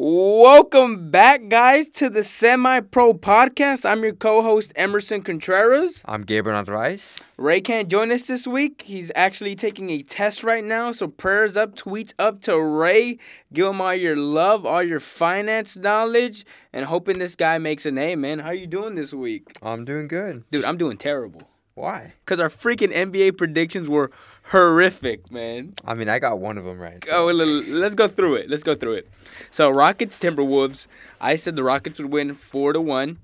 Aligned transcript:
Welcome 0.00 1.10
back, 1.10 1.48
guys, 1.48 1.88
to 1.88 2.08
the 2.08 2.22
Semi 2.22 2.78
Pro 2.78 3.14
Podcast. 3.14 3.84
I'm 3.84 4.04
your 4.04 4.12
co 4.12 4.42
host, 4.42 4.72
Emerson 4.76 5.22
Contreras. 5.22 6.02
I'm 6.04 6.22
Gabriel 6.22 6.56
Andres. 6.56 7.20
Ray 7.36 7.60
can't 7.60 7.88
join 7.88 8.12
us 8.12 8.22
this 8.28 8.46
week. 8.46 8.82
He's 8.82 9.10
actually 9.16 9.56
taking 9.56 9.90
a 9.90 10.04
test 10.04 10.44
right 10.44 10.64
now. 10.64 10.92
So, 10.92 11.08
prayers 11.08 11.56
up, 11.56 11.74
tweets 11.74 12.14
up 12.16 12.40
to 12.42 12.60
Ray. 12.60 13.18
Give 13.52 13.66
him 13.66 13.80
all 13.80 13.92
your 13.92 14.14
love, 14.14 14.64
all 14.64 14.84
your 14.84 15.00
finance 15.00 15.76
knowledge, 15.76 16.46
and 16.72 16.84
hoping 16.84 17.18
this 17.18 17.34
guy 17.34 17.58
makes 17.58 17.84
a 17.84 17.90
name, 17.90 18.20
man. 18.20 18.38
How 18.38 18.52
you 18.52 18.68
doing 18.68 18.94
this 18.94 19.12
week? 19.12 19.48
I'm 19.62 19.84
doing 19.84 20.06
good. 20.06 20.44
Dude, 20.52 20.64
I'm 20.64 20.76
doing 20.76 20.96
terrible. 20.96 21.42
Why? 21.78 22.14
Because 22.24 22.40
our 22.40 22.48
freaking 22.48 22.92
NBA 22.92 23.36
predictions 23.36 23.88
were 23.88 24.10
horrific, 24.50 25.30
man. 25.30 25.74
I 25.84 25.94
mean, 25.94 26.08
I 26.08 26.18
got 26.18 26.38
one 26.38 26.58
of 26.58 26.64
them 26.64 26.78
right. 26.78 27.04
Oh, 27.10 27.26
let's 27.26 27.94
go 27.94 28.08
through 28.08 28.36
it. 28.36 28.50
Let's 28.50 28.62
go 28.62 28.74
through 28.74 28.94
it. 28.94 29.08
So 29.50 29.70
Rockets 29.70 30.18
Timberwolves. 30.18 30.86
I 31.20 31.36
said 31.36 31.56
the 31.56 31.64
Rockets 31.64 31.98
would 31.98 32.12
win 32.12 32.34
four 32.34 32.72
to 32.72 32.80
one. 32.80 33.18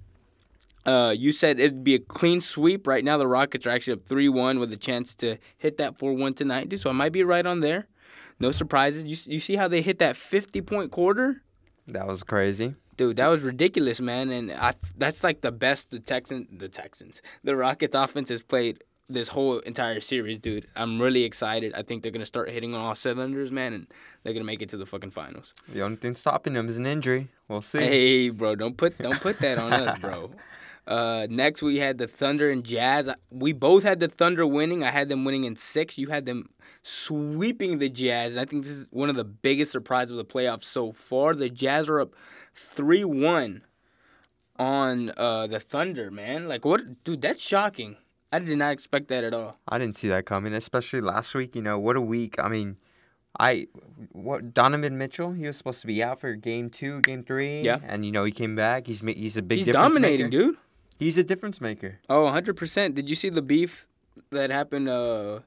Uh, 0.87 1.15
you 1.17 1.33
said 1.33 1.59
it'd 1.59 1.83
be 1.83 1.95
a 1.95 1.99
clean 1.99 2.41
sweep. 2.41 2.87
Right 2.87 3.05
now, 3.05 3.17
the 3.17 3.27
Rockets 3.27 3.67
are 3.67 3.71
actually 3.71 3.95
up 3.95 4.05
three 4.05 4.29
one 4.29 4.59
with 4.61 4.73
a 4.73 4.77
chance 4.77 5.15
to 5.17 5.39
hit 5.57 5.79
that 5.79 5.99
four 5.99 6.13
one 6.13 6.35
tonight. 6.35 6.69
Dude. 6.69 6.81
So 6.81 6.91
I 6.91 6.93
might 6.93 7.13
be 7.13 7.25
right 7.25 7.47
on 7.47 7.61
there. 7.61 7.89
No 8.39 8.51
surprises. 8.51 9.05
You 9.05 9.35
you 9.35 9.41
see 9.41 9.57
how 9.57 9.69
they 9.69 9.81
hit 9.81 9.99
that 10.01 10.17
fifty 10.17 10.61
point 10.61 10.91
quarter? 10.91 11.43
That 11.87 12.07
was 12.07 12.23
crazy. 12.23 12.75
Dude, 12.97 13.17
that 13.17 13.27
was 13.27 13.43
ridiculous, 13.43 14.01
man, 14.01 14.31
and 14.31 14.53
I, 14.53 14.75
that's 14.97 15.25
like 15.25 15.41
the 15.41 15.51
best 15.51 15.91
the 15.91 15.99
Texans, 15.99 16.47
the 16.57 16.69
Texans, 16.69 17.23
the 17.43 17.57
Rockets 17.57 17.97
offense 17.97 18.29
has 18.29 18.41
played 18.41 18.85
this 19.09 19.29
whole 19.29 19.59
entire 19.61 20.01
series, 20.01 20.41
dude. 20.41 20.67
I'm 20.77 21.01
really 21.01 21.25
excited. 21.25 21.75
I 21.75 21.83
think 21.83 22.03
they're 22.03 22.13
gonna 22.13 22.27
start 22.27 22.51
hitting 22.51 22.75
on 22.75 22.81
all 22.81 22.95
cylinders, 22.95 23.53
man, 23.53 23.73
and 23.73 23.87
they're 24.23 24.33
gonna 24.33 24.45
make 24.45 24.63
it 24.63 24.69
to 24.71 24.77
the 24.77 24.87
fucking 24.87 25.11
finals. 25.11 25.53
The 25.69 25.83
only 25.83 25.97
thing 25.97 26.15
stopping 26.15 26.55
them 26.55 26.69
is 26.69 26.77
an 26.77 26.87
injury. 26.87 27.29
We'll 27.49 27.63
see. 27.63 27.79
Hey, 27.79 28.31
bro, 28.31 28.55
don't 28.57 28.77
put 28.77 28.97
don't 28.99 29.21
put 29.21 29.41
that 29.41 29.59
on 29.59 29.73
us, 29.73 29.99
bro. 29.99 30.31
Uh, 30.87 31.27
next 31.31 31.63
we 31.63 31.79
had 31.79 31.97
the 31.97 32.07
Thunder 32.07 32.51
and 32.51 32.63
Jazz. 32.63 33.09
We 33.31 33.53
both 33.53 33.85
had 33.85 34.01
the 34.01 34.09
Thunder 34.09 34.47
winning. 34.47 34.85
I 34.85 34.91
had 34.91 35.09
them 35.09 35.25
winning 35.25 35.45
in 35.45 35.57
six. 35.57 35.97
You 35.97 36.09
had 36.09 36.27
them 36.27 36.51
sweeping 36.83 37.79
the 37.79 37.89
Jazz. 37.89 38.37
And 38.37 38.47
I 38.47 38.51
think 38.51 38.65
this 38.65 38.73
is 38.73 38.87
one 38.91 39.09
of 39.09 39.17
the 39.17 39.25
biggest 39.25 39.73
surprises 39.73 40.11
of 40.11 40.19
the 40.19 40.25
playoffs 40.27 40.65
so 40.65 40.93
far. 40.93 41.35
The 41.35 41.49
Jazz 41.49 41.89
are 41.89 42.01
up 42.01 42.15
three 42.53 43.05
one 43.05 43.63
on 44.59 45.13
uh, 45.17 45.47
the 45.47 45.59
Thunder, 45.59 46.11
man. 46.11 46.49
Like 46.49 46.65
what, 46.65 47.03
dude? 47.05 47.23
That's 47.23 47.41
shocking. 47.41 47.97
I 48.35 48.41
did 48.41 48.59
not 48.59 48.73
expect 48.73 49.09
that 49.09 49.23
at 49.23 49.33
all. 49.33 49.57
I 49.69 49.79
didn't 49.79 49.95
see 49.95 50.09
that 50.09 50.27
coming, 50.27 50.55
especially 50.55 51.01
last 51.01 51.35
week. 51.37 51.55
You 51.55 51.63
know 51.63 51.79
what 51.79 51.97
a 51.97 52.01
week. 52.01 52.35
I 52.43 52.49
mean, 52.49 52.79
I 53.39 53.69
what 54.11 54.53
Donovan 54.53 54.99
Mitchell. 54.99 55.33
He 55.33 55.47
was 55.47 55.57
supposed 55.57 55.81
to 55.83 55.87
be 55.87 56.03
out 56.03 56.21
for 56.21 56.35
game 56.35 56.69
two, 56.69 57.01
game 57.03 57.23
three. 57.23 57.61
Yeah, 57.61 57.79
and 57.87 58.05
you 58.05 58.11
know 58.11 58.25
he 58.25 58.33
came 58.33 58.57
back. 58.57 58.89
He's 58.89 58.99
he's 59.01 59.37
a 59.37 59.43
big. 59.43 59.59
He's 59.59 59.73
dominating, 59.73 60.27
maker. 60.27 60.31
dude. 60.31 60.57
He's 60.99 61.17
a 61.17 61.23
difference 61.23 61.61
maker. 61.61 62.01
Oh, 62.09 62.25
100 62.25 62.57
percent. 62.57 62.97
Did 62.97 63.09
you 63.09 63.15
see 63.15 63.29
the 63.29 63.43
beef 63.43 63.87
that 64.31 64.51
happened? 64.51 64.89
Uh, 64.89 65.41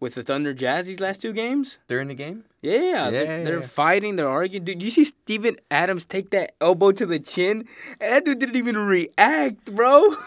with 0.00 0.14
the 0.14 0.22
Thunder 0.22 0.52
Jazz 0.52 0.86
these 0.86 1.00
last 1.00 1.20
two 1.22 1.32
games? 1.32 1.78
They're 1.88 2.00
in 2.00 2.08
the 2.08 2.14
game? 2.14 2.44
Yeah. 2.62 2.74
yeah 2.80 3.10
they're, 3.10 3.44
they're 3.44 3.60
yeah. 3.60 3.66
fighting, 3.66 4.16
they're 4.16 4.28
arguing. 4.28 4.64
Dude, 4.64 4.82
you 4.82 4.90
see 4.90 5.04
Steven 5.04 5.56
Adams 5.70 6.04
take 6.04 6.30
that 6.30 6.52
elbow 6.60 6.92
to 6.92 7.06
the 7.06 7.18
chin? 7.18 7.66
That 7.98 8.24
dude 8.24 8.38
didn't 8.38 8.56
even 8.56 8.76
react, 8.76 9.74
bro. 9.74 10.16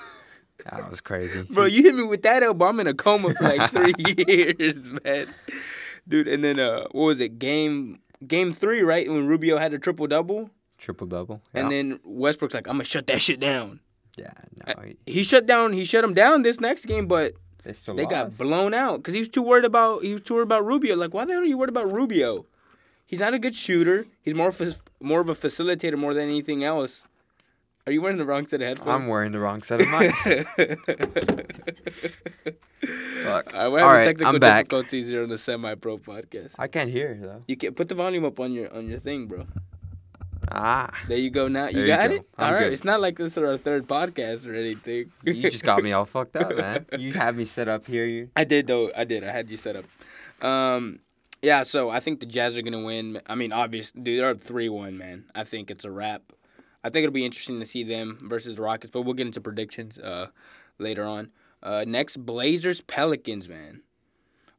That 0.72 0.90
was 0.90 1.02
crazy. 1.02 1.44
bro, 1.50 1.66
you 1.66 1.84
hit 1.84 1.96
me 1.96 2.04
with 2.04 2.22
that 2.24 2.44
elbow. 2.44 2.66
I'm 2.66 2.80
in 2.80 2.88
a 2.88 2.94
coma 2.94 3.34
for 3.34 3.44
like 3.44 3.72
three 3.72 3.94
years, 4.28 4.84
man. 5.04 5.28
Dude, 6.08 6.28
and 6.28 6.44
then 6.44 6.60
uh 6.60 6.84
what 6.92 7.06
was 7.06 7.20
it? 7.20 7.40
Game 7.40 8.00
game 8.26 8.54
three, 8.54 8.82
right? 8.82 9.08
When 9.10 9.28
Rubio 9.28 9.58
had 9.58 9.74
a 9.74 9.80
triple 9.80 10.08
double? 10.08 10.50
Triple 10.78 11.08
double. 11.08 11.42
Yeah. 11.54 11.62
And 11.62 11.72
then 11.72 12.00
Westbrook's 12.04 12.54
like, 12.54 12.68
I'm 12.68 12.74
gonna 12.76 12.84
shut 12.86 13.08
that 13.08 13.22
shit 13.22 13.40
down. 13.40 13.80
Yeah, 14.18 14.34
no. 14.68 14.84
He, 14.84 14.98
he 15.06 15.24
shut 15.24 15.46
down 15.46 15.74
he 15.74 15.86
shut 15.86 16.04
him 16.04 16.14
down 16.14 16.42
this 16.42 16.60
next 16.60 16.86
game, 16.86 17.08
but 17.08 17.34
they, 17.64 17.74
they 17.94 18.06
got 18.06 18.38
blown 18.38 18.74
out 18.74 18.98
because 18.98 19.14
he 19.14 19.20
was 19.20 19.30
too 19.30 19.42
worried 19.42 19.66
about 19.66 20.04
he 20.04 20.14
was 20.14 20.22
too 20.22 20.36
worried 20.36 20.44
about 20.44 20.66
Rubio. 20.66 20.96
Like, 20.96 21.14
why 21.14 21.26
the 21.26 21.34
hell 21.34 21.42
are 21.42 21.46
you 21.46 21.58
worried 21.58 21.70
about 21.70 21.92
Rubio? 21.92 22.46
He's 23.06 23.20
not 23.20 23.34
a 23.34 23.40
good 23.40 23.56
shooter. 23.56 24.06
He's 24.22 24.36
more 24.36 24.50
of 24.50 24.82
more 25.02 25.20
of 25.20 25.30
a 25.30 25.34
facilitator 25.34 25.98
more 25.98 26.14
than 26.14 26.30
anything 26.30 26.64
else. 26.64 27.08
Are 27.90 27.92
you 27.92 28.04
wearing 28.04 28.20
the 28.20 28.26
wrong 28.26 28.46
set 28.46 28.62
of 28.62 28.68
headphones? 28.68 28.88
I'm 28.88 29.08
wearing 29.08 29.32
the 29.32 29.40
wrong 29.40 29.64
set 29.64 29.82
of 29.82 29.88
mine. 29.88 30.12
Fuck. 33.24 33.56
All 33.56 33.62
right, 33.64 33.68
we're 33.68 33.80
having 33.80 33.82
right, 33.82 34.06
technical 34.06 34.36
I'm 34.36 34.40
back. 34.40 34.66
difficulties 34.66 35.08
here 35.08 35.24
on 35.24 35.30
the 35.30 35.40
Semi 35.40 35.74
Pro 35.74 35.98
podcast. 35.98 36.54
I 36.60 36.68
can't 36.68 36.92
hear 36.92 37.18
though. 37.20 37.42
You 37.48 37.58
can 37.58 37.74
put 37.74 37.90
the 37.90 37.96
volume 37.96 38.26
up 38.26 38.40
on 38.40 38.54
your 38.54 38.72
on 38.72 38.88
your 38.88 39.00
thing, 39.00 39.26
bro. 39.26 39.48
Ah. 40.52 40.92
There 41.08 41.18
you 41.18 41.32
go 41.32 41.48
now. 41.48 41.70
You 41.70 41.88
got 41.88 42.04
you 42.04 42.10
go. 42.10 42.16
it? 42.18 42.30
I'm 42.38 42.46
All 42.46 42.54
right. 42.54 42.66
Good. 42.66 42.74
It's 42.74 42.84
not 42.84 43.02
like 43.02 43.18
this 43.18 43.32
is 43.32 43.38
our 43.40 43.58
third 43.58 43.88
podcast 43.88 44.46
or 44.48 44.54
anything. 44.54 45.12
you 45.24 45.50
just 45.50 45.64
got 45.64 45.82
me 45.82 45.92
all 45.92 46.06
fucked 46.16 46.36
up, 46.36 46.56
man. 46.56 46.86
You 46.96 47.14
have 47.14 47.36
me 47.36 47.46
set 47.46 47.68
up 47.68 47.88
here. 47.88 48.06
You. 48.06 48.30
I 48.36 48.44
did 48.44 48.68
though. 48.68 48.92
I 48.96 49.04
did. 49.04 49.24
I 49.24 49.32
had 49.32 49.50
you 49.50 49.58
set 49.58 49.76
up. 49.76 49.86
Um, 50.46 51.00
yeah. 51.42 51.64
So 51.64 51.90
I 51.90 52.02
think 52.02 52.20
the 52.20 52.28
Jazz 52.28 52.56
are 52.56 52.62
gonna 52.62 52.84
win. 52.84 53.20
I 53.26 53.34
mean, 53.34 53.52
obviously, 53.52 54.04
dude, 54.04 54.20
they're 54.20 54.30
up 54.30 54.44
three 54.44 54.70
one, 54.70 54.96
man. 54.96 55.26
I 55.34 55.44
think 55.44 55.72
it's 55.72 55.86
a 55.86 55.90
wrap. 55.90 56.22
I 56.84 56.90
think 56.90 57.04
it'll 57.04 57.14
be 57.14 57.26
interesting 57.26 57.60
to 57.60 57.66
see 57.66 57.84
them 57.84 58.18
versus 58.22 58.56
the 58.56 58.62
Rockets, 58.62 58.92
but 58.92 59.02
we'll 59.02 59.14
get 59.14 59.28
into 59.28 59.42
predictions 59.42 59.98
uh 59.98 60.28
later 60.78 61.06
on. 61.06 61.32
Uh, 61.62 61.84
next, 61.86 62.18
Blazers 62.26 62.82
Pelicans, 62.82 63.50
man 63.50 63.82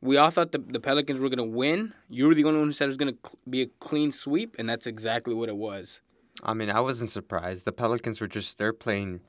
we 0.00 0.16
all 0.16 0.30
thought 0.30 0.52
the, 0.52 0.58
the 0.58 0.80
Pelicans 0.80 1.20
were 1.20 1.28
going 1.28 1.38
to 1.38 1.56
win. 1.56 1.92
You 2.08 2.26
were 2.26 2.34
the 2.34 2.44
only 2.44 2.58
one 2.58 2.68
who 2.68 2.72
said 2.72 2.84
it 2.84 2.88
was 2.88 2.96
going 2.96 3.14
to 3.14 3.18
cl- 3.22 3.38
be 3.48 3.62
a 3.62 3.66
clean 3.80 4.12
sweep, 4.12 4.56
and 4.58 4.68
that's 4.68 4.86
exactly 4.86 5.34
what 5.34 5.48
it 5.48 5.56
was. 5.56 6.00
I 6.42 6.54
mean, 6.54 6.70
I 6.70 6.80
wasn't 6.80 7.10
surprised. 7.10 7.64
The 7.64 7.72
Pelicans 7.72 8.20
were 8.20 8.28
just 8.28 8.56
they're 8.56 8.72
playing 8.72 9.20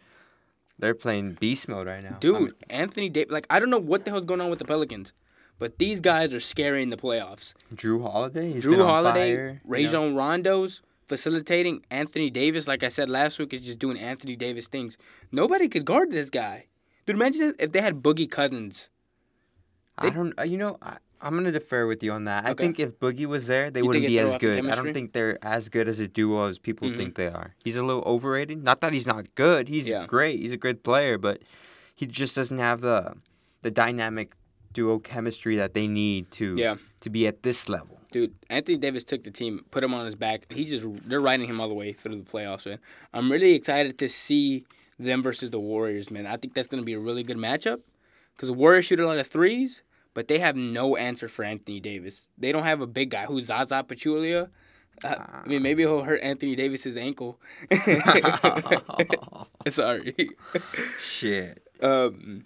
they're 0.79 0.95
playing 0.95 1.33
beast 1.33 1.67
mode 1.67 1.87
right 1.87 2.03
now. 2.03 2.17
Dude, 2.19 2.35
I 2.35 2.39
mean, 2.39 2.53
Anthony 2.69 3.09
Davis 3.09 3.31
like 3.31 3.47
I 3.49 3.59
don't 3.59 3.69
know 3.69 3.79
what 3.79 4.05
the 4.05 4.11
hell's 4.11 4.25
going 4.25 4.39
on 4.39 4.49
with 4.49 4.59
the 4.59 4.65
Pelicans, 4.65 5.11
but 5.59 5.77
these 5.77 5.99
guys 5.99 6.33
are 6.33 6.39
scary 6.39 6.81
in 6.81 6.89
the 6.89 6.97
playoffs. 6.97 7.53
Jrue 7.75 8.01
Holiday, 8.01 8.53
he's 8.53 8.63
Jrue 8.63 8.85
Holiday, 8.85 9.59
Rajon 9.65 10.01
you 10.03 10.09
know? 10.11 10.15
Rondo's 10.15 10.81
facilitating. 11.11 11.83
Anthony 11.91 12.29
Davis, 12.29 12.67
like 12.67 12.83
I 12.83 12.89
said 12.89 13.09
last 13.09 13.37
week, 13.39 13.53
is 13.53 13.65
just 13.65 13.79
doing 13.79 13.97
Anthony 13.97 14.35
Davis 14.35 14.67
things. 14.67 14.97
Nobody 15.31 15.67
could 15.67 15.85
guard 15.85 16.11
this 16.11 16.29
guy. 16.29 16.67
Dude, 17.05 17.17
imagine 17.17 17.53
if 17.59 17.71
they 17.73 17.81
had 17.81 18.01
Boogie 18.01 18.29
Cousins 18.29 18.87
I 19.97 20.09
don't. 20.09 20.39
Uh, 20.39 20.43
you 20.43 20.57
know, 20.57 20.77
I, 20.81 20.97
am 21.21 21.35
gonna 21.35 21.51
defer 21.51 21.85
with 21.87 22.03
you 22.03 22.11
on 22.11 22.25
that. 22.25 22.43
Okay. 22.43 22.51
I 22.51 22.53
think 22.53 22.79
if 22.79 22.99
Boogie 22.99 23.25
was 23.25 23.47
there, 23.47 23.69
they 23.69 23.81
you 23.81 23.87
wouldn't 23.87 24.05
be 24.05 24.19
as 24.19 24.37
good. 24.37 24.65
I 24.65 24.75
don't 24.75 24.93
think 24.93 25.13
they're 25.13 25.37
as 25.43 25.69
good 25.69 25.87
as 25.87 25.99
a 25.99 26.07
duo 26.07 26.47
as 26.47 26.59
people 26.59 26.87
mm-hmm. 26.87 26.97
think 26.97 27.15
they 27.15 27.27
are. 27.27 27.55
He's 27.63 27.75
a 27.75 27.83
little 27.83 28.03
overrated. 28.03 28.63
Not 28.63 28.79
that 28.81 28.93
he's 28.93 29.07
not 29.07 29.33
good. 29.35 29.67
He's 29.67 29.87
yeah. 29.87 30.05
great. 30.05 30.39
He's 30.39 30.53
a 30.53 30.57
good 30.57 30.83
player, 30.83 31.17
but 31.17 31.41
he 31.95 32.05
just 32.05 32.35
doesn't 32.35 32.59
have 32.59 32.81
the 32.81 33.15
the 33.61 33.71
dynamic 33.71 34.33
duo 34.73 34.99
chemistry 34.99 35.57
that 35.57 35.73
they 35.73 35.87
need 35.87 36.31
to 36.31 36.55
yeah. 36.55 36.75
to 37.01 37.09
be 37.09 37.27
at 37.27 37.43
this 37.43 37.69
level. 37.69 38.00
Dude, 38.11 38.35
Anthony 38.49 38.77
Davis 38.77 39.05
took 39.05 39.23
the 39.23 39.31
team, 39.31 39.65
put 39.71 39.83
him 39.83 39.93
on 39.93 40.05
his 40.05 40.15
back. 40.15 40.51
He 40.51 40.65
just 40.65 40.85
they're 41.05 41.21
riding 41.21 41.47
him 41.47 41.61
all 41.61 41.69
the 41.69 41.73
way 41.73 41.93
through 41.93 42.17
the 42.17 42.29
playoffs, 42.29 42.65
man. 42.65 42.79
I'm 43.13 43.31
really 43.31 43.55
excited 43.55 43.97
to 43.99 44.09
see 44.09 44.65
them 44.99 45.23
versus 45.23 45.49
the 45.49 45.59
Warriors, 45.59 46.11
man. 46.11 46.27
I 46.27 46.35
think 46.35 46.53
that's 46.53 46.67
gonna 46.67 46.83
be 46.83 46.93
a 46.93 46.99
really 46.99 47.23
good 47.23 47.37
matchup 47.37 47.79
because 48.35 48.49
the 48.49 48.53
Warriors 48.53 48.85
shoot 48.85 48.99
a 48.99 49.07
lot 49.07 49.17
of 49.17 49.27
threes, 49.27 49.81
but 50.13 50.27
they 50.27 50.39
have 50.39 50.57
no 50.57 50.97
answer 50.97 51.29
for 51.29 51.45
Anthony 51.45 51.79
Davis. 51.79 52.27
They 52.37 52.51
don't 52.51 52.63
have 52.63 52.81
a 52.81 52.87
big 52.87 53.11
guy 53.11 53.25
who's 53.25 53.45
Zaza 53.45 53.83
Pachulia. 53.87 54.49
Uh, 55.03 55.15
I 55.17 55.47
mean, 55.47 55.63
maybe 55.63 55.83
he'll 55.83 56.03
hurt 56.03 56.21
Anthony 56.21 56.55
Davis's 56.55 56.97
ankle. 56.97 57.39
Sorry. 59.69 60.29
Shit. 60.99 61.63
Um. 61.81 62.45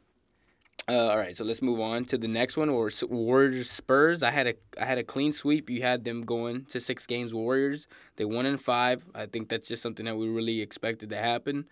Uh, 0.88 1.09
all 1.09 1.18
right, 1.18 1.35
so 1.35 1.44
let's 1.44 1.63
move 1.63 1.79
on 1.79 2.06
to 2.06 2.18
the 2.18 2.28
next 2.28 2.57
one. 2.57 2.69
Or 2.69 2.91
Warriors 3.09 3.72
Spurs. 3.72 4.22
I 4.22 4.29
had 4.31 4.47
a 4.47 4.53
I 4.79 4.85
had 4.85 4.97
a 4.97 5.03
clean 5.03 5.34
sweep. 5.34 5.69
You 5.69 5.81
had 5.81 6.03
them 6.03 6.22
going 6.22 6.66
to 6.66 6.79
six 6.79 7.06
games. 7.06 7.34
Warriors. 7.34 7.88
They 8.18 8.25
won 8.25 8.46
in 8.46 8.57
five. 8.57 9.03
I 9.16 9.26
think 9.26 9.49
that's 9.49 9.67
just 9.67 9.82
something 9.82 10.05
that 10.05 10.16
we 10.16 10.29
really 10.29 10.61
expected 10.61 11.09
to 11.09 11.17
happen. 11.17 11.66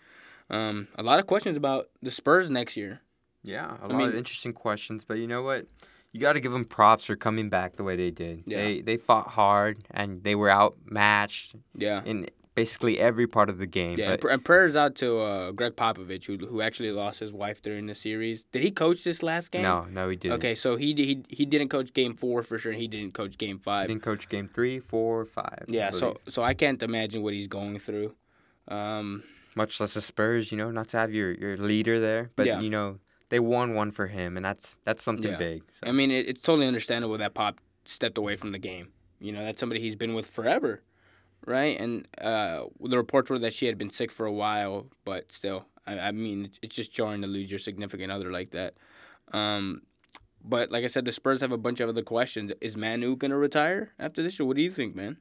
Um, 0.49 0.87
a 0.97 1.03
lot 1.03 1.19
of 1.19 1.27
questions 1.27 1.57
about 1.57 1.89
the 2.01 2.11
Spurs 2.11 2.49
next 2.49 2.75
year. 2.75 3.01
Yeah, 3.43 3.77
a 3.81 3.83
I 3.83 3.87
lot 3.87 3.97
mean, 3.97 4.07
of 4.09 4.15
interesting 4.15 4.53
questions, 4.53 5.03
but 5.05 5.17
you 5.17 5.27
know 5.27 5.43
what? 5.43 5.67
You 6.11 6.19
got 6.19 6.33
to 6.33 6.39
give 6.39 6.51
them 6.51 6.65
props 6.65 7.05
for 7.05 7.15
coming 7.15 7.49
back 7.49 7.75
the 7.75 7.83
way 7.83 7.95
they 7.95 8.11
did. 8.11 8.43
Yeah. 8.45 8.57
They 8.57 8.81
they 8.81 8.97
fought 8.97 9.27
hard 9.27 9.83
and 9.91 10.23
they 10.23 10.35
were 10.35 10.49
outmatched. 10.49 11.55
Yeah. 11.75 12.01
In 12.03 12.29
basically 12.55 12.99
every 12.99 13.27
part 13.27 13.49
of 13.49 13.57
the 13.57 13.65
game. 13.65 13.97
Yeah, 13.97 14.17
but... 14.17 14.31
and 14.31 14.43
prayers 14.43 14.75
out 14.75 14.95
to 14.95 15.19
uh, 15.19 15.51
Gregg 15.51 15.75
Popovich, 15.75 16.25
who 16.25 16.37
who 16.45 16.61
actually 16.61 16.91
lost 16.91 17.19
his 17.19 17.31
wife 17.31 17.61
during 17.61 17.87
the 17.87 17.95
series. 17.95 18.45
Did 18.51 18.63
he 18.63 18.71
coach 18.71 19.03
this 19.03 19.23
last 19.23 19.51
game? 19.51 19.63
No, 19.63 19.85
no, 19.89 20.09
he 20.09 20.15
didn't. 20.15 20.37
Okay, 20.37 20.55
so 20.55 20.75
he 20.75 20.93
he 20.93 21.23
he 21.29 21.45
didn't 21.45 21.69
coach 21.69 21.93
game 21.93 22.15
four 22.15 22.43
for 22.43 22.57
sure. 22.57 22.71
And 22.71 22.81
he 22.81 22.87
didn't 22.87 23.13
coach 23.13 23.37
game 23.37 23.59
five. 23.59 23.87
He 23.87 23.93
didn't 23.93 24.03
coach 24.03 24.29
game 24.29 24.49
three, 24.53 24.79
four, 24.79 25.25
five. 25.25 25.65
Yeah, 25.67 25.91
so 25.91 26.17
so 26.29 26.43
I 26.43 26.53
can't 26.53 26.81
imagine 26.83 27.23
what 27.23 27.33
he's 27.33 27.47
going 27.47 27.79
through. 27.79 28.15
Um, 28.67 29.23
Much 29.55 29.79
less 29.79 29.93
the 29.93 30.01
Spurs, 30.01 30.51
you 30.51 30.57
know, 30.57 30.71
not 30.71 30.87
to 30.89 30.97
have 30.97 31.13
your, 31.13 31.31
your 31.33 31.57
leader 31.57 31.99
there, 31.99 32.31
but 32.35 32.45
yeah. 32.45 32.59
you 32.59 32.69
know 32.69 32.99
they 33.29 33.39
won 33.39 33.73
one 33.73 33.91
for 33.91 34.07
him, 34.07 34.37
and 34.37 34.45
that's 34.45 34.77
that's 34.85 35.03
something 35.03 35.31
yeah. 35.31 35.37
big. 35.37 35.63
So. 35.71 35.87
I 35.87 35.91
mean, 35.91 36.11
it, 36.11 36.29
it's 36.29 36.41
totally 36.41 36.67
understandable 36.67 37.17
that 37.17 37.33
Pop 37.33 37.59
stepped 37.85 38.17
away 38.17 38.35
from 38.35 38.51
the 38.51 38.59
game. 38.59 38.89
You 39.19 39.31
know, 39.31 39.43
that's 39.43 39.59
somebody 39.59 39.81
he's 39.81 39.95
been 39.95 40.13
with 40.13 40.27
forever. 40.27 40.81
Right? 41.45 41.79
And 41.79 42.07
uh, 42.21 42.65
the 42.79 42.97
reports 42.97 43.29
were 43.29 43.39
that 43.39 43.53
she 43.53 43.65
had 43.65 43.77
been 43.77 43.89
sick 43.89 44.11
for 44.11 44.25
a 44.25 44.31
while, 44.31 44.87
but 45.05 45.31
still, 45.31 45.65
I, 45.85 45.99
I 45.99 46.11
mean, 46.11 46.51
it's 46.61 46.75
just 46.75 46.93
jarring 46.93 47.21
to 47.21 47.27
lose 47.27 47.49
your 47.49 47.59
significant 47.59 48.11
other 48.11 48.31
like 48.31 48.51
that. 48.51 48.75
Um, 49.31 49.83
but 50.43 50.71
like 50.71 50.83
I 50.83 50.87
said, 50.87 51.05
the 51.05 51.11
Spurs 51.11 51.41
have 51.41 51.51
a 51.51 51.57
bunch 51.57 51.79
of 51.79 51.89
other 51.89 52.01
questions. 52.01 52.51
Is 52.59 52.75
Manu 52.75 53.15
gonna 53.15 53.37
retire 53.37 53.93
after 53.97 54.21
this, 54.21 54.39
or 54.39 54.45
what 54.45 54.57
do 54.57 54.61
you 54.61 54.71
think, 54.71 54.95
man? 54.95 55.17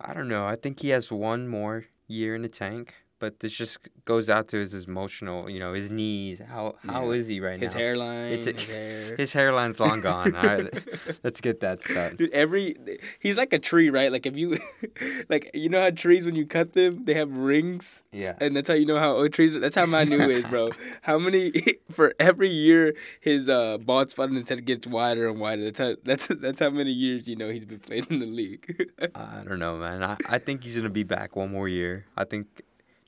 I 0.00 0.14
don't 0.14 0.28
know. 0.28 0.46
I 0.46 0.56
think 0.56 0.80
he 0.80 0.88
has 0.88 1.12
one 1.12 1.46
more 1.46 1.86
year 2.08 2.34
in 2.34 2.42
the 2.42 2.48
tank 2.48 2.94
but 3.22 3.38
this 3.38 3.52
just 3.52 3.78
goes 4.04 4.28
out 4.28 4.48
to 4.48 4.58
his 4.58 4.74
emotional, 4.88 5.48
you 5.48 5.60
know, 5.60 5.74
his 5.74 5.92
knees. 5.92 6.40
How 6.40 6.74
how 6.84 7.04
yeah. 7.04 7.18
is 7.18 7.28
he 7.28 7.38
right 7.38 7.60
his 7.60 7.72
now? 7.72 7.78
Hairline, 7.78 8.32
it's 8.32 8.48
a, 8.48 8.52
his 8.52 8.64
hair. 8.68 9.16
His 9.16 9.32
hairline's 9.32 9.78
long 9.78 10.00
gone. 10.00 10.34
All 10.34 10.42
right, 10.42 10.84
let's 11.22 11.40
get 11.40 11.60
that 11.60 11.80
stuff. 11.84 12.16
Dude, 12.16 12.32
every 12.32 12.74
he's 13.20 13.38
like 13.38 13.52
a 13.52 13.60
tree, 13.60 13.90
right? 13.90 14.10
Like 14.10 14.26
if 14.26 14.36
you, 14.36 14.58
like 15.28 15.52
you 15.54 15.68
know 15.68 15.80
how 15.80 15.90
trees 15.90 16.26
when 16.26 16.34
you 16.34 16.44
cut 16.44 16.72
them 16.72 17.04
they 17.04 17.14
have 17.14 17.30
rings. 17.30 18.02
Yeah. 18.10 18.34
And 18.40 18.56
that's 18.56 18.66
how 18.66 18.74
you 18.74 18.86
know 18.86 18.98
how 18.98 19.12
old 19.12 19.32
trees. 19.32 19.54
That's 19.54 19.76
how 19.76 19.86
Manu 19.86 20.18
is, 20.28 20.42
bro. 20.46 20.70
how 21.02 21.20
many 21.20 21.52
for 21.92 22.14
every 22.18 22.50
year 22.50 22.94
his 23.20 23.48
uh 23.48 23.78
bald 23.78 24.10
spot 24.10 24.30
in 24.30 24.34
his 24.34 24.48
head 24.48 24.64
gets 24.64 24.88
wider 24.88 25.28
and 25.28 25.38
wider. 25.38 25.70
That's 25.70 25.78
how 25.78 25.94
that's 26.02 26.26
that's 26.26 26.58
how 26.58 26.70
many 26.70 26.90
years 26.90 27.28
you 27.28 27.36
know 27.36 27.50
he's 27.50 27.66
been 27.66 27.78
playing 27.78 28.06
in 28.10 28.18
the 28.18 28.26
league. 28.26 28.90
I 29.14 29.44
don't 29.46 29.60
know, 29.60 29.76
man. 29.76 30.02
I, 30.02 30.16
I 30.28 30.38
think 30.38 30.64
he's 30.64 30.74
gonna 30.74 30.90
be 30.90 31.04
back 31.04 31.36
one 31.36 31.52
more 31.52 31.68
year. 31.68 32.06
I 32.16 32.24
think 32.24 32.62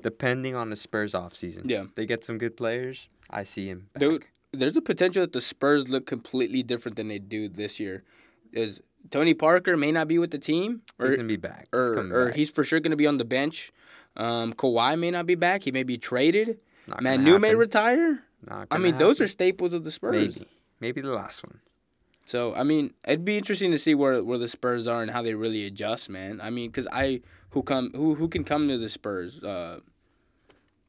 depending 0.05 0.55
on 0.55 0.69
the 0.69 0.77
Spurs 0.77 1.15
offseason. 1.15 1.69
Yeah. 1.69 1.87
They 1.97 2.06
get 2.06 2.23
some 2.25 2.39
good 2.39 2.56
players. 2.56 3.09
I 3.31 3.43
see 3.43 3.67
him. 3.67 3.89
Back. 3.95 4.01
Dude, 4.01 4.25
there's 4.53 4.77
a 4.77 4.83
potential 4.83 5.23
that 5.23 5.33
the 5.33 5.41
Spurs 5.41 5.89
look 5.89 6.06
completely 6.06 6.62
different 6.62 6.97
than 6.97 7.09
they 7.09 7.19
do 7.19 7.49
this 7.49 7.81
year. 7.81 8.05
Is 8.53 8.81
Tony 9.11 9.35
Parker 9.35 9.77
may 9.77 9.91
not 9.91 10.06
be 10.06 10.19
with 10.19 10.31
the 10.31 10.39
team, 10.39 10.83
or 10.99 11.09
he's 11.09 11.17
gonna 11.17 11.27
be 11.27 11.37
back, 11.37 11.69
he's 11.73 11.81
or 11.81 11.99
or 11.99 12.27
back. 12.27 12.37
he's 12.37 12.51
for 12.51 12.62
sure 12.62 12.79
gonna 12.79 12.95
be 12.95 13.06
on 13.06 13.19
the 13.19 13.25
bench. 13.25 13.73
Um, 14.17 14.53
Kawhi 14.53 14.97
may 14.97 15.11
not 15.11 15.27
be 15.27 15.35
back. 15.35 15.65
He 15.65 15.73
may 15.73 15.83
be 15.83 15.99
traded. 15.99 16.61
Not 16.87 17.03
Manu 17.03 17.41
may 17.41 17.57
retire. 17.57 18.23
I 18.49 18.79
mean, 18.79 18.93
happen. 18.93 18.99
those 18.99 19.21
are 19.21 19.27
staples 19.27 19.73
of 19.73 19.83
the 19.83 19.91
Spurs. 19.91 20.12
Maybe, 20.37 20.47
maybe 20.81 21.00
the 21.00 21.12
last 21.12 21.43
one. 21.43 21.61
So 22.27 22.55
I 22.55 22.62
mean, 22.62 22.95
it'd 23.09 23.25
be 23.25 23.37
interesting 23.37 23.73
to 23.73 23.79
see 23.79 23.95
where 23.95 24.23
where 24.23 24.39
the 24.39 24.49
Spurs 24.49 24.87
are 24.87 25.03
and 25.03 25.11
how 25.11 25.23
they 25.23 25.35
really 25.35 25.67
adjust, 25.67 26.09
man. 26.09 26.41
I 26.41 26.50
mean, 26.50 26.71
because 26.71 26.87
I 26.93 27.23
who 27.50 27.62
come 27.62 27.91
who 27.95 28.15
who 28.15 28.29
can 28.29 28.45
come 28.45 28.69
to 28.69 28.79
the 28.79 28.89
Spurs. 28.89 29.43
Uh, 29.43 29.81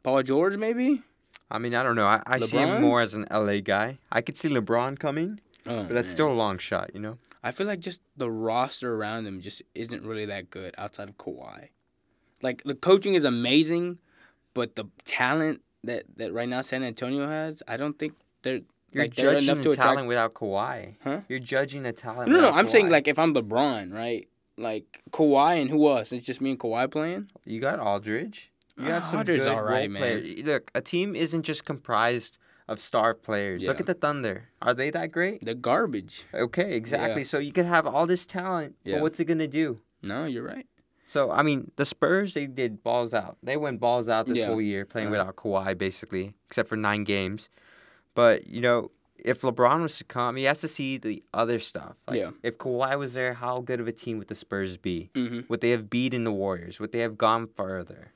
Paul 0.06 0.22
George, 0.22 0.56
maybe. 0.56 1.02
I 1.50 1.58
mean, 1.58 1.74
I 1.74 1.82
don't 1.82 1.96
know. 1.96 2.06
I, 2.06 2.22
I 2.28 2.40
see 2.40 2.58
him 2.58 2.82
more 2.82 3.02
as 3.02 3.16
an 3.16 3.26
LA 3.32 3.60
guy. 3.60 3.98
I 4.12 4.22
could 4.22 4.38
see 4.38 4.50
LeBron 4.50 5.00
coming, 5.00 5.40
oh, 5.66 5.84
but 5.84 5.90
that's 5.90 6.10
man. 6.10 6.16
still 6.16 6.32
a 6.32 6.34
long 6.34 6.60
shot, 6.60 6.92
you 6.94 7.00
know. 7.00 7.18
I 7.44 7.52
feel 7.52 7.66
like 7.68 7.80
just 7.80 8.02
the 8.16 8.30
roster 8.30 8.96
around 8.96 9.26
him 9.26 9.42
just 9.42 9.64
isn't 9.74 10.04
really 10.04 10.26
that 10.26 10.50
good 10.50 10.76
outside 10.78 11.10
of 11.10 11.18
Kawhi. 11.18 11.70
Like 12.42 12.64
the 12.64 12.76
coaching 12.76 13.16
is 13.16 13.24
amazing, 13.24 13.98
but 14.54 14.76
the 14.76 14.86
talent 15.06 15.62
that, 15.84 16.04
that 16.18 16.34
right 16.34 16.50
now 16.50 16.62
San 16.62 16.84
Antonio 16.84 17.28
has, 17.28 17.64
I 17.68 17.78
don't 17.78 17.98
think 17.98 18.14
they're 18.44 18.62
you're 18.92 19.04
like, 19.06 19.14
judging 19.14 19.50
enough 19.50 19.64
the 19.64 19.72
to 19.72 19.76
talent 19.76 20.02
attract... 20.02 20.08
without 20.08 20.34
Kawhi. 20.36 20.96
Huh? 21.04 21.22
You're 21.28 21.40
judging 21.40 21.84
the 21.84 21.92
talent. 21.92 22.30
No, 22.30 22.38
no, 22.38 22.42
no. 22.44 22.52
I'm 22.52 22.68
Kawhi. 22.68 22.72
saying 22.72 22.90
like 22.90 23.08
if 23.08 23.20
I'm 23.20 23.34
LeBron, 23.34 23.94
right? 23.94 24.28
Like 24.58 25.02
Kawhi 25.12 25.62
and 25.62 25.70
who 25.70 25.90
else? 25.90 26.12
It's 26.12 26.26
just 26.26 26.42
me 26.42 26.52
and 26.52 26.60
Kawhi 26.60 26.90
playing. 26.90 27.30
You 27.46 27.60
got 27.60 27.80
Aldridge. 27.80 28.52
You 28.78 28.86
have 28.86 29.06
some 29.06 29.24
good 29.24 29.48
all 29.48 29.64
right, 29.64 29.82
role 29.82 29.90
man. 29.90 30.02
players. 30.02 30.44
Look, 30.44 30.72
a 30.76 30.82
team 30.82 31.16
isn't 31.16 31.44
just 31.44 31.66
comprised 31.66 32.38
of 32.68 32.80
star 32.80 33.14
players. 33.14 33.62
Yeah. 33.62 33.70
Look 33.70 33.80
at 33.80 33.86
the 33.86 33.94
Thunder. 33.94 34.50
Are 34.62 34.74
they 34.74 34.90
that 34.90 35.12
great? 35.12 35.44
They're 35.46 35.54
garbage. 35.54 36.26
Okay, 36.34 36.76
exactly. 36.76 37.22
Yeah. 37.22 37.28
So 37.28 37.38
you 37.38 37.52
could 37.52 37.66
have 37.68 37.86
all 37.88 38.06
this 38.08 38.26
talent, 38.26 38.76
Yeah. 38.84 38.96
but 38.96 39.02
what's 39.04 39.20
it 39.20 39.26
gonna 39.26 39.48
do? 39.48 39.78
No, 40.02 40.26
you're 40.26 40.44
right. 40.44 40.66
So 41.06 41.32
I 41.32 41.44
mean, 41.44 41.72
the 41.76 41.86
Spurs 41.86 42.34
they 42.34 42.48
did 42.48 42.84
balls 42.84 43.14
out. 43.14 43.38
They 43.44 43.56
went 43.58 43.80
balls 43.80 44.08
out 44.08 44.26
this 44.28 44.44
whole 44.44 44.62
year, 44.62 44.86
playing 44.86 45.08
Uh-huh. 45.08 45.18
without 45.20 45.36
Kawhi 45.36 45.78
basically, 45.78 46.34
except 46.48 46.68
for 46.68 46.76
nine 46.76 47.04
games. 47.04 47.50
But 48.16 48.48
you 48.48 48.62
know, 48.62 48.92
if 49.18 49.42
LeBron 49.42 49.82
was 49.84 49.98
to 50.00 50.04
come, 50.04 50.36
he 50.36 50.44
has 50.46 50.60
to 50.62 50.68
see 50.68 50.98
the 50.98 51.24
other 51.34 51.60
stuff. 51.60 51.96
Like, 52.08 52.20
Yeah. 52.20 52.32
If 52.44 52.58
Kawhi 52.58 52.98
was 52.98 53.14
there, 53.14 53.36
how 53.36 53.62
good 53.62 53.80
of 53.80 53.88
a 53.88 53.92
team 53.92 54.18
would 54.18 54.28
the 54.28 54.36
Spurs 54.36 54.76
be? 54.78 55.12
Mm-hmm. 55.14 55.42
Would 55.48 55.62
they 55.62 55.70
have 55.72 55.90
beaten 55.90 56.24
the 56.24 56.32
Warriors? 56.32 56.80
Would 56.80 56.92
they 56.92 57.00
have 57.00 57.18
gone 57.18 57.48
further? 57.56 58.12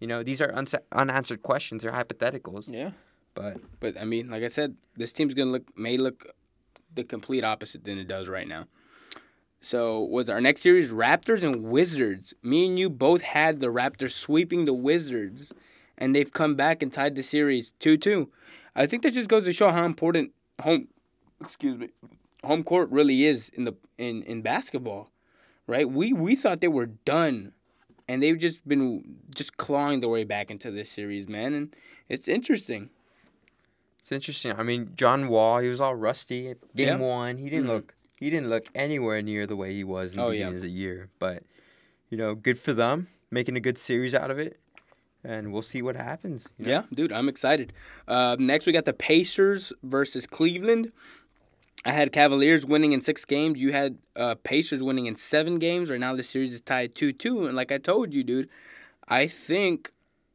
You 0.00 0.06
know, 0.06 0.22
these 0.22 0.40
are 0.40 0.52
unsa- 0.52 0.82
unanswered 0.92 1.42
questions. 1.42 1.82
They're 1.82 1.92
hypotheticals. 1.92 2.68
Yeah. 2.68 2.90
But 3.34 3.58
But 3.80 3.98
I 4.00 4.04
mean, 4.04 4.30
like 4.30 4.42
I 4.42 4.48
said, 4.48 4.76
this 4.96 5.12
team's 5.12 5.34
gonna 5.34 5.50
look 5.50 5.76
may 5.76 5.96
look 5.96 6.26
the 6.94 7.04
complete 7.04 7.44
opposite 7.44 7.84
than 7.84 7.98
it 7.98 8.06
does 8.06 8.28
right 8.28 8.46
now. 8.46 8.66
So 9.60 10.02
was 10.02 10.28
our 10.28 10.40
next 10.40 10.60
series 10.60 10.90
Raptors 10.90 11.42
and 11.42 11.64
Wizards? 11.64 12.34
Me 12.42 12.66
and 12.66 12.78
you 12.78 12.90
both 12.90 13.22
had 13.22 13.60
the 13.60 13.68
Raptors 13.68 14.12
sweeping 14.12 14.66
the 14.66 14.74
Wizards, 14.74 15.52
and 15.96 16.14
they've 16.14 16.30
come 16.30 16.54
back 16.54 16.82
and 16.82 16.92
tied 16.92 17.14
the 17.14 17.22
series 17.22 17.72
two 17.78 17.96
two. 17.96 18.30
I 18.76 18.86
think 18.86 19.02
that 19.02 19.14
just 19.14 19.28
goes 19.28 19.44
to 19.44 19.52
show 19.52 19.70
how 19.70 19.84
important 19.84 20.32
home, 20.60 20.88
excuse 21.40 21.78
me, 21.78 21.88
home 22.44 22.62
court 22.62 22.90
really 22.90 23.24
is 23.24 23.48
in 23.48 23.64
the 23.64 23.72
in 23.96 24.22
in 24.24 24.42
basketball, 24.42 25.10
right? 25.66 25.88
We 25.88 26.12
we 26.12 26.36
thought 26.36 26.60
they 26.60 26.68
were 26.68 26.86
done, 26.86 27.52
and 28.08 28.22
they've 28.22 28.38
just 28.38 28.66
been 28.68 29.16
just 29.34 29.56
clawing 29.56 30.00
their 30.00 30.08
way 30.10 30.24
back 30.24 30.50
into 30.50 30.70
this 30.70 30.90
series, 30.90 31.28
man, 31.28 31.54
and 31.54 31.74
it's 32.08 32.28
interesting. 32.28 32.90
it's 34.00 34.12
interesting. 34.12 34.52
I 34.58 34.62
mean, 34.62 34.90
John 34.96 35.28
Wall, 35.28 35.58
he 35.60 35.68
was 35.68 35.80
all 35.80 35.94
rusty. 35.94 36.54
Game 36.76 36.88
Yeah. 36.88 36.96
one, 36.98 37.38
he 37.38 37.48
didn't 37.48 37.64
Mhm. 37.66 37.68
look 37.68 37.94
he 38.20 38.30
didn't 38.30 38.48
look 38.48 38.68
anywhere 38.74 39.20
near 39.22 39.46
the 39.46 39.56
way 39.56 39.72
he 39.74 39.82
was 39.84 40.12
in 40.12 40.18
the 40.18 40.22
Oh, 40.24 40.30
yeah. 40.30 40.44
beginning 40.44 40.56
of 40.56 40.62
the 40.62 40.70
year. 40.70 41.10
But 41.18 41.42
you 42.10 42.16
know, 42.16 42.34
good 42.34 42.58
for 42.58 42.72
them 42.72 43.08
making 43.30 43.56
a 43.56 43.60
good 43.60 43.76
series 43.76 44.14
out 44.14 44.30
of 44.30 44.38
it, 44.38 44.60
and 45.24 45.52
we'll 45.52 45.62
see 45.62 45.82
what 45.82 45.96
happens. 45.96 46.48
you 46.58 46.66
know? 46.66 46.70
Yeah, 46.70 46.82
dude, 46.92 47.12
I'm 47.12 47.28
excited. 47.28 47.72
Uh, 48.06 48.36
next, 48.38 48.66
we 48.66 48.72
got 48.72 48.84
the 48.84 48.92
Pacers 48.92 49.72
versus 49.82 50.26
Cleveland. 50.26 50.92
I 51.84 51.92
had 51.92 52.12
Cavaliers 52.12 52.64
winning 52.64 52.92
in 52.92 53.00
six 53.00 53.24
games. 53.24 53.60
You 53.60 53.72
had 53.72 53.98
uh, 54.16 54.36
Pacers 54.42 54.82
winning 54.82 55.06
in 55.06 55.16
seven 55.16 55.58
games. 55.58 55.90
Right 55.90 56.00
now, 56.00 56.14
the 56.14 56.22
series 56.22 56.52
is 56.52 56.60
tied 56.60 56.94
2 56.94 57.12
2. 57.12 57.46
And 57.46 57.56
like 57.56 57.70
I 57.70 57.78
told 57.78 58.14
you, 58.14 58.24
dude, 58.24 58.48
I 59.06 59.26
think 59.26 59.92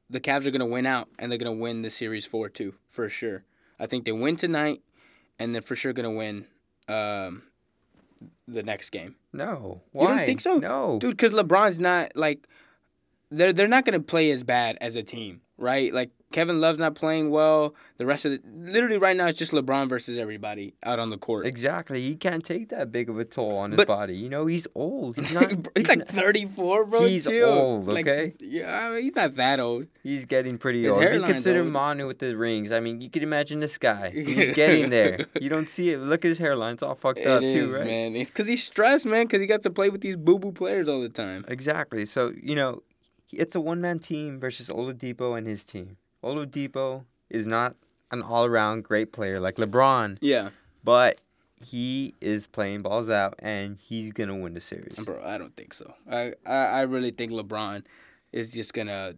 the 0.10 0.19
Cavs 0.19 0.46
are 0.46 0.51
going 0.51 0.60
to 0.60 0.66
win 0.66 0.86
out 0.86 1.10
and 1.18 1.31
they're 1.31 1.40
going 1.40 1.57
to 1.57 1.62
win 1.62 1.81
the 1.81 1.90
series 1.90 2.25
4 2.25 2.50
2 2.50 2.74
for 2.88 3.10
sure. 3.10 3.44
I 3.80 3.88
think 3.88 4.06
they 4.06 4.12
win 4.12 4.36
tonight 4.36 4.81
and 5.40 5.56
they're 5.56 5.62
for 5.62 5.75
sure 5.75 5.94
going 5.94 6.10
to 6.10 6.18
win 6.18 6.46
um, 6.88 7.44
the 8.48 8.63
next 8.63 8.90
game. 8.90 9.16
No, 9.31 9.81
Why? 9.92 10.02
You 10.04 10.07
don't 10.10 10.25
think 10.25 10.42
so? 10.42 10.57
No, 10.57 11.00
Dude, 11.00 11.12
because 11.12 11.31
LeBron's 11.31 11.80
not 11.80 12.16
like 12.16 12.48
they're 13.30 13.54
they're 13.54 13.68
not 13.68 13.86
gonna 13.86 14.00
play 14.00 14.31
as 14.31 14.44
bad 14.44 14.78
as 14.81 14.95
a 14.95 15.04
team, 15.04 15.42
right? 15.57 15.94
Like 15.94 16.12
Kevin 16.31 16.62
Love's 16.62 16.78
not 16.78 16.94
playing 16.94 17.31
well. 17.31 17.74
The 17.98 18.06
rest 18.06 18.24
of 18.26 18.31
the 18.33 18.40
literally 18.56 19.00
right 19.00 19.18
now 19.18 19.26
it's 19.28 19.40
just 19.40 19.52
LeBron 19.52 19.90
versus 19.90 20.16
everybody 20.18 20.76
out 20.83 21.00
on 21.00 21.09
the 21.09 21.18
court. 21.18 21.45
Exactly. 21.48 22.02
He 22.02 22.16
can't 22.16 22.45
take 22.45 22.69
that 22.69 22.92
big 22.92 23.09
of 23.09 23.18
a 23.18 23.26
toll 23.26 23.57
on 23.57 23.71
his 23.71 23.78
But- 23.78 23.88
body. 23.88 24.16
You 24.16 24.30
know, 24.30 24.45
he's 24.45 24.68
old. 24.76 25.18
He's 25.18 25.31
not. 25.33 25.50
he's 25.76 25.88
like 25.88 25.98
not- 26.00 26.07
34, 26.07 26.86
bro. 26.86 27.02
He's 27.04 27.26
Chill. 27.26 27.50
old, 27.50 27.88
Like, 27.88 28.07
okay? 28.07 28.36
yeah, 28.40 28.86
I 28.88 28.90
mean, 28.94 29.04
he's 29.04 29.16
not 29.16 29.33
that 29.36 29.59
old. 29.59 29.88
He's 30.04 30.26
getting 30.26 30.57
pretty 30.59 30.83
His 30.83 30.94
old. 30.94 31.04
If 31.04 31.14
you 31.16 31.24
consider 31.24 31.62
old. 31.62 31.69
Manu 31.71 32.06
with 32.06 32.19
the 32.19 32.38
rings, 32.38 32.71
I 32.71 32.80
mean, 32.80 33.02
you 33.02 33.09
can 33.09 33.24
imagine 33.24 33.59
this 33.59 33.78
guy. 33.90 34.12
He's 34.12 34.52
getting 34.52 34.92
there. 34.92 35.26
You 35.42 35.50
don't 35.50 35.68
see 35.68 35.90
it. 35.92 35.98
Look 36.00 36.24
at 36.26 36.30
his 36.30 36.38
hairline. 36.38 36.74
It's 36.76 36.83
all 36.83 36.94
fucked 36.95 37.26
up, 37.26 37.42
It 37.42 37.48
is, 37.48 37.54
too, 37.56 37.74
right? 37.76 37.86
man. 37.88 38.16
It's 38.16 38.30
because 38.30 38.48
he's 38.48 38.64
stressed, 38.64 39.06
man. 39.07 39.26
Because 39.26 39.42
he 39.42 39.48
got 39.48 39.64
to 39.64 39.71
play 39.71 39.90
with 39.90 40.02
these 40.02 40.16
boo 40.16 40.38
boo 40.38 40.52
players 40.52 40.88
all 40.88 41.02
the 41.02 41.09
time. 41.09 41.44
Exactly. 41.48 42.06
So, 42.06 42.31
you 42.40 42.56
know, 42.56 42.83
it's 43.33 43.56
a 43.56 43.59
one 43.59 43.81
man 43.81 43.98
team 44.00 44.40
versus 44.40 44.69
Oladipo 44.69 45.36
and 45.38 45.48
his 45.48 45.64
team. 45.64 45.98
Oladipo 46.23 47.06
is 47.30 47.45
not 47.45 47.76
an 48.11 48.21
all 48.21 48.45
around 48.45 48.83
great 48.83 49.11
player 49.14 49.40
like 49.40 49.56
LeBron, 49.56 50.18
Yeah, 50.21 50.49
but 50.83 51.21
he 51.64 52.16
is 52.21 52.47
playing 52.47 52.81
balls 52.81 53.09
out 53.09 53.35
and 53.40 53.78
he's 53.80 54.11
going 54.11 54.30
to 54.30 54.35
win 54.35 54.54
the 54.54 54.61
series. 54.61 54.95
bro. 54.95 55.21
I 55.23 55.38
don't 55.38 55.56
think 55.56 55.73
so. 55.73 55.94
I 56.09 56.33
I, 56.45 56.56
I 56.56 56.81
really 56.81 57.11
think 57.11 57.31
LeBron 57.31 57.85
is 58.31 58.52
just 58.52 58.73
gonna 58.73 59.14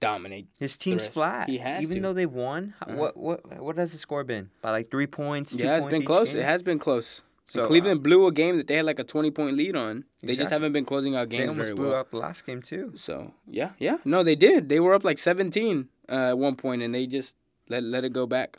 dominate. 0.00 0.46
His 0.58 0.76
team's 0.76 1.06
flat. 1.06 1.48
He 1.48 1.58
has 1.58 1.82
Even 1.82 1.96
to. 1.96 2.02
though 2.02 2.12
they 2.12 2.26
won, 2.26 2.74
Uh-huh. 2.82 2.94
what 2.96 3.16
what 3.16 3.60
what 3.62 3.76
has 3.76 3.92
the 3.92 3.98
score 3.98 4.24
been? 4.24 4.50
By 4.62 4.70
like 4.70 4.90
three 4.90 5.06
points. 5.08 5.54
two 5.56 5.64
Yeah, 5.64 5.76
it's 5.76 5.82
points 5.84 5.98
been 5.98 6.06
close. 6.06 6.28
game? 6.28 6.38
It 6.38 6.44
has 6.44 6.62
been 6.62 6.78
close. 6.78 7.22
So 7.46 7.60
And 7.60 7.64
uh, 7.64 7.68
Cleveland 7.68 8.02
blew 8.02 8.26
a 8.28 8.32
game 8.32 8.56
that 8.56 8.66
they 8.68 8.76
had 8.76 8.86
like 8.86 9.00
a 9.00 9.04
twenty 9.04 9.30
point 9.30 9.56
lead 9.56 9.74
on. 9.76 10.04
They 10.22 10.36
just 10.36 10.50
haven't 10.52 10.72
been 10.72 10.84
closing 10.84 11.16
out 11.16 11.28
games. 11.28 11.42
they 11.42 11.48
almost 11.48 11.74
blew 11.74 11.88
well. 11.88 11.96
out 11.96 12.10
the 12.12 12.16
last 12.18 12.46
game 12.46 12.62
too. 12.62 12.92
So 12.96 13.34
yeah, 13.46 13.70
yeah, 13.78 13.96
no, 14.04 14.22
they 14.22 14.36
did. 14.36 14.68
They 14.68 14.78
were 14.78 14.94
up 14.94 15.04
like 15.04 15.18
seventeen 15.18 15.88
uh, 16.08 16.30
at 16.30 16.38
one 16.38 16.56
point, 16.56 16.82
and 16.82 16.94
they 16.94 17.06
just 17.06 17.36
let 17.68 17.82
let 17.82 18.04
it 18.04 18.12
go 18.12 18.26
back. 18.26 18.58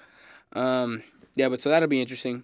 Um, 0.54 1.04
yeah, 1.36 1.50
but 1.50 1.62
so 1.62 1.70
that'll 1.70 1.90
be 1.90 2.02
interesting. 2.02 2.44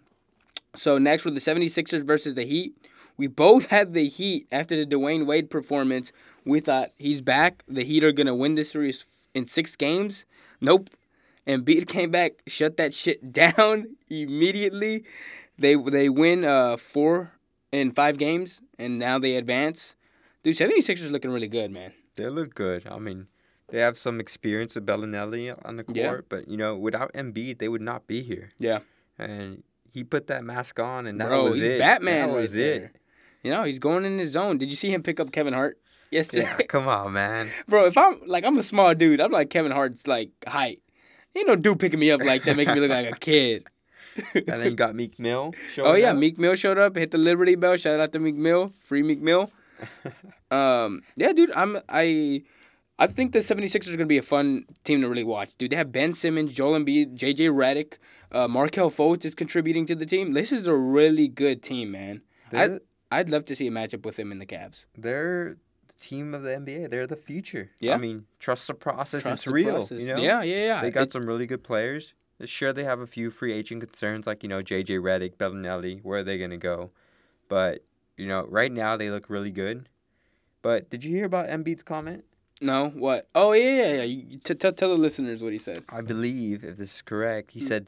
So 0.75 0.98
next 0.98 1.25
with 1.25 1.34
the 1.34 1.39
76ers 1.41 2.06
versus 2.06 2.36
the 2.36 2.46
Heat, 2.46 2.75
we 3.18 3.27
both 3.27 3.68
had 3.68 3.94
the 3.94 4.08
Heat 4.08 4.48
after 4.51 4.75
the 4.75 4.86
Dwyane 4.86 5.25
Wade 5.25 5.50
performance. 5.50 6.12
We 6.46 6.60
thought 6.60 6.91
he's 6.98 7.22
back. 7.22 7.63
The 7.68 7.84
Heat 7.84 8.03
are 8.03 8.12
gonna 8.12 8.36
win 8.36 8.56
this 8.56 8.72
series 8.72 9.06
in 9.34 9.46
six 9.46 9.75
games. 9.75 10.25
Nope. 10.62 10.89
And 11.46 11.65
Embiid 11.65 11.88
came 11.88 12.12
back, 12.12 12.34
shut 12.48 12.77
that 12.77 12.94
shit 12.94 13.32
down 13.34 13.96
immediately. 14.10 15.06
They 15.58 15.75
they 15.75 16.10
win 16.10 16.46
uh 16.46 16.77
four 16.77 17.34
in 17.72 17.91
five 17.91 18.18
games, 18.18 18.62
and 18.77 19.00
now 19.00 19.20
they 19.20 19.36
advance. 19.36 19.96
Dude, 20.44 20.56
76ers 20.56 21.12
looking 21.12 21.32
really 21.32 21.50
good, 21.50 21.70
man. 21.72 21.91
They 22.15 22.29
look 22.29 22.56
good. 22.56 22.88
I 22.88 22.98
mean, 22.98 23.27
they 23.72 23.80
have 23.80 23.98
some 23.98 24.20
experience 24.20 24.76
with 24.76 24.86
Belinelli 24.86 25.56
on 25.66 25.78
the 25.78 25.84
court, 25.84 25.98
yeah. 25.98 26.18
but 26.28 26.48
you 26.48 26.58
know, 26.58 26.76
without 26.76 27.14
Embiid, 27.14 27.60
they 27.60 27.68
would 27.68 27.82
not 27.82 28.08
be 28.08 28.22
here. 28.22 28.52
Yeah. 28.60 28.80
And 29.18 29.64
he 29.92 30.04
put 30.04 30.28
that 30.28 30.44
mask 30.44 30.80
on, 30.80 31.08
and 31.08 31.20
that 31.20 31.28
Bro, 31.28 31.44
was 31.44 31.62
it. 31.62 31.80
Batman 31.80 32.30
that 32.30 32.36
was 32.36 32.54
right 32.54 32.62
it. 32.62 32.96
You 33.44 33.52
know, 33.52 33.64
he's 33.64 33.80
going 33.80 34.06
in 34.06 34.20
his 34.20 34.32
zone. 34.32 34.58
Did 34.58 34.70
you 34.70 34.76
see 34.76 34.94
him 34.94 35.02
pick 35.02 35.20
up 35.20 35.32
Kevin 35.32 35.54
Hart 35.54 35.80
yesterday? 36.12 36.44
Yeah, 36.44 36.66
come 36.68 36.88
on, 36.88 37.14
man. 37.14 37.50
Bro, 37.68 37.86
if 37.86 37.98
I'm 37.98 38.20
like 38.26 38.44
I'm 38.44 38.58
a 38.58 38.64
small 38.64 38.94
dude, 38.94 39.22
I'm 39.22 39.32
like 39.32 39.50
Kevin 39.50 39.72
Hart's 39.72 40.08
like 40.08 40.32
height. 40.46 40.82
Ain't 41.36 41.48
no 41.48 41.56
dude 41.56 41.80
picking 41.80 42.00
me 42.00 42.12
up 42.12 42.22
like 42.22 42.44
that, 42.44 42.56
making 42.56 42.74
me 42.74 42.82
look 42.82 42.90
like 42.90 43.12
a 43.12 43.18
kid. 43.18 43.68
and 44.34 44.46
then 44.46 44.64
you 44.64 44.76
got 44.76 44.96
Meek 44.96 45.20
Mill. 45.20 45.54
Oh 45.78 45.94
yeah, 45.94 46.12
up. 46.12 46.18
Meek 46.18 46.38
Mill 46.38 46.56
showed 46.56 46.78
up, 46.78 46.96
hit 46.96 47.12
the 47.12 47.18
Liberty 47.18 47.56
Bell. 47.56 47.78
Shout 47.78 48.00
out 48.00 48.12
to 48.14 48.20
Meek 48.20 48.36
Mill, 48.36 48.74
free 48.82 49.04
Meek 49.04 49.22
Mill. 49.22 49.52
um, 50.52 51.04
yeah, 51.16 51.32
dude, 51.32 51.52
I'm 51.56 51.78
I. 51.88 52.44
I 53.00 53.08
think 53.08 53.32
the 53.32 53.39
76ers 53.39 53.88
are 53.88 53.91
going 53.91 54.00
to 54.00 54.06
be 54.06 54.18
a 54.18 54.22
fun 54.22 54.65
team 54.84 55.01
to 55.01 55.08
really 55.08 55.24
watch. 55.24 55.51
Dude, 55.58 55.72
they 55.72 55.77
have 55.77 55.91
Ben 55.91 56.13
Simmons, 56.13 56.53
Joel 56.53 56.77
Embiid, 56.77 57.15
JJ 57.15 57.50
Redick, 57.50 57.94
uh, 58.32 58.50
Markelle 58.50 58.91
Fultz 58.91 59.24
is 59.24 59.34
contributing 59.34 59.86
to 59.86 59.96
the 59.96 60.06
team. 60.06 60.34
This 60.34 60.51
is 60.51 60.68
a 60.68 60.75
really 60.75 61.29
good 61.29 61.63
team, 61.63 61.91
man. 61.91 62.22
I'd, 62.51 62.79
I'd 63.10 63.29
love 63.29 63.46
to 63.46 63.56
see 63.56 63.68
a 63.68 63.72
matchup 63.72 64.06
with 64.06 64.18
them 64.18 64.34
in 64.34 64.39
the 64.39 64.46
Cavs. 64.46 64.84
They're 64.98 65.56
the 65.88 65.94
team 65.94 66.34
of 66.34 66.44
the 66.44 66.50
NBA. 66.50 66.89
They're 66.89 67.08
the 67.08 67.15
future. 67.15 67.72
Yeah. 67.79 67.96
I 67.96 67.98
mean, 67.98 68.25
trust 68.38 68.68
the 68.68 68.74
process. 68.74 69.22
Trust 69.22 69.34
it's 69.34 69.44
the 69.46 69.51
real. 69.51 69.75
Process. 69.75 70.01
You 70.01 70.15
know? 70.15 70.18
Yeah, 70.18 70.44
yeah, 70.44 70.65
yeah. 70.65 70.82
They 70.82 70.91
got 70.91 71.03
it, 71.03 71.12
some 71.13 71.25
really 71.25 71.48
good 71.48 71.63
players. 71.63 72.13
Sure, 72.44 72.74
they 72.74 72.84
have 72.84 73.00
a 73.00 73.08
few 73.08 73.32
free 73.32 73.53
agent 73.53 73.82
concerns 73.82 74.27
like, 74.27 74.44
you 74.44 74.50
know, 74.50 74.60
JJ 74.60 75.00
Redick, 75.00 75.38
Belinelli. 75.38 76.01
Where 76.03 76.20
are 76.20 76.24
they 76.24 76.38
going 76.38 76.51
to 76.51 76.58
go? 76.58 76.91
But, 77.48 77.86
you 78.18 78.27
know, 78.27 78.46
right 78.50 78.72
now 78.72 78.98
they 78.98 79.10
look 79.10 79.29
really 79.29 79.51
good. 79.51 79.88
But 80.62 80.89
did 80.89 81.06
you 81.06 81.15
hear 81.15 81.25
about 81.25 81.48
Embiid's 81.48 81.84
comment? 81.84 82.25
No, 82.62 82.89
what? 82.89 83.28
Oh 83.34 83.54
yeah, 83.54 83.63
yeah, 83.63 83.94
yeah. 83.94 84.04
You, 84.04 84.38
t- 84.38 84.54
t- 84.54 84.72
tell 84.72 84.89
the 84.89 84.98
listeners 84.98 85.42
what 85.42 85.54
he 85.54 85.60
said. 85.60 85.84
I 85.89 86.01
believe, 86.01 86.63
if 86.63 86.75
this 86.75 86.96
is 86.96 87.01
correct, 87.01 87.51
he 87.51 87.62
mm. 87.62 87.68
said, 87.68 87.88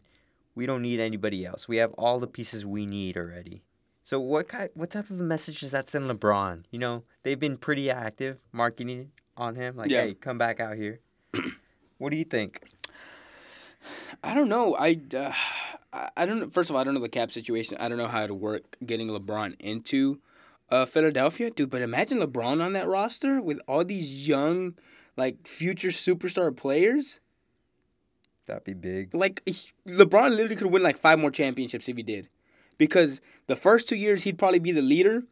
"We 0.55 0.65
don't 0.65 0.81
need 0.81 0.99
anybody 0.99 1.45
else. 1.45 1.67
We 1.67 1.77
have 1.77 1.91
all 1.93 2.19
the 2.19 2.27
pieces 2.27 2.65
we 2.65 2.85
need 2.85 3.17
already." 3.17 3.63
So 4.03 4.19
what 4.19 4.47
kind, 4.47 4.69
what 4.73 4.89
type 4.89 5.09
of 5.09 5.19
a 5.19 5.23
message 5.23 5.59
does 5.59 5.71
that 5.71 5.89
send 5.89 6.09
LeBron? 6.09 6.63
You 6.71 6.79
know, 6.79 7.03
they've 7.23 7.39
been 7.39 7.57
pretty 7.57 7.91
active 7.91 8.39
marketing 8.51 9.11
on 9.35 9.55
him, 9.55 9.75
like, 9.75 9.89
yeah. 9.89 10.03
"Hey, 10.03 10.13
come 10.13 10.37
back 10.37 10.59
out 10.61 10.77
here." 10.77 10.99
what 11.97 12.11
do 12.11 12.17
you 12.17 12.25
think? 12.25 12.63
I 14.23 14.33
don't 14.33 14.49
know. 14.49 14.75
I, 14.77 14.99
uh, 15.15 15.33
I 16.15 16.25
don't. 16.25 16.39
know. 16.39 16.49
First 16.49 16.69
of 16.69 16.75
all, 16.75 16.81
I 16.81 16.85
don't 16.85 16.93
know 16.93 17.01
the 17.01 17.09
cap 17.09 17.31
situation. 17.31 17.77
I 17.79 17.89
don't 17.89 17.97
know 17.97 18.07
how 18.07 18.25
to 18.25 18.33
work 18.33 18.77
getting 18.85 19.09
LeBron 19.09 19.59
into 19.59 20.21
uh, 20.71 20.85
Philadelphia, 20.85 21.51
dude. 21.51 21.69
But 21.69 21.81
imagine 21.81 22.19
LeBron 22.19 22.63
on 22.63 22.73
that 22.73 22.87
roster 22.87 23.41
with 23.41 23.59
all 23.67 23.83
these 23.83 24.27
young, 24.27 24.75
like 25.17 25.45
future 25.45 25.89
superstar 25.89 26.55
players. 26.55 27.19
That'd 28.47 28.63
be 28.63 28.73
big. 28.73 29.13
Like 29.13 29.43
LeBron 29.87 30.31
literally 30.31 30.55
could 30.55 30.71
win 30.71 30.81
like 30.81 30.97
five 30.97 31.19
more 31.19 31.31
championships 31.31 31.87
if 31.87 31.97
he 31.97 32.03
did, 32.03 32.29
because 32.77 33.21
the 33.47 33.55
first 33.55 33.87
two 33.87 33.95
years 33.95 34.23
he'd 34.23 34.37
probably 34.37 34.59
be 34.59 34.71
the 34.71 34.81
leader. 34.81 35.23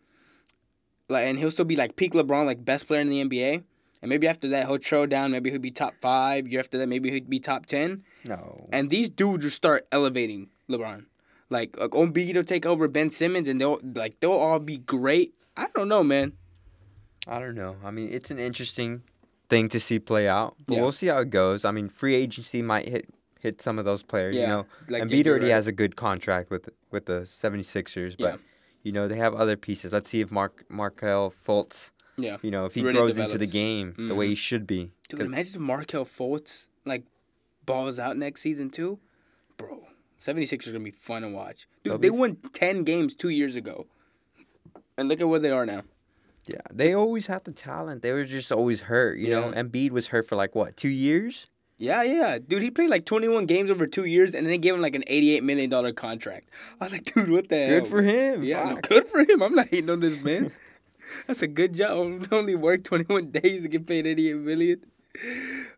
Like, 1.07 1.25
and 1.25 1.39
he'll 1.39 1.49
still 1.49 1.65
be 1.65 1.75
like 1.75 1.95
peak 1.95 2.13
LeBron, 2.13 2.45
like 2.45 2.63
best 2.63 2.85
player 2.85 3.01
in 3.01 3.09
the 3.09 3.23
NBA. 3.23 3.63
And 4.01 4.09
maybe 4.09 4.27
after 4.27 4.47
that 4.49 4.67
he'll 4.67 4.77
throw 4.77 5.05
down. 5.05 5.31
Maybe 5.31 5.49
he'll 5.49 5.59
be 5.59 5.71
top 5.71 5.95
five. 5.99 6.47
Year 6.47 6.59
after 6.59 6.77
that, 6.77 6.87
maybe 6.87 7.09
he'd 7.09 7.29
be 7.29 7.39
top 7.39 7.65
ten. 7.65 8.03
No. 8.27 8.69
And 8.71 8.89
these 8.89 9.09
dudes 9.09 9.43
will 9.43 9.51
start 9.51 9.87
elevating 9.91 10.49
LeBron. 10.69 11.05
Like 11.49 11.77
like 11.79 11.91
Embiid 11.91 12.35
will 12.35 12.43
take 12.43 12.65
over 12.65 12.87
Ben 12.87 13.09
Simmons, 13.11 13.47
and 13.47 13.59
they'll 13.59 13.79
like 13.83 14.19
they'll 14.19 14.31
all 14.31 14.59
be 14.59 14.77
great. 14.77 15.33
I 15.57 15.67
don't 15.75 15.87
know, 15.87 16.03
man. 16.03 16.33
I 17.27 17.39
don't 17.39 17.55
know. 17.55 17.75
I 17.83 17.91
mean, 17.91 18.09
it's 18.11 18.31
an 18.31 18.39
interesting 18.39 19.03
thing 19.49 19.69
to 19.69 19.79
see 19.79 19.99
play 19.99 20.27
out, 20.27 20.55
but 20.67 20.75
yeah. 20.75 20.81
we'll 20.81 20.91
see 20.91 21.07
how 21.07 21.17
it 21.19 21.29
goes. 21.29 21.65
I 21.65 21.71
mean, 21.71 21.89
free 21.89 22.15
agency 22.15 22.61
might 22.61 22.87
hit 22.87 23.09
hit 23.39 23.61
some 23.61 23.79
of 23.79 23.85
those 23.85 24.03
players. 24.03 24.35
Yeah, 24.35 24.41
you 24.41 24.47
know, 24.47 24.65
like 24.87 25.03
Embiid 25.03 25.27
already 25.27 25.45
right. 25.45 25.53
has 25.53 25.67
a 25.67 25.71
good 25.71 25.95
contract 25.95 26.49
with 26.49 26.69
with 26.91 27.05
the 27.05 27.21
76ers, 27.21 28.15
but 28.17 28.23
yeah. 28.23 28.37
you 28.83 28.91
know 28.91 29.07
they 29.07 29.17
have 29.17 29.33
other 29.33 29.57
pieces. 29.57 29.91
Let's 29.91 30.09
see 30.09 30.21
if 30.21 30.31
Mark 30.31 30.65
Markelle 30.69 31.33
Fultz, 31.45 31.91
yeah, 32.17 32.37
you 32.41 32.51
know, 32.51 32.65
if 32.65 32.75
he 32.75 32.81
really 32.81 32.93
grows 32.93 33.11
develops. 33.11 33.33
into 33.33 33.45
the 33.45 33.51
game 33.51 33.93
mm-hmm. 33.93 34.07
the 34.07 34.15
way 34.15 34.27
he 34.27 34.33
mm-hmm. 34.33 34.37
should 34.37 34.67
be. 34.67 34.91
Dude, 35.09 35.21
imagine 35.21 35.55
if 35.55 35.61
Markelle 35.61 36.05
Fultz 36.05 36.67
like 36.85 37.05
balls 37.65 37.99
out 37.99 38.17
next 38.17 38.41
season 38.41 38.69
too, 38.69 38.99
bro. 39.57 39.83
76ers 40.19 40.67
are 40.67 40.71
gonna 40.73 40.83
be 40.83 40.91
fun 40.91 41.21
to 41.21 41.29
watch. 41.29 41.67
Dude, 41.83 42.01
they 42.01 42.09
won 42.09 42.37
ten 42.53 42.83
games 42.83 43.15
two 43.15 43.29
years 43.29 43.55
ago, 43.55 43.87
and 44.97 45.07
look 45.07 45.21
at 45.21 45.27
where 45.27 45.39
they 45.39 45.51
are 45.51 45.65
now. 45.65 45.83
Yeah, 46.47 46.61
they 46.71 46.93
always 46.93 47.27
have 47.27 47.43
the 47.43 47.51
talent. 47.51 48.01
They 48.01 48.11
were 48.11 48.25
just 48.25 48.51
always 48.51 48.81
hurt. 48.81 49.19
You 49.19 49.27
yeah. 49.27 49.39
know, 49.39 49.51
Embiid 49.51 49.91
was 49.91 50.07
hurt 50.07 50.27
for 50.27 50.35
like 50.35 50.55
what 50.55 50.77
two 50.77 50.89
years. 50.89 51.47
Yeah, 51.77 52.03
yeah, 52.03 52.39
dude. 52.39 52.61
He 52.61 52.71
played 52.71 52.89
like 52.89 53.05
21 53.05 53.45
games 53.45 53.71
over 53.71 53.87
two 53.87 54.03
years, 54.03 54.35
and 54.35 54.45
then 54.45 54.51
they 54.51 54.57
gave 54.57 54.73
him 54.73 54.81
like 54.81 54.95
an 54.95 55.05
88 55.07 55.43
million 55.43 55.69
dollar 55.69 55.93
contract. 55.93 56.49
I 56.79 56.83
was 56.83 56.91
like, 56.91 57.05
dude, 57.05 57.29
what 57.29 57.47
the 57.47 57.55
good 57.55 57.69
hell? 57.69 57.79
Good 57.79 57.87
for 57.87 58.01
him. 58.01 58.43
Yeah, 58.43 58.63
no, 58.73 58.75
good 58.81 59.07
for 59.07 59.19
him. 59.19 59.41
I'm 59.41 59.55
not 59.55 59.69
hating 59.69 59.89
on 59.89 60.01
this 60.01 60.21
man. 60.21 60.51
That's 61.27 61.41
a 61.41 61.47
good 61.47 61.73
job. 61.73 62.27
Only 62.31 62.55
worked 62.55 62.85
21 62.85 63.31
days 63.31 63.61
to 63.61 63.69
get 63.69 63.87
paid 63.87 64.05
88 64.05 64.35
million. 64.37 64.85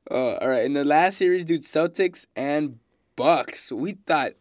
Uh, 0.09 0.35
all 0.35 0.49
right, 0.49 0.63
in 0.63 0.73
the 0.73 0.83
last 0.83 1.17
series, 1.17 1.45
dude, 1.45 1.63
Celtics 1.63 2.25
and 2.35 2.79
Bucks. 3.21 3.71
We 3.71 3.99
thought 4.07 4.31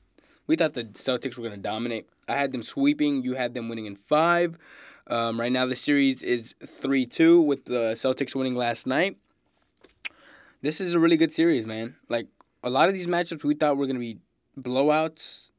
we 0.46 0.56
thought 0.56 0.72
the 0.72 0.84
Celtics 0.84 1.36
were 1.36 1.42
going 1.42 1.54
to 1.54 1.60
dominate. 1.60 2.08
I 2.26 2.36
had 2.36 2.50
them 2.50 2.62
sweeping. 2.62 3.22
You 3.22 3.34
had 3.34 3.52
them 3.52 3.68
winning 3.68 3.84
in 3.84 3.94
five. 3.94 4.56
Um, 5.06 5.38
right 5.38 5.52
now, 5.52 5.66
the 5.66 5.76
series 5.76 6.22
is 6.22 6.54
3 6.64 7.04
2 7.04 7.42
with 7.42 7.66
the 7.66 7.92
Celtics 7.94 8.34
winning 8.34 8.54
last 8.54 8.86
night. 8.86 9.18
This 10.62 10.80
is 10.80 10.94
a 10.94 10.98
really 10.98 11.18
good 11.18 11.30
series, 11.30 11.66
man. 11.66 11.96
Like, 12.08 12.28
a 12.62 12.70
lot 12.70 12.88
of 12.88 12.94
these 12.94 13.06
matchups 13.06 13.44
we 13.44 13.52
thought 13.54 13.76
were 13.76 13.86
going 13.86 13.96
to 13.96 14.00
be 14.00 14.18
blowouts 14.58 15.50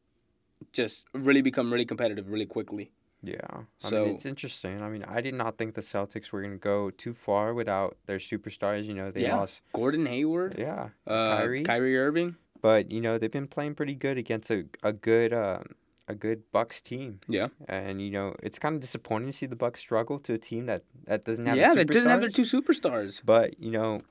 just 0.74 1.06
really 1.14 1.44
become 1.44 1.72
really 1.72 1.86
competitive 1.86 2.28
really 2.28 2.48
quickly. 2.48 2.92
Yeah. 3.22 3.36
I 3.84 3.90
so, 3.90 4.06
mean, 4.06 4.16
it's 4.16 4.26
interesting. 4.26 4.82
I 4.82 4.90
mean, 4.90 5.04
I 5.08 5.22
did 5.22 5.36
not 5.36 5.60
think 5.60 5.76
the 5.76 5.82
Celtics 5.82 6.32
were 6.32 6.42
going 6.42 6.54
to 6.54 6.58
go 6.58 6.90
too 6.90 7.14
far 7.14 7.54
without 7.54 7.98
their 8.08 8.18
superstars. 8.18 8.86
You 8.86 8.96
know, 8.96 9.12
they 9.12 9.22
yeah. 9.22 9.36
lost 9.36 9.62
Gordon 9.74 10.08
Hayward. 10.08 10.56
Yeah. 10.58 10.90
Uh, 11.06 11.38
Kyrie. 11.38 11.64
Kyrie 11.64 11.98
Irving. 11.98 12.36
But 12.62 12.92
you 12.92 13.02
know 13.02 13.18
they've 13.18 13.32
been 13.32 13.48
playing 13.48 13.76
pretty 13.76 13.96
good 13.96 14.18
against 14.18 14.50
a 14.52 14.66
a 14.84 14.94
good 14.94 15.34
um, 15.34 15.76
a 16.08 16.16
good 16.16 16.44
Bucks 16.52 16.82
team. 16.82 17.20
Yeah. 17.28 17.48
And 17.68 18.02
you 18.02 18.12
know 18.12 18.36
it's 18.44 18.60
kind 18.60 18.76
of 18.76 18.82
disappointing 18.82 19.28
to 19.28 19.34
see 19.34 19.46
the 19.46 19.56
Bucks 19.56 19.80
struggle 19.80 20.20
to 20.20 20.34
a 20.34 20.38
team 20.38 20.68
that 20.68 20.84
that 21.06 21.26
doesn't 21.26 21.46
have. 21.46 21.58
Yeah, 21.58 21.74
that 21.74 21.88
doesn't 21.88 22.10
have 22.10 22.22
their 22.22 22.30
two 22.30 22.44
superstars. 22.44 23.22
But 23.26 23.60
you 23.60 23.72
know, 23.72 24.02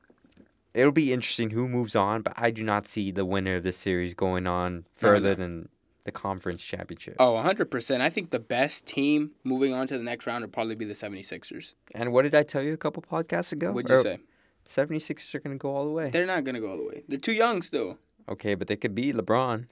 it'll 0.74 0.92
be 0.92 1.12
interesting 1.12 1.50
who 1.50 1.68
moves 1.68 1.94
on. 1.94 2.22
But 2.22 2.34
I 2.36 2.50
do 2.50 2.62
not 2.62 2.86
see 2.86 3.10
the 3.10 3.24
winner 3.24 3.56
of 3.56 3.62
this 3.62 3.76
series 3.76 4.14
going 4.14 4.46
on 4.46 4.86
further 4.92 5.30
no, 5.30 5.34
no. 5.34 5.34
than 5.34 5.68
the 6.04 6.12
conference 6.12 6.62
championship. 6.62 7.16
Oh, 7.18 7.34
100%. 7.34 8.00
I 8.00 8.08
think 8.08 8.30
the 8.30 8.38
best 8.38 8.86
team 8.86 9.32
moving 9.44 9.74
on 9.74 9.86
to 9.88 9.98
the 9.98 10.04
next 10.04 10.26
round 10.26 10.42
would 10.42 10.52
probably 10.52 10.74
be 10.74 10.84
the 10.84 10.94
76ers. 10.94 11.74
And 11.94 12.12
what 12.12 12.22
did 12.22 12.34
I 12.34 12.42
tell 12.42 12.62
you 12.62 12.72
a 12.72 12.78
couple 12.78 13.02
podcasts 13.02 13.52
ago? 13.52 13.72
What'd 13.72 13.90
you 13.90 13.96
or, 13.96 14.02
say? 14.02 14.18
76ers 14.66 15.34
are 15.34 15.40
going 15.40 15.56
to 15.56 15.60
go 15.60 15.74
all 15.74 15.84
the 15.84 15.90
way. 15.90 16.10
They're 16.10 16.26
not 16.26 16.44
going 16.44 16.54
to 16.54 16.60
go 16.60 16.70
all 16.70 16.76
the 16.76 16.86
way. 16.86 17.02
They're 17.08 17.18
too 17.18 17.32
young 17.32 17.62
still. 17.62 17.98
Okay, 18.30 18.54
but 18.54 18.68
they 18.68 18.76
could 18.76 18.94
beat 18.94 19.14
LeBron. 19.14 19.66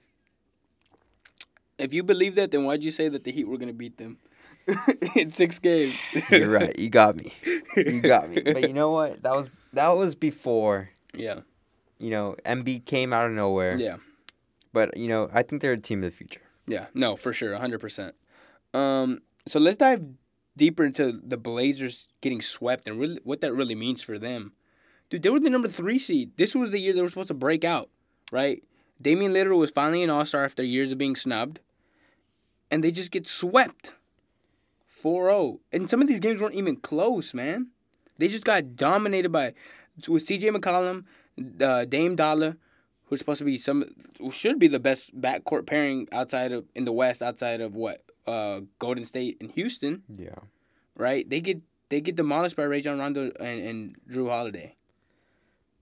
If 1.77 1.93
you 1.93 2.03
believe 2.03 2.35
that, 2.35 2.51
then 2.51 2.65
why'd 2.65 2.83
you 2.83 2.91
say 2.91 3.07
that 3.07 3.23
the 3.23 3.31
Heat 3.31 3.47
were 3.47 3.57
gonna 3.57 3.73
beat 3.73 3.97
them 3.97 4.17
in 5.15 5.31
six 5.31 5.59
games? 5.59 5.95
You're 6.29 6.49
right. 6.49 6.77
You 6.77 6.89
got 6.89 7.15
me. 7.15 7.31
You 7.77 8.01
got 8.01 8.29
me. 8.29 8.41
But 8.41 8.63
you 8.63 8.73
know 8.73 8.91
what? 8.91 9.23
That 9.23 9.31
was 9.33 9.49
that 9.73 9.87
was 9.89 10.15
before. 10.15 10.89
Yeah. 11.13 11.41
You 11.99 12.09
know, 12.09 12.35
Embiid 12.45 12.85
came 12.85 13.13
out 13.13 13.25
of 13.25 13.31
nowhere. 13.31 13.77
Yeah. 13.77 13.97
But 14.73 14.97
you 14.97 15.07
know, 15.07 15.29
I 15.33 15.41
think 15.43 15.61
they're 15.61 15.73
a 15.73 15.77
team 15.77 15.99
of 15.99 16.11
the 16.11 16.15
future. 16.15 16.41
Yeah. 16.67 16.87
No, 16.93 17.15
for 17.15 17.31
sure, 17.31 17.55
hundred 17.55 17.79
percent. 17.79 18.13
Um. 18.73 19.19
So 19.47 19.57
let's 19.57 19.77
dive 19.77 20.03
deeper 20.57 20.83
into 20.83 21.13
the 21.23 21.37
Blazers 21.37 22.09
getting 22.19 22.41
swept 22.41 22.87
and 22.87 22.99
really 22.99 23.21
what 23.23 23.39
that 23.39 23.53
really 23.53 23.73
means 23.73 24.03
for 24.03 24.19
them. 24.19 24.51
Dude, 25.09 25.23
they 25.23 25.29
were 25.29 25.39
the 25.39 25.49
number 25.49 25.69
three 25.69 25.97
seed. 25.97 26.33
This 26.35 26.53
was 26.53 26.71
the 26.71 26.79
year 26.79 26.91
they 26.91 27.01
were 27.01 27.07
supposed 27.07 27.29
to 27.29 27.33
break 27.33 27.63
out 27.63 27.89
right? 28.31 28.63
Damian 29.01 29.33
Lillard 29.33 29.57
was 29.57 29.71
finally 29.71 30.03
an 30.03 30.09
All 30.09 30.25
Star 30.25 30.43
after 30.43 30.63
years 30.63 30.91
of 30.91 30.97
being 30.97 31.15
snubbed, 31.15 31.59
and 32.69 32.83
they 32.83 32.91
just 32.91 33.11
get 33.11 33.27
swept 33.27 33.93
4-0. 35.03 35.59
And 35.71 35.89
some 35.89 36.01
of 36.01 36.07
these 36.07 36.19
games 36.19 36.41
weren't 36.41 36.55
even 36.55 36.75
close, 36.75 37.33
man. 37.33 37.67
They 38.17 38.27
just 38.27 38.45
got 38.45 38.75
dominated 38.75 39.31
by 39.31 39.53
with 40.07 40.25
C.J. 40.25 40.49
McCollum, 40.49 41.05
uh, 41.61 41.85
Dame 41.85 42.15
Dollar, 42.15 42.57
who's 43.05 43.19
supposed 43.19 43.39
to 43.39 43.45
be 43.45 43.57
some 43.57 43.85
who 44.19 44.31
should 44.31 44.59
be 44.59 44.67
the 44.67 44.79
best 44.79 45.19
backcourt 45.19 45.65
pairing 45.65 46.07
outside 46.11 46.51
of 46.51 46.65
in 46.75 46.85
the 46.85 46.91
West, 46.91 47.21
outside 47.21 47.61
of 47.61 47.75
what 47.75 48.03
uh, 48.27 48.61
Golden 48.77 49.05
State 49.05 49.37
and 49.39 49.51
Houston. 49.51 50.03
Yeah. 50.09 50.35
Right. 50.95 51.29
They 51.29 51.39
get 51.39 51.61
they 51.89 52.01
get 52.01 52.15
demolished 52.15 52.55
by 52.55 52.63
Rajon 52.63 52.99
Rondo 52.99 53.31
and, 53.39 53.61
and 53.61 53.95
Jrue 54.09 54.29
Holiday. 54.29 54.75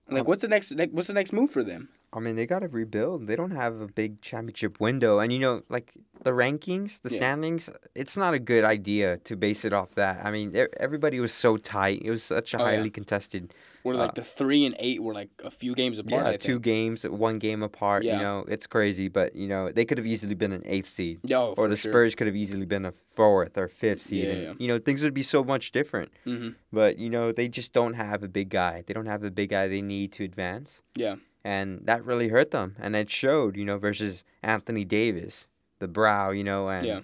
Like, 0.08 0.20
um, 0.20 0.26
what's 0.26 0.42
the 0.42 0.48
next? 0.48 0.72
Like, 0.72 0.90
what's 0.90 1.08
the 1.08 1.14
next 1.14 1.32
move 1.32 1.50
for 1.50 1.62
them? 1.62 1.90
I 2.12 2.20
mean, 2.20 2.36
they 2.36 2.46
got 2.46 2.60
to 2.60 2.68
rebuild. 2.68 3.26
They 3.26 3.36
don't 3.36 3.50
have 3.50 3.80
a 3.80 3.86
big 3.86 4.22
championship 4.22 4.80
window, 4.80 5.18
and 5.18 5.30
you 5.30 5.38
know, 5.38 5.62
like 5.68 5.92
the 6.22 6.30
rankings, 6.30 7.02
the 7.02 7.10
yeah. 7.10 7.18
standings. 7.18 7.68
It's 7.94 8.16
not 8.16 8.32
a 8.32 8.38
good 8.38 8.64
idea 8.64 9.18
to 9.18 9.36
base 9.36 9.64
it 9.66 9.74
off 9.74 9.90
that. 9.96 10.24
I 10.24 10.30
mean, 10.30 10.56
everybody 10.78 11.20
was 11.20 11.32
so 11.32 11.58
tight. 11.58 12.00
It 12.02 12.10
was 12.10 12.22
such 12.22 12.54
a 12.54 12.60
oh, 12.60 12.64
highly 12.64 12.84
yeah. 12.84 12.90
contested. 12.90 13.54
We're 13.84 13.94
like 13.94 14.10
uh, 14.10 14.14
the 14.16 14.24
three 14.24 14.64
and 14.64 14.74
eight 14.78 15.02
were 15.02 15.12
like 15.12 15.28
a 15.44 15.50
few 15.50 15.74
games 15.74 15.98
apart. 15.98 16.24
Yeah, 16.24 16.36
two 16.38 16.58
games, 16.58 17.04
one 17.04 17.38
game 17.38 17.62
apart. 17.62 18.04
Yeah. 18.04 18.16
You 18.16 18.22
know, 18.22 18.44
it's 18.48 18.66
crazy, 18.66 19.08
but 19.08 19.36
you 19.36 19.46
know 19.46 19.70
they 19.70 19.84
could 19.84 19.98
have 19.98 20.06
easily 20.06 20.34
been 20.34 20.52
an 20.52 20.62
eighth 20.64 20.88
seed. 20.88 21.20
Oh, 21.32 21.54
or 21.58 21.68
the 21.68 21.76
sure. 21.76 21.92
Spurs 21.92 22.14
could 22.14 22.26
have 22.26 22.36
easily 22.36 22.66
been 22.66 22.86
a 22.86 22.94
fourth 23.14 23.58
or 23.58 23.68
fifth 23.68 24.02
seed. 24.02 24.24
Yeah, 24.24 24.50
and, 24.50 24.60
You 24.60 24.68
know, 24.68 24.78
things 24.78 25.02
would 25.02 25.14
be 25.14 25.22
so 25.22 25.44
much 25.44 25.72
different. 25.72 26.10
Mm-hmm. 26.26 26.50
But 26.72 26.98
you 26.98 27.10
know, 27.10 27.32
they 27.32 27.48
just 27.48 27.74
don't 27.74 27.94
have 27.94 28.22
a 28.22 28.28
big 28.28 28.48
guy. 28.48 28.82
They 28.86 28.94
don't 28.94 29.06
have 29.06 29.20
the 29.20 29.30
big 29.30 29.50
guy 29.50 29.68
they 29.68 29.82
need 29.82 30.12
to 30.12 30.24
advance. 30.24 30.82
Yeah 30.96 31.16
and 31.48 31.80
that 31.86 32.04
really 32.04 32.28
hurt 32.28 32.50
them. 32.50 32.76
And 32.78 32.94
it 32.94 33.08
showed, 33.08 33.56
you 33.56 33.64
know, 33.64 33.78
versus 33.78 34.22
Anthony 34.42 34.84
Davis, 34.84 35.48
the 35.78 35.88
Brow, 35.88 36.30
you 36.30 36.44
know, 36.44 36.68
and 36.68 36.86
yeah. 36.86 37.00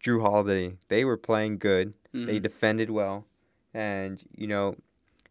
Jrue 0.00 0.22
Holiday. 0.22 0.76
They 0.86 1.04
were 1.04 1.16
playing 1.16 1.58
good. 1.58 1.94
Mm-hmm. 2.14 2.26
They 2.26 2.38
defended 2.38 2.90
well, 2.90 3.26
and 3.74 4.22
you 4.36 4.46
know, 4.46 4.76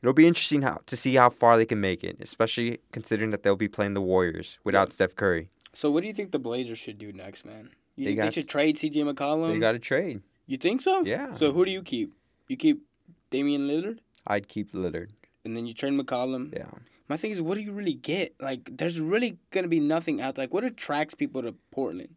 it'll 0.04 0.14
be 0.14 0.28
interesting 0.28 0.64
how 0.64 0.82
to 0.86 0.98
see 0.98 1.16
how 1.16 1.30
far 1.30 1.56
they 1.56 1.66
can 1.66 1.80
make 1.80 2.04
it, 2.04 2.18
especially 2.20 2.80
considering 2.92 3.32
that 3.32 3.44
they'll 3.44 3.56
be 3.56 3.70
playing 3.70 3.94
the 3.94 4.02
Warriors 4.02 4.60
without 4.66 4.90
yeah. 4.90 4.94
Steph 4.96 5.16
Curry. 5.16 5.50
So, 5.74 5.90
what 5.90 6.02
do 6.02 6.08
you 6.08 6.14
think 6.14 6.32
the 6.32 6.40
Blazers 6.40 6.78
should 6.78 6.98
do 6.98 7.14
next, 7.14 7.46
man? 7.46 7.70
You 7.96 8.04
they 8.04 8.10
think 8.10 8.18
got, 8.18 8.26
they 8.26 8.32
should 8.32 8.50
trade 8.50 8.78
C.J. 8.78 9.02
McCollum? 9.04 9.54
They 9.54 9.60
got 9.60 9.72
to 9.72 9.80
trade. 9.80 10.22
You 10.46 10.58
think 10.58 10.82
so? 10.82 11.04
Yeah. 11.06 11.34
So 11.34 11.54
who 11.54 11.64
do 11.64 11.72
you 11.72 11.82
keep? 11.82 12.14
You 12.50 12.58
keep 12.58 12.84
Damian 13.30 13.62
Lillard. 13.62 14.00
I'd 14.28 14.50
keep 14.50 14.74
Lillard. 14.74 15.12
And 15.46 15.56
then 15.56 15.66
you 15.66 15.74
trade 15.74 15.94
McCollum. 15.94 16.54
Yeah 16.54 16.66
my 17.10 17.18
thing 17.18 17.32
is, 17.32 17.42
what 17.42 17.56
do 17.56 17.62
you 17.62 17.72
really 17.72 17.94
get? 17.94 18.36
Like, 18.40 18.78
there's 18.78 19.00
really 19.00 19.38
gonna 19.52 19.68
be 19.68 19.80
nothing 19.80 20.22
out 20.22 20.36
there. 20.36 20.44
Like, 20.44 20.54
what 20.54 20.64
attracts 20.64 21.16
people 21.16 21.42
to 21.42 21.54
Portland? 21.72 22.16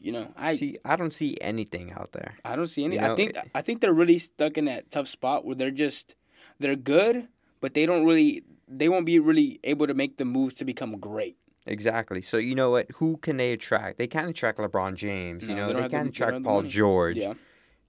You 0.00 0.12
know, 0.12 0.32
I 0.36 0.56
see. 0.56 0.78
I 0.84 0.96
don't 0.96 1.12
see 1.12 1.36
anything 1.40 1.92
out 1.92 2.12
there. 2.12 2.34
I 2.44 2.56
don't 2.56 2.66
see 2.66 2.84
any. 2.84 2.96
You 2.96 3.00
know, 3.00 3.12
I 3.12 3.16
think 3.16 3.30
it, 3.30 3.50
I 3.54 3.62
think 3.62 3.80
they're 3.80 3.92
really 3.92 4.18
stuck 4.18 4.56
in 4.56 4.66
that 4.66 4.90
tough 4.90 5.08
spot 5.08 5.44
where 5.44 5.56
they're 5.56 5.70
just 5.70 6.14
they're 6.58 6.76
good, 6.76 7.28
but 7.60 7.74
they 7.74 7.86
don't 7.86 8.06
really 8.06 8.44
they 8.68 8.88
won't 8.88 9.06
be 9.06 9.18
really 9.18 9.58
able 9.64 9.86
to 9.86 9.94
make 9.94 10.18
the 10.18 10.24
moves 10.24 10.54
to 10.54 10.64
become 10.64 10.98
great. 10.98 11.36
Exactly. 11.66 12.22
So 12.22 12.36
you 12.36 12.54
know 12.54 12.70
what? 12.70 12.86
Who 12.96 13.16
can 13.18 13.36
they 13.36 13.52
attract? 13.52 13.98
They 13.98 14.06
can't 14.06 14.28
attract 14.28 14.58
LeBron 14.58 14.94
James. 14.94 15.46
No, 15.46 15.48
you 15.48 15.56
know, 15.56 15.66
they, 15.68 15.82
they 15.82 15.88
can't 15.88 16.14
the, 16.14 16.24
attract 16.24 16.44
Paul 16.44 16.62
George. 16.62 17.16
Yeah. 17.16 17.34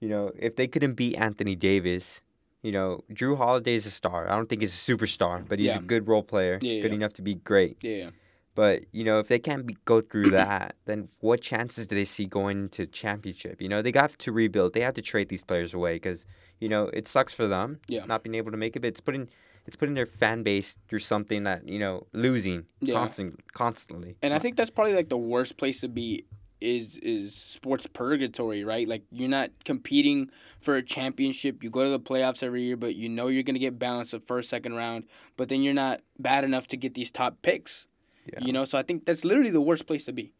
You 0.00 0.08
know, 0.08 0.32
if 0.36 0.56
they 0.56 0.66
couldn't 0.66 0.94
beat 0.94 1.16
Anthony 1.16 1.54
Davis, 1.54 2.22
you 2.62 2.72
know, 2.72 3.04
Jrue 3.12 3.36
Holiday 3.36 3.74
is 3.74 3.86
a 3.86 3.90
star. 3.90 4.30
I 4.30 4.36
don't 4.36 4.48
think 4.48 4.60
he's 4.60 4.74
a 4.74 4.92
superstar, 4.92 5.46
but 5.46 5.58
he's 5.58 5.68
yeah. 5.68 5.78
a 5.78 5.82
good 5.82 6.08
role 6.08 6.22
player, 6.22 6.58
yeah, 6.60 6.82
good 6.82 6.90
yeah. 6.90 6.96
enough 6.96 7.14
to 7.14 7.22
be 7.22 7.34
great. 7.34 7.78
Yeah. 7.82 8.10
But 8.54 8.82
you 8.92 9.04
know, 9.04 9.20
if 9.20 9.28
they 9.28 9.38
can't 9.38 9.64
be, 9.64 9.76
go 9.84 10.00
through 10.00 10.30
that, 10.30 10.74
then 10.84 11.08
what 11.20 11.40
chances 11.40 11.86
do 11.86 11.94
they 11.94 12.04
see 12.04 12.26
going 12.26 12.68
to 12.70 12.86
championship? 12.86 13.62
You 13.62 13.68
know, 13.68 13.80
they 13.80 13.92
got 13.92 14.10
to 14.18 14.32
rebuild. 14.32 14.74
They 14.74 14.80
have 14.80 14.94
to 14.94 15.02
trade 15.02 15.28
these 15.28 15.44
players 15.44 15.72
away 15.72 15.94
because 15.94 16.26
you 16.58 16.68
know 16.68 16.90
it 16.92 17.08
sucks 17.08 17.32
for 17.32 17.46
them. 17.46 17.80
Yeah. 17.88 18.04
Not 18.04 18.22
being 18.22 18.34
able 18.34 18.50
to 18.50 18.58
make 18.58 18.76
it, 18.76 18.80
but 18.80 18.88
it's 18.88 19.00
putting 19.00 19.28
it's 19.66 19.76
putting 19.76 19.94
their 19.94 20.06
fan 20.06 20.42
base 20.42 20.76
through 20.88 20.98
something 20.98 21.44
that 21.44 21.68
you 21.68 21.78
know 21.78 22.06
losing 22.12 22.66
yeah. 22.80 22.94
constant, 22.94 23.40
constantly. 23.52 24.16
And 24.22 24.34
I 24.34 24.38
think 24.38 24.56
that's 24.56 24.70
probably 24.70 24.94
like 24.94 25.08
the 25.08 25.18
worst 25.18 25.56
place 25.56 25.80
to 25.80 25.88
be 25.88 26.24
is 26.60 26.96
is 26.96 27.34
sports 27.34 27.86
purgatory, 27.86 28.64
right? 28.64 28.86
Like 28.86 29.02
you're 29.10 29.28
not 29.28 29.50
competing 29.64 30.30
for 30.60 30.76
a 30.76 30.82
championship. 30.82 31.62
You 31.62 31.70
go 31.70 31.84
to 31.84 31.90
the 31.90 32.00
playoffs 32.00 32.42
every 32.42 32.62
year, 32.62 32.76
but 32.76 32.94
you 32.94 33.08
know 33.08 33.28
you're 33.28 33.42
gonna 33.42 33.58
get 33.58 33.78
balanced 33.78 34.12
the 34.12 34.20
first, 34.20 34.48
second 34.48 34.74
round. 34.74 35.04
But 35.36 35.48
then 35.48 35.62
you're 35.62 35.74
not 35.74 36.00
bad 36.18 36.44
enough 36.44 36.66
to 36.68 36.76
get 36.76 36.94
these 36.94 37.10
top 37.10 37.42
picks. 37.42 37.86
Yeah. 38.26 38.40
You 38.42 38.52
know, 38.52 38.64
so 38.64 38.78
I 38.78 38.82
think 38.82 39.06
that's 39.06 39.24
literally 39.24 39.50
the 39.50 39.60
worst 39.60 39.86
place 39.86 40.04
to 40.04 40.12
be. 40.12 40.32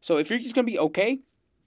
So 0.00 0.16
if 0.16 0.30
you're 0.30 0.38
just 0.38 0.54
gonna 0.54 0.66
be 0.66 0.78
okay, 0.78 1.20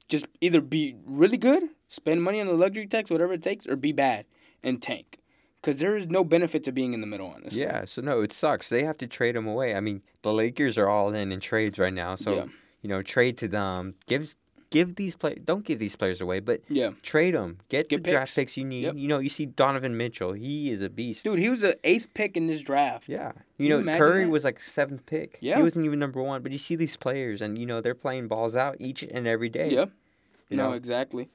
just 0.07 0.27
either 0.39 0.62
be 0.62 0.95
really 1.05 1.38
good, 1.38 1.63
spend 1.89 2.24
money 2.24 2.39
on 2.39 2.48
the 2.48 2.53
luxury 2.53 2.88
tax, 2.88 3.10
whatever 3.10 3.33
it 3.33 3.43
takes, 3.43 3.67
or 3.67 3.75
be 3.75 3.91
bad 3.91 4.25
and 4.63 4.81
tank. 4.81 5.17
Because 5.62 5.79
there 5.79 5.95
is 5.95 6.07
no 6.07 6.24
benefit 6.24 6.63
to 6.63 6.71
being 6.71 6.95
in 6.95 7.01
the 7.01 7.07
middle, 7.07 7.27
honestly. 7.27 7.62
Yeah, 7.62 7.86
so 7.86 8.01
no, 8.01 8.21
it 8.21 8.33
sucks. 8.33 8.67
They 8.67 8.83
have 8.83 8.98
to 8.98 9.05
trade 9.05 9.36
him 9.36 9.45
away. 9.45 9.75
I 9.75 9.79
mean, 9.79 10.01
the 10.24 10.33
Lakers 10.33 10.75
are 10.75 10.89
all 10.89 11.13
in 11.13 11.31
in 11.31 11.39
trades 11.39 11.77
right 11.77 11.94
now, 11.94 12.16
so 12.16 12.33
yeah 12.33 12.46
you 12.81 12.89
know, 12.89 13.01
trade 13.01 13.37
to 13.39 13.48
them. 13.48 13.96
Give 14.07 14.33
give 14.72 14.96
these 14.96 15.15
players. 15.15 15.39
Don't 15.44 15.63
give 15.63 15.77
these 15.79 15.96
players 15.96 16.22
away, 16.22 16.39
but 16.39 16.61
yeah, 16.70 16.91
trade 17.03 17.35
them. 17.35 17.59
Get, 17.70 17.89
Get 17.89 17.98
the 17.98 18.03
picks. 18.03 18.11
draft 18.11 18.35
picks 18.35 18.57
you 18.57 18.63
need. 18.65 18.83
Yep. 18.83 18.96
You 18.96 19.07
know, 19.07 19.20
you 19.20 19.29
see 19.29 19.46
Donovan 19.46 19.96
Mitchell. 19.98 20.33
He 20.33 20.72
is 20.72 20.81
a 20.81 20.89
beast. 20.89 21.24
Dude, 21.24 21.39
he 21.39 21.50
was 21.50 21.61
the 21.61 21.77
eighth 21.83 22.13
pick 22.13 22.35
in 22.35 22.48
this 22.48 22.61
draft. 22.61 23.07
Yeah, 23.07 23.33
you 23.57 23.70
Can 23.70 23.85
know, 23.85 23.91
you 23.91 23.98
Curry 23.98 24.24
that? 24.25 24.31
was 24.31 24.44
like 24.44 24.59
seventh 24.59 25.05
pick. 25.05 25.37
Yeah, 25.41 25.57
he 25.57 25.63
wasn't 25.63 25.85
even 25.85 26.00
number 26.00 26.22
one. 26.22 26.41
But 26.41 26.51
you 26.51 26.57
see 26.57 26.75
these 26.75 26.98
players, 26.98 27.41
and 27.41 27.57
you 27.57 27.65
know 27.65 27.81
they're 27.81 27.94
playing 27.94 28.27
balls 28.27 28.55
out 28.55 28.77
each 28.79 29.03
and 29.03 29.27
every 29.27 29.50
day. 29.50 29.70
Yeah, 29.70 29.85
you 30.50 30.57
no, 30.57 30.70
know? 30.70 30.75
exactly. 30.75 31.29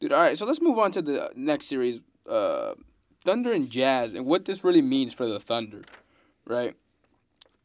Dude, 0.00 0.12
all 0.12 0.22
right. 0.22 0.38
So 0.38 0.46
let's 0.46 0.60
move 0.60 0.78
on 0.78 0.92
to 0.92 1.02
the 1.02 1.30
next 1.34 1.66
series, 1.66 2.00
uh, 2.28 2.74
Thunder 3.24 3.52
and 3.52 3.70
Jazz, 3.70 4.12
and 4.12 4.26
what 4.26 4.44
this 4.44 4.62
really 4.62 4.82
means 4.82 5.14
for 5.14 5.26
the 5.26 5.40
Thunder, 5.40 5.82
right? 6.46 6.74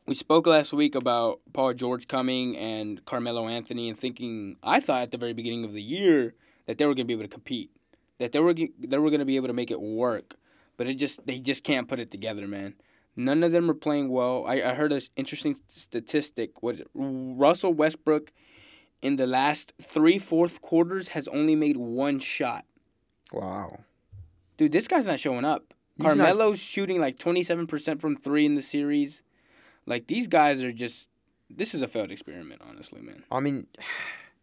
We 0.09 0.15
spoke 0.15 0.47
last 0.47 0.73
week 0.73 0.95
about 0.95 1.39
Paul 1.53 1.75
George 1.75 2.07
coming 2.07 2.57
and 2.57 3.05
Carmelo 3.05 3.47
Anthony, 3.47 3.89
and 3.89 3.97
thinking 3.97 4.57
I 4.63 4.79
thought 4.79 5.03
at 5.03 5.11
the 5.11 5.19
very 5.19 5.33
beginning 5.33 5.63
of 5.63 5.73
the 5.73 5.83
year 5.83 6.33
that 6.65 6.79
they 6.79 6.85
were 6.87 6.95
going 6.95 7.05
to 7.05 7.07
be 7.07 7.13
able 7.13 7.25
to 7.25 7.29
compete, 7.29 7.69
that 8.17 8.31
they 8.31 8.39
were 8.39 8.55
they 8.55 8.97
were 8.97 9.11
going 9.11 9.19
to 9.19 9.25
be 9.25 9.35
able 9.35 9.49
to 9.49 9.53
make 9.53 9.69
it 9.69 9.79
work, 9.79 10.33
but 10.77 10.87
it 10.87 10.95
just 10.95 11.27
they 11.27 11.37
just 11.37 11.63
can't 11.63 11.87
put 11.87 11.99
it 11.99 12.09
together, 12.09 12.47
man. 12.47 12.73
None 13.15 13.43
of 13.43 13.51
them 13.51 13.69
are 13.69 13.75
playing 13.75 14.09
well. 14.09 14.45
I, 14.47 14.63
I 14.63 14.73
heard 14.73 14.91
an 14.91 15.01
interesting 15.15 15.59
statistic. 15.67 16.63
Was 16.63 16.81
Russell 16.95 17.75
Westbrook 17.75 18.31
in 19.03 19.17
the 19.17 19.27
last 19.27 19.73
three 19.79 20.17
fourth 20.17 20.59
quarters 20.63 21.09
has 21.09 21.27
only 21.27 21.55
made 21.55 21.77
one 21.77 22.17
shot. 22.17 22.65
Wow. 23.31 23.81
Dude, 24.57 24.71
this 24.71 24.87
guy's 24.87 25.05
not 25.05 25.19
showing 25.19 25.45
up. 25.45 25.75
He's 25.97 26.07
Carmelo's 26.07 26.53
not... 26.53 26.57
shooting 26.57 26.99
like 26.99 27.19
twenty 27.19 27.43
seven 27.43 27.67
percent 27.67 28.01
from 28.01 28.15
three 28.15 28.47
in 28.47 28.55
the 28.55 28.63
series. 28.63 29.21
Like 29.85 30.07
these 30.07 30.27
guys 30.27 30.63
are 30.63 30.71
just. 30.71 31.07
This 31.49 31.73
is 31.73 31.81
a 31.81 31.87
failed 31.87 32.11
experiment, 32.11 32.61
honestly, 32.67 33.01
man. 33.01 33.23
I 33.31 33.39
mean, 33.39 33.65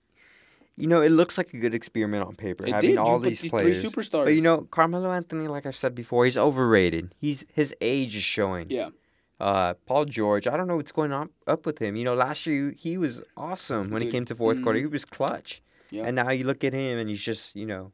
you 0.76 0.88
know, 0.88 1.02
it 1.02 1.10
looks 1.10 1.38
like 1.38 1.54
a 1.54 1.58
good 1.58 1.74
experiment 1.74 2.26
on 2.26 2.34
paper, 2.34 2.64
it 2.64 2.72
having 2.72 2.90
did. 2.90 2.98
all 2.98 3.18
these 3.18 3.42
players. 3.48 3.80
Three 3.80 3.90
superstars. 3.90 4.24
But 4.24 4.34
you 4.34 4.42
know, 4.42 4.62
Carmelo 4.62 5.12
Anthony, 5.12 5.48
like 5.48 5.66
I've 5.66 5.76
said 5.76 5.94
before, 5.94 6.24
he's 6.24 6.36
overrated. 6.36 7.14
He's 7.18 7.46
his 7.52 7.74
age 7.80 8.16
is 8.16 8.22
showing. 8.22 8.70
Yeah. 8.70 8.90
Uh, 9.38 9.74
Paul 9.84 10.06
George, 10.06 10.46
I 10.46 10.56
don't 10.56 10.66
know 10.66 10.76
what's 10.76 10.92
going 10.92 11.12
on 11.12 11.28
up 11.46 11.66
with 11.66 11.78
him. 11.78 11.94
You 11.94 12.04
know, 12.04 12.14
last 12.14 12.46
year 12.46 12.72
he 12.74 12.96
was 12.96 13.20
awesome 13.36 13.90
when 13.90 14.00
Dude. 14.00 14.08
it 14.08 14.12
came 14.12 14.24
to 14.24 14.34
4th 14.34 14.54
mm-hmm. 14.54 14.62
quarter. 14.62 14.78
He 14.78 14.86
was 14.86 15.04
clutch. 15.04 15.62
Yeah. 15.90 16.04
And 16.04 16.16
now 16.16 16.30
you 16.30 16.44
look 16.44 16.64
at 16.64 16.72
him 16.72 16.98
and 16.98 17.08
he's 17.10 17.20
just, 17.20 17.54
you 17.54 17.66
know, 17.66 17.92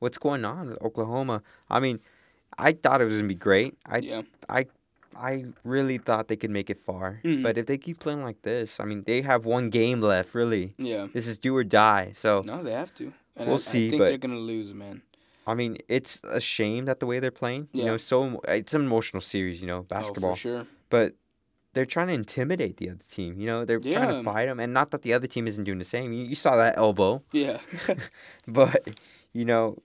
what's 0.00 0.18
going 0.18 0.44
on 0.44 0.68
with 0.68 0.82
Oklahoma? 0.82 1.42
I 1.70 1.80
mean, 1.80 1.98
I 2.58 2.72
thought 2.72 3.00
it 3.00 3.04
was 3.04 3.14
gonna 3.14 3.28
be 3.28 3.34
great. 3.34 3.76
I 3.86 3.98
yeah. 3.98 4.22
I 4.48 4.66
I 5.16 5.46
really 5.64 5.98
thought 5.98 6.28
they 6.28 6.36
could 6.36 6.50
make 6.50 6.70
it 6.70 6.80
far. 6.80 7.20
Mm-hmm. 7.24 7.42
But 7.42 7.58
if 7.58 7.66
they 7.66 7.78
keep 7.78 8.00
playing 8.00 8.22
like 8.22 8.42
this, 8.42 8.80
I 8.80 8.84
mean, 8.84 9.04
they 9.06 9.22
have 9.22 9.44
one 9.44 9.70
game 9.70 10.00
left, 10.00 10.34
really. 10.34 10.74
Yeah. 10.78 11.08
This 11.12 11.26
is 11.26 11.38
do 11.38 11.56
or 11.56 11.64
die. 11.64 12.12
So 12.14 12.42
no, 12.44 12.62
they 12.62 12.72
have 12.72 12.94
to. 12.96 13.12
And 13.36 13.48
we'll 13.48 13.56
I, 13.56 13.58
see. 13.58 13.86
I 13.86 13.90
think 13.90 14.00
but 14.00 14.08
they're 14.08 14.18
gonna 14.18 14.36
lose, 14.36 14.74
man. 14.74 15.02
I 15.46 15.54
mean, 15.54 15.78
it's 15.88 16.20
a 16.24 16.40
shame 16.40 16.84
that 16.84 17.00
the 17.00 17.06
way 17.06 17.18
they're 17.18 17.30
playing. 17.30 17.68
Yeah. 17.72 17.84
You 17.84 17.90
know, 17.90 17.96
so 17.96 18.40
it's 18.46 18.74
an 18.74 18.82
emotional 18.82 19.20
series. 19.20 19.60
You 19.60 19.68
know, 19.68 19.82
basketball. 19.82 20.32
Oh, 20.32 20.34
for 20.34 20.40
sure. 20.40 20.66
But 20.90 21.14
they're 21.74 21.86
trying 21.86 22.08
to 22.08 22.12
intimidate 22.14 22.76
the 22.76 22.90
other 22.90 23.04
team. 23.08 23.40
You 23.40 23.46
know, 23.46 23.64
they're 23.64 23.80
yeah. 23.82 23.98
trying 23.98 24.18
to 24.18 24.30
fight 24.30 24.46
them, 24.46 24.60
and 24.60 24.72
not 24.72 24.90
that 24.90 25.02
the 25.02 25.14
other 25.14 25.26
team 25.26 25.46
isn't 25.46 25.64
doing 25.64 25.78
the 25.78 25.84
same. 25.84 26.12
You, 26.12 26.24
you 26.24 26.34
saw 26.34 26.56
that 26.56 26.76
elbow. 26.76 27.22
Yeah. 27.32 27.58
but 28.48 28.90
you 29.32 29.44
know, 29.44 29.78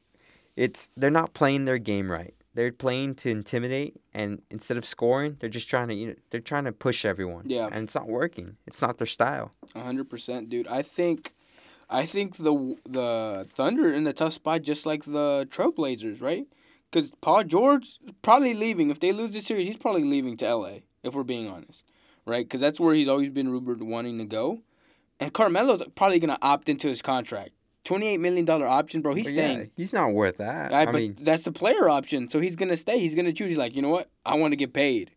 it's 0.55 0.91
they're 0.97 1.09
not 1.09 1.33
playing 1.33 1.65
their 1.65 1.77
game 1.77 2.11
right 2.11 2.33
they're 2.57 2.71
playing 2.71 3.13
to 3.13 3.29
intimidate 3.29 4.01
and 4.15 4.41
instead 4.49 4.77
of 4.77 4.83
scoring 4.83 5.37
they're 5.39 5.47
just 5.47 5.69
trying 5.69 5.87
to 5.87 5.93
you 5.93 6.07
know 6.07 6.15
they're 6.31 6.41
trying 6.41 6.65
to 6.65 6.71
push 6.71 7.05
everyone. 7.05 7.43
Yeah. 7.45 7.69
And 7.71 7.83
it's 7.83 7.93
not 7.93 8.07
working. 8.07 8.57
It's 8.65 8.81
not 8.81 8.97
their 8.97 9.05
style. 9.05 9.51
100% 9.75 10.49
dude. 10.49 10.67
I 10.67 10.81
think 10.81 11.33
i 11.89 12.05
think 12.05 12.35
the 12.35 12.75
the 12.83 13.45
thunder 13.47 13.89
in 13.89 14.03
the 14.03 14.11
tough 14.11 14.33
spot 14.33 14.61
just 14.61 14.85
like 14.85 15.05
the 15.05 15.47
trailblazers 15.49 16.21
right? 16.21 16.47
Because 16.89 17.11
paul 17.21 17.43
george 17.43 17.99
is 18.05 18.13
probably 18.23 18.53
leaving. 18.53 18.89
If 18.89 18.99
they 18.99 19.11
lose 19.11 19.33
this 19.33 19.45
series 19.45 19.67
he's 19.67 19.77
probably 19.77 20.03
leaving 20.03 20.35
to 20.37 20.55
la 20.55 20.73
if 21.03 21.13
we're 21.13 21.23
being 21.23 21.47
honest 21.47 21.83
right? 22.25 22.45
Because 22.45 22.59
that's 22.59 22.79
where 22.79 22.93
he's 22.93 23.07
always 23.07 23.29
been 23.29 23.49
rumored 23.49 23.81
wanting 23.81 24.17
to 24.17 24.25
go. 24.25 24.61
And 25.19 25.33
carmelo's 25.33 25.81
probably 25.95 26.19
going 26.19 26.35
to 26.35 26.41
opt 26.41 26.69
into 26.69 26.87
his 26.87 27.01
contract 27.01 27.51
Twenty-eight 27.87 28.19
million 28.19 28.43
dollar 28.43 28.67
option, 28.67 29.01
bro. 29.01 29.13
He's 29.13 29.27
but 29.27 29.37
staying. 29.39 29.59
Yeah, 29.59 29.65
he's 29.77 29.93
not 29.93 30.11
worth 30.11 30.39
that. 30.39 30.73
Right, 30.73 30.89
I 30.89 30.91
but 30.91 30.95
mean, 30.95 31.15
that's 31.21 31.43
the 31.43 31.53
player 31.53 31.87
option. 31.87 32.29
So 32.29 32.41
he's 32.41 32.57
gonna 32.57 32.75
stay. 32.75 32.99
He's 32.99 33.15
gonna 33.15 33.31
choose. 33.31 33.47
He's 33.47 33.57
like, 33.57 33.77
you 33.77 33.81
know 33.81 33.87
what? 33.87 34.09
I 34.25 34.35
want 34.35 34.51
to 34.51 34.57
get 34.57 34.73
paid, 34.73 35.11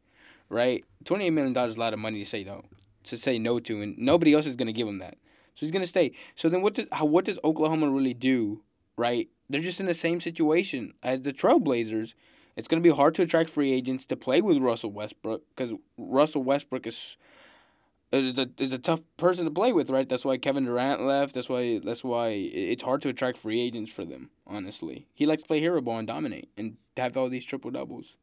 right? 0.48 0.84
Twenty-eight 1.04 1.30
million 1.30 1.52
dollars 1.52 1.72
is 1.72 1.76
a 1.78 1.80
lot 1.80 1.94
of 1.94 1.98
money 1.98 2.20
to 2.20 2.24
say 2.24 2.44
no, 2.44 2.62
to 3.02 3.16
say 3.16 3.40
no 3.40 3.58
to, 3.58 3.82
and 3.82 3.98
nobody 3.98 4.34
else 4.34 4.46
is 4.46 4.54
gonna 4.54 4.72
give 4.72 4.86
him 4.86 5.00
that. 5.00 5.14
So 5.56 5.66
he's 5.66 5.72
gonna 5.72 5.84
stay. 5.84 6.12
So 6.36 6.48
then, 6.48 6.62
what 6.62 6.74
does 6.74 6.86
how 6.92 7.06
what 7.06 7.24
does 7.24 7.40
Oklahoma 7.42 7.90
really 7.90 8.14
do? 8.14 8.62
Right? 8.96 9.28
They're 9.48 9.60
just 9.60 9.80
in 9.80 9.86
the 9.86 9.94
same 9.94 10.20
situation 10.20 10.94
as 11.02 11.22
the 11.22 11.32
Trailblazers. 11.32 12.14
It's 12.54 12.68
gonna 12.68 12.82
be 12.82 12.90
hard 12.90 13.16
to 13.16 13.22
attract 13.22 13.50
free 13.50 13.72
agents 13.72 14.06
to 14.06 14.16
play 14.16 14.40
with 14.40 14.58
Russell 14.58 14.92
Westbrook 14.92 15.42
because 15.56 15.76
Russell 15.98 16.44
Westbrook 16.44 16.86
is 16.86 17.16
is 18.12 18.38
a 18.38 18.50
is 18.58 18.72
a 18.72 18.78
tough 18.78 19.00
person 19.16 19.44
to 19.44 19.50
play 19.50 19.72
with, 19.72 19.90
right? 19.90 20.08
That's 20.08 20.24
why 20.24 20.36
Kevin 20.36 20.64
Durant 20.64 21.02
left. 21.02 21.34
That's 21.34 21.48
why 21.48 21.78
that's 21.78 22.02
why 22.02 22.28
it's 22.28 22.82
hard 22.82 23.02
to 23.02 23.08
attract 23.08 23.38
free 23.38 23.60
agents 23.60 23.92
for 23.92 24.04
them. 24.04 24.30
Honestly, 24.46 25.06
he 25.14 25.26
likes 25.26 25.42
to 25.42 25.48
play 25.48 25.60
hero 25.60 25.80
ball 25.80 25.98
and 25.98 26.08
dominate 26.08 26.48
and 26.56 26.76
have 26.96 27.16
all 27.16 27.28
these 27.28 27.44
triple 27.44 27.70
doubles. 27.70 28.16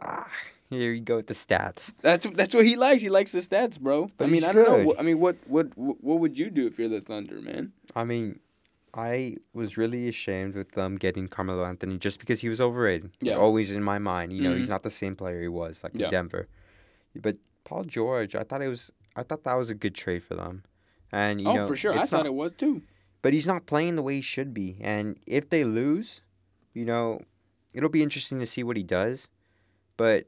Ah, 0.00 0.28
here 0.70 0.92
you 0.92 1.00
go 1.00 1.16
with 1.16 1.26
the 1.26 1.34
stats. 1.34 1.92
That's 2.02 2.26
that's 2.34 2.54
what 2.54 2.64
he 2.64 2.76
likes. 2.76 3.02
He 3.02 3.08
likes 3.08 3.32
the 3.32 3.40
stats, 3.40 3.80
bro. 3.80 4.10
But 4.16 4.26
I 4.26 4.28
mean, 4.28 4.44
I 4.44 4.52
don't 4.52 4.64
good. 4.64 4.86
know. 4.86 4.94
I 4.98 5.02
mean, 5.02 5.18
what 5.18 5.36
what 5.46 5.76
what 5.76 6.20
would 6.20 6.38
you 6.38 6.50
do 6.50 6.66
if 6.66 6.78
you're 6.78 6.88
the 6.88 7.00
Thunder, 7.00 7.40
man? 7.40 7.72
I 7.96 8.04
mean, 8.04 8.38
I 8.94 9.36
was 9.52 9.76
really 9.76 10.08
ashamed 10.08 10.54
with 10.54 10.72
them 10.72 10.96
getting 10.96 11.26
Carmelo 11.26 11.64
Anthony 11.64 11.98
just 11.98 12.20
because 12.20 12.40
he 12.40 12.48
was 12.48 12.60
overrated. 12.60 13.10
Yeah. 13.20 13.34
Always 13.34 13.72
in 13.72 13.82
my 13.82 13.98
mind, 13.98 14.32
you 14.32 14.42
know, 14.42 14.50
mm-hmm. 14.50 14.60
he's 14.60 14.68
not 14.68 14.84
the 14.84 14.90
same 14.90 15.16
player 15.16 15.40
he 15.40 15.48
was 15.48 15.82
like 15.82 15.92
yeah. 15.94 16.06
in 16.06 16.10
Denver. 16.12 16.48
But 17.14 17.36
Paul 17.64 17.84
George, 17.84 18.34
I 18.34 18.44
thought 18.44 18.62
it 18.62 18.68
was 18.68 18.92
I 19.16 19.22
thought 19.22 19.44
that 19.44 19.54
was 19.54 19.70
a 19.70 19.74
good 19.74 19.94
trade 19.94 20.22
for 20.22 20.34
them. 20.34 20.64
And 21.12 21.40
you 21.40 21.48
oh, 21.48 21.54
know, 21.54 21.66
for 21.66 21.76
sure, 21.76 21.98
I 21.98 22.04
thought 22.04 22.26
it 22.26 22.34
was 22.34 22.52
too. 22.54 22.82
But 23.22 23.32
he's 23.32 23.46
not 23.46 23.66
playing 23.66 23.96
the 23.96 24.02
way 24.02 24.16
he 24.16 24.20
should 24.20 24.54
be, 24.54 24.78
and 24.80 25.18
if 25.26 25.50
they 25.50 25.64
lose, 25.64 26.22
you 26.72 26.84
know, 26.84 27.20
it'll 27.74 27.90
be 27.90 28.02
interesting 28.02 28.38
to 28.40 28.46
see 28.46 28.62
what 28.62 28.76
he 28.76 28.82
does. 28.82 29.28
But 29.96 30.26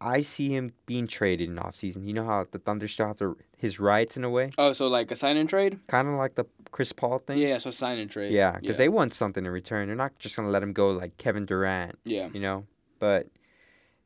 I 0.00 0.22
see 0.22 0.48
him 0.48 0.72
being 0.86 1.06
traded 1.06 1.48
in 1.48 1.56
offseason. 1.56 2.06
You 2.06 2.12
know 2.14 2.24
how 2.24 2.46
the 2.50 2.58
Thunder 2.58 2.88
still 2.88 3.06
have 3.06 3.18
to, 3.18 3.36
his 3.56 3.78
rights 3.78 4.16
in 4.16 4.24
a 4.24 4.30
way? 4.30 4.50
Oh, 4.58 4.72
so 4.72 4.88
like 4.88 5.10
a 5.10 5.16
sign 5.16 5.36
and 5.36 5.48
trade? 5.48 5.78
Kind 5.86 6.08
of 6.08 6.14
like 6.14 6.34
the 6.34 6.44
Chris 6.70 6.92
Paul 6.92 7.18
thing? 7.20 7.38
Yeah, 7.38 7.58
so 7.58 7.70
sign 7.70 7.98
and 7.98 8.10
trade. 8.10 8.32
Yeah, 8.32 8.52
because 8.52 8.74
yeah. 8.74 8.78
they 8.78 8.88
want 8.88 9.14
something 9.14 9.44
in 9.44 9.50
return. 9.50 9.86
They're 9.86 9.96
not 9.96 10.18
just 10.18 10.36
going 10.36 10.46
to 10.46 10.50
let 10.52 10.62
him 10.62 10.72
go 10.72 10.90
like 10.90 11.16
Kevin 11.18 11.46
Durant. 11.46 11.98
Yeah. 12.04 12.28
You 12.32 12.40
know? 12.40 12.66
But 12.98 13.28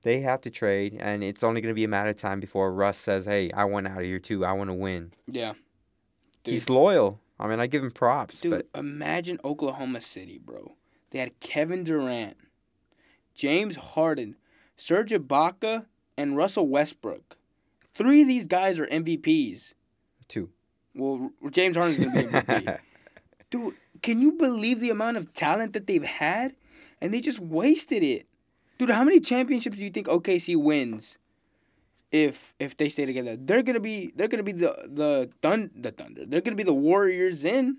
they 0.02 0.20
have 0.20 0.40
to 0.42 0.50
trade, 0.50 0.96
and 0.98 1.22
it's 1.22 1.42
only 1.42 1.60
going 1.60 1.70
to 1.70 1.76
be 1.76 1.84
a 1.84 1.88
matter 1.88 2.10
of 2.10 2.16
time 2.16 2.40
before 2.40 2.72
Russ 2.72 2.96
says, 2.96 3.26
hey, 3.26 3.50
I 3.52 3.64
want 3.64 3.86
out 3.86 3.98
of 3.98 4.04
here 4.04 4.18
too. 4.18 4.44
I 4.44 4.52
want 4.52 4.70
to 4.70 4.74
win. 4.74 5.12
Yeah. 5.26 5.54
Dude. 6.42 6.54
He's 6.54 6.70
loyal. 6.70 7.20
I 7.38 7.46
mean, 7.46 7.60
I 7.60 7.66
give 7.66 7.82
him 7.82 7.90
props. 7.90 8.40
Dude, 8.40 8.50
but... 8.72 8.78
imagine 8.78 9.38
Oklahoma 9.44 10.00
City, 10.00 10.38
bro. 10.38 10.74
They 11.10 11.18
had 11.18 11.38
Kevin 11.40 11.84
Durant, 11.84 12.36
James 13.34 13.76
Harden, 13.76 14.36
Serge 14.76 15.10
Ibaka, 15.10 15.86
and 16.16 16.36
Russell 16.36 16.68
Westbrook. 16.68 17.36
Three 17.92 18.22
of 18.22 18.28
these 18.28 18.46
guys 18.46 18.78
are 18.78 18.86
MVPs. 18.86 19.74
Two. 20.28 20.50
Well, 20.94 21.30
James 21.50 21.76
Harden's 21.76 21.98
gonna 21.98 22.12
be 22.12 22.28
MVP. 22.28 22.78
Dude, 23.50 23.74
can 24.02 24.20
you 24.20 24.32
believe 24.32 24.80
the 24.80 24.90
amount 24.90 25.16
of 25.16 25.32
talent 25.32 25.72
that 25.72 25.86
they've 25.86 26.04
had, 26.04 26.54
and 27.00 27.12
they 27.12 27.20
just 27.20 27.40
wasted 27.40 28.02
it? 28.02 28.26
Dude, 28.80 28.88
how 28.88 29.04
many 29.04 29.20
championships 29.20 29.76
do 29.76 29.84
you 29.84 29.90
think 29.90 30.06
OKC 30.06 30.56
wins? 30.56 31.18
If 32.10 32.54
if 32.58 32.78
they 32.78 32.88
stay 32.88 33.04
together, 33.04 33.36
they're 33.36 33.62
gonna 33.62 33.78
be 33.78 34.10
they're 34.16 34.26
gonna 34.26 34.42
be 34.42 34.52
the 34.52 34.74
the 34.88 35.30
thun 35.42 35.70
the 35.76 35.90
Thunder. 35.90 36.24
They're 36.24 36.40
gonna 36.40 36.56
be 36.56 36.62
the 36.62 36.72
Warriors. 36.72 37.44
In 37.44 37.76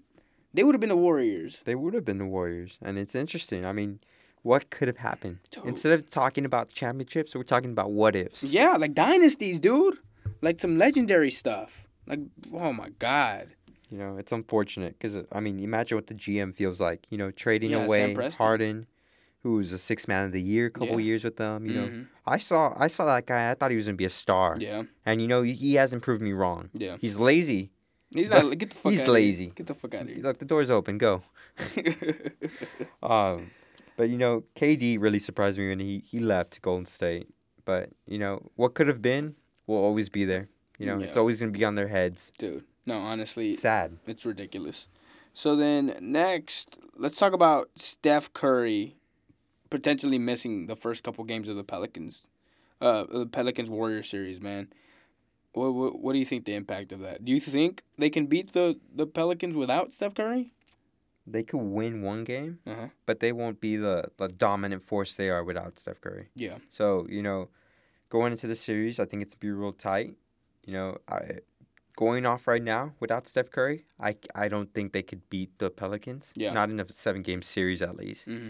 they 0.54 0.64
would 0.64 0.76
have 0.76 0.80
been 0.80 0.90
the 0.90 0.96
Warriors. 0.96 1.60
They 1.66 1.74
would 1.74 1.96
have 1.96 2.06
been 2.06 2.20
the 2.20 2.28
Warriors, 2.28 2.78
and 2.84 3.00
it's 3.00 3.16
interesting. 3.16 3.66
I 3.66 3.72
mean, 3.72 4.00
what 4.44 4.70
could 4.70 4.88
have 4.88 4.98
happened? 4.98 5.40
Dude. 5.50 5.66
Instead 5.66 5.94
of 5.94 6.08
talking 6.08 6.46
about 6.46 6.70
championships, 6.70 7.34
we're 7.34 7.42
talking 7.42 7.72
about 7.72 7.92
what 7.92 8.16
ifs. 8.16 8.44
Yeah, 8.44 8.78
like 8.78 8.94
dynasties, 8.94 9.60
dude. 9.60 9.98
Like 10.44 10.60
some 10.60 10.78
legendary 10.78 11.32
stuff. 11.32 11.88
Like, 12.06 12.20
oh 12.54 12.74
my 12.74 12.90
god. 13.00 13.48
You 13.90 13.98
know, 13.98 14.18
it's 14.18 14.32
unfortunate 14.32 15.00
because 15.00 15.26
I 15.32 15.40
mean, 15.40 15.60
imagine 15.60 15.98
what 15.98 16.06
the 16.06 16.14
GM 16.14 16.56
feels 16.56 16.80
like. 16.80 17.08
You 17.10 17.18
know, 17.18 17.32
trading 17.32 17.72
yeah, 17.72 17.86
away 17.86 18.14
Harden, 18.38 18.86
who 19.44 19.56
was 19.56 19.74
a 19.74 19.78
six 19.78 20.08
man 20.08 20.26
of 20.26 20.32
the 20.32 20.42
year 20.42 20.68
a 20.68 20.72
couple 20.72 21.00
yeah. 21.00 21.06
years 21.08 21.24
with 21.24 21.38
them. 21.38 21.66
You 21.66 21.74
mm-hmm. 21.74 21.98
know, 22.00 22.06
I 22.26 22.38
saw 22.38 22.74
I 22.78 22.88
saw 22.88 23.06
that 23.06 23.26
guy. 23.26 23.52
I 23.52 23.56
thought 23.56 23.72
he 23.72 23.78
was 23.78 23.86
gonna 23.86 23.98
be 23.98 24.06
a 24.06 24.10
star. 24.10 24.56
Yeah. 24.60 24.84
And 25.06 25.22
you 25.22 25.28
know, 25.28 25.42
he 25.42 25.76
hasn't 25.76 26.04
proved 26.04 26.22
me 26.22 26.34
wrong. 26.34 26.70
Yeah. 26.74 26.98
He's 27.00 27.18
lazy. 27.18 27.72
He's 28.14 28.30
not. 28.30 28.58
Get 28.58 28.72
the 28.72 28.76
fuck. 28.76 28.92
He's 28.92 29.08
lazy. 29.08 29.54
Get 29.56 29.68
the 29.68 29.74
fuck 29.76 29.96
out 29.96 30.02
of 30.02 30.10
here. 30.10 30.18
Look, 30.22 30.40
the 30.40 30.46
door's 30.46 30.70
open. 30.70 30.98
Go. 30.98 31.24
um, 33.04 33.52
but 33.98 34.10
you 34.10 34.18
know, 34.18 34.44
KD 34.56 34.98
really 35.00 35.20
surprised 35.20 35.58
me 35.58 35.70
when 35.70 35.80
he 35.80 36.04
he 36.06 36.20
left 36.20 36.62
Golden 36.62 36.86
State. 36.86 37.28
But 37.66 37.90
you 38.06 38.20
know, 38.20 38.50
what 38.56 38.74
could 38.74 38.88
have 38.88 39.02
been 39.02 39.36
will 39.66 39.78
always 39.78 40.10
be 40.10 40.26
there. 40.26 40.50
You 40.78 40.88
know, 40.88 40.98
yeah. 40.98 41.06
it's 41.06 41.18
always 41.18 41.40
gonna 41.40 41.52
be 41.52 41.64
on 41.64 41.76
their 41.76 41.88
heads. 41.88 42.32
Dude, 42.38 42.66
no, 42.86 43.00
honestly, 43.00 43.56
sad. 43.56 43.98
It's 44.06 44.26
ridiculous. 44.26 44.88
So 45.34 45.56
then 45.56 45.96
next, 46.02 46.78
let's 46.98 47.18
talk 47.18 47.34
about 47.34 47.70
Steph 47.76 48.34
Curry 48.34 48.98
potentially 49.72 50.20
missing 50.20 50.68
the 50.68 50.76
first 50.76 51.04
couple 51.04 51.24
games 51.24 51.50
of 51.50 51.56
the 51.56 51.64
Pelicans, 51.64 52.28
uh, 52.80 53.06
the 53.12 53.26
Pelicans 53.26 53.72
Warrior 53.72 54.04
series. 54.04 54.40
Man, 54.40 54.68
what, 55.54 55.74
what 55.74 56.00
what 56.00 56.14
do 56.14 56.20
you 56.20 56.26
think 56.26 56.46
the 56.46 56.54
impact 56.54 56.92
of 56.92 57.00
that? 57.00 57.26
Do 57.26 57.32
you 57.32 57.40
think 57.40 57.82
they 57.98 58.12
can 58.12 58.28
beat 58.28 58.54
the 58.54 58.80
the 58.94 59.08
Pelicans 59.08 59.56
without 59.56 59.94
Steph 59.94 60.14
Curry? 60.14 60.52
they 61.28 61.44
could 61.44 61.60
win 61.60 62.02
one 62.02 62.24
game, 62.24 62.60
uh-huh. 62.66 62.88
but 63.06 63.20
they 63.20 63.32
won't 63.32 63.62
be 63.62 63.76
the, 63.76 64.06
the 64.18 64.28
dominant 64.28 64.84
force 64.84 65.16
they 65.16 65.30
are 65.30 65.44
without 65.44 65.78
Steph 65.78 66.02
Curry. 66.02 66.30
Yeah. 66.36 66.58
So 66.70 67.06
you 67.10 67.22
know, 67.22 67.50
going 68.10 68.32
into 68.32 68.48
the 68.48 68.56
series, 68.56 69.00
I 69.00 69.06
think 69.06 69.24
it's 69.24 69.36
be 69.36 69.52
real 69.52 69.74
tight. 69.74 70.16
You 70.66 70.74
know, 70.74 70.98
I 71.08 71.40
going 71.96 72.26
off 72.26 72.48
right 72.48 72.64
now 72.64 72.94
without 73.00 73.28
Steph 73.28 73.52
Curry, 73.52 73.86
I, 74.00 74.16
I 74.34 74.48
don't 74.48 74.74
think 74.74 74.94
they 74.94 75.04
could 75.04 75.30
beat 75.30 75.58
the 75.60 75.70
Pelicans. 75.70 76.32
Yeah. 76.36 76.54
Not 76.54 76.70
in 76.70 76.80
a 76.80 76.94
seven 76.94 77.22
game 77.22 77.42
series 77.42 77.82
at 77.82 77.96
least. 77.96 78.28
Mm-hmm. 78.28 78.50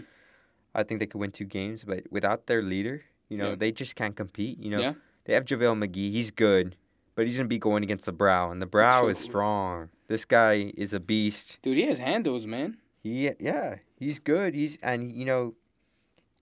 I 0.74 0.82
think 0.82 1.00
they 1.00 1.06
could 1.06 1.20
win 1.20 1.30
two 1.30 1.44
games, 1.44 1.84
but 1.84 2.04
without 2.10 2.46
their 2.46 2.62
leader, 2.62 3.02
you 3.28 3.36
know, 3.36 3.50
yeah. 3.50 3.56
they 3.56 3.72
just 3.72 3.96
can't 3.96 4.16
compete. 4.16 4.58
You 4.58 4.70
know, 4.70 4.80
yeah. 4.80 4.94
they 5.24 5.34
have 5.34 5.44
JaVale 5.44 5.86
McGee. 5.86 6.10
He's 6.10 6.30
good, 6.30 6.76
but 7.14 7.26
he's 7.26 7.36
gonna 7.36 7.48
be 7.48 7.58
going 7.58 7.82
against 7.82 8.06
the 8.06 8.12
Brow, 8.12 8.50
and 8.50 8.60
the 8.60 8.66
Brow 8.66 9.08
is 9.08 9.18
strong. 9.18 9.90
This 10.08 10.24
guy 10.24 10.72
is 10.76 10.92
a 10.92 11.00
beast. 11.00 11.60
Dude, 11.62 11.76
he 11.76 11.86
has 11.86 11.98
handles, 11.98 12.46
man. 12.46 12.76
He 13.02 13.30
yeah, 13.40 13.76
he's 13.96 14.18
good. 14.18 14.54
He's 14.54 14.78
and 14.82 15.12
you 15.12 15.24
know, 15.24 15.54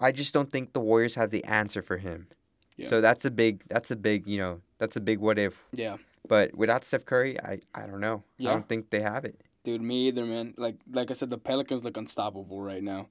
I 0.01 0.13
just 0.13 0.35
don't 0.35 0.51
think 0.51 0.73
the 0.73 0.81
Warriors 0.81 1.15
have 1.15 1.31
the 1.31 1.45
answer 1.45 1.83
for 1.83 1.97
him. 1.97 2.29
Yeah. 2.77 2.89
So 2.89 3.01
that's 3.01 3.25
a 3.25 3.31
big 3.31 3.63
that's 3.69 3.91
a 3.91 3.97
big, 3.97 4.27
you 4.27 4.39
know, 4.39 4.61
that's 4.79 4.97
a 4.97 5.01
big 5.01 5.19
what 5.19 5.39
if. 5.39 5.63
Yeah. 5.73 5.97
But 6.27 6.55
without 6.55 6.85
Steph 6.85 7.05
Curry, 7.05 7.41
I, 7.41 7.61
I 7.75 7.87
don't 7.87 8.01
know. 8.01 8.23
Yeah. 8.39 8.51
I 8.51 8.53
don't 8.55 8.69
think 8.69 8.91
they 8.91 9.01
have 9.01 9.25
it. 9.25 9.41
Dude, 9.65 9.83
me 9.83 10.09
either, 10.09 10.25
man. 10.25 10.55
Like 10.57 10.77
like 10.91 11.11
I 11.11 11.15
said, 11.15 11.29
the 11.31 11.39
Pelicans 11.39 11.85
look 11.85 11.97
unstoppable 11.97 12.63
right 12.63 12.83
now, 12.83 13.09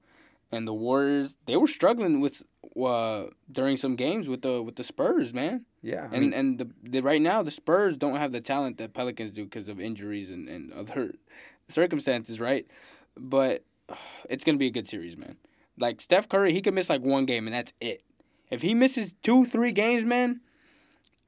and 0.52 0.66
the 0.66 0.74
Warriors 0.74 1.36
they 1.46 1.56
were 1.56 1.68
struggling 1.68 2.20
with 2.20 2.42
uh 2.80 3.24
during 3.50 3.76
some 3.76 3.96
games 3.96 4.28
with 4.28 4.42
the 4.42 4.62
with 4.62 4.76
the 4.76 4.84
Spurs, 4.84 5.32
man. 5.32 5.64
Yeah, 5.82 6.08
I 6.10 6.14
and 6.14 6.20
mean, 6.20 6.32
and 6.34 6.58
the, 6.58 6.70
the 6.82 7.00
right 7.00 7.22
now 7.22 7.42
the 7.42 7.50
Spurs 7.50 7.96
don't 7.96 8.16
have 8.16 8.32
the 8.32 8.40
talent 8.40 8.78
that 8.78 8.92
Pelicans 8.92 9.32
do 9.32 9.44
because 9.44 9.68
of 9.68 9.80
injuries 9.80 10.30
and, 10.30 10.48
and 10.48 10.72
other 10.72 11.14
circumstances, 11.68 12.40
right? 12.40 12.66
But 13.16 13.64
it's 14.28 14.44
gonna 14.44 14.58
be 14.58 14.66
a 14.66 14.70
good 14.70 14.88
series, 14.88 15.16
man. 15.16 15.36
Like 15.78 16.00
Steph 16.00 16.28
Curry, 16.28 16.52
he 16.52 16.60
could 16.60 16.74
miss 16.74 16.90
like 16.90 17.02
one 17.02 17.26
game 17.26 17.46
and 17.46 17.54
that's 17.54 17.72
it. 17.80 18.02
If 18.50 18.62
he 18.62 18.74
misses 18.74 19.14
two, 19.22 19.44
three 19.44 19.72
games, 19.72 20.04
man, 20.04 20.40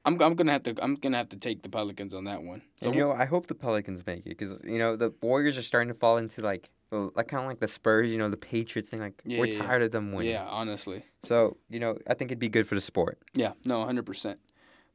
I'm 0.05 0.21
I'm 0.21 0.35
gonna 0.35 0.51
have 0.51 0.63
to 0.63 0.75
I'm 0.81 0.95
gonna 0.95 1.17
have 1.17 1.29
to 1.29 1.37
take 1.37 1.63
the 1.63 1.69
Pelicans 1.69 2.13
on 2.13 2.25
that 2.25 2.43
one. 2.43 2.61
So 2.75 2.87
and, 2.87 2.95
you 2.95 3.01
know, 3.01 3.13
I 3.13 3.25
hope 3.25 3.47
the 3.47 3.55
Pelicans 3.55 4.05
make 4.05 4.25
it 4.25 4.29
because 4.37 4.61
you 4.63 4.77
know 4.77 4.95
the 4.95 5.13
Warriors 5.21 5.57
are 5.57 5.61
starting 5.61 5.87
to 5.87 5.97
fall 5.97 6.17
into 6.17 6.41
like 6.41 6.69
like 6.91 7.27
kind 7.27 7.43
of 7.43 7.49
like 7.49 7.59
the 7.59 7.67
Spurs, 7.67 8.11
you 8.11 8.19
know, 8.19 8.29
the 8.29 8.37
Patriots 8.37 8.89
thing. 8.89 8.99
Like 8.99 9.21
yeah, 9.25 9.39
we're 9.39 9.47
yeah, 9.47 9.63
tired 9.63 9.81
yeah. 9.81 9.85
of 9.85 9.91
them 9.91 10.11
winning. 10.11 10.31
Yeah, 10.31 10.45
honestly. 10.47 11.03
So 11.23 11.57
you 11.69 11.79
know, 11.79 11.97
I 12.07 12.13
think 12.13 12.31
it'd 12.31 12.39
be 12.39 12.49
good 12.49 12.67
for 12.67 12.75
the 12.75 12.81
sport. 12.81 13.19
Yeah, 13.33 13.53
no, 13.65 13.83
hundred 13.85 14.05
percent. 14.05 14.39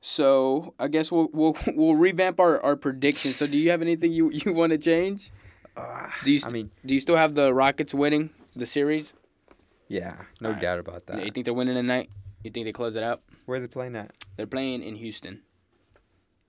So 0.01 0.75
I 0.79 0.89
guess 0.89 1.11
we'll 1.11 1.29
we'll 1.33 1.57
we'll 1.75 1.97
revamp 1.97 2.41
our, 2.41 2.61
our 2.63 2.77
predictions. 2.77 3.37
So 3.37 3.47
do 3.47 3.57
you 3.57 3.71
have 3.71 3.83
anything 3.83 4.13
you, 4.13 4.31
you 4.31 4.53
want 4.53 4.73
to 4.73 4.79
change? 4.79 5.33
Uh, 5.77 6.09
do 6.25 6.33
you 6.33 6.39
st- 6.39 6.51
I 6.51 6.53
mean, 6.53 6.71
do 6.85 6.95
you 6.95 7.01
still 7.01 7.17
have 7.17 7.35
the 7.35 7.53
Rockets 7.53 7.95
winning 7.95 8.31
the 8.55 8.67
series? 8.67 9.15
Yeah, 9.89 10.17
no 10.41 10.55
doubt 10.55 10.79
about 10.79 11.07
that. 11.07 11.25
You 11.25 11.31
think 11.31 11.47
they're 11.47 11.55
winning 11.55 11.75
tonight? 11.75 12.11
You 12.43 12.51
think 12.51 12.67
they 12.67 12.73
close 12.73 12.95
it 12.95 13.03
out? 13.03 13.23
Where 13.47 13.57
are 13.57 13.61
they 13.61 13.67
playing 13.67 13.97
at? 13.97 14.13
They're 14.37 14.47
playing 14.47 14.83
in 14.83 14.97
Houston. 14.97 15.41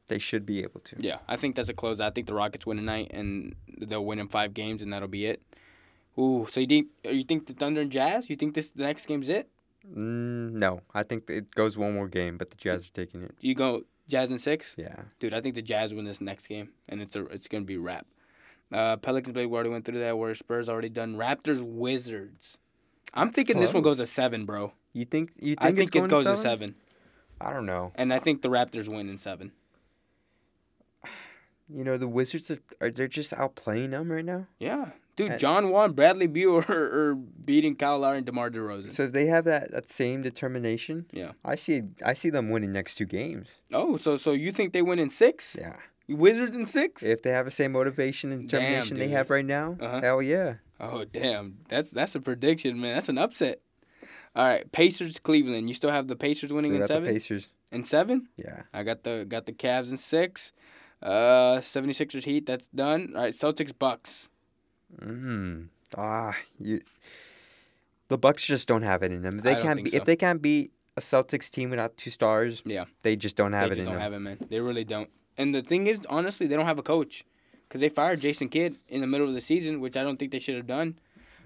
They 0.10 0.18
should 0.20 0.46
be 0.46 0.62
able 0.64 0.82
to. 0.82 0.96
Yeah, 1.00 1.20
I 1.28 1.36
think 1.36 1.56
that's 1.56 1.70
a 1.70 1.74
close. 1.74 2.00
I 2.00 2.10
think 2.10 2.28
the 2.28 2.34
Rockets 2.34 2.66
win 2.66 2.78
tonight, 2.78 3.12
and 3.14 3.56
they'll 3.78 4.04
win 4.04 4.20
in 4.20 4.28
five 4.28 4.54
games, 4.54 4.82
and 4.82 4.92
that'll 4.92 5.08
be 5.08 5.26
it. 5.26 5.42
Ooh, 6.18 6.48
so 6.52 6.60
you 6.60 6.68
think 6.68 6.88
you 7.06 7.24
think 7.24 7.48
the 7.48 7.54
Thunder 7.54 7.82
and 7.82 7.92
Jazz? 7.92 8.30
You 8.30 8.36
think 8.36 8.56
this 8.56 8.70
the 8.70 8.84
next 8.84 9.06
game's 9.06 9.30
it? 9.30 9.48
Mm, 9.88 10.52
no, 10.54 10.82
I 10.94 11.04
think 11.04 11.30
it 11.30 11.52
goes 11.56 11.78
one 11.78 11.94
more 11.94 12.08
game, 12.08 12.38
but 12.38 12.50
the 12.50 12.58
Jazz 12.58 12.88
are 12.88 12.92
taking 12.92 13.24
it. 13.24 13.36
You 13.40 13.56
go 13.56 13.84
Jazz 14.08 14.30
in 14.30 14.40
six? 14.40 14.74
Yeah, 14.78 14.96
dude, 15.20 15.34
I 15.34 15.42
think 15.42 15.56
the 15.56 15.62
Jazz 15.62 15.94
win 15.94 16.06
this 16.06 16.20
next 16.20 16.48
game, 16.48 16.70
and 16.90 17.02
it's 17.02 17.16
a 17.16 17.26
it's 17.28 17.48
gonna 17.48 17.66
be 17.66 17.78
wrap. 17.78 18.06
Uh, 18.72 18.98
Pelicans. 18.98 19.36
We 19.36 19.46
already 19.46 19.70
went 19.70 19.86
through 19.86 20.00
that. 20.00 20.18
Where 20.18 20.34
Spurs 20.36 20.68
already 20.68 20.90
done. 20.90 21.16
Raptors 21.16 21.62
Wizards. 21.62 22.58
I'm 23.14 23.28
That's 23.28 23.36
thinking 23.36 23.56
close. 23.56 23.68
this 23.68 23.74
one 23.74 23.84
goes 23.84 23.98
to 23.98 24.06
seven, 24.06 24.46
bro. 24.46 24.74
You 24.94 25.06
think? 25.06 25.32
You 25.40 25.56
think, 25.56 25.62
I 25.62 25.72
think 25.72 25.96
it 25.96 26.08
goes 26.10 26.24
to 26.26 26.36
seven? 26.36 26.36
to 26.36 26.42
seven? 26.42 26.76
I 27.42 27.54
don't 27.54 27.66
know. 27.66 27.92
And 27.96 28.14
I 28.14 28.20
think 28.20 28.42
the 28.42 28.50
Raptors 28.50 28.88
win 28.88 29.10
in 29.10 29.18
seven. 29.18 29.54
You 31.70 31.84
know 31.84 31.98
the 31.98 32.08
Wizards 32.08 32.50
are, 32.52 32.60
are 32.82 32.90
they're 32.90 33.08
just 33.08 33.32
outplaying 33.32 33.92
them 33.92 34.12
right 34.12 34.26
now. 34.26 34.48
Yeah, 34.60 34.92
Dude, 35.20 35.38
John 35.38 35.70
Wall, 35.70 35.90
Bradley 35.90 36.28
Beal 36.28 36.64
are, 36.70 37.16
beating 37.16 37.76
Kyle 37.76 38.00
Lowry 38.00 38.18
and 38.18 38.26
DeMar 38.26 38.50
DeRozan. 38.52 38.94
So 38.94 39.04
if 39.04 39.12
they 39.12 39.26
have 39.26 39.44
that, 39.46 39.72
that 39.72 39.90
same 39.90 40.22
determination, 40.22 41.08
yeah, 41.12 41.34
I 41.44 41.56
see 41.56 41.82
I 42.06 42.14
see 42.14 42.30
them 42.30 42.50
winning 42.50 42.72
next 42.72 42.96
two 42.96 43.06
games. 43.06 43.60
Oh, 43.74 43.98
so 43.98 44.16
so 44.16 44.32
you 44.32 44.54
think 44.54 44.72
they 44.72 44.82
win 44.82 44.98
in 44.98 45.10
six? 45.10 45.58
Yeah. 45.60 45.76
Wizards 46.08 46.56
in 46.56 46.66
six? 46.66 47.04
If 47.04 47.22
they 47.22 47.32
have 47.32 47.46
the 47.46 47.52
same 47.52 47.74
motivation 47.74 48.32
and 48.32 48.48
determination 48.48 48.98
damn, 48.98 49.08
they 49.08 49.14
have 49.14 49.30
right 49.30 49.46
now, 49.46 49.78
uh-huh. 49.80 50.02
hell 50.02 50.22
yeah. 50.22 50.56
Oh 50.80 51.04
damn, 51.04 51.58
that's 51.68 51.92
that's 51.92 52.16
a 52.16 52.22
prediction, 52.22 52.80
man. 52.80 52.96
That's 52.96 53.10
an 53.10 53.18
upset. 53.18 53.60
All 54.36 54.48
right, 54.48 54.72
Pacers, 54.72 55.20
Cleveland. 55.20 55.68
You 55.68 55.76
still 55.76 55.92
have 55.92 56.08
the 56.08 56.16
Pacers 56.16 56.54
winning 56.54 56.72
still 56.72 56.84
in 56.84 56.88
seven. 56.88 57.14
Pacers 57.14 57.50
in 57.72 57.84
seven. 57.84 58.30
Yeah. 58.38 58.64
I 58.74 58.84
got 58.84 59.04
the 59.04 59.26
got 59.28 59.48
the 59.48 59.52
Cavs 59.52 59.92
in 59.92 59.98
six. 59.98 60.54
Uh, 61.02 61.60
76ers 61.60 62.26
Heat. 62.26 62.46
That's 62.46 62.68
done. 62.68 63.14
All 63.16 63.24
right, 63.24 63.34
Celtics 63.34 63.74
Bucks. 63.78 64.30
Hmm. 65.02 65.64
Ah, 65.98 66.36
you. 66.60 66.82
The 68.10 68.18
Bucks 68.18 68.46
just 68.46 68.68
don't 68.68 68.82
have 68.82 69.04
it 69.04 69.12
in 69.12 69.22
them. 69.22 69.38
If 69.38 69.44
they 69.44 69.56
can't 69.56 69.84
be, 69.84 69.92
so. 69.92 69.98
if 69.98 70.06
they 70.06 70.16
can't 70.16 70.42
beat 70.42 70.72
a 70.98 71.02
Celtics 71.02 71.50
team 71.50 71.70
without 71.70 71.96
two 71.96 72.10
stars, 72.10 72.62
yeah, 72.66 72.86
they 73.04 73.16
just 73.16 73.36
don't 73.36 73.54
have 73.54 73.70
they 73.70 73.76
it 73.76 73.80
in 73.80 73.86
don't 73.86 73.94
them. 73.96 74.02
have 74.02 74.14
it, 74.14 74.20
man. 74.20 74.38
They 74.50 74.60
really 74.60 74.84
don't. 74.84 75.10
And 75.38 75.54
the 75.56 75.62
thing 75.62 75.88
is, 75.88 76.02
honestly, 76.10 76.48
they 76.48 76.56
don't 76.56 76.66
have 76.66 76.80
a 76.80 76.84
coach, 76.84 77.24
because 77.68 77.82
they 77.82 77.90
fired 77.90 78.20
Jason 78.20 78.50
Kidd 78.50 78.78
in 78.88 79.02
the 79.02 79.08
middle 79.08 79.28
of 79.28 79.34
the 79.34 79.42
season, 79.42 79.80
which 79.80 79.96
I 79.96 80.04
don't 80.04 80.18
think 80.18 80.32
they 80.32 80.40
should 80.40 80.56
have 80.56 80.68
done. 80.68 81.00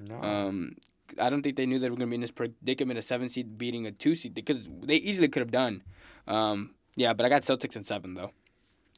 No. 0.09 0.15
Um, 0.21 0.77
I 1.21 1.29
don't 1.29 1.43
think 1.43 1.57
they 1.57 1.65
knew 1.65 1.79
they 1.79 1.89
were 1.89 1.95
going 1.97 2.07
to 2.07 2.11
be 2.11 2.15
in 2.15 2.21
this 2.21 2.31
predicament, 2.31 2.97
a 2.97 3.01
seven 3.01 3.29
seed 3.29 3.57
beating 3.57 3.85
a 3.85 3.91
two 3.91 4.15
seed, 4.15 4.33
because 4.33 4.69
they 4.81 4.95
easily 4.95 5.27
could 5.27 5.41
have 5.41 5.51
done. 5.51 5.83
Um, 6.27 6.75
yeah, 6.95 7.13
but 7.13 7.25
I 7.25 7.29
got 7.29 7.41
Celtics 7.43 7.75
in 7.75 7.83
seven 7.83 8.13
though. 8.13 8.31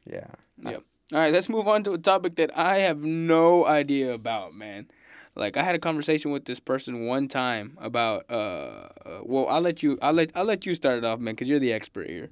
Yeah. 0.06 0.28
Yep. 0.64 0.84
All 1.14 1.20
right, 1.20 1.32
let's 1.32 1.50
move 1.50 1.68
on 1.68 1.84
to 1.84 1.94
a 1.94 1.98
topic 1.98 2.36
that 2.38 2.58
I 2.58 2.78
have 2.78 3.00
no 3.00 3.66
idea 3.66 4.14
about, 4.14 4.56
man. 4.56 4.88
Like 5.36 5.58
I 5.58 5.64
had 5.64 5.76
a 5.76 5.80
conversation 5.80 6.32
with 6.32 6.46
this 6.46 6.60
person 6.60 7.06
one 7.06 7.28
time 7.28 7.78
about 7.80 8.26
uh, 8.30 8.34
uh 9.06 9.20
well, 9.24 9.48
I'll 9.48 9.62
let 9.62 9.84
you 9.84 10.00
I'll 10.02 10.14
let 10.14 10.32
I'll 10.34 10.46
let 10.46 10.66
you 10.66 10.74
start 10.74 10.98
it 10.98 11.06
off, 11.06 11.20
man, 11.20 11.36
cuz 11.36 11.48
you're 11.48 11.60
the 11.60 11.74
expert 11.74 12.10
here. 12.10 12.32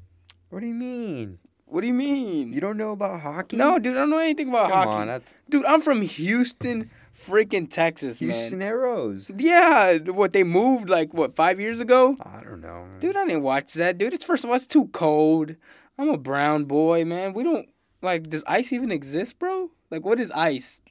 What 0.49 0.61
do 0.61 0.67
you 0.67 0.73
mean? 0.73 1.39
What 1.65 1.81
do 1.81 1.87
you 1.87 1.93
mean? 1.93 2.53
You 2.53 2.61
don't 2.61 2.77
know 2.77 2.91
about 2.91 3.21
hockey? 3.21 3.57
No, 3.57 3.79
dude, 3.79 3.97
I 3.97 4.01
don't 4.01 4.11
know 4.11 4.19
anything 4.19 4.49
about 4.49 4.69
Come 4.69 4.77
hockey. 4.77 5.01
On, 5.01 5.07
that's... 5.07 5.35
Dude, 5.49 5.65
I'm 5.65 5.81
from 5.81 6.03
Houston, 6.03 6.91
freaking 7.11 7.67
Texas, 7.67 8.19
Houston 8.19 8.59
man. 8.59 8.71
Aeros. 8.71 9.31
Yeah, 9.35 9.97
what 10.11 10.33
they 10.33 10.43
moved 10.43 10.87
like 10.87 11.15
what 11.15 11.35
five 11.35 11.59
years 11.59 11.79
ago? 11.79 12.15
I 12.21 12.43
don't 12.43 12.61
know, 12.61 12.85
man. 12.85 12.99
dude. 12.99 13.15
I 13.15 13.25
didn't 13.25 13.41
watch 13.41 13.73
that, 13.73 13.97
dude. 13.97 14.13
It's 14.13 14.23
first 14.23 14.43
of 14.43 14.51
all, 14.51 14.55
it's 14.55 14.67
too 14.67 14.87
cold. 14.93 15.55
I'm 15.97 16.09
a 16.09 16.17
brown 16.17 16.65
boy, 16.65 17.05
man. 17.05 17.33
We 17.33 17.43
don't 17.43 17.69
like. 18.01 18.29
Does 18.29 18.43
ice 18.47 18.73
even 18.73 18.91
exist, 18.91 19.39
bro? 19.39 19.69
Like, 19.89 20.03
what 20.03 20.19
is 20.19 20.31
ice? 20.31 20.81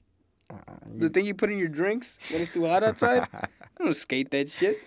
Uh, 0.50 0.56
you... 0.92 1.00
The 1.00 1.08
thing 1.08 1.26
you 1.26 1.34
put 1.34 1.50
in 1.50 1.58
your 1.58 1.68
drinks 1.68 2.18
when 2.30 2.42
it's 2.42 2.52
too 2.52 2.66
hot 2.66 2.82
outside? 2.82 3.26
I 3.34 3.84
don't 3.84 3.94
skate 3.94 4.30
that 4.30 4.48
shit. 4.48 4.78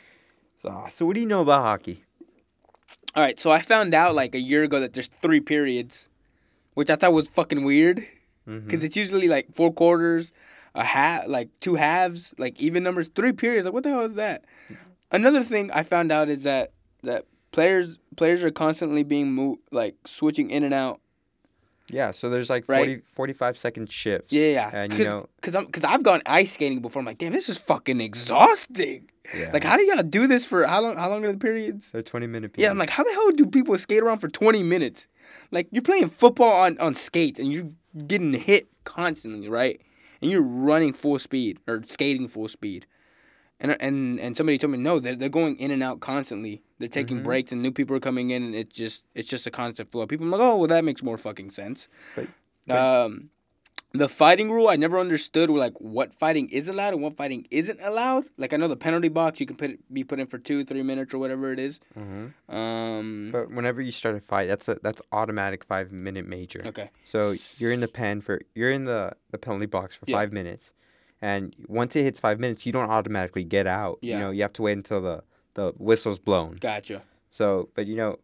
So, 0.62 0.86
so 0.90 1.06
what 1.06 1.16
do 1.16 1.20
you 1.20 1.26
know 1.26 1.42
about 1.42 1.64
hockey? 1.64 2.04
All 3.16 3.24
right, 3.24 3.40
so 3.40 3.52
I 3.52 3.62
found 3.62 3.94
out 3.94 4.14
like 4.14 4.36
a 4.36 4.40
year 4.40 4.64
ago 4.64 4.80
that 4.82 4.94
there's 4.94 5.08
three 5.08 5.40
periods, 5.40 6.10
which 6.74 6.90
I 6.90 6.96
thought 6.96 7.14
was 7.14 7.30
fucking 7.30 7.64
weird, 7.64 7.98
because 8.46 8.62
mm-hmm. 8.62 8.86
it's 8.86 8.98
usually 8.98 9.30
like 9.30 9.54
four 9.54 9.72
quarters, 9.72 10.34
a 10.74 10.84
half, 10.84 11.28
like 11.28 11.50
two 11.62 11.76
halves, 11.76 12.34
like 12.38 12.60
even 12.60 12.84
numbers, 12.84 13.08
three 13.08 13.32
periods. 13.32 13.64
Like 13.66 13.74
what 13.74 13.84
the 13.84 13.90
hell 13.90 14.02
is 14.02 14.16
that? 14.16 14.44
Another 15.12 15.44
thing 15.44 15.72
I 15.72 15.84
found 15.84 16.12
out 16.12 16.28
is 16.28 16.44
that 16.44 16.74
that 17.04 17.26
players 17.56 17.98
players 18.18 18.44
are 18.44 18.52
constantly 18.52 19.04
being 19.04 19.32
moved, 19.32 19.62
like 19.72 19.96
switching 20.06 20.52
in 20.52 20.64
and 20.64 20.74
out. 20.74 21.00
Yeah, 21.88 22.12
so 22.12 22.30
there's 22.30 22.50
like 22.50 22.66
40, 22.66 22.94
right? 22.94 23.04
45 23.14 23.58
second 23.58 23.92
shifts. 23.92 24.34
Yeah, 24.34 24.48
yeah. 24.48 24.72
And 24.74 24.94
you 24.94 25.06
know, 25.06 25.30
cause 25.42 25.56
I'm, 25.56 25.68
cause 25.68 25.84
I've 25.84 26.02
gone 26.02 26.22
ice 26.26 26.52
skating 26.54 26.82
before. 26.82 27.00
I'm 27.00 27.06
like, 27.06 27.20
damn, 27.20 27.32
this 27.32 27.48
is 27.48 27.60
fucking 27.60 28.02
exhausting. 28.02 29.10
Yeah. 29.38 29.52
Like, 29.54 29.64
how 29.64 29.78
do 29.78 29.84
y'all 29.84 30.02
do 30.02 30.26
this 30.28 30.46
for 30.46 30.66
how 30.66 30.82
long? 30.82 30.98
How 30.98 31.10
long 31.10 31.24
are 31.26 31.32
the 31.32 31.38
periods? 31.38 31.92
They're 31.92 32.02
twenty 32.02 32.28
minute 32.28 32.54
periods. 32.54 32.64
Yeah, 32.64 32.72
I'm 32.72 32.78
like, 32.78 32.90
how 32.90 33.04
the 33.04 33.12
hell 33.12 33.32
do 33.32 33.46
people 33.46 33.78
skate 33.78 34.04
around 34.04 34.20
for 34.20 34.28
twenty 34.28 34.64
minutes? 34.64 35.08
Like, 35.52 35.68
you're 35.72 35.84
playing 35.84 36.10
football 36.10 36.54
on 36.54 36.78
on 36.80 36.96
skates 36.96 37.40
and 37.40 37.52
you're 37.52 37.70
getting 38.08 38.34
hit 38.34 38.68
constantly, 38.84 39.50
right? 39.50 39.80
And 40.22 40.32
you're 40.32 40.44
running 40.44 40.94
full 40.94 41.20
speed 41.20 41.60
or 41.68 41.84
skating 41.86 42.28
full 42.28 42.48
speed. 42.48 42.88
And 43.60 43.78
and 43.80 44.20
and 44.20 44.36
somebody 44.36 44.58
told 44.58 44.72
me 44.72 44.78
no, 44.78 45.00
they're 45.00 45.16
they're 45.16 45.30
going 45.30 45.58
in 45.58 45.72
and 45.72 45.82
out 45.82 46.02
constantly. 46.02 46.62
They're 46.78 46.90
taking 46.90 47.18
mm-hmm. 47.18 47.26
breaks 47.26 47.52
and 47.52 47.62
new 47.62 47.72
people 47.72 47.96
are 47.96 48.02
coming 48.02 48.32
in 48.32 48.44
and 48.44 48.54
it's 48.54 48.76
just 48.76 49.06
it's 49.16 49.30
just 49.30 49.48
a 49.48 49.52
constant 49.52 49.92
flow. 49.92 50.06
People 50.06 50.28
are 50.28 50.32
like, 50.32 50.42
oh 50.42 50.58
well, 50.58 50.68
that 50.68 50.84
makes 50.84 51.02
more 51.02 51.18
fucking 51.18 51.52
sense. 51.52 51.88
But, 52.16 52.28
but, 52.68 52.78
um, 52.78 53.30
the 53.98 54.10
fighting 54.10 54.52
rule 54.52 54.68
I 54.68 54.76
never 54.76 55.00
understood 55.00 55.50
like 55.50 55.80
what 55.80 56.14
fighting 56.14 56.50
is 56.50 56.68
allowed 56.68 56.94
and 56.94 57.02
what 57.02 57.16
fighting 57.16 57.48
isn't 57.50 57.80
allowed. 57.82 58.26
Like 58.38 58.54
I 58.54 58.58
know 58.58 58.68
the 58.68 58.76
penalty 58.76 59.10
box 59.10 59.40
you 59.40 59.46
can 59.46 59.56
put 59.56 59.94
be 59.94 60.04
put 60.04 60.20
in 60.20 60.28
for 60.28 60.38
two 60.38 60.64
three 60.64 60.84
minutes 60.84 61.14
or 61.14 61.18
whatever 61.18 61.52
it 61.52 61.60
is. 61.60 61.80
Mm-hmm. 61.98 62.56
Um, 62.56 63.30
but 63.32 63.52
whenever 63.52 63.82
you 63.82 63.92
start 63.92 64.16
a 64.16 64.20
fight, 64.20 64.48
that's 64.48 64.68
a 64.68 64.78
that's 64.82 65.02
automatic 65.12 65.64
five 65.64 65.92
minute 65.92 66.28
major. 66.28 66.62
Okay. 66.66 66.90
So 67.04 67.36
you're 67.58 67.72
in 67.72 67.80
the 67.80 67.88
pen 67.88 68.22
for 68.22 68.42
you're 68.54 68.72
in 68.72 68.86
the 68.86 69.14
the 69.32 69.38
penalty 69.38 69.68
box 69.68 69.96
for 69.96 70.06
yeah. 70.08 70.18
five 70.18 70.32
minutes, 70.32 70.74
and 71.22 71.56
once 71.68 71.96
it 71.96 72.04
hits 72.04 72.20
five 72.20 72.40
minutes, 72.40 72.66
you 72.66 72.72
don't 72.72 72.90
automatically 72.90 73.44
get 73.44 73.68
out. 73.68 74.00
Yeah. 74.02 74.16
You 74.16 74.20
know 74.20 74.32
you 74.32 74.42
have 74.42 74.54
to 74.54 74.62
wait 74.62 74.74
until 74.74 75.02
the 75.02 75.24
the 75.54 75.74
whistle's 75.78 76.20
blown. 76.20 76.58
Gotcha. 76.60 77.02
So, 77.32 77.70
but 77.76 77.88
you 77.88 77.96
know, 77.96 78.18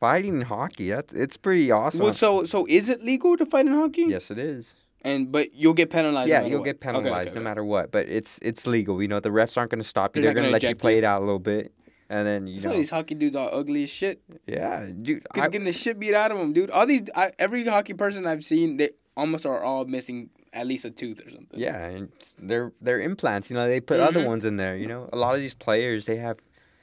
fighting 0.00 0.34
in 0.34 0.40
hockey 0.42 0.90
that's 0.90 1.12
it's 1.14 1.36
pretty 1.36 1.70
awesome. 1.70 2.04
Well, 2.04 2.14
so 2.14 2.44
so 2.44 2.66
is 2.68 2.88
it 2.88 3.02
legal 3.02 3.36
to 3.36 3.46
fight 3.46 3.66
in 3.66 3.72
hockey? 3.72 4.06
Yes, 4.08 4.30
it 4.30 4.38
is. 4.38 4.74
And 5.02 5.30
but 5.30 5.54
you'll 5.54 5.74
get 5.74 5.90
penalized. 5.90 6.28
Yeah, 6.28 6.40
no 6.40 6.46
you'll 6.46 6.58
what. 6.58 6.64
get 6.64 6.80
penalized 6.80 7.06
okay, 7.06 7.20
okay, 7.20 7.30
no 7.30 7.40
okay. 7.40 7.44
matter 7.44 7.64
what. 7.64 7.92
But 7.92 8.08
it's 8.08 8.38
it's 8.42 8.66
legal. 8.66 9.00
You 9.00 9.08
know 9.08 9.20
the 9.20 9.30
refs 9.30 9.56
aren't 9.56 9.70
going 9.70 9.80
to 9.80 9.88
stop 9.88 10.16
you. 10.16 10.22
They're, 10.22 10.34
They're 10.34 10.42
going 10.42 10.46
to 10.46 10.52
let 10.52 10.62
you 10.62 10.74
play 10.74 10.92
you. 10.92 10.98
it 10.98 11.04
out 11.04 11.22
a 11.22 11.24
little 11.24 11.38
bit, 11.38 11.72
and 12.08 12.26
then 12.26 12.46
you 12.46 12.60
know 12.60 12.72
these 12.72 12.90
hockey 12.90 13.14
dudes 13.14 13.36
are 13.36 13.52
ugly 13.52 13.84
as 13.84 13.90
shit. 13.90 14.20
Yeah, 14.46 14.86
dude. 14.86 15.26
Cause 15.32 15.44
getting 15.44 15.64
the 15.64 15.72
shit 15.72 15.98
beat 15.98 16.14
out 16.14 16.32
of 16.32 16.38
them, 16.38 16.52
dude. 16.52 16.70
All 16.70 16.86
these 16.86 17.02
I, 17.14 17.30
every 17.38 17.64
hockey 17.64 17.94
person 17.94 18.26
I've 18.26 18.44
seen, 18.44 18.76
they 18.76 18.90
almost 19.16 19.46
are 19.46 19.62
all 19.62 19.84
missing 19.84 20.30
at 20.52 20.66
least 20.66 20.84
a 20.84 20.90
tooth 20.90 21.24
or 21.24 21.30
something. 21.30 21.58
Yeah, 21.58 21.86
and 21.86 22.10
they're 22.38 22.72
they're 22.80 23.00
implants. 23.00 23.50
You 23.50 23.56
know 23.56 23.68
they 23.68 23.80
put 23.80 24.00
mm-hmm. 24.00 24.16
other 24.16 24.26
ones 24.26 24.44
in 24.44 24.56
there. 24.56 24.76
You 24.76 24.86
know 24.86 25.08
a 25.12 25.16
lot 25.16 25.34
of 25.34 25.40
these 25.40 25.54
players 25.54 26.06
they 26.06 26.16
have 26.16 26.38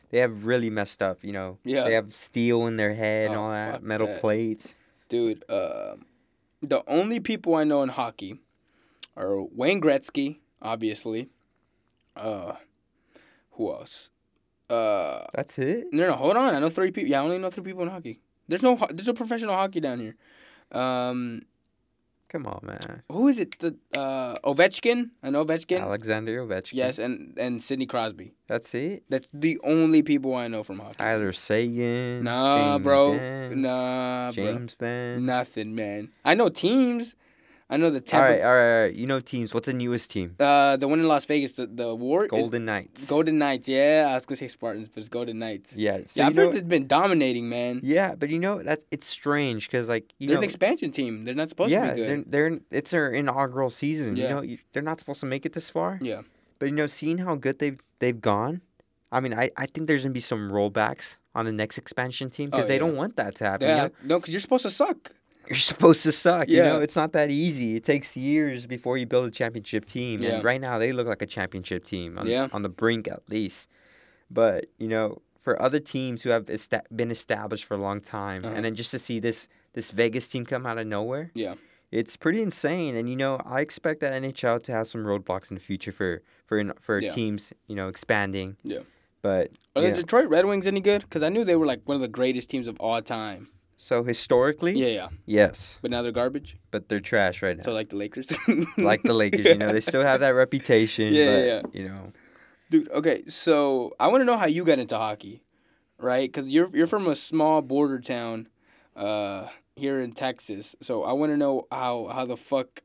they 0.10 0.20
have 0.20 0.46
really 0.46 0.70
messed 0.70 1.02
up. 1.02 1.20
You 1.24 1.34
know 1.34 1.58
yeah 1.64 1.84
they 1.84 1.94
have 1.94 2.14
steel 2.14 2.68
in 2.68 2.78
their 2.78 2.94
head 2.94 3.30
oh, 3.30 3.32
and 3.32 3.40
all 3.40 3.52
that 3.52 3.84
metal 3.84 4.08
that. 4.08 4.22
plates. 4.22 4.76
Dude, 5.08 5.44
uh, 5.50 5.96
the 6.62 6.84
only 6.88 7.20
people 7.20 7.56
I 7.56 7.64
know 7.64 7.84
in 7.84 7.90
hockey 7.90 8.40
are 9.16 9.44
Wayne 9.44 9.82
Gretzky, 9.82 10.40
obviously. 10.62 11.30
Uh, 12.16 12.54
who 13.52 13.72
else? 13.72 14.10
Uh, 14.70 15.26
that's 15.34 15.60
it. 15.60 15.88
No, 15.92 16.08
no, 16.08 16.14
hold 16.14 16.38
on. 16.38 16.56
I 16.56 16.60
know 16.60 16.70
three 16.70 16.92
people. 16.92 17.10
Yeah, 17.10 17.22
I 17.22 17.24
only 17.24 17.38
know 17.38 17.50
three 17.50 17.64
people 17.64 17.84
in 17.84 17.90
hockey. 17.90 18.20
There's 18.48 18.64
no, 18.64 18.76
there's 18.90 19.08
no 19.08 19.14
professional 19.14 19.56
hockey 19.56 19.80
down 19.80 20.00
here. 20.00 20.16
Um, 20.72 21.44
Come 22.36 22.48
on, 22.48 22.60
man. 22.64 23.02
Who 23.10 23.30
is 23.30 23.40
it? 23.40 23.58
The 23.60 23.78
uh, 23.98 24.36
Ovechkin. 24.44 25.12
I 25.24 25.30
know 25.30 25.46
Ovechkin. 25.46 25.80
Alexander 25.80 26.46
Ovechkin. 26.46 26.74
Yes, 26.74 27.00
and 27.00 27.34
and 27.40 27.64
Sidney 27.64 27.86
Crosby. 27.86 28.34
That's 28.48 28.76
it. 28.76 29.06
That's 29.08 29.30
the 29.32 29.58
only 29.64 30.04
people 30.04 30.36
I 30.36 30.50
know 30.50 30.62
from 30.62 30.80
hockey. 30.80 30.98
Tyler 30.98 31.32
Seguin. 31.32 32.26
Nah, 32.26 32.74
James 32.74 32.84
bro. 32.84 33.14
Ben, 33.14 33.62
nah, 33.62 34.32
James 34.34 34.76
bro. 34.76 35.20
Nothing, 35.20 35.76
man. 35.76 36.12
I 36.26 36.34
know 36.34 36.50
teams. 36.50 37.16
I 37.68 37.78
know 37.78 37.90
the 37.90 38.00
Tampa. 38.00 38.26
All 38.26 38.32
right, 38.32 38.42
all 38.42 38.54
right, 38.54 38.76
all 38.76 38.82
right. 38.84 38.96
You 38.96 39.08
know 39.08 39.20
teams. 39.20 39.54
What's 39.54 39.66
the 39.66 39.74
newest 39.74 40.12
team? 40.12 40.36
Uh, 40.40 40.78
the 40.78 40.88
one 40.88 41.00
in 41.00 41.08
Las 41.08 41.26
Vegas, 41.26 41.54
the 41.54 41.66
the 41.66 41.96
War. 41.96 42.28
Golden 42.28 42.66
Knights. 42.66 43.10
Golden 43.10 43.40
Knights. 43.40 43.68
Yeah, 43.68 44.08
I 44.12 44.14
was 44.14 44.26
gonna 44.26 44.38
say 44.38 44.48
Spartans, 44.48 44.88
but 44.88 45.00
it's 45.00 45.10
Golden 45.10 45.40
Knights. 45.40 45.76
Yeah. 45.76 46.02
So 46.06 46.22
yeah, 46.22 46.28
I've 46.28 46.36
heard 46.36 46.54
it's 46.54 46.64
been 46.64 46.86
dominating, 46.86 47.50
man. 47.50 47.80
Yeah, 47.82 48.14
but 48.14 48.30
you 48.30 48.38
know 48.38 48.62
that 48.62 48.84
it's 48.92 49.08
strange 49.08 49.68
because 49.68 49.90
like 49.90 50.14
you 50.20 50.28
they're 50.28 50.36
know, 50.36 50.42
an 50.42 50.44
expansion 50.44 50.92
team. 50.92 51.24
They're 51.24 51.34
not 51.34 51.50
supposed 51.50 51.72
yeah, 51.72 51.90
to 51.90 51.96
be 51.96 52.02
good. 52.02 52.32
they're 52.32 52.50
they're 52.50 52.60
it's 52.70 52.92
their 52.92 53.10
inaugural 53.10 53.72
season. 53.72 54.16
Yeah. 54.16 54.24
You 54.24 54.30
know, 54.30 54.42
you, 54.42 54.58
they're 54.74 54.84
not 54.84 55.00
supposed 55.00 55.22
to 55.22 55.26
make 55.26 55.46
it 55.46 55.54
this 55.54 55.72
far. 55.72 55.98
Yeah. 56.02 56.22
But 56.60 56.68
you 56.68 56.76
know, 56.76 56.88
seeing 56.88 57.18
how 57.18 57.36
good 57.36 57.58
they've 57.58 57.80
they've 57.98 58.22
gone, 58.22 58.62
I 59.12 59.22
mean, 59.22 59.34
I, 59.34 59.50
I 59.58 59.66
think 59.66 59.88
there's 59.88 60.04
gonna 60.04 60.14
be 60.14 60.20
some 60.20 60.52
rollbacks 60.52 61.18
on 61.34 61.46
the 61.46 61.52
next 61.52 61.80
expansion 61.80 62.30
team 62.30 62.52
because 62.52 62.66
oh, 62.66 62.68
they 62.68 62.78
don't 62.78 62.96
want 62.96 63.16
that 63.16 63.34
to 63.36 63.44
happen. 63.44 63.68
Yeah. 63.68 63.76
You 63.76 63.82
know? 63.82 63.92
No, 64.04 64.20
because 64.20 64.34
you're 64.34 64.42
supposed 64.42 64.64
to 64.64 64.70
suck 64.70 65.12
you're 65.48 65.56
supposed 65.56 66.04
to 66.04 66.12
suck. 66.12 66.48
Yeah. 66.48 66.58
You 66.58 66.64
know, 66.64 66.80
it's 66.80 66.96
not 66.96 67.14
that 67.14 67.30
easy. 67.30 67.76
It 67.76 67.84
takes 67.84 68.16
years 68.16 68.68
before 68.68 68.98
you 68.98 69.06
build 69.06 69.28
a 69.28 69.32
championship 69.32 69.86
team. 69.86 70.22
Yeah. 70.22 70.36
And 70.36 70.44
right 70.44 70.62
now 70.62 70.78
they 70.80 70.92
look 70.92 71.08
like 71.08 71.22
a 71.22 71.26
championship 71.26 71.84
team 71.84 72.18
on, 72.18 72.28
yeah. 72.28 72.48
on 72.52 72.62
the 72.62 72.70
brink 72.70 73.08
at 73.08 73.22
least. 73.30 73.70
But, 74.30 74.68
you 74.78 74.88
know, 74.88 75.22
for 75.40 75.62
other 75.62 75.80
teams 75.80 76.24
who 76.24 76.32
have 76.32 76.50
est- 76.50 76.74
been 76.96 77.12
established 77.12 77.66
for 77.66 77.76
a 77.76 77.78
long 77.78 78.02
time 78.02 78.44
uh-huh. 78.44 78.56
and 78.56 78.66
then 78.66 78.76
just 78.76 78.92
to 78.92 79.00
see 79.00 79.20
this 79.20 79.48
this 79.74 79.92
Vegas 79.92 80.28
team 80.28 80.46
come 80.46 80.66
out 80.66 80.78
of 80.78 80.88
nowhere. 80.88 81.32
Yeah. 81.34 81.56
It's 81.92 82.16
pretty 82.18 82.42
insane 82.42 82.96
and 82.96 83.10
you 83.10 83.16
know, 83.16 83.40
I 83.46 83.62
expect 83.62 84.00
that 84.02 84.14
NHL 84.22 84.64
to 84.64 84.72
have 84.72 84.88
some 84.88 85.04
roadblocks 85.04 85.52
in 85.52 85.56
the 85.56 85.62
future 85.62 85.92
for 85.92 86.22
for 86.46 86.64
for 86.82 87.00
yeah. 87.00 87.12
teams, 87.12 87.54
you 87.68 87.76
know, 87.76 87.88
expanding. 87.88 88.58
Yeah. 88.64 88.80
But 89.22 89.52
Are 89.76 89.82
the 89.82 89.92
Detroit 89.92 90.30
Red 90.30 90.46
Wings 90.46 90.68
any 90.68 90.82
good? 90.82 91.10
Cuz 91.10 91.22
I 91.22 91.30
knew 91.30 91.44
they 91.44 91.56
were 91.56 91.66
like 91.66 91.82
one 91.86 91.96
of 91.96 92.02
the 92.02 92.08
greatest 92.08 92.50
teams 92.50 92.68
of 92.68 92.80
all 92.80 93.02
time 93.02 93.50
So 93.78 94.04
historically, 94.04 94.74
yeah, 94.74 94.88
yeah, 94.88 95.08
yes. 95.26 95.80
But 95.82 95.92
now 95.92 96.02
they're 96.02 96.12
garbage. 96.12 96.58
But 96.72 96.88
they're 96.88 97.00
trash 97.00 97.42
right 97.42 97.58
now. 97.58 97.64
So 97.64 97.74
like 97.74 97.90
the 97.90 97.98
Lakers. 97.98 98.38
like 98.78 99.04
the 99.04 99.14
Lakers, 99.14 99.46
you 99.46 99.56
know, 99.56 99.72
they 99.74 99.82
still 99.82 100.02
have 100.02 100.22
that 100.22 100.30
reputation. 100.44 101.14
Yeah, 101.14 101.26
but, 101.26 101.46
yeah. 101.46 101.62
You 101.74 101.90
know, 101.90 102.14
dude. 102.70 102.90
Okay, 102.92 103.24
so 103.28 103.94
I 104.00 104.08
want 104.08 104.22
to 104.22 104.26
know 104.26 104.38
how 104.38 104.46
you 104.48 104.64
got 104.64 104.80
into 104.80 104.98
hockey, 104.98 105.44
right? 106.00 106.32
Because 106.32 106.50
you're 106.50 106.70
you're 106.76 106.88
from 106.88 107.08
a 107.08 107.16
small 107.16 107.62
border 107.62 108.00
town, 108.00 108.48
uh, 108.96 109.48
here 109.76 110.00
in 110.00 110.14
Texas. 110.14 110.76
So 110.82 111.04
I 111.04 111.14
want 111.14 111.32
to 111.32 111.38
know 111.38 111.68
how 111.72 112.10
how 112.12 112.26
the 112.26 112.38
fuck 112.38 112.82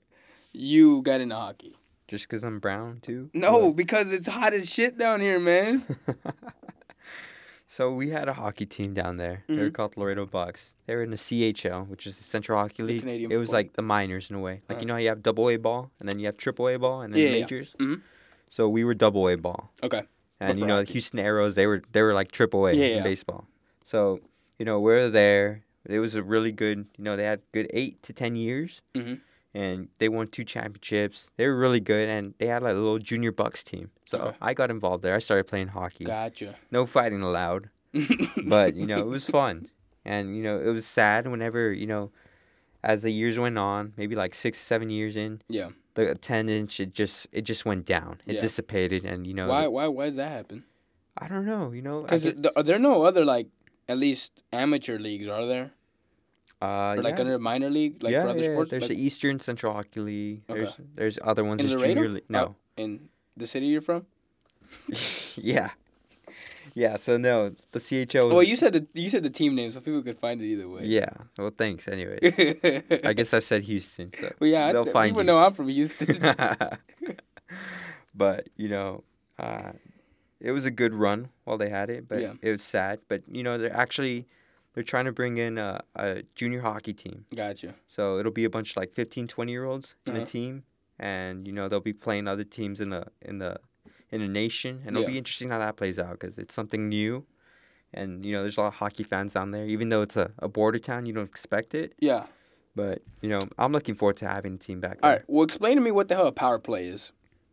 you 0.53 1.03
got 1.03 1.20
into 1.20 1.37
hockey. 1.37 1.76
Just 2.09 2.29
because 2.29 2.42
I'm 2.42 2.59
brown 2.59 2.98
too? 3.00 3.31
No, 3.33 3.72
because 3.72 4.12
it's 4.12 4.26
hot 4.26 4.53
as 4.53 4.68
shit 4.68 4.98
down 4.98 5.20
here, 5.20 5.38
man. 5.38 5.85
so 7.70 7.92
we 7.92 8.11
had 8.11 8.28
a 8.28 8.33
hockey 8.33 8.66
team 8.66 8.94
down 8.94 9.16
there. 9.16 9.44
Mm-hmm. 9.44 9.54
They 9.54 9.61
were 9.61 9.66
mm-hmm. 9.68 9.74
called 9.74 9.96
Laredo 9.96 10.26
Bucks. 10.26 10.74
They 10.87 10.96
were 10.96 11.04
in 11.04 11.12
the 11.12 11.16
CHL, 11.16 11.87
which 11.87 12.04
is 12.04 12.16
the 12.16 12.24
Central 12.24 12.59
Hockey 12.59 12.83
League. 12.83 13.04
it 13.06 13.37
was 13.37 13.52
like 13.52 13.74
the 13.74 13.83
minors 13.83 14.28
in 14.28 14.35
a 14.35 14.40
way. 14.40 14.62
Like 14.68 14.78
uh-huh. 14.78 14.80
you 14.80 14.87
know 14.87 14.94
how 14.94 14.98
you 14.98 15.09
have 15.09 15.22
double 15.22 15.48
A 15.48 15.56
ball 15.56 15.92
and 16.00 16.09
then 16.09 16.18
you 16.18 16.26
have 16.26 16.37
triple 16.37 16.68
A 16.68 16.76
ball 16.78 17.00
and 17.00 17.14
then 17.14 17.22
yeah, 17.22 17.30
majors. 17.30 17.76
Yeah. 17.78 17.87
Mm-hmm. 17.87 18.00
So 18.48 18.68
we 18.68 18.83
were 18.83 18.94
double 18.94 19.28
A 19.28 19.37
ball. 19.37 19.70
Okay. 19.85 20.02
And 20.40 20.59
you 20.59 20.66
know 20.66 20.78
hockey. 20.78 20.94
Houston 20.94 21.20
Aeros, 21.20 21.54
they 21.54 21.68
were 21.68 21.80
they 21.92 22.02
were 22.02 22.12
like 22.12 22.33
triple 22.33 22.66
A 22.66 22.72
yeah, 22.72 22.96
in 22.96 23.02
baseball. 23.04 23.46
So 23.85 24.18
you 24.59 24.64
know 24.64 24.80
we 24.80 24.87
we're 24.87 25.09
there. 25.09 25.62
It 25.87 26.00
was 26.00 26.16
a 26.16 26.24
really 26.24 26.50
good. 26.50 26.78
You 26.98 27.04
know 27.04 27.14
they 27.14 27.24
had 27.24 27.40
good 27.52 27.68
eight 27.72 28.02
to 28.02 28.12
ten 28.12 28.35
years. 28.35 28.83
Mm-hmm 28.96 29.14
and 29.54 29.88
they 29.98 30.08
won 30.08 30.28
two 30.28 30.44
championships. 30.44 31.30
They 31.36 31.46
were 31.46 31.56
really 31.56 31.80
good, 31.80 32.08
and 32.08 32.34
they 32.38 32.46
had 32.46 32.62
like 32.62 32.72
a 32.72 32.76
little 32.76 32.98
junior 32.98 33.32
Bucks 33.32 33.64
team. 33.64 33.90
So 34.06 34.18
okay. 34.18 34.36
I 34.40 34.54
got 34.54 34.70
involved 34.70 35.02
there. 35.02 35.14
I 35.14 35.18
started 35.18 35.46
playing 35.46 35.68
hockey. 35.68 36.04
Gotcha. 36.04 36.56
No 36.70 36.86
fighting 36.86 37.22
allowed, 37.22 37.70
but 38.46 38.76
you 38.76 38.86
know 38.86 39.00
it 39.00 39.06
was 39.06 39.26
fun, 39.26 39.68
and 40.04 40.36
you 40.36 40.42
know 40.42 40.58
it 40.58 40.68
was 40.68 40.86
sad 40.86 41.26
whenever 41.26 41.72
you 41.72 41.86
know, 41.86 42.10
as 42.82 43.02
the 43.02 43.10
years 43.10 43.38
went 43.38 43.58
on, 43.58 43.92
maybe 43.96 44.14
like 44.14 44.34
six, 44.34 44.58
seven 44.58 44.90
years 44.90 45.16
in. 45.16 45.42
Yeah. 45.48 45.70
The 45.94 46.12
attendance 46.12 46.78
it 46.78 46.94
just 46.94 47.26
it 47.32 47.42
just 47.42 47.64
went 47.64 47.84
down. 47.84 48.20
It 48.24 48.36
yeah. 48.36 48.40
dissipated, 48.40 49.04
and 49.04 49.26
you 49.26 49.34
know. 49.34 49.48
Why 49.48 49.66
why 49.66 49.88
why 49.88 50.04
did 50.06 50.16
that 50.16 50.30
happen? 50.30 50.64
I 51.18 51.26
don't 51.26 51.44
know. 51.44 51.72
You 51.72 51.82
know, 51.82 52.02
because 52.02 52.32
are 52.54 52.62
there 52.62 52.78
no 52.78 53.02
other 53.02 53.24
like 53.24 53.48
at 53.88 53.98
least 53.98 54.44
amateur 54.52 54.98
leagues? 54.98 55.26
Are 55.26 55.44
there? 55.44 55.72
Uh, 56.62 56.94
or 56.99 57.03
like 57.03 57.14
yeah. 57.14 57.20
under 57.20 57.38
minor 57.38 57.70
league, 57.70 58.03
like 58.03 58.12
yeah, 58.12 58.23
for 58.23 58.29
other 58.29 58.40
yeah, 58.40 58.53
sports. 58.53 58.70
There's 58.70 58.83
like... 58.83 58.90
the 58.90 59.03
Eastern 59.03 59.40
Central 59.40 59.73
Hockey 59.73 60.01
League. 60.01 60.42
Okay. 60.49 60.61
There's 60.61 60.75
there's 60.94 61.18
other 61.23 61.42
ones. 61.42 61.61
In 61.62 61.68
junior 61.68 62.09
league. 62.09 62.25
No, 62.29 62.57
in 62.77 63.09
the 63.37 63.46
city 63.46 63.66
you're 63.66 63.81
from. 63.81 64.05
yeah, 65.37 65.70
yeah. 66.75 66.96
So 66.96 67.16
no, 67.16 67.55
the 67.73 67.79
CHL. 67.79 68.25
Was... 68.25 68.35
Well, 68.35 68.42
you 68.42 68.57
said 68.57 68.75
the 68.75 68.87
you 68.92 69.09
said 69.09 69.23
the 69.23 69.31
team 69.31 69.55
name, 69.55 69.70
so 69.70 69.81
people 69.81 70.03
could 70.03 70.18
find 70.18 70.42
it 70.42 70.46
either 70.46 70.68
way. 70.68 70.83
Yeah. 70.85 71.09
Well, 71.38 71.51
thanks. 71.57 71.88
Anyway, 71.88 72.18
I 73.05 73.14
guess 73.14 73.33
I 73.33 73.40
said 73.40 73.62
Houston. 73.64 74.12
So 74.18 74.31
well, 74.38 74.51
yeah, 74.51 74.73
they'll 74.73 74.85
th- 74.85 74.92
find 74.92 75.11
people 75.11 75.23
you. 75.23 75.27
know 75.27 75.38
I'm 75.38 75.55
from 75.55 75.68
Houston. 75.68 76.20
but 78.14 78.49
you 78.57 78.68
know, 78.68 79.03
uh, 79.38 79.73
it 80.40 80.53
was 80.53 80.66
a 80.66 80.70
good 80.70 80.92
run 80.92 81.31
while 81.44 81.57
they 81.57 81.70
had 81.70 81.88
it, 81.88 82.07
but 82.07 82.20
yeah. 82.20 82.33
it 82.42 82.51
was 82.51 82.62
sad. 82.62 83.01
But 83.09 83.23
you 83.29 83.42
know, 83.42 83.57
they're 83.57 83.75
actually 83.75 84.27
they're 84.74 84.85
trying 84.85 85.06
to 85.06 85.12
bring 85.12 85.38
in 85.38 85.59
a, 85.59 85.80
a 85.96 86.22
junior 86.35 86.61
hockey 86.61 86.92
team. 86.92 87.24
Gotcha. 87.35 87.74
So 87.87 88.18
it'll 88.18 88.33
be 88.33 88.44
a 88.44 88.50
bunch 88.50 88.70
of 88.70 88.76
like 88.76 88.92
15, 88.92 89.26
20 89.28 89.52
year 89.52 89.64
olds 89.64 89.96
in 90.06 90.14
uh-huh. 90.14 90.22
a 90.22 90.26
team, 90.26 90.64
and 90.98 91.46
you 91.46 91.52
know 91.52 91.68
they'll 91.68 91.80
be 91.80 91.92
playing 91.92 92.28
other 92.28 92.44
teams 92.44 92.80
in 92.80 92.90
the 92.90 93.06
in 93.22 93.38
the 93.38 93.59
in 94.11 94.20
the 94.20 94.28
nation, 94.28 94.83
and 94.87 94.96
it'll 94.96 95.02
yeah. 95.02 95.09
be 95.09 95.18
interesting 95.18 95.48
how 95.48 95.59
that 95.59 95.76
plays 95.76 95.98
out 95.98 96.12
because 96.12 96.38
it's 96.38 96.54
something 96.54 96.88
new, 96.88 97.24
and 97.92 98.24
you 98.24 98.33
know 98.33 98.42
there's 98.42 98.56
a 98.56 98.61
lot 98.61 98.68
of 98.68 98.74
hockey 98.74 99.02
fans 99.02 99.35
down 99.35 99.50
there. 99.50 99.66
Even 99.66 99.88
though 99.88 100.02
it's 100.02 100.16
a, 100.16 100.30
a 100.38 100.48
border 100.48 100.78
town, 100.78 101.06
you 101.06 101.12
don't 101.12 101.28
expect 101.28 101.74
it. 101.74 101.94
Yeah. 101.98 102.26
But 102.76 103.02
you 103.20 103.28
know, 103.28 103.40
I'm 103.59 103.72
looking 103.72 103.96
forward 103.96 104.16
to 104.18 104.28
having 104.28 104.54
a 104.54 104.59
team 104.59 104.80
back. 104.80 104.98
All 105.02 105.11
there. 105.11 105.18
right. 105.18 105.24
Well, 105.26 105.44
explain 105.44 105.76
to 105.76 105.83
me 105.83 105.90
what 105.90 106.09
the 106.09 106.14
hell 106.14 106.26
a 106.26 106.33
power 106.33 106.59
play 106.59 106.87
is. 106.87 107.12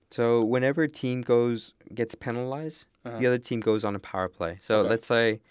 So 0.10 0.44
whenever 0.44 0.84
a 0.84 0.90
team 0.90 1.22
goes 1.22 1.74
gets 1.94 2.16
penalized, 2.16 2.86
uh-huh. 3.04 3.20
the 3.20 3.28
other 3.28 3.38
team 3.38 3.60
goes 3.60 3.84
on 3.84 3.96
a 3.96 4.00
power 4.00 4.30
play. 4.30 4.58
So 4.62 4.80
okay. 4.80 4.90
let's 4.90 5.08
say 5.08 5.42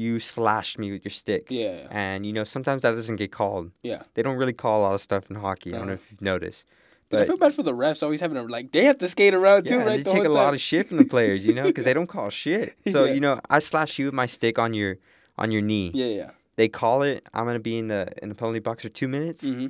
you 0.00 0.18
slashed 0.18 0.78
me 0.78 0.90
with 0.90 1.04
your 1.04 1.10
stick. 1.10 1.46
Yeah. 1.50 1.86
And 1.90 2.24
you 2.24 2.32
know 2.32 2.44
sometimes 2.44 2.82
that 2.82 2.92
doesn't 2.92 3.16
get 3.16 3.30
called. 3.30 3.70
Yeah. 3.82 4.02
They 4.14 4.22
don't 4.22 4.38
really 4.38 4.54
call 4.54 4.80
a 4.80 4.82
lot 4.82 4.94
of 4.94 5.00
stuff 5.00 5.30
in 5.30 5.36
hockey. 5.36 5.74
I 5.74 5.78
don't 5.78 5.86
know 5.86 5.92
uh-huh. 5.94 6.02
if 6.02 6.10
you've 6.10 6.22
noticed. 6.22 6.66
But 7.10 7.22
I 7.22 7.24
feel 7.24 7.36
bad 7.36 7.52
for 7.52 7.64
the 7.64 7.72
refs 7.72 8.02
always 8.04 8.20
having 8.20 8.36
to 8.36 8.42
like 8.44 8.70
they 8.72 8.84
have 8.84 8.98
to 8.98 9.08
skate 9.08 9.34
around 9.34 9.66
yeah, 9.66 9.72
too, 9.72 9.78
right? 9.78 9.96
They 9.96 10.02
the 10.04 10.12
take 10.12 10.20
a 10.20 10.24
time. 10.24 10.32
lot 10.32 10.54
of 10.54 10.60
shit 10.60 10.88
from 10.88 10.98
the 10.98 11.04
players, 11.04 11.44
you 11.44 11.52
know, 11.52 11.64
because 11.64 11.84
they 11.84 11.92
don't 11.98 12.06
call 12.06 12.30
shit. 12.30 12.76
So 12.90 13.04
yeah. 13.04 13.12
you 13.12 13.20
know, 13.20 13.40
I 13.50 13.58
slash 13.58 13.98
you 13.98 14.06
with 14.06 14.14
my 14.14 14.26
stick 14.26 14.58
on 14.58 14.74
your 14.74 14.96
on 15.36 15.50
your 15.50 15.62
knee. 15.62 15.90
Yeah, 15.92 16.06
yeah. 16.06 16.30
They 16.56 16.68
call 16.68 17.02
it. 17.02 17.26
I'm 17.34 17.46
gonna 17.46 17.58
be 17.58 17.78
in 17.78 17.88
the 17.88 18.12
in 18.22 18.28
the 18.28 18.34
penalty 18.34 18.60
box 18.60 18.82
for 18.82 18.88
two 18.88 19.08
minutes. 19.08 19.44
Mm-hmm. 19.44 19.68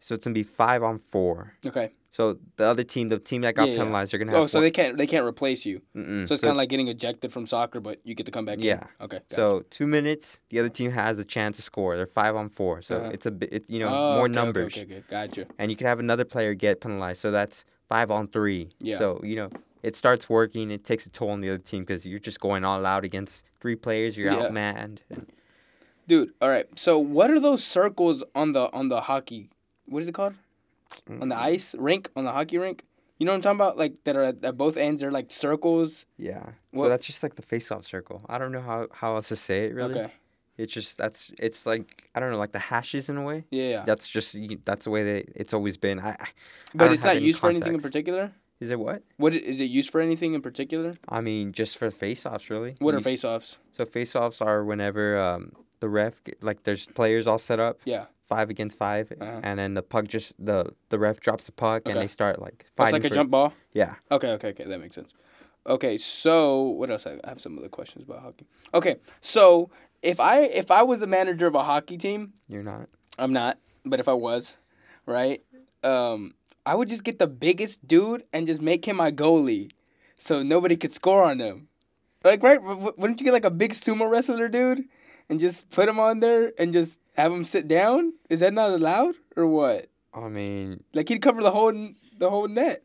So 0.00 0.14
it's 0.14 0.24
gonna 0.26 0.34
be 0.34 0.42
five 0.42 0.82
on 0.82 0.98
four. 0.98 1.54
Okay. 1.64 1.92
So 2.12 2.38
the 2.56 2.66
other 2.66 2.84
team, 2.84 3.08
the 3.08 3.18
team 3.18 3.40
that 3.40 3.54
got 3.54 3.68
yeah, 3.68 3.78
penalized, 3.78 4.12
they're 4.12 4.18
gonna 4.18 4.32
have. 4.32 4.42
Oh, 4.42 4.46
so 4.46 4.60
they 4.60 4.70
can't 4.70 4.98
they 4.98 5.06
can't 5.06 5.26
replace 5.26 5.64
you. 5.64 5.80
Mm-mm. 5.96 6.28
So 6.28 6.34
it's 6.34 6.42
so, 6.42 6.46
kind 6.46 6.50
of 6.50 6.56
like 6.58 6.68
getting 6.68 6.88
ejected 6.88 7.32
from 7.32 7.46
soccer, 7.46 7.80
but 7.80 8.00
you 8.04 8.14
get 8.14 8.26
to 8.26 8.32
come 8.32 8.44
back. 8.44 8.58
Yeah. 8.60 8.82
In. 9.00 9.06
Okay. 9.06 9.20
So 9.30 9.64
two 9.70 9.86
minutes, 9.86 10.42
the 10.50 10.60
other 10.60 10.68
team 10.68 10.90
has 10.90 11.18
a 11.18 11.24
chance 11.24 11.56
to 11.56 11.62
score. 11.62 11.96
They're 11.96 12.06
five 12.06 12.36
on 12.36 12.50
four, 12.50 12.82
so 12.82 12.96
uh-huh. 12.96 13.10
it's 13.14 13.24
a 13.24 13.30
bit, 13.30 13.50
it, 13.50 13.64
you 13.70 13.78
know, 13.78 13.88
oh, 13.88 14.16
more 14.16 14.24
okay, 14.26 14.34
numbers. 14.34 14.74
Okay, 14.74 14.82
okay, 14.82 14.96
okay, 14.96 15.04
gotcha. 15.08 15.46
And 15.58 15.70
you 15.70 15.76
can 15.76 15.86
have 15.86 16.00
another 16.00 16.26
player 16.26 16.52
get 16.52 16.82
penalized, 16.82 17.22
so 17.22 17.30
that's 17.30 17.64
five 17.88 18.10
on 18.10 18.28
three. 18.28 18.68
Yeah. 18.78 18.98
So 18.98 19.18
you 19.24 19.36
know, 19.36 19.50
it 19.82 19.96
starts 19.96 20.28
working. 20.28 20.70
It 20.70 20.84
takes 20.84 21.06
a 21.06 21.10
toll 21.10 21.30
on 21.30 21.40
the 21.40 21.48
other 21.48 21.62
team 21.62 21.82
because 21.82 22.04
you're 22.04 22.18
just 22.20 22.40
going 22.40 22.62
all 22.62 22.84
out 22.84 23.04
against 23.04 23.46
three 23.58 23.74
players. 23.74 24.18
You're 24.18 24.30
yeah. 24.30 24.50
outmanned. 24.50 24.98
Dude, 26.06 26.34
all 26.42 26.50
right. 26.50 26.66
So 26.78 26.98
what 26.98 27.30
are 27.30 27.40
those 27.40 27.64
circles 27.64 28.22
on 28.34 28.52
the 28.52 28.70
on 28.74 28.90
the 28.90 29.00
hockey? 29.00 29.48
What 29.86 30.02
is 30.02 30.08
it 30.08 30.12
called? 30.12 30.34
On 31.08 31.28
the 31.28 31.36
ice 31.38 31.74
rink 31.74 32.10
on 32.16 32.24
the 32.24 32.32
hockey 32.32 32.58
rink. 32.58 32.84
You 33.18 33.26
know 33.26 33.32
what 33.32 33.36
I'm 33.36 33.42
talking 33.42 33.60
about? 33.60 33.78
Like 33.78 34.02
that 34.02 34.16
are 34.16 34.24
at, 34.24 34.44
at 34.44 34.56
both 34.56 34.76
ends. 34.76 35.00
They're 35.00 35.12
like 35.12 35.30
circles. 35.30 36.06
Yeah. 36.16 36.44
What? 36.72 36.86
So 36.86 36.88
that's 36.88 37.06
just 37.06 37.22
like 37.22 37.36
the 37.36 37.42
face-off 37.42 37.84
circle. 37.84 38.20
I 38.28 38.36
don't 38.38 38.50
know 38.50 38.60
how 38.60 38.88
how 38.92 39.14
else 39.14 39.28
to 39.28 39.36
say 39.36 39.66
it 39.66 39.74
really. 39.74 40.00
Okay. 40.00 40.12
It's 40.58 40.72
just 40.72 40.98
that's 40.98 41.30
it's 41.38 41.64
like 41.64 42.10
I 42.16 42.20
don't 42.20 42.32
know 42.32 42.38
like 42.38 42.50
the 42.50 42.58
hashes 42.58 43.08
in 43.08 43.16
a 43.16 43.22
way. 43.22 43.44
Yeah. 43.50 43.84
That's 43.86 44.08
just 44.08 44.36
that's 44.64 44.84
the 44.84 44.90
way 44.90 45.04
they 45.04 45.24
it's 45.36 45.54
always 45.54 45.76
been. 45.76 46.00
I. 46.00 46.16
I 46.18 46.28
but 46.74 46.92
it's 46.92 47.04
not 47.04 47.22
used 47.22 47.40
context. 47.40 47.40
for 47.40 47.50
anything 47.50 47.74
in 47.74 47.80
particular. 47.80 48.32
Is 48.58 48.72
it 48.72 48.78
what? 48.80 49.04
What 49.18 49.34
is 49.34 49.60
it 49.60 49.70
used 49.70 49.90
for 49.90 50.00
anything 50.00 50.34
in 50.34 50.42
particular? 50.42 50.94
I 51.08 51.20
mean, 51.20 51.52
just 51.52 51.78
for 51.78 51.90
face-offs, 51.90 52.48
really. 52.48 52.74
What 52.78 52.94
are 52.94 53.00
face-offs? 53.00 53.58
So 53.72 53.84
face-offs 53.84 54.40
are 54.40 54.64
whenever 54.64 55.20
um, 55.20 55.52
the 55.80 55.88
ref 55.88 56.20
like 56.40 56.64
there's 56.64 56.86
players 56.86 57.28
all 57.28 57.38
set 57.38 57.60
up. 57.60 57.78
Yeah 57.84 58.06
five 58.32 58.50
against 58.50 58.78
5 58.78 59.12
uh-huh. 59.20 59.40
and 59.42 59.58
then 59.58 59.74
the 59.74 59.82
puck 59.82 60.08
just 60.08 60.34
the 60.42 60.72
the 60.88 60.98
ref 60.98 61.20
drops 61.20 61.44
the 61.44 61.52
puck 61.52 61.82
okay. 61.82 61.90
and 61.90 62.00
they 62.00 62.06
start 62.06 62.40
like 62.40 62.64
fighting. 62.76 62.96
It's 62.96 63.04
like 63.04 63.12
a 63.12 63.14
jump 63.14 63.30
ball. 63.30 63.52
Yeah. 63.72 63.94
Okay, 64.10 64.30
okay, 64.30 64.48
okay. 64.48 64.64
That 64.64 64.80
makes 64.80 64.94
sense. 64.94 65.12
Okay, 65.66 65.98
so 65.98 66.62
what 66.62 66.90
else? 66.90 67.06
I 67.06 67.20
have 67.24 67.40
some 67.40 67.58
other 67.58 67.68
questions 67.68 68.04
about 68.04 68.22
hockey. 68.22 68.46
Okay, 68.72 68.96
so 69.20 69.70
if 70.02 70.18
I 70.18 70.40
if 70.40 70.70
I 70.70 70.82
was 70.82 71.00
the 71.00 71.06
manager 71.06 71.46
of 71.46 71.54
a 71.54 71.62
hockey 71.62 71.96
team, 71.96 72.32
you're 72.48 72.62
not. 72.62 72.88
I'm 73.18 73.32
not, 73.32 73.58
but 73.84 74.00
if 74.00 74.08
I 74.08 74.14
was, 74.14 74.56
right, 75.06 75.42
um, 75.84 76.34
I 76.64 76.74
would 76.74 76.88
just 76.88 77.04
get 77.04 77.18
the 77.18 77.26
biggest 77.26 77.86
dude 77.86 78.24
and 78.32 78.46
just 78.46 78.62
make 78.62 78.86
him 78.86 78.96
my 78.96 79.12
goalie, 79.12 79.70
so 80.16 80.42
nobody 80.42 80.76
could 80.76 80.92
score 80.92 81.22
on 81.22 81.38
him. 81.38 81.68
Like, 82.24 82.42
right? 82.42 82.60
Wouldn't 82.62 83.20
you 83.20 83.24
get 83.24 83.32
like 83.32 83.44
a 83.44 83.50
big 83.50 83.72
sumo 83.72 84.10
wrestler 84.10 84.48
dude 84.48 84.84
and 85.28 85.40
just 85.40 85.70
put 85.70 85.88
him 85.88 85.98
on 85.98 86.20
there 86.20 86.52
and 86.58 86.72
just 86.72 86.98
have 87.16 87.32
him 87.32 87.44
sit 87.44 87.68
down? 87.68 88.14
Is 88.30 88.40
that 88.40 88.52
not 88.52 88.70
allowed 88.70 89.14
or 89.36 89.46
what? 89.46 89.88
I 90.14 90.28
mean, 90.28 90.84
like 90.92 91.08
he'd 91.08 91.22
cover 91.22 91.42
the 91.42 91.50
whole 91.50 91.72
the 92.18 92.30
whole 92.30 92.48
net. 92.48 92.84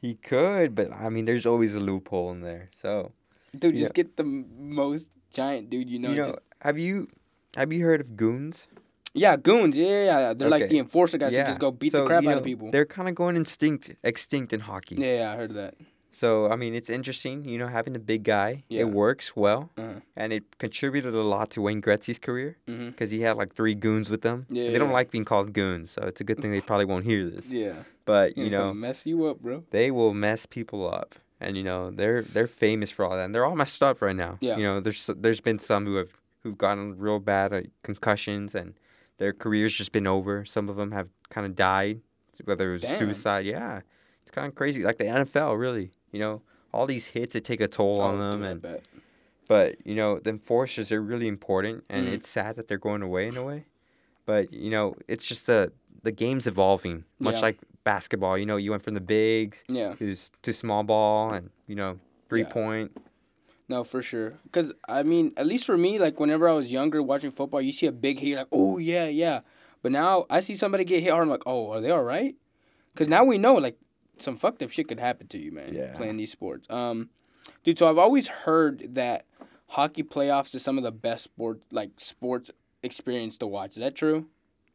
He 0.00 0.14
could, 0.14 0.74
but 0.74 0.92
I 0.92 1.10
mean, 1.10 1.26
there's 1.26 1.46
always 1.46 1.74
a 1.74 1.80
loophole 1.80 2.32
in 2.32 2.40
there. 2.40 2.70
So, 2.74 3.12
dude, 3.56 3.76
just 3.76 3.94
get 3.94 4.16
the 4.16 4.24
most 4.24 5.10
giant 5.30 5.70
dude 5.70 5.88
you 5.88 5.98
know. 5.98 6.10
You 6.10 6.16
know, 6.16 6.24
just... 6.26 6.38
have 6.60 6.78
you 6.78 7.08
have 7.56 7.72
you 7.72 7.84
heard 7.84 8.00
of 8.00 8.16
goons? 8.16 8.68
Yeah, 9.14 9.36
goons. 9.36 9.76
Yeah, 9.76 9.86
yeah, 9.86 10.04
yeah. 10.04 10.34
They're 10.34 10.48
okay. 10.48 10.60
like 10.60 10.70
the 10.70 10.78
enforcer 10.78 11.18
guys 11.18 11.32
yeah. 11.32 11.42
who 11.42 11.48
just 11.48 11.60
go 11.60 11.70
beat 11.70 11.92
so, 11.92 12.00
the 12.00 12.06
crap 12.06 12.22
you 12.22 12.30
know, 12.30 12.36
out 12.36 12.38
of 12.38 12.44
people. 12.44 12.70
They're 12.70 12.86
kind 12.86 13.08
of 13.08 13.14
going 13.14 13.36
instinct 13.36 13.94
extinct 14.02 14.52
in 14.52 14.60
hockey. 14.60 14.96
Yeah, 14.96 15.18
yeah, 15.18 15.32
I 15.32 15.36
heard 15.36 15.54
that. 15.54 15.74
So 16.12 16.50
I 16.50 16.56
mean, 16.56 16.74
it's 16.74 16.90
interesting. 16.90 17.44
You 17.44 17.58
know, 17.58 17.68
having 17.68 17.96
a 17.96 17.98
big 17.98 18.22
guy, 18.22 18.64
yeah. 18.68 18.82
it 18.82 18.90
works 18.90 19.34
well, 19.34 19.70
uh-huh. 19.76 20.00
and 20.16 20.32
it 20.32 20.58
contributed 20.58 21.14
a 21.14 21.22
lot 21.22 21.50
to 21.50 21.62
Wayne 21.62 21.80
Gretzky's 21.80 22.18
career 22.18 22.56
because 22.66 23.10
mm-hmm. 23.10 23.16
he 23.16 23.22
had 23.22 23.36
like 23.36 23.54
three 23.54 23.74
goons 23.74 24.10
with 24.10 24.22
them. 24.22 24.46
Yeah, 24.48 24.64
they 24.64 24.72
yeah. 24.72 24.78
don't 24.78 24.92
like 24.92 25.10
being 25.10 25.24
called 25.24 25.52
goons, 25.52 25.90
so 25.90 26.02
it's 26.02 26.20
a 26.20 26.24
good 26.24 26.40
thing 26.40 26.52
they 26.52 26.60
probably 26.60 26.84
won't 26.84 27.04
hear 27.04 27.28
this. 27.28 27.50
Yeah, 27.50 27.84
but 28.04 28.36
you 28.36 28.50
know, 28.50 28.74
mess 28.74 29.06
you 29.06 29.26
up, 29.26 29.40
bro. 29.40 29.64
They 29.70 29.90
will 29.90 30.14
mess 30.14 30.46
people 30.46 30.88
up, 30.92 31.14
and 31.40 31.56
you 31.56 31.62
know 31.62 31.90
they're 31.90 32.22
they're 32.22 32.46
famous 32.46 32.90
for 32.90 33.04
all 33.04 33.16
that. 33.16 33.24
And 33.24 33.34
they're 33.34 33.46
all 33.46 33.56
messed 33.56 33.82
up 33.82 34.02
right 34.02 34.16
now. 34.16 34.38
Yeah, 34.40 34.56
you 34.56 34.64
know, 34.64 34.80
there's 34.80 35.08
there's 35.16 35.40
been 35.40 35.58
some 35.58 35.86
who 35.86 35.96
have 35.96 36.10
who've 36.42 36.58
gotten 36.58 36.98
real 36.98 37.20
bad 37.20 37.52
uh, 37.52 37.62
concussions, 37.82 38.54
and 38.54 38.74
their 39.18 39.32
careers 39.32 39.74
just 39.74 39.92
been 39.92 40.06
over. 40.06 40.44
Some 40.44 40.68
of 40.68 40.76
them 40.76 40.92
have 40.92 41.08
kind 41.30 41.46
of 41.46 41.56
died, 41.56 42.00
whether 42.44 42.70
it 42.70 42.72
was 42.72 42.82
Damn. 42.82 42.98
suicide. 42.98 43.46
Yeah, 43.46 43.80
it's 44.22 44.30
kind 44.30 44.48
of 44.48 44.54
crazy. 44.54 44.82
Like 44.82 44.98
the 44.98 45.04
NFL, 45.04 45.58
really. 45.58 45.90
You 46.10 46.20
know 46.20 46.42
all 46.72 46.86
these 46.86 47.08
hits 47.08 47.34
that 47.34 47.44
take 47.44 47.60
a 47.60 47.68
toll 47.68 48.00
oh, 48.00 48.04
on 48.04 48.18
them, 48.18 48.42
and 48.42 48.80
But 49.48 49.86
you 49.86 49.94
know, 49.94 50.18
the 50.18 50.30
enforcers 50.30 50.90
are 50.90 51.02
really 51.02 51.28
important, 51.28 51.84
and 51.88 52.08
mm. 52.08 52.12
it's 52.12 52.28
sad 52.28 52.56
that 52.56 52.68
they're 52.68 52.78
going 52.78 53.02
away 53.02 53.28
in 53.28 53.36
a 53.36 53.42
way. 53.42 53.66
But 54.26 54.52
you 54.52 54.70
know, 54.70 54.96
it's 55.08 55.26
just 55.26 55.46
the 55.46 55.72
the 56.02 56.12
game's 56.12 56.46
evolving, 56.46 57.04
much 57.18 57.36
yeah. 57.36 57.40
like 57.40 57.58
basketball. 57.84 58.38
You 58.38 58.46
know, 58.46 58.56
you 58.56 58.70
went 58.70 58.82
from 58.82 58.94
the 58.94 59.00
bigs 59.00 59.64
yeah. 59.68 59.94
to 59.94 60.16
to 60.42 60.52
small 60.52 60.82
ball, 60.82 61.32
and 61.32 61.50
you 61.66 61.74
know, 61.74 61.98
three 62.28 62.42
yeah. 62.42 62.48
point. 62.48 62.96
No, 63.68 63.84
for 63.84 64.02
sure. 64.02 64.34
Cause 64.50 64.72
I 64.86 65.02
mean, 65.02 65.32
at 65.36 65.46
least 65.46 65.64
for 65.64 65.78
me, 65.78 65.98
like 65.98 66.20
whenever 66.20 66.48
I 66.48 66.52
was 66.52 66.70
younger 66.70 67.02
watching 67.02 67.30
football, 67.30 67.62
you 67.62 67.72
see 67.72 67.86
a 67.86 67.92
big 67.92 68.18
hit, 68.18 68.36
like, 68.36 68.48
oh 68.52 68.78
yeah, 68.78 69.06
yeah. 69.06 69.40
But 69.82 69.92
now 69.92 70.26
I 70.28 70.40
see 70.40 70.56
somebody 70.56 70.84
get 70.84 71.02
hit 71.02 71.10
hard, 71.10 71.22
I'm 71.22 71.30
like, 71.30 71.42
oh, 71.46 71.72
are 71.72 71.80
they 71.80 71.90
all 71.90 72.02
right? 72.02 72.34
Cause 72.94 73.08
now 73.08 73.24
we 73.24 73.38
know 73.38 73.54
like 73.54 73.78
some 74.18 74.36
fucked 74.36 74.62
up 74.62 74.70
shit 74.70 74.88
could 74.88 75.00
happen 75.00 75.28
to 75.28 75.38
you, 75.38 75.52
man. 75.52 75.74
Yeah. 75.74 75.94
Playing 75.94 76.16
these 76.16 76.32
sports. 76.32 76.68
Um, 76.70 77.10
dude. 77.64 77.78
So 77.78 77.88
I've 77.88 77.98
always 77.98 78.28
heard 78.28 78.94
that 78.94 79.26
hockey 79.68 80.02
playoffs 80.02 80.54
is 80.54 80.62
some 80.62 80.78
of 80.78 80.84
the 80.84 80.92
best 80.92 81.24
sport 81.24 81.62
like 81.70 81.90
sports 81.96 82.50
experience 82.82 83.36
to 83.38 83.46
watch. 83.46 83.70
Is 83.76 83.82
that 83.82 83.94
true? 83.94 84.26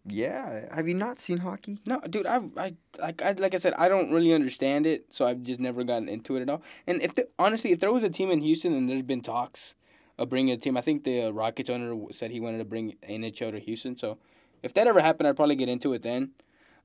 Yeah. 0.10 0.74
Have 0.74 0.88
you 0.88 0.94
not 0.94 1.20
seen 1.20 1.40
hockey? 1.40 1.80
No, 1.86 2.00
dude. 2.02 2.26
I, 2.26 2.40
I, 2.56 2.74
like, 3.00 3.22
I, 3.22 3.34
like 3.34 3.54
I 3.54 3.58
said, 3.58 3.74
I 3.78 3.90
don't 3.90 4.12
really 4.12 4.34
understand 4.34 4.88
it, 4.88 5.06
so 5.10 5.26
I've 5.26 5.44
just 5.44 5.60
never 5.60 5.84
gotten 5.84 6.08
into 6.08 6.38
it 6.38 6.42
at 6.42 6.50
all. 6.50 6.64
And 6.88 7.02
if 7.02 7.16
the, 7.16 7.28
honestly, 7.38 7.72
if 7.72 7.80
there 7.80 7.92
was 7.92 8.04
a 8.04 8.10
team 8.10 8.32
in 8.32 8.40
Houston 8.40 8.74
and 8.74 8.90
there's 8.90 9.02
been 9.02 9.22
talks 9.22 9.76
of 10.18 10.30
bringing 10.30 10.54
a 10.54 10.58
team, 10.58 10.78
I 10.78 10.82
think 10.82 11.04
the 11.04 11.32
Rockets 11.32 11.70
owner 11.70 11.94
said 12.12 12.32
he 12.32 12.40
wanted 12.40 12.60
to 12.60 12.66
bring 12.66 12.96
NHL 13.08 13.52
to 13.52 13.60
Houston. 13.60 13.98
So 13.98 14.18
if 14.64 14.74
that 14.76 14.88
ever 14.88 15.02
happened, 15.02 15.28
I'd 15.28 15.36
probably 15.36 15.56
get 15.56 15.70
into 15.70 15.94
it 15.94 16.04
then. 16.04 16.32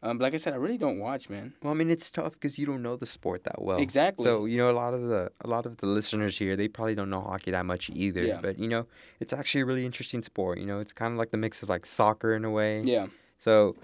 Um, 0.05 0.19
like 0.19 0.35
I 0.35 0.37
said, 0.37 0.53
I 0.53 0.57
really 0.57 0.79
don't 0.79 0.99
watch, 0.99 1.31
man. 1.31 1.55
Well, 1.63 1.73
I 1.73 1.77
mean, 1.77 1.89
it's 1.89 2.11
tough 2.11 2.33
because 2.33 2.59
you 2.59 2.67
don't 2.67 2.83
know 2.83 2.97
the 2.97 3.07
sport 3.07 3.45
that 3.45 3.63
well. 3.63 3.79
Exactly. 3.79 4.25
So 4.25 4.47
you 4.47 4.59
know, 4.59 4.71
a 4.71 4.73
lot 4.73 4.95
of 4.95 5.03
the 5.03 5.31
a 5.43 5.47
lot 5.47 5.65
of 5.65 5.77
the 5.77 5.87
listeners 5.87 6.37
here, 6.37 6.57
they 6.57 6.67
probably 6.67 6.97
don't 6.97 7.11
know 7.11 7.21
hockey 7.21 7.53
that 7.53 7.65
much 7.65 7.89
either. 7.91 8.25
Yeah. 8.25 8.41
But 8.43 8.59
you 8.59 8.69
know, 8.69 8.87
it's 9.21 9.33
actually 9.33 9.61
a 9.61 9.67
really 9.67 9.87
interesting 9.87 10.23
sport. 10.23 10.59
You 10.59 10.67
know, 10.67 10.81
it's 10.81 10.93
kind 10.93 11.13
of 11.13 11.19
like 11.19 11.31
the 11.31 11.37
mix 11.37 11.63
of 11.63 11.69
like 11.69 11.87
soccer 11.87 12.35
in 12.35 12.45
a 12.45 12.51
way. 12.51 12.83
Yeah. 12.85 13.07
So, 13.39 13.77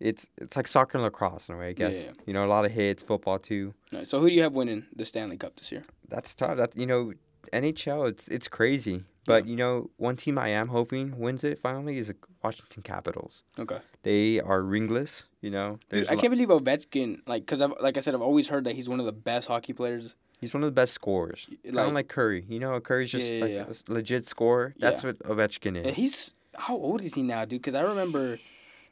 it's 0.00 0.28
it's 0.38 0.56
like 0.56 0.66
soccer 0.66 0.98
and 0.98 1.04
lacrosse 1.04 1.48
in 1.48 1.54
a 1.54 1.58
way, 1.58 1.68
I 1.68 1.72
guess. 1.72 1.94
Yeah, 1.94 2.02
yeah. 2.02 2.12
You 2.26 2.32
know, 2.32 2.44
a 2.44 2.48
lot 2.48 2.64
of 2.64 2.72
hits, 2.72 3.02
football 3.02 3.38
too. 3.38 3.74
Right, 3.92 4.08
so 4.08 4.18
who 4.20 4.28
do 4.28 4.34
you 4.34 4.42
have 4.42 4.54
winning 4.54 4.86
the 4.96 5.04
Stanley 5.04 5.36
Cup 5.36 5.56
this 5.56 5.70
year? 5.70 5.84
That's 6.08 6.34
tough. 6.34 6.56
That 6.56 6.76
you 6.76 6.86
know, 6.86 7.12
NHL, 7.52 8.08
it's 8.08 8.26
it's 8.26 8.48
crazy. 8.48 9.04
But 9.26 9.44
yeah. 9.44 9.50
you 9.50 9.56
know, 9.56 9.90
one 9.96 10.16
team 10.16 10.38
I 10.38 10.48
am 10.48 10.68
hoping 10.68 11.18
wins 11.18 11.44
it 11.44 11.58
finally 11.58 11.98
is 11.98 12.08
the 12.08 12.16
Washington 12.42 12.82
Capitals. 12.82 13.44
Okay. 13.58 13.78
They 14.02 14.40
are 14.40 14.62
ringless. 14.62 15.28
You 15.40 15.50
know, 15.50 15.78
Dude, 15.88 16.08
I 16.08 16.16
can't 16.16 16.30
believe 16.30 16.48
Ovechkin. 16.48 17.20
Like, 17.26 17.46
cause 17.46 17.60
I've, 17.60 17.72
like 17.80 17.96
I 17.96 18.00
said, 18.00 18.14
I've 18.14 18.22
always 18.22 18.48
heard 18.48 18.64
that 18.64 18.74
he's 18.74 18.88
one 18.88 19.00
of 19.00 19.06
the 19.06 19.12
best 19.12 19.48
hockey 19.48 19.72
players. 19.72 20.14
He's 20.40 20.54
one 20.54 20.62
of 20.62 20.66
the 20.66 20.72
best 20.72 20.94
scorers. 20.94 21.46
Like, 21.50 21.74
kind 21.74 21.88
of 21.88 21.94
like 21.94 22.08
Curry. 22.08 22.44
You 22.48 22.60
know, 22.60 22.80
Curry's 22.80 23.10
just 23.10 23.26
yeah, 23.30 23.40
like 23.40 23.52
yeah. 23.52 23.64
a 23.68 23.92
legit 23.92 24.26
scorer. 24.26 24.74
That's 24.78 25.04
what 25.04 25.18
Ovechkin 25.20 25.76
is. 25.76 25.86
And 25.86 25.94
he's 25.94 26.34
how 26.54 26.76
old 26.76 27.02
is 27.02 27.14
he 27.14 27.22
now, 27.22 27.44
dude? 27.44 27.60
Because 27.60 27.74
I 27.74 27.82
remember, 27.82 28.38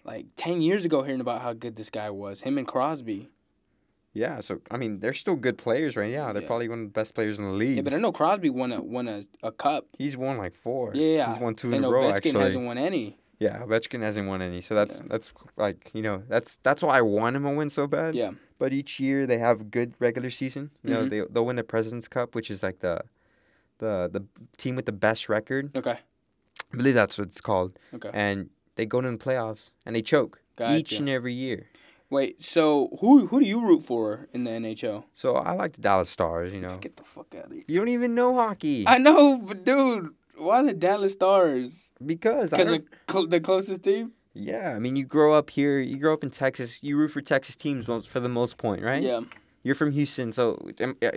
like 0.05 0.26
ten 0.37 0.61
years 0.61 0.85
ago, 0.85 1.03
hearing 1.03 1.20
about 1.20 1.41
how 1.41 1.55
good 1.55 1.76
this 1.76 1.91
guy 1.91 2.11
was. 2.11 2.43
Him 2.43 2.59
and 2.59 2.66
Crosby. 2.66 3.31
Yeah, 4.18 4.40
so 4.40 4.60
I 4.72 4.76
mean, 4.76 4.98
they're 4.98 5.12
still 5.12 5.36
good 5.36 5.56
players 5.56 5.96
right 5.96 6.12
now. 6.12 6.32
They're 6.32 6.42
yeah. 6.42 6.48
probably 6.48 6.68
one 6.68 6.80
of 6.80 6.84
the 6.86 6.90
best 6.90 7.14
players 7.14 7.38
in 7.38 7.44
the 7.44 7.52
league. 7.52 7.76
Yeah, 7.76 7.82
but 7.82 7.94
I 7.94 7.98
know 7.98 8.10
Crosby 8.10 8.50
won 8.50 8.72
a 8.72 8.82
won 8.82 9.06
a, 9.06 9.22
a 9.44 9.52
cup. 9.52 9.86
He's 9.96 10.16
won 10.16 10.38
like 10.38 10.56
four. 10.56 10.90
Yeah, 10.94 11.30
he's 11.30 11.40
won 11.40 11.54
two 11.54 11.72
in 11.72 11.84
a 11.84 11.88
row. 11.88 12.02
Ovechkin 12.02 12.16
actually, 12.16 12.40
hasn't 12.40 12.66
won 12.66 12.78
any. 12.78 13.16
Yeah, 13.38 13.62
Ovechkin 13.62 14.00
hasn't 14.00 14.26
won 14.26 14.42
any, 14.42 14.60
so 14.60 14.74
that's 14.74 14.96
yeah. 14.96 15.04
that's 15.06 15.32
like 15.56 15.92
you 15.94 16.02
know 16.02 16.24
that's 16.28 16.58
that's 16.64 16.82
why 16.82 16.98
I 16.98 17.02
want 17.02 17.36
him 17.36 17.44
to 17.44 17.54
win 17.54 17.70
so 17.70 17.86
bad. 17.86 18.16
Yeah. 18.16 18.32
But 18.58 18.72
each 18.72 18.98
year 18.98 19.24
they 19.24 19.38
have 19.38 19.70
good 19.70 19.94
regular 20.00 20.30
season. 20.30 20.72
You 20.82 20.90
know, 20.90 21.00
mm-hmm. 21.02 21.10
they 21.10 21.20
they'll 21.30 21.46
win 21.46 21.56
the 21.56 21.62
President's 21.62 22.08
Cup, 22.08 22.34
which 22.34 22.50
is 22.50 22.60
like 22.60 22.80
the, 22.80 23.02
the 23.78 24.10
the 24.12 24.24
team 24.56 24.74
with 24.74 24.86
the 24.86 24.92
best 24.92 25.28
record. 25.28 25.76
Okay. 25.76 25.98
I 26.72 26.76
believe 26.76 26.94
that's 26.94 27.16
what 27.16 27.28
it's 27.28 27.40
called. 27.40 27.78
Okay. 27.94 28.10
And 28.12 28.50
they 28.74 28.84
go 28.84 29.00
to 29.00 29.08
the 29.08 29.16
playoffs 29.16 29.70
and 29.86 29.94
they 29.94 30.02
choke 30.02 30.42
gotcha. 30.56 30.76
each 30.76 30.98
and 30.98 31.08
every 31.08 31.34
year. 31.34 31.68
Wait, 32.11 32.42
so 32.42 32.88
who 33.00 33.26
who 33.26 33.40
do 33.40 33.46
you 33.46 33.61
root 33.66 33.82
for 33.82 34.28
in 34.32 34.44
the 34.44 34.50
NHL? 34.50 35.04
So 35.12 35.34
I 35.36 35.52
like 35.52 35.74
the 35.74 35.82
Dallas 35.82 36.09
Stars. 36.09 36.54
You 36.54 36.61
know. 36.61 36.78
Get 36.78 36.96
the 36.96 37.04
fuck 37.04 37.34
out 37.36 37.46
of 37.46 37.52
here. 37.52 37.64
You 37.66 37.78
don't 37.78 37.88
even 37.88 38.14
know 38.14 38.34
hockey. 38.34 38.84
I 38.86 38.98
know, 38.98 39.38
but 39.38 39.64
dude, 39.64 40.14
why 40.36 40.62
the 40.62 40.72
Dallas 40.72 41.12
Stars? 41.12 41.92
Because 42.04 42.50
because 42.50 42.68
they're 42.70 42.82
cl- 43.11 43.26
the 43.26 43.40
closest 43.40 43.82
team. 43.82 44.12
Yeah, 44.32 44.72
I 44.74 44.78
mean, 44.78 44.94
you 44.96 45.04
grow 45.04 45.34
up 45.34 45.50
here. 45.50 45.80
You 45.80 45.98
grow 45.98 46.14
up 46.14 46.22
in 46.22 46.30
Texas. 46.30 46.78
You 46.82 46.96
root 46.96 47.09
for 47.09 47.20
Texas 47.20 47.56
teams 47.56 47.86
for 47.86 48.20
the 48.20 48.28
most 48.28 48.56
point, 48.56 48.82
right? 48.82 49.02
Yeah. 49.02 49.20
You're 49.68 49.74
from 49.74 49.92
Houston, 49.92 50.32
so 50.32 50.58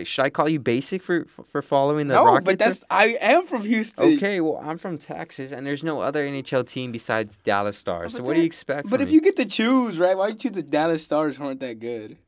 should 0.02 0.22
I 0.22 0.28
call 0.28 0.46
you 0.46 0.60
basic 0.60 1.02
for 1.02 1.24
for 1.24 1.62
following 1.62 2.08
the 2.08 2.16
no, 2.16 2.26
Rockets? 2.26 2.44
but 2.44 2.58
that's 2.58 2.84
I 2.90 3.16
am 3.18 3.46
from 3.46 3.62
Houston. 3.62 4.16
Okay, 4.18 4.42
well 4.42 4.60
I'm 4.62 4.76
from 4.76 4.98
Texas, 4.98 5.52
and 5.52 5.66
there's 5.66 5.82
no 5.82 6.02
other 6.02 6.22
NHL 6.22 6.68
team 6.68 6.92
besides 6.92 7.38
Dallas 7.38 7.78
Stars. 7.78 8.12
so 8.12 8.22
what 8.22 8.34
do 8.34 8.40
you 8.40 8.44
expect? 8.44 8.90
But 8.90 9.00
if 9.00 9.08
me? 9.08 9.14
you 9.14 9.20
get 9.22 9.36
to 9.36 9.46
choose, 9.46 9.98
right? 9.98 10.14
Why 10.14 10.26
do 10.26 10.32
you 10.34 10.38
choose 10.38 10.52
the 10.52 10.62
Dallas 10.62 11.02
Stars? 11.02 11.40
Aren't 11.40 11.60
that 11.60 11.80
good? 11.80 12.18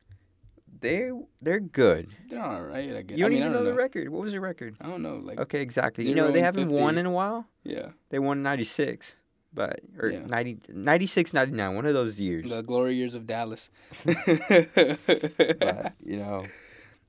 They 0.79 1.11
they're 1.43 1.59
good. 1.59 2.09
They're 2.27 2.41
all 2.41 2.63
right. 2.63 2.95
I 2.95 3.03
guess. 3.03 3.19
You 3.19 3.25
don't 3.25 3.25
I 3.25 3.29
mean, 3.29 3.43
even 3.43 3.53
don't 3.53 3.63
know, 3.63 3.69
the 3.69 3.75
record. 3.75 4.09
What 4.09 4.23
was 4.23 4.31
the 4.31 4.41
record? 4.41 4.77
I 4.81 4.87
don't 4.87 5.03
know. 5.03 5.17
Like 5.17 5.39
okay, 5.41 5.61
exactly. 5.61 6.09
You 6.09 6.15
know 6.15 6.31
they 6.31 6.41
haven't 6.41 6.69
50. 6.69 6.81
won 6.81 6.97
in 6.97 7.05
a 7.05 7.11
while. 7.11 7.45
Yeah. 7.63 7.89
They 8.09 8.17
won 8.17 8.41
'96 8.41 9.15
but 9.55 9.79
or 9.97 10.09
yeah. 10.09 10.19
90, 10.27 10.59
96, 10.69 11.33
99, 11.33 11.75
one 11.75 11.85
of 11.85 11.93
those 11.93 12.19
years. 12.19 12.49
The 12.49 12.61
glory 12.61 12.93
years 12.93 13.15
of 13.15 13.25
Dallas. 13.25 13.71
but, 14.05 15.93
you 16.03 16.17
know, 16.17 16.45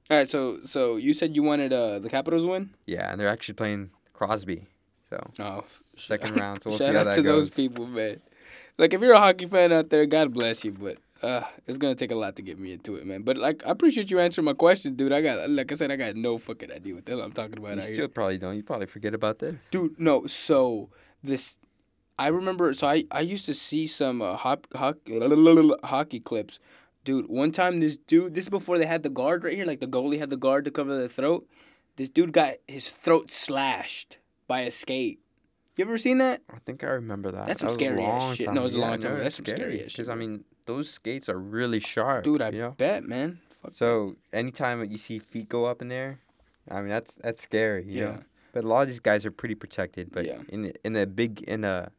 all 0.09 0.16
right, 0.16 0.30
so 0.30 0.61
so 0.64 0.97
you 0.97 1.12
said 1.14 1.34
you 1.34 1.42
wanted 1.42 1.72
uh, 1.72 1.99
the 1.99 2.09
Capitals 2.09 2.47
win. 2.47 2.70
Yeah, 2.86 3.11
and 3.11 3.20
they're 3.20 3.28
actually 3.28 3.55
playing 3.55 3.90
Crosby. 4.12 4.66
So 5.11 5.18
oh, 5.40 5.64
second 5.97 6.36
round. 6.40 6.62
So 6.62 6.70
we'll 6.70 6.78
shout 6.78 6.88
see 6.88 6.94
how 6.94 7.01
out 7.01 7.05
that 7.07 7.16
to 7.16 7.22
goes. 7.22 7.49
those 7.49 7.55
people, 7.55 7.86
man. 7.86 8.20
Like 8.78 8.94
if 8.94 9.01
you're 9.01 9.14
a 9.14 9.18
hockey 9.18 9.47
fan 9.47 9.72
out 9.72 9.90
there, 9.90 10.07
God 10.07 10.32
bless 10.32 10.64
you, 10.64 10.70
but 10.70 10.99
uh, 11.22 11.42
it's 11.66 11.78
gonna 11.78 11.97
take 11.97 12.12
a 12.12 12.14
lot 12.14 12.36
to 12.36 12.42
get 12.42 12.57
me 12.57 12.72
into 12.72 12.94
it, 12.94 13.05
man. 13.05 13.22
But 13.22 13.36
like, 13.36 13.66
I 13.66 13.70
appreciate 13.70 14.09
you 14.11 14.20
answering 14.20 14.44
my 14.44 14.53
question, 14.53 14.94
dude. 14.94 15.12
I 15.12 15.22
got, 15.22 15.51
like 15.51 15.72
I 15.72 15.74
said, 15.74 15.90
I 15.90 15.97
got 15.97 16.14
no 16.14 16.38
fucking 16.38 16.70
idea 16.70 16.94
what 16.94 17.05
the 17.05 17.12
hell 17.12 17.22
I'm 17.22 17.32
talking 17.32 17.59
about. 17.59 17.74
You 17.74 17.80
still 17.80 17.94
here. 17.94 18.09
probably 18.09 18.38
don't. 18.38 18.55
You 18.55 18.62
probably 18.62 18.86
forget 18.86 19.12
about 19.12 19.40
this, 19.40 19.70
dude. 19.70 19.99
No, 19.99 20.26
so 20.26 20.90
this, 21.24 21.59
I 22.18 22.28
remember. 22.28 22.72
So 22.74 22.86
I, 22.86 23.04
I 23.10 23.20
used 23.20 23.44
to 23.46 23.54
see 23.54 23.86
some 23.86 24.22
uh, 24.22 24.36
hop, 24.36 24.66
hockey, 24.74 25.20
hockey 25.84 26.20
clips 26.20 26.58
Dude, 27.06 27.28
one 27.28 27.52
time 27.52 27.78
this 27.78 27.96
dude, 27.96 28.34
this 28.34 28.46
is 28.46 28.48
before 28.48 28.78
they 28.78 28.84
had 28.84 29.04
the 29.04 29.08
guard 29.08 29.44
right 29.44 29.54
here, 29.54 29.64
like 29.64 29.78
the 29.78 29.86
goalie 29.86 30.18
had 30.18 30.28
the 30.28 30.36
guard 30.36 30.64
to 30.64 30.72
cover 30.72 31.00
the 31.00 31.08
throat. 31.08 31.48
This 31.94 32.08
dude 32.08 32.32
got 32.32 32.54
his 32.66 32.90
throat 32.90 33.30
slashed 33.30 34.18
by 34.48 34.62
a 34.62 34.72
skate. 34.72 35.20
You 35.76 35.84
ever 35.84 35.98
seen 35.98 36.18
that? 36.18 36.42
I 36.52 36.58
think 36.66 36.82
I 36.82 36.88
remember 36.88 37.30
that. 37.30 37.46
That's 37.46 37.60
some 37.60 37.68
that 37.68 37.74
scary 37.74 38.02
ass 38.02 38.34
shit. 38.34 38.46
Time. 38.46 38.56
No, 38.56 38.62
it 38.62 38.64
was 38.64 38.74
a 38.74 38.78
long 38.78 38.98
time. 38.98 39.18
No, 39.18 39.22
That's 39.22 39.36
some 39.36 39.46
scary 39.46 39.84
ass 39.84 39.92
shit. 39.92 39.98
Because 39.98 40.08
I 40.08 40.16
mean, 40.16 40.42
those 40.64 40.90
skates 40.90 41.28
are 41.28 41.38
really 41.38 41.78
sharp. 41.78 42.24
Dude, 42.24 42.42
I 42.42 42.48
you 42.48 42.58
know? 42.58 42.70
bet, 42.72 43.04
man. 43.04 43.38
Fuck 43.62 43.74
so 43.74 44.16
anytime 44.32 44.84
you 44.90 44.98
see 44.98 45.20
feet 45.20 45.48
go 45.48 45.66
up 45.66 45.80
in 45.80 45.86
there, 45.86 46.18
I 46.68 46.80
mean 46.80 46.88
that's 46.88 47.14
that's 47.22 47.40
scary. 47.40 47.84
You 47.84 48.00
yeah. 48.00 48.04
know. 48.04 48.22
But 48.52 48.64
a 48.64 48.66
lot 48.66 48.82
of 48.82 48.88
these 48.88 48.98
guys 48.98 49.24
are 49.24 49.30
pretty 49.30 49.54
protected. 49.54 50.10
But 50.10 50.26
yeah. 50.26 50.38
in 50.48 50.72
in 50.82 50.94
the 50.94 51.06
big 51.06 51.42
in 51.42 51.62
a 51.62 51.92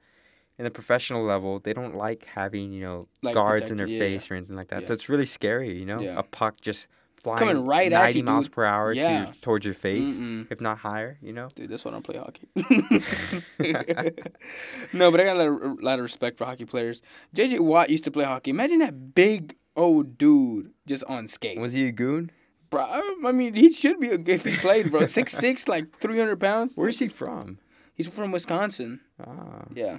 in 0.57 0.63
the 0.63 0.71
professional 0.71 1.23
level, 1.23 1.59
they 1.59 1.73
don't 1.73 1.95
like 1.95 2.25
having 2.25 2.71
you 2.71 2.81
know 2.81 3.07
like 3.21 3.35
guards 3.35 3.71
in 3.71 3.77
their 3.77 3.87
yeah, 3.87 3.99
face 3.99 4.27
yeah. 4.27 4.33
or 4.33 4.37
anything 4.37 4.55
like 4.55 4.69
that. 4.69 4.81
Yeah. 4.81 4.87
So 4.87 4.93
it's 4.93 5.09
really 5.09 5.25
scary, 5.25 5.77
you 5.77 5.85
know, 5.85 5.99
a 6.17 6.23
puck 6.23 6.61
just 6.61 6.87
flying 7.21 7.39
coming 7.39 7.65
right 7.65 7.91
90 7.91 7.95
at 7.95 8.15
you, 8.15 8.23
miles 8.23 8.45
dude. 8.45 8.53
per 8.53 8.63
hour 8.65 8.93
to 8.93 9.33
towards 9.41 9.65
your 9.65 9.75
face, 9.75 10.17
Mm-mm. 10.17 10.51
if 10.51 10.61
not 10.61 10.77
higher. 10.79 11.17
You 11.21 11.33
know, 11.33 11.49
dude, 11.53 11.69
that's 11.69 11.85
why 11.85 11.91
I 11.91 11.93
don't 11.93 12.03
play 12.03 12.17
hockey. 12.17 12.47
no, 14.93 15.11
but 15.11 15.19
I 15.19 15.23
got 15.23 15.35
a 15.35 15.39
lot, 15.39 15.47
of, 15.47 15.79
a 15.79 15.81
lot 15.81 15.99
of 15.99 16.03
respect 16.03 16.37
for 16.37 16.45
hockey 16.45 16.65
players. 16.65 17.01
JJ 17.35 17.59
Watt 17.59 17.89
used 17.89 18.03
to 18.05 18.11
play 18.11 18.25
hockey. 18.25 18.51
Imagine 18.51 18.79
that 18.79 19.15
big 19.15 19.55
old 19.75 20.17
dude 20.17 20.71
just 20.85 21.03
on 21.05 21.27
skate. 21.27 21.59
Was 21.59 21.73
he 21.73 21.87
a 21.87 21.91
goon? 21.91 22.31
Bro, 22.69 22.85
I 23.25 23.31
mean, 23.31 23.53
he 23.53 23.71
should 23.71 23.97
be 23.99 24.09
a, 24.09 24.19
if 24.25 24.43
he 24.43 24.57
played, 24.57 24.91
bro. 24.91 25.07
Six 25.07 25.33
six, 25.33 25.67
like 25.67 25.99
three 25.99 26.19
hundred 26.19 26.39
pounds. 26.39 26.73
Where's 26.75 26.99
he 26.99 27.07
from? 27.07 27.59
He's 27.93 28.09
from 28.09 28.31
Wisconsin. 28.31 28.99
Ah. 29.25 29.65
Yeah. 29.73 29.97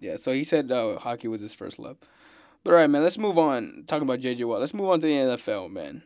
Yeah, 0.00 0.16
so 0.16 0.32
he 0.32 0.44
said 0.44 0.70
uh, 0.70 0.98
hockey 0.98 1.28
was 1.28 1.40
his 1.40 1.54
first 1.54 1.78
love. 1.78 1.96
But 2.64 2.72
all 2.72 2.80
right, 2.80 2.90
man, 2.90 3.02
let's 3.02 3.18
move 3.18 3.38
on. 3.38 3.84
Talking 3.86 4.02
about 4.08 4.20
JJ 4.20 4.44
Watt, 4.44 4.60
let's 4.60 4.74
move 4.74 4.88
on 4.88 5.00
to 5.00 5.06
the 5.06 5.12
NFL, 5.12 5.70
man. 5.70 6.02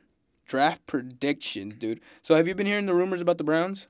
Draft 0.47 0.87
predictions, 0.87 1.75
dude. 1.79 2.01
So 2.23 2.35
have 2.35 2.47
you 2.47 2.55
been 2.55 2.67
hearing 2.67 2.87
the 2.87 2.95
rumors 2.95 3.21
about 3.21 3.39
the 3.39 3.45
Browns? 3.45 3.89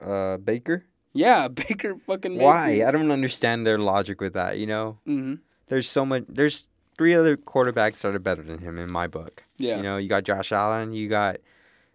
Uh, 0.00 0.36
Baker. 0.38 0.84
Yeah, 1.12 1.48
Baker 1.48 1.96
fucking. 1.96 2.38
Why? 2.38 2.84
I 2.86 2.90
don't 2.90 3.10
understand 3.10 3.66
their 3.66 3.78
logic 3.78 4.20
with 4.20 4.34
that. 4.34 4.58
You 4.58 4.66
know. 4.66 4.98
Mm-hmm. 5.06 5.34
There's 5.68 5.88
so 5.88 6.04
much. 6.04 6.24
There's 6.28 6.66
three 6.96 7.14
other 7.14 7.36
quarterbacks 7.36 7.98
that 7.98 8.14
are 8.14 8.18
better 8.18 8.42
than 8.42 8.58
him 8.58 8.78
in 8.78 8.90
my 8.90 9.06
book. 9.06 9.44
Yeah. 9.56 9.76
You 9.76 9.82
know, 9.82 9.96
you 9.96 10.08
got 10.08 10.24
Josh 10.24 10.52
Allen. 10.52 10.92
You 10.92 11.08
got 11.08 11.36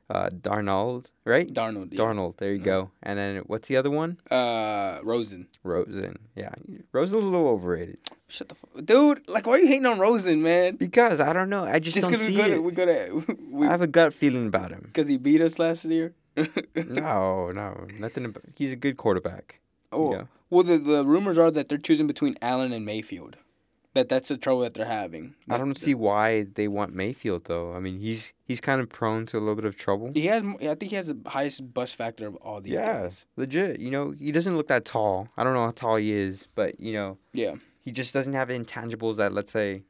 uh, 0.09 0.29
Darnold, 0.29 1.05
right? 1.25 1.47
Darnold. 1.47 1.93
Yeah. 1.93 1.99
Darnold. 1.99 2.37
There 2.37 2.51
you 2.51 2.57
mm-hmm. 2.57 2.65
go. 2.65 2.91
And 3.03 3.17
then 3.17 3.37
what's 3.45 3.67
the 3.67 3.77
other 3.77 3.91
one? 3.91 4.17
Uh, 4.29 4.99
Rosen. 5.03 5.47
Rosen. 5.63 6.17
Yeah, 6.35 6.53
Rosen's 6.91 7.23
a 7.23 7.25
little 7.25 7.47
overrated. 7.47 7.99
Shut 8.27 8.49
the 8.49 8.55
fuck, 8.55 8.85
dude. 8.85 9.29
Like, 9.29 9.45
why 9.45 9.53
are 9.53 9.59
you 9.59 9.67
hating 9.67 9.85
on 9.85 9.99
Rosen, 9.99 10.41
man? 10.41 10.75
Because 10.75 11.19
I 11.19 11.33
don't 11.33 11.49
know. 11.49 11.65
I 11.65 11.79
just, 11.79 11.95
just 11.95 12.09
don't 12.09 12.19
see 12.19 12.35
we 12.35 12.41
it. 12.41 12.63
We 12.63 12.71
got 12.71 12.85
to. 12.85 13.37
I 13.61 13.65
have 13.65 13.81
a 13.81 13.87
gut 13.87 14.13
feeling 14.13 14.47
about 14.47 14.71
him. 14.71 14.83
Because 14.85 15.07
he 15.07 15.17
beat 15.17 15.41
us 15.41 15.59
last 15.59 15.85
year. 15.85 16.13
no, 16.75 17.51
no, 17.51 17.87
nothing. 17.99 18.25
About, 18.25 18.43
he's 18.55 18.73
a 18.73 18.77
good 18.77 18.97
quarterback. 18.97 19.59
Oh, 19.91 20.27
well, 20.49 20.63
the 20.63 20.77
the 20.77 21.05
rumors 21.05 21.37
are 21.37 21.51
that 21.51 21.69
they're 21.69 21.77
choosing 21.77 22.07
between 22.07 22.37
Allen 22.41 22.71
and 22.71 22.85
Mayfield. 22.85 23.37
That 23.95 24.07
that's 24.07 24.29
the 24.29 24.37
trouble 24.37 24.61
that 24.61 24.75
they're 24.75 24.85
having. 24.85 25.33
I 25.49 25.57
don't 25.57 25.75
see 25.75 25.95
why 25.95 26.43
they 26.43 26.67
want 26.67 26.93
Mayfield 26.93 27.45
though. 27.45 27.73
I 27.73 27.79
mean, 27.79 27.99
he's 27.99 28.33
he's 28.45 28.61
kind 28.61 28.79
of 28.81 28.89
prone 28.89 29.25
to 29.27 29.37
a 29.37 29.39
little 29.39 29.55
bit 29.55 29.65
of 29.65 29.75
trouble. 29.75 30.11
He 30.13 30.27
has, 30.27 30.43
I 30.43 30.75
think 30.75 30.91
he 30.91 30.95
has 30.95 31.07
the 31.07 31.17
highest 31.25 31.73
bust 31.73 31.95
factor 31.95 32.27
of 32.27 32.35
all 32.35 32.61
these. 32.61 32.73
Yeah, 32.73 33.03
guys. 33.03 33.25
legit. 33.35 33.79
You 33.79 33.89
know, 33.89 34.11
he 34.11 34.31
doesn't 34.31 34.55
look 34.55 34.67
that 34.67 34.85
tall. 34.85 35.29
I 35.37 35.43
don't 35.43 35.53
know 35.53 35.65
how 35.65 35.71
tall 35.71 35.95
he 35.95 36.11
is, 36.11 36.47
but 36.53 36.79
you 36.79 36.93
know, 36.93 37.17
yeah, 37.33 37.55
he 37.81 37.91
just 37.91 38.13
doesn't 38.13 38.33
have 38.33 38.49
intangibles 38.49 39.15
that 39.17 39.33
let's 39.33 39.51
say 39.51 39.83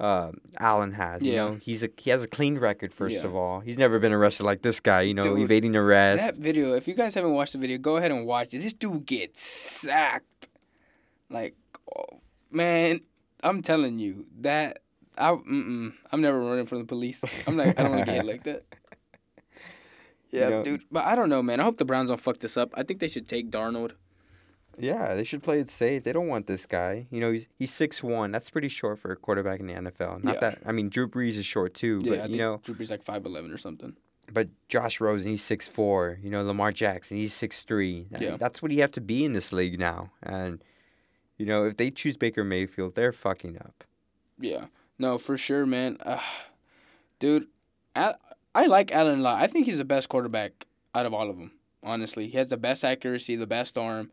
uh, 0.00 0.32
Allen 0.58 0.92
has. 0.92 1.22
Yeah. 1.22 1.30
You 1.30 1.36
know, 1.36 1.58
he's 1.62 1.82
a 1.82 1.90
he 1.98 2.10
has 2.10 2.24
a 2.24 2.28
clean 2.28 2.58
record. 2.58 2.92
First 2.92 3.16
yeah. 3.16 3.24
of 3.24 3.36
all, 3.36 3.60
he's 3.60 3.78
never 3.78 3.98
been 3.98 4.12
arrested 4.12 4.44
like 4.44 4.62
this 4.62 4.80
guy. 4.80 5.02
You 5.02 5.14
know, 5.14 5.22
dude, 5.22 5.40
evading 5.40 5.76
arrest. 5.76 6.24
That 6.24 6.36
video. 6.36 6.74
If 6.74 6.88
you 6.88 6.94
guys 6.94 7.14
haven't 7.14 7.32
watched 7.32 7.52
the 7.52 7.58
video, 7.58 7.78
go 7.78 7.98
ahead 7.98 8.10
and 8.10 8.26
watch 8.26 8.54
it. 8.54 8.60
This 8.60 8.72
dude 8.72 9.04
gets 9.04 9.42
sacked. 9.42 10.48
Like, 11.28 11.54
oh, 11.96 12.20
man, 12.50 13.00
I'm 13.42 13.62
telling 13.62 13.98
you 13.98 14.26
that 14.40 14.82
I 15.16 15.30
mm 15.30 15.92
I'm 16.12 16.20
never 16.20 16.40
running 16.40 16.66
from 16.66 16.78
the 16.78 16.84
police. 16.84 17.22
I'm 17.46 17.56
like 17.56 17.78
I 17.78 17.82
don't 17.82 17.92
want 17.96 18.06
to 18.06 18.12
get 18.12 18.26
like 18.26 18.44
that. 18.44 18.64
Yeah, 20.32 20.44
you 20.44 20.50
know, 20.50 20.62
dude. 20.62 20.84
But 20.92 21.06
I 21.06 21.16
don't 21.16 21.28
know, 21.28 21.42
man. 21.42 21.58
I 21.58 21.64
hope 21.64 21.78
the 21.78 21.84
Browns 21.84 22.08
don't 22.08 22.20
fuck 22.20 22.38
this 22.38 22.56
up. 22.56 22.70
I 22.74 22.84
think 22.84 23.00
they 23.00 23.08
should 23.08 23.26
take 23.28 23.50
Darnold. 23.50 23.94
Yeah, 24.78 25.14
they 25.14 25.24
should 25.24 25.42
play 25.42 25.58
it 25.58 25.68
safe. 25.68 26.04
They 26.04 26.12
don't 26.12 26.28
want 26.28 26.46
this 26.46 26.66
guy. 26.66 27.06
You 27.10 27.20
know, 27.20 27.32
he's 27.32 27.48
he's 27.58 27.72
six 27.72 28.02
one. 28.02 28.30
That's 28.30 28.48
pretty 28.48 28.68
short 28.68 28.98
for 28.98 29.10
a 29.10 29.16
quarterback 29.16 29.60
in 29.60 29.66
the 29.66 29.74
NFL. 29.74 30.22
Not 30.22 30.34
yeah. 30.34 30.40
that 30.40 30.58
I 30.64 30.72
mean, 30.72 30.88
Drew 30.88 31.08
Brees 31.08 31.36
is 31.36 31.44
short 31.44 31.74
too. 31.74 32.00
Yeah, 32.02 32.22
but, 32.22 32.30
you 32.30 32.38
know, 32.38 32.60
Drew 32.62 32.74
Brees 32.74 32.90
like 32.90 33.02
five 33.02 33.26
eleven 33.26 33.52
or 33.52 33.58
something. 33.58 33.96
But 34.32 34.48
Josh 34.68 35.00
Rosen, 35.00 35.30
he's 35.30 35.42
six 35.42 35.66
four. 35.66 36.18
You 36.22 36.30
know, 36.30 36.44
Lamar 36.44 36.72
Jackson, 36.72 37.16
he's 37.16 37.34
six 37.34 37.64
three. 37.64 38.06
Yeah. 38.18 38.36
that's 38.36 38.62
what 38.62 38.70
you 38.70 38.80
have 38.82 38.92
to 38.92 39.00
be 39.00 39.24
in 39.24 39.32
this 39.32 39.52
league 39.52 39.78
now. 39.78 40.10
And 40.22 40.62
you 41.40 41.46
know, 41.46 41.64
if 41.64 41.78
they 41.78 41.90
choose 41.90 42.18
Baker 42.18 42.44
Mayfield, 42.44 42.96
they're 42.96 43.12
fucking 43.12 43.56
up. 43.56 43.82
Yeah. 44.38 44.66
No, 44.98 45.16
for 45.16 45.38
sure, 45.38 45.64
man. 45.64 45.96
Uh, 46.04 46.20
dude, 47.18 47.46
I, 47.96 48.14
I 48.54 48.66
like 48.66 48.92
Allen 48.92 49.20
a 49.20 49.22
lot. 49.22 49.42
I 49.42 49.46
think 49.46 49.64
he's 49.64 49.78
the 49.78 49.84
best 49.86 50.10
quarterback 50.10 50.66
out 50.94 51.06
of 51.06 51.14
all 51.14 51.30
of 51.30 51.38
them. 51.38 51.52
Honestly, 51.82 52.28
he 52.28 52.36
has 52.36 52.50
the 52.50 52.58
best 52.58 52.84
accuracy, 52.84 53.36
the 53.36 53.46
best 53.46 53.78
arm. 53.78 54.10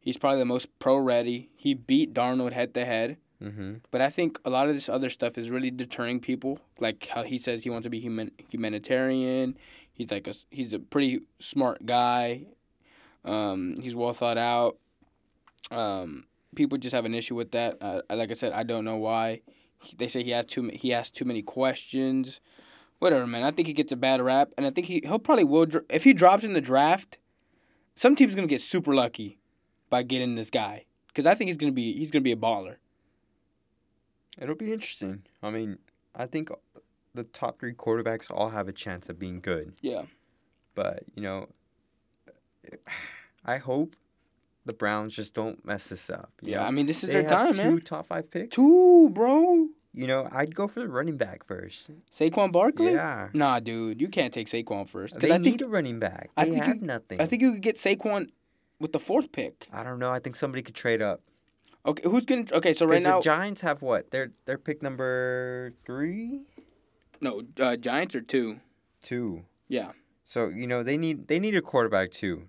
He's 0.00 0.16
probably 0.16 0.38
the 0.38 0.46
most 0.46 0.78
pro 0.78 0.96
ready. 0.96 1.50
He 1.54 1.74
beat 1.74 2.14
Darnold 2.14 2.54
head 2.54 2.72
to 2.72 2.86
head. 2.86 3.18
Mm-hmm. 3.44 3.74
But 3.90 4.00
I 4.00 4.08
think 4.08 4.38
a 4.46 4.48
lot 4.48 4.68
of 4.70 4.74
this 4.74 4.88
other 4.88 5.10
stuff 5.10 5.36
is 5.36 5.50
really 5.50 5.70
deterring 5.70 6.18
people. 6.18 6.60
Like 6.78 7.08
how 7.08 7.24
he 7.24 7.36
says 7.36 7.62
he 7.62 7.68
wants 7.68 7.84
to 7.84 7.90
be 7.90 8.00
human 8.00 8.30
humanitarian. 8.48 9.58
He's 9.92 10.10
like 10.10 10.26
a 10.26 10.34
he's 10.50 10.72
a 10.72 10.78
pretty 10.78 11.20
smart 11.40 11.84
guy. 11.84 12.46
Um, 13.22 13.74
he's 13.82 13.94
well 13.94 14.14
thought 14.14 14.38
out. 14.38 14.78
Um, 15.70 16.24
people 16.54 16.78
just 16.78 16.94
have 16.94 17.04
an 17.04 17.14
issue 17.14 17.34
with 17.34 17.52
that. 17.52 17.76
Uh, 17.80 18.02
like 18.10 18.30
I 18.30 18.34
said, 18.34 18.52
I 18.52 18.62
don't 18.62 18.84
know 18.84 18.96
why. 18.96 19.42
They 19.96 20.08
say 20.08 20.22
he 20.22 20.30
has 20.30 20.46
too 20.46 20.70
he 20.74 20.92
asks 20.92 21.10
too 21.10 21.24
many 21.24 21.42
questions. 21.42 22.40
Whatever, 22.98 23.26
man. 23.26 23.42
I 23.42 23.50
think 23.50 23.66
he 23.66 23.72
gets 23.72 23.92
a 23.92 23.96
bad 23.96 24.20
rap, 24.20 24.50
and 24.58 24.66
I 24.66 24.70
think 24.70 24.86
he 24.86 25.00
he'll 25.04 25.18
probably 25.18 25.44
will. 25.44 25.66
If 25.88 26.04
he 26.04 26.12
drops 26.12 26.44
in 26.44 26.52
the 26.52 26.60
draft, 26.60 27.18
some 27.94 28.14
team's 28.14 28.34
gonna 28.34 28.46
get 28.46 28.60
super 28.60 28.94
lucky 28.94 29.38
by 29.88 30.02
getting 30.02 30.34
this 30.34 30.50
guy 30.50 30.84
because 31.08 31.26
I 31.26 31.34
think 31.34 31.48
he's 31.48 31.56
gonna 31.56 31.72
be 31.72 31.94
he's 31.94 32.10
gonna 32.10 32.22
be 32.22 32.32
a 32.32 32.36
baller. 32.36 32.76
It'll 34.38 34.54
be 34.54 34.72
interesting. 34.72 35.22
I 35.42 35.50
mean, 35.50 35.78
I 36.14 36.26
think 36.26 36.50
the 37.14 37.24
top 37.24 37.58
three 37.58 37.74
quarterbacks 37.74 38.30
all 38.30 38.50
have 38.50 38.68
a 38.68 38.72
chance 38.72 39.08
of 39.08 39.18
being 39.18 39.40
good. 39.40 39.74
Yeah. 39.80 40.02
But 40.74 41.04
you 41.14 41.22
know, 41.22 41.48
I 43.44 43.58
hope 43.58 43.96
the 44.64 44.74
Browns 44.74 45.14
just 45.14 45.34
don't 45.34 45.64
mess 45.64 45.88
this 45.88 46.10
up. 46.10 46.32
yeah, 46.42 46.58
know? 46.58 46.64
I 46.64 46.70
mean 46.70 46.86
this 46.86 47.02
is 47.02 47.08
they 47.08 47.20
their 47.20 47.28
time, 47.28 47.52
two 47.52 47.58
man. 47.58 47.70
Two 47.72 47.80
top 47.80 48.06
five 48.06 48.30
picks. 48.30 48.54
Two, 48.54 49.10
bro. 49.10 49.68
You 49.92 50.06
know, 50.06 50.28
I'd 50.30 50.54
go 50.54 50.68
for 50.68 50.80
the 50.80 50.88
running 50.88 51.16
back 51.16 51.44
first. 51.44 51.90
Saquon 52.12 52.52
Barkley? 52.52 52.92
Yeah. 52.92 53.28
Nah, 53.34 53.58
dude, 53.58 54.00
you 54.00 54.08
can't 54.08 54.32
take 54.32 54.46
Saquon 54.46 54.88
first. 54.88 55.18
They 55.18 55.32
I 55.32 55.38
need 55.38 55.58
think, 55.58 55.62
a 55.62 55.68
running 55.68 55.98
back. 55.98 56.30
They 56.36 56.42
I 56.42 56.50
think 56.50 56.64
have 56.64 56.76
you, 56.76 56.82
nothing. 56.82 57.20
I 57.20 57.26
think 57.26 57.42
you 57.42 57.52
could 57.52 57.62
get 57.62 57.74
Saquon 57.74 58.28
with 58.78 58.92
the 58.92 59.00
fourth 59.00 59.32
pick. 59.32 59.66
I 59.72 59.82
don't 59.82 59.98
know. 59.98 60.10
I 60.10 60.20
think 60.20 60.36
somebody 60.36 60.62
could 60.62 60.76
trade 60.76 61.02
up. 61.02 61.22
Okay, 61.84 62.08
who's 62.08 62.24
gonna? 62.24 62.44
Okay, 62.52 62.72
so 62.72 62.86
right 62.86 63.02
now 63.02 63.18
the 63.18 63.24
Giants 63.24 63.62
have 63.62 63.82
what? 63.82 64.10
They're 64.10 64.30
they're 64.44 64.58
pick 64.58 64.82
number 64.82 65.72
three. 65.86 66.42
No, 67.20 67.42
uh, 67.58 67.76
Giants 67.76 68.14
are 68.14 68.20
two. 68.20 68.60
Two. 69.02 69.44
Yeah. 69.68 69.92
So 70.24 70.48
you 70.48 70.66
know 70.66 70.82
they 70.82 70.96
need 70.96 71.26
they 71.28 71.38
need 71.38 71.56
a 71.56 71.62
quarterback 71.62 72.10
too. 72.10 72.48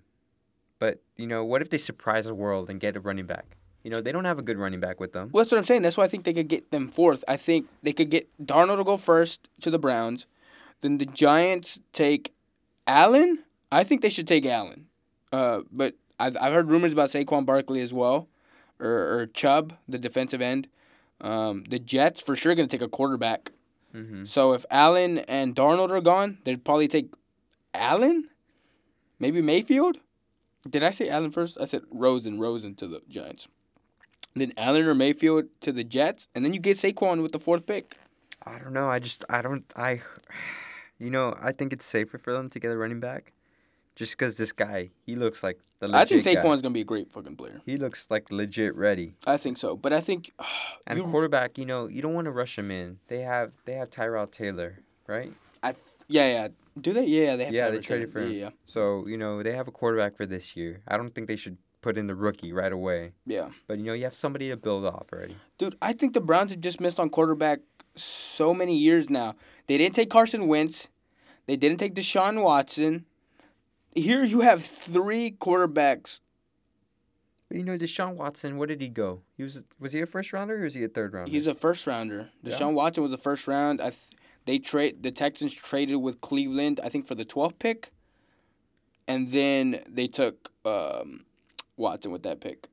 But 0.82 1.00
you 1.16 1.28
know, 1.28 1.44
what 1.44 1.62
if 1.62 1.70
they 1.70 1.78
surprise 1.78 2.26
the 2.26 2.34
world 2.34 2.68
and 2.68 2.80
get 2.80 2.96
a 2.96 3.00
running 3.00 3.26
back? 3.26 3.56
You 3.84 3.92
know, 3.92 4.00
they 4.00 4.10
don't 4.10 4.24
have 4.24 4.40
a 4.40 4.42
good 4.42 4.58
running 4.58 4.80
back 4.80 4.98
with 4.98 5.12
them. 5.12 5.30
Well, 5.30 5.44
that's 5.44 5.52
what 5.52 5.58
I'm 5.58 5.64
saying. 5.64 5.82
That's 5.82 5.96
why 5.96 6.02
I 6.02 6.08
think 6.08 6.24
they 6.24 6.32
could 6.32 6.48
get 6.48 6.72
them 6.72 6.88
fourth. 6.88 7.22
I 7.28 7.36
think 7.36 7.68
they 7.84 7.92
could 7.92 8.10
get 8.10 8.28
Darnold 8.44 8.78
to 8.78 8.84
go 8.84 8.96
first 8.96 9.48
to 9.60 9.70
the 9.70 9.78
Browns. 9.78 10.26
Then 10.80 10.98
the 10.98 11.06
Giants 11.06 11.78
take 11.92 12.34
Allen. 12.84 13.44
I 13.70 13.84
think 13.84 14.02
they 14.02 14.08
should 14.08 14.26
take 14.26 14.44
Allen. 14.44 14.86
Uh, 15.32 15.60
but 15.70 15.94
I've, 16.18 16.36
I've 16.40 16.52
heard 16.52 16.68
rumors 16.68 16.92
about 16.92 17.10
Saquon 17.10 17.46
Barkley 17.46 17.80
as 17.80 17.92
well, 17.92 18.26
or, 18.80 18.90
or 18.90 19.26
Chubb, 19.26 19.74
the 19.88 19.98
defensive 19.98 20.42
end. 20.42 20.66
Um, 21.20 21.62
the 21.68 21.78
Jets 21.78 22.20
for 22.20 22.34
sure 22.34 22.56
going 22.56 22.68
to 22.68 22.76
take 22.76 22.84
a 22.84 22.90
quarterback. 22.90 23.52
Mm-hmm. 23.94 24.24
So 24.24 24.52
if 24.52 24.66
Allen 24.68 25.18
and 25.18 25.54
Darnold 25.54 25.92
are 25.92 26.00
gone, 26.00 26.38
they'd 26.42 26.64
probably 26.64 26.88
take 26.88 27.14
Allen, 27.72 28.30
maybe 29.20 29.40
Mayfield. 29.40 29.98
Did 30.68 30.82
I 30.82 30.90
say 30.90 31.08
Allen 31.08 31.30
first? 31.30 31.58
I 31.60 31.64
said 31.64 31.82
Rosen, 31.90 32.38
Rosen 32.38 32.74
to 32.76 32.86
the 32.86 33.02
Giants. 33.08 33.48
Then 34.34 34.52
Allen 34.56 34.84
or 34.84 34.94
Mayfield 34.94 35.46
to 35.60 35.72
the 35.72 35.84
Jets, 35.84 36.28
and 36.34 36.44
then 36.44 36.54
you 36.54 36.60
get 36.60 36.76
Saquon 36.78 37.22
with 37.22 37.32
the 37.32 37.38
fourth 37.38 37.66
pick. 37.66 37.96
I 38.46 38.58
don't 38.58 38.72
know. 38.72 38.88
I 38.88 38.98
just 38.98 39.24
I 39.28 39.42
don't 39.42 39.64
I, 39.76 40.00
you 40.98 41.10
know 41.10 41.36
I 41.40 41.52
think 41.52 41.72
it's 41.72 41.84
safer 41.84 42.18
for 42.18 42.32
them 42.32 42.48
to 42.50 42.58
get 42.58 42.72
a 42.72 42.76
running 42.76 43.00
back, 43.00 43.32
just 43.94 44.16
because 44.16 44.36
this 44.36 44.52
guy 44.52 44.90
he 45.04 45.16
looks 45.16 45.42
like 45.42 45.58
the. 45.80 45.88
Legit 45.88 46.00
I 46.00 46.04
think 46.04 46.22
Saquon's 46.38 46.62
guy. 46.62 46.66
gonna 46.66 46.72
be 46.72 46.80
a 46.80 46.84
great 46.84 47.10
fucking 47.10 47.36
player. 47.36 47.60
He 47.66 47.76
looks 47.76 48.06
like 48.10 48.30
legit 48.30 48.74
ready. 48.74 49.14
I 49.26 49.36
think 49.36 49.58
so, 49.58 49.76
but 49.76 49.92
I 49.92 50.00
think. 50.00 50.32
Uh, 50.38 50.44
and 50.86 50.98
you, 50.98 51.04
quarterback, 51.04 51.58
you 51.58 51.66
know, 51.66 51.88
you 51.88 52.02
don't 52.02 52.14
want 52.14 52.24
to 52.24 52.32
rush 52.32 52.58
him 52.58 52.70
in. 52.70 52.98
They 53.08 53.20
have 53.20 53.52
they 53.64 53.74
have 53.74 53.90
Tyrod 53.90 54.30
Taylor, 54.30 54.78
right? 55.06 55.32
I 55.62 55.72
th- 55.72 55.84
yeah 56.08 56.26
yeah 56.26 56.48
do 56.80 56.92
they? 56.92 57.04
Yeah, 57.04 57.36
they 57.36 57.44
have. 57.44 57.54
Yeah, 57.54 57.70
they 57.70 57.78
traded 57.78 58.12
for 58.12 58.20
him. 58.20 58.32
Yeah, 58.32 58.38
yeah. 58.38 58.50
So 58.66 59.06
you 59.06 59.16
know 59.16 59.42
they 59.42 59.52
have 59.52 59.68
a 59.68 59.72
quarterback 59.72 60.16
for 60.16 60.26
this 60.26 60.56
year. 60.56 60.82
I 60.88 60.96
don't 60.96 61.14
think 61.14 61.28
they 61.28 61.36
should 61.36 61.58
put 61.82 61.98
in 61.98 62.06
the 62.06 62.14
rookie 62.14 62.52
right 62.52 62.72
away. 62.72 63.12
Yeah. 63.26 63.50
But 63.66 63.78
you 63.78 63.84
know 63.84 63.92
you 63.92 64.04
have 64.04 64.14
somebody 64.14 64.48
to 64.48 64.56
build 64.56 64.84
off 64.86 65.12
already. 65.12 65.36
Dude, 65.58 65.76
I 65.82 65.92
think 65.92 66.14
the 66.14 66.20
Browns 66.20 66.52
have 66.52 66.60
just 66.60 66.80
missed 66.80 66.98
on 66.98 67.10
quarterback 67.10 67.60
so 67.94 68.54
many 68.54 68.76
years 68.76 69.10
now. 69.10 69.34
They 69.66 69.76
didn't 69.76 69.94
take 69.94 70.08
Carson 70.08 70.46
Wentz. 70.46 70.88
They 71.46 71.56
didn't 71.56 71.78
take 71.78 71.94
Deshaun 71.94 72.42
Watson. 72.42 73.04
Here 73.94 74.24
you 74.24 74.40
have 74.40 74.64
three 74.64 75.36
quarterbacks. 75.38 76.20
You 77.50 77.64
know, 77.64 77.76
Deshaun 77.76 78.14
Watson, 78.14 78.56
where 78.56 78.66
did 78.66 78.80
he 78.80 78.88
go? 78.88 79.20
He 79.36 79.42
was 79.42 79.62
was 79.78 79.92
he 79.92 80.00
a 80.00 80.06
first 80.06 80.32
rounder 80.32 80.58
or 80.58 80.62
was 80.62 80.74
he 80.74 80.84
a 80.84 80.88
third 80.88 81.12
rounder? 81.12 81.30
He's 81.30 81.46
a 81.46 81.52
first 81.52 81.86
rounder. 81.86 82.30
Deshaun 82.42 82.60
yeah. 82.60 82.66
Watson 82.68 83.02
was 83.02 83.12
a 83.12 83.18
first 83.18 83.46
round. 83.46 83.82
I 83.82 83.90
th- 83.90 84.10
they 84.44 84.58
trade 84.58 85.02
the 85.02 85.10
Texans 85.10 85.54
traded 85.54 85.96
with 85.96 86.20
Cleveland, 86.20 86.80
I 86.82 86.88
think, 86.88 87.06
for 87.06 87.14
the 87.14 87.24
12th 87.24 87.58
pick, 87.58 87.90
and 89.06 89.30
then 89.32 89.82
they 89.88 90.08
took 90.08 90.50
um, 90.64 91.24
Watson 91.76 92.12
with 92.12 92.22
that 92.24 92.40
pick. 92.40 92.68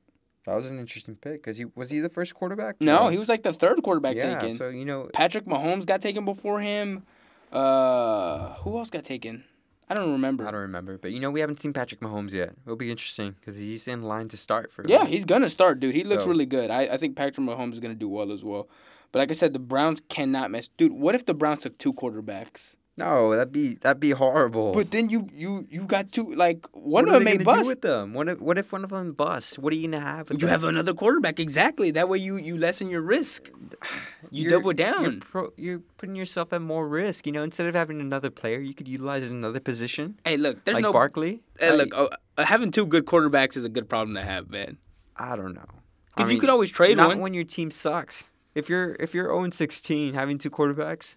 That 0.46 0.54
was 0.54 0.70
an 0.70 0.78
interesting 0.78 1.16
pick 1.16 1.42
because 1.42 1.58
he 1.58 1.66
was 1.74 1.90
he 1.90 2.00
the 2.00 2.08
first 2.08 2.34
quarterback. 2.34 2.80
No, 2.80 3.08
he 3.08 3.18
was 3.18 3.28
like 3.28 3.42
the 3.42 3.52
third 3.52 3.82
quarterback 3.82 4.16
yeah, 4.16 4.38
taken. 4.38 4.56
So 4.56 4.68
you 4.68 4.84
know, 4.84 5.08
Patrick 5.12 5.44
Mahomes 5.44 5.86
got 5.86 6.00
taken 6.00 6.24
before 6.24 6.60
him. 6.60 7.04
Uh, 7.52 8.54
who 8.54 8.78
else 8.78 8.90
got 8.90 9.04
taken? 9.04 9.44
I 9.88 9.94
don't 9.94 10.12
remember. 10.12 10.46
I 10.46 10.52
don't 10.52 10.60
remember, 10.60 10.98
but 10.98 11.10
you 11.10 11.20
know 11.20 11.30
we 11.30 11.40
haven't 11.40 11.60
seen 11.60 11.72
Patrick 11.72 12.00
Mahomes 12.00 12.32
yet. 12.32 12.54
It'll 12.64 12.76
be 12.76 12.90
interesting 12.90 13.34
because 13.38 13.56
he's 13.56 13.86
in 13.88 14.02
line 14.02 14.28
to 14.28 14.36
start 14.36 14.72
for. 14.72 14.84
Yeah, 14.86 15.04
he's 15.04 15.24
gonna 15.24 15.48
start, 15.48 15.80
dude. 15.80 15.94
He 15.94 16.04
looks 16.04 16.24
so. 16.24 16.30
really 16.30 16.46
good. 16.46 16.70
I, 16.70 16.82
I 16.82 16.96
think 16.96 17.16
Patrick 17.16 17.46
Mahomes 17.46 17.74
is 17.74 17.80
gonna 17.80 17.94
do 17.94 18.08
well 18.08 18.32
as 18.32 18.44
well. 18.44 18.68
But 19.12 19.20
like 19.20 19.30
I 19.30 19.34
said, 19.34 19.52
the 19.52 19.58
Browns 19.58 20.00
cannot 20.08 20.50
mess. 20.50 20.68
Dude, 20.68 20.92
what 20.92 21.14
if 21.14 21.26
the 21.26 21.34
Browns 21.34 21.62
took 21.62 21.78
two 21.78 21.92
quarterbacks? 21.92 22.76
No, 23.00 23.30
that'd 23.30 23.50
be 23.50 23.76
that'd 23.76 23.98
be 23.98 24.10
horrible. 24.10 24.72
But 24.72 24.90
then 24.90 25.08
you 25.08 25.26
you 25.32 25.66
you 25.70 25.84
got 25.86 26.12
two 26.12 26.26
like 26.34 26.66
one 26.72 27.06
what 27.06 27.08
of 27.08 27.14
them 27.14 27.24
may 27.24 27.38
bust. 27.38 27.62
Do 27.62 27.68
with 27.68 27.80
them? 27.80 28.12
What 28.12 28.28
if 28.28 28.40
what 28.40 28.58
if 28.58 28.72
one 28.72 28.84
of 28.84 28.90
them 28.90 29.12
busts? 29.12 29.58
What 29.58 29.72
are 29.72 29.76
you 29.76 29.88
gonna 29.88 30.04
have? 30.04 30.30
you 30.30 30.36
them? 30.36 30.48
have 30.50 30.64
another 30.64 30.92
quarterback 30.92 31.40
exactly. 31.40 31.90
That 31.92 32.10
way 32.10 32.18
you 32.18 32.36
you 32.36 32.58
lessen 32.58 32.90
your 32.90 33.02
risk. 33.02 33.50
You 34.32 34.42
you're, 34.42 34.50
double 34.50 34.72
down. 34.74 35.02
You're, 35.02 35.20
pro, 35.20 35.52
you're, 35.56 35.78
putting 35.98 36.14
yourself 36.14 36.52
at 36.52 36.62
more 36.62 36.86
risk. 36.86 37.26
You 37.26 37.32
know, 37.32 37.42
instead 37.42 37.66
of 37.66 37.74
having 37.74 38.00
another 38.00 38.30
player, 38.30 38.60
you 38.60 38.74
could 38.74 38.86
utilize 38.86 39.28
another 39.28 39.58
position. 39.58 40.20
Hey, 40.24 40.36
look, 40.36 40.64
there's 40.64 40.76
like 40.76 40.84
no 40.84 40.92
Barkley. 40.92 41.42
Hey, 41.58 41.76
look, 41.76 41.88
oh, 41.96 42.10
having 42.38 42.70
two 42.70 42.86
good 42.86 43.06
quarterbacks 43.06 43.56
is 43.56 43.64
a 43.64 43.68
good 43.68 43.88
problem 43.88 44.14
to 44.14 44.22
have, 44.22 44.48
man. 44.48 44.78
I 45.16 45.34
don't 45.34 45.52
know. 45.54 45.66
Because 46.14 46.30
you 46.30 46.38
could 46.38 46.50
always 46.50 46.70
trade 46.70 46.96
not 46.96 47.08
one. 47.08 47.18
when 47.18 47.34
your 47.34 47.42
team 47.42 47.72
sucks. 47.72 48.30
If 48.54 48.68
you're 48.68 48.96
if 48.98 49.14
you're 49.14 49.26
0 49.26 49.50
16 49.50 50.14
having 50.14 50.38
two 50.38 50.50
quarterbacks, 50.50 51.16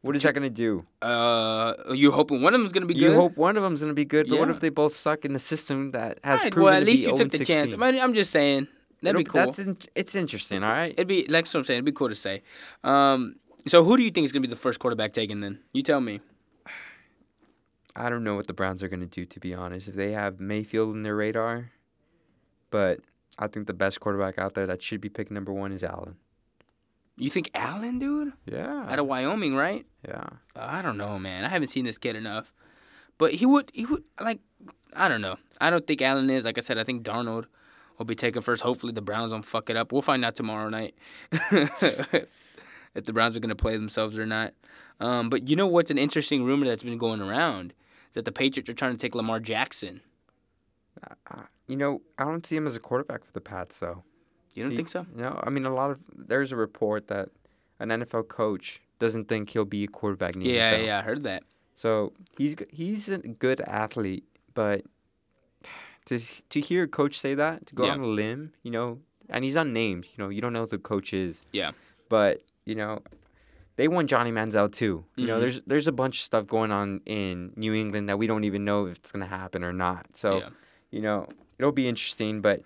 What 0.00 0.16
is 0.16 0.22
that 0.24 0.34
gonna 0.34 0.50
do? 0.50 0.84
Uh, 1.00 1.74
you're 1.94 2.12
hoping 2.12 2.42
one 2.42 2.54
of 2.54 2.60
them's 2.60 2.72
gonna 2.72 2.86
be 2.86 2.94
you 2.94 3.00
good. 3.08 3.12
You 3.14 3.20
hope 3.20 3.36
one 3.36 3.56
of 3.56 3.62
them's 3.62 3.80
gonna 3.80 3.94
be 3.94 4.04
good, 4.04 4.28
but 4.28 4.34
yeah. 4.34 4.40
what 4.40 4.50
if 4.50 4.60
they 4.60 4.70
both 4.70 4.94
suck 4.94 5.24
in 5.24 5.32
the 5.32 5.38
system 5.38 5.92
that 5.92 6.18
has 6.24 6.42
right, 6.42 6.52
proven 6.52 6.64
Well, 6.64 6.80
at 6.80 6.84
least 6.84 7.06
you 7.06 7.16
took 7.16 7.30
the 7.30 7.38
16? 7.38 7.68
chance. 7.68 7.72
I 7.80 7.88
am 7.90 8.12
just 8.12 8.30
saying 8.32 8.66
that'd 9.02 9.14
It'll, 9.14 9.18
be 9.20 9.24
cool. 9.24 9.46
That's 9.46 9.58
in, 9.60 9.76
it's 9.94 10.14
interesting. 10.16 10.64
All 10.64 10.72
right. 10.72 10.92
It'd 10.92 11.06
be 11.06 11.24
like 11.26 11.46
what 11.46 11.54
I'm 11.54 11.64
saying. 11.64 11.78
It'd 11.78 11.84
be 11.84 11.92
cool 11.92 12.08
to 12.08 12.16
say. 12.16 12.42
Um, 12.82 13.36
so 13.68 13.84
who 13.84 13.96
do 13.96 14.02
you 14.02 14.10
think 14.10 14.24
is 14.24 14.32
gonna 14.32 14.40
be 14.42 14.48
the 14.48 14.56
first 14.56 14.80
quarterback 14.80 15.12
taken? 15.12 15.38
Then 15.40 15.60
you 15.72 15.82
tell 15.84 16.00
me. 16.00 16.20
I 17.94 18.08
don't 18.10 18.24
know 18.24 18.34
what 18.36 18.46
the 18.48 18.54
Browns 18.54 18.82
are 18.82 18.88
gonna 18.88 19.06
do. 19.06 19.24
To 19.24 19.38
be 19.38 19.54
honest, 19.54 19.86
if 19.86 19.94
they 19.94 20.10
have 20.12 20.40
Mayfield 20.40 20.96
in 20.96 21.04
their 21.04 21.14
radar, 21.14 21.70
but 22.70 23.00
I 23.38 23.46
think 23.46 23.66
the 23.68 23.74
best 23.74 24.00
quarterback 24.00 24.38
out 24.38 24.54
there 24.54 24.66
that 24.66 24.82
should 24.82 25.00
be 25.00 25.08
picked 25.08 25.30
number 25.30 25.52
one 25.52 25.70
is 25.72 25.84
Allen. 25.84 26.16
You 27.16 27.30
think 27.30 27.50
Allen, 27.54 27.98
dude? 27.98 28.32
Yeah. 28.46 28.86
Out 28.88 28.98
of 28.98 29.06
Wyoming, 29.06 29.54
right? 29.54 29.86
Yeah. 30.06 30.24
Uh, 30.56 30.66
I 30.68 30.82
don't 30.82 30.96
know, 30.96 31.18
man. 31.18 31.44
I 31.44 31.48
haven't 31.48 31.68
seen 31.68 31.84
this 31.84 31.98
kid 31.98 32.16
enough, 32.16 32.52
but 33.18 33.32
he 33.32 33.46
would. 33.46 33.70
He 33.74 33.84
would 33.86 34.04
like. 34.20 34.40
I 34.94 35.08
don't 35.08 35.20
know. 35.20 35.36
I 35.60 35.70
don't 35.70 35.86
think 35.86 36.02
Allen 36.02 36.28
is. 36.30 36.44
Like 36.44 36.58
I 36.58 36.60
said, 36.60 36.78
I 36.78 36.84
think 36.84 37.04
Darnold 37.04 37.46
will 37.98 38.06
be 38.06 38.14
taken 38.14 38.42
first. 38.42 38.62
Hopefully, 38.62 38.92
the 38.92 39.02
Browns 39.02 39.32
don't 39.32 39.44
fuck 39.44 39.70
it 39.70 39.76
up. 39.76 39.92
We'll 39.92 40.02
find 40.02 40.24
out 40.24 40.36
tomorrow 40.36 40.68
night 40.68 40.94
if 41.32 42.28
the 42.94 43.12
Browns 43.12 43.36
are 43.36 43.40
gonna 43.40 43.54
play 43.54 43.76
themselves 43.76 44.18
or 44.18 44.26
not. 44.26 44.54
Um, 45.00 45.30
but 45.30 45.48
you 45.48 45.56
know 45.56 45.66
what's 45.66 45.90
an 45.90 45.98
interesting 45.98 46.44
rumor 46.44 46.66
that's 46.66 46.82
been 46.82 46.98
going 46.98 47.20
around 47.20 47.74
that 48.14 48.24
the 48.24 48.32
Patriots 48.32 48.68
are 48.68 48.74
trying 48.74 48.92
to 48.92 48.98
take 48.98 49.14
Lamar 49.14 49.40
Jackson. 49.40 50.00
Uh, 51.30 51.42
you 51.66 51.76
know, 51.76 52.02
I 52.18 52.24
don't 52.24 52.46
see 52.46 52.56
him 52.56 52.66
as 52.66 52.76
a 52.76 52.80
quarterback 52.80 53.24
for 53.24 53.32
the 53.32 53.40
Pats, 53.40 53.78
though. 53.78 54.04
You 54.54 54.62
don't 54.62 54.72
he, 54.72 54.76
think 54.76 54.88
so? 54.88 55.06
No, 55.14 55.40
I 55.42 55.50
mean 55.50 55.64
a 55.66 55.74
lot 55.74 55.90
of 55.90 55.98
there's 56.14 56.52
a 56.52 56.56
report 56.56 57.08
that 57.08 57.28
an 57.80 57.88
NFL 57.88 58.28
coach 58.28 58.80
doesn't 58.98 59.28
think 59.28 59.50
he'll 59.50 59.64
be 59.64 59.84
a 59.84 59.88
quarterback 59.88 60.36
in 60.36 60.42
yeah, 60.42 60.74
NFL. 60.74 60.86
Yeah, 60.86 60.98
I 60.98 61.02
heard 61.02 61.22
that. 61.24 61.42
So 61.74 62.12
he's 62.38 62.56
he's 62.70 63.08
a 63.08 63.18
good 63.18 63.60
athlete, 63.62 64.24
but 64.54 64.84
to 66.06 66.18
to 66.18 66.60
hear 66.60 66.84
a 66.84 66.88
coach 66.88 67.18
say 67.18 67.34
that, 67.34 67.66
to 67.66 67.74
go 67.74 67.86
yeah. 67.86 67.92
on 67.92 68.00
a 68.00 68.06
limb, 68.06 68.52
you 68.62 68.70
know, 68.70 68.98
and 69.28 69.44
he's 69.44 69.56
unnamed, 69.56 70.06
you 70.06 70.22
know, 70.22 70.30
you 70.30 70.40
don't 70.40 70.52
know 70.52 70.60
who 70.60 70.66
the 70.66 70.78
coach 70.78 71.12
is. 71.12 71.42
Yeah. 71.52 71.72
But 72.08 72.42
you 72.64 72.74
know, 72.74 73.02
they 73.76 73.88
won 73.88 74.06
Johnny 74.06 74.30
Manziel 74.30 74.70
too. 74.70 75.04
You 75.16 75.22
mm-hmm. 75.22 75.26
know, 75.26 75.40
there's 75.40 75.60
there's 75.66 75.88
a 75.88 75.92
bunch 75.92 76.18
of 76.18 76.22
stuff 76.22 76.46
going 76.46 76.70
on 76.70 77.00
in 77.06 77.52
New 77.56 77.74
England 77.74 78.08
that 78.08 78.18
we 78.18 78.26
don't 78.26 78.44
even 78.44 78.64
know 78.64 78.86
if 78.86 78.98
it's 78.98 79.12
gonna 79.12 79.26
happen 79.26 79.64
or 79.64 79.72
not. 79.72 80.06
So, 80.16 80.38
yeah. 80.38 80.48
you 80.90 81.00
know, 81.00 81.28
it'll 81.58 81.72
be 81.72 81.88
interesting, 81.88 82.40
but 82.40 82.62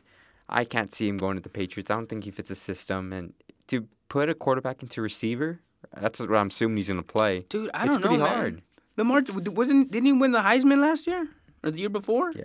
I 0.49 0.65
can't 0.65 0.93
see 0.93 1.09
him 1.09 1.17
going 1.17 1.37
to 1.37 1.43
the 1.43 1.49
Patriots. 1.49 1.91
I 1.91 1.95
don't 1.95 2.09
think 2.09 2.25
he 2.25 2.31
fits 2.31 2.49
the 2.49 2.55
system. 2.55 3.13
And 3.13 3.35
to 3.69 3.87
put 4.09 4.29
a 4.29 4.35
quarterback 4.35 4.83
into 4.83 5.03
receiver, 5.03 5.61
that's 6.01 6.21
what 6.21 6.35
I'm 6.35 6.49
assuming 6.49 6.77
he's 6.77 6.89
going 6.89 7.01
to 7.01 7.07
play. 7.07 7.47
Dude, 7.49 7.71
I 7.75 7.87
don't 7.87 8.03
know, 8.05 8.17
man. 8.17 8.21
Hard. 8.21 8.63
Lamar 8.97 9.23
wasn't 9.53 9.91
didn't 9.91 10.07
he 10.07 10.13
win 10.13 10.33
the 10.33 10.41
Heisman 10.41 10.79
last 10.79 11.07
year 11.07 11.29
or 11.63 11.71
the 11.71 11.81
year 11.81 11.89
before? 11.89 12.33
Yeah. 12.33 12.45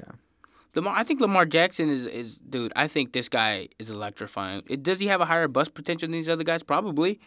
Lamar, 0.76 0.96
I 0.96 1.04
think 1.04 1.20
Lamar 1.20 1.46
Jackson 1.46 1.90
is, 1.90 2.06
is 2.06 2.38
dude. 2.38 2.72
I 2.76 2.88
think 2.88 3.12
this 3.12 3.28
guy 3.28 3.68
is 3.78 3.90
electrifying. 3.90 4.64
It, 4.68 4.84
does 4.84 5.00
he 5.00 5.08
have 5.08 5.20
a 5.20 5.26
higher 5.26 5.48
bust 5.48 5.74
potential 5.74 6.08
than 6.08 6.14
these 6.14 6.30
other 6.30 6.44
guys? 6.44 6.64
Probably, 6.64 7.20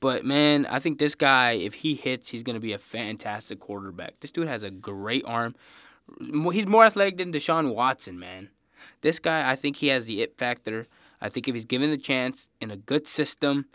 but 0.00 0.24
man, 0.24 0.66
I 0.66 0.78
think 0.78 0.98
this 0.98 1.14
guy, 1.14 1.52
if 1.52 1.74
he 1.74 1.94
hits, 1.94 2.28
he's 2.28 2.42
gonna 2.42 2.60
be 2.60 2.72
a 2.72 2.78
fantastic 2.78 3.60
quarterback. 3.60 4.20
This 4.20 4.30
dude 4.30 4.48
has 4.48 4.62
a 4.62 4.70
great 4.70 5.24
arm. 5.26 5.54
He's 6.20 6.66
more 6.66 6.84
athletic 6.84 7.18
than 7.18 7.32
Deshaun 7.32 7.74
Watson, 7.74 8.18
man. 8.18 8.50
This 9.00 9.18
guy, 9.18 9.50
I 9.50 9.56
think 9.56 9.76
he 9.76 9.88
has 9.88 10.06
the 10.06 10.22
it 10.22 10.36
factor. 10.36 10.86
I 11.20 11.28
think 11.28 11.48
if 11.48 11.54
he's 11.54 11.64
given 11.64 11.90
the 11.90 11.98
chance 11.98 12.48
in 12.60 12.70
a 12.70 12.76
good 12.76 13.06
system, 13.06 13.66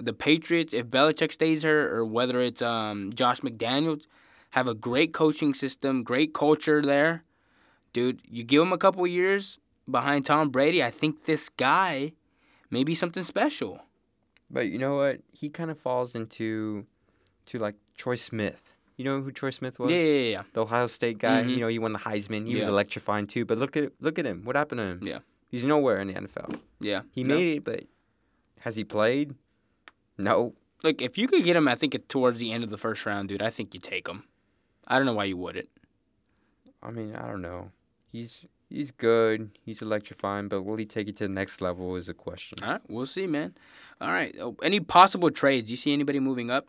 the 0.00 0.12
Patriots, 0.12 0.72
if 0.72 0.86
Belichick 0.86 1.32
stays 1.32 1.62
here 1.62 1.94
or 1.94 2.04
whether 2.04 2.40
it's 2.40 2.62
um, 2.62 3.12
Josh 3.12 3.40
McDaniels, 3.40 4.06
have 4.50 4.68
a 4.68 4.74
great 4.74 5.12
coaching 5.12 5.54
system, 5.54 6.02
great 6.02 6.34
culture 6.34 6.82
there. 6.82 7.24
Dude, 7.92 8.20
you 8.28 8.44
give 8.44 8.62
him 8.62 8.72
a 8.72 8.78
couple 8.78 9.06
years 9.06 9.58
behind 9.90 10.26
Tom 10.26 10.50
Brady, 10.50 10.82
I 10.82 10.90
think 10.90 11.24
this 11.24 11.48
guy 11.48 12.12
may 12.70 12.84
be 12.84 12.94
something 12.94 13.22
special. 13.22 13.80
But 14.50 14.68
you 14.68 14.78
know 14.78 14.96
what? 14.96 15.20
He 15.32 15.48
kind 15.48 15.70
of 15.70 15.78
falls 15.78 16.14
into 16.14 16.86
to 17.46 17.58
like 17.58 17.74
Troy 17.96 18.14
Smith. 18.14 18.71
You 18.96 19.04
know 19.04 19.20
who 19.20 19.32
Troy 19.32 19.50
Smith 19.50 19.78
was? 19.78 19.90
Yeah, 19.90 19.98
yeah, 19.98 20.30
yeah. 20.30 20.42
The 20.52 20.62
Ohio 20.62 20.86
State 20.86 21.18
guy. 21.18 21.40
Mm-hmm. 21.40 21.50
You 21.50 21.56
know, 21.58 21.68
he 21.68 21.78
won 21.78 21.92
the 21.92 21.98
Heisman. 21.98 22.46
He 22.46 22.52
yeah. 22.52 22.60
was 22.60 22.68
electrifying 22.68 23.26
too. 23.26 23.44
But 23.44 23.58
look 23.58 23.76
at 23.76 23.92
look 24.00 24.18
at 24.18 24.26
him. 24.26 24.44
What 24.44 24.56
happened 24.56 24.78
to 24.80 24.84
him? 24.84 25.00
Yeah. 25.02 25.18
He's 25.50 25.64
nowhere 25.64 25.98
in 26.00 26.08
the 26.08 26.14
NFL. 26.14 26.58
Yeah. 26.80 27.02
He 27.12 27.24
no. 27.24 27.34
made 27.34 27.56
it, 27.56 27.64
but 27.64 27.84
has 28.60 28.76
he 28.76 28.84
played? 28.84 29.34
No. 30.18 30.54
Look, 30.82 31.00
if 31.02 31.18
you 31.18 31.28
could 31.28 31.44
get 31.44 31.56
him, 31.56 31.68
I 31.68 31.74
think 31.74 31.96
towards 32.08 32.38
the 32.38 32.52
end 32.52 32.64
of 32.64 32.70
the 32.70 32.78
first 32.78 33.06
round, 33.06 33.28
dude, 33.28 33.42
I 33.42 33.50
think 33.50 33.74
you 33.74 33.80
take 33.80 34.08
him. 34.08 34.24
I 34.86 34.96
don't 34.96 35.06
know 35.06 35.12
why 35.12 35.24
you 35.24 35.36
wouldn't. 35.36 35.68
I 36.82 36.90
mean, 36.90 37.14
I 37.14 37.26
don't 37.26 37.42
know. 37.42 37.70
He's 38.10 38.46
he's 38.68 38.90
good. 38.90 39.50
He's 39.64 39.82
electrifying, 39.82 40.48
but 40.48 40.62
will 40.62 40.76
he 40.76 40.86
take 40.86 41.08
it 41.08 41.16
to 41.18 41.24
the 41.24 41.32
next 41.32 41.60
level 41.60 41.96
is 41.96 42.08
a 42.08 42.14
question. 42.14 42.58
All 42.62 42.72
right, 42.72 42.80
we'll 42.88 43.06
see, 43.06 43.26
man. 43.26 43.54
All 44.00 44.08
right, 44.08 44.34
oh, 44.40 44.56
any 44.62 44.80
possible 44.80 45.30
trades? 45.30 45.70
You 45.70 45.76
see 45.76 45.92
anybody 45.92 46.18
moving 46.18 46.50
up? 46.50 46.66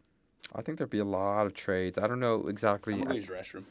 I 0.55 0.61
think 0.61 0.77
there'd 0.77 0.89
be 0.89 0.99
a 0.99 1.05
lot 1.05 1.45
of 1.45 1.53
trades. 1.53 1.97
I 1.97 2.07
don't 2.07 2.19
know 2.19 2.47
exactly. 2.47 2.93
I'm 2.93 3.11
use 3.11 3.27
restroom. 3.27 3.63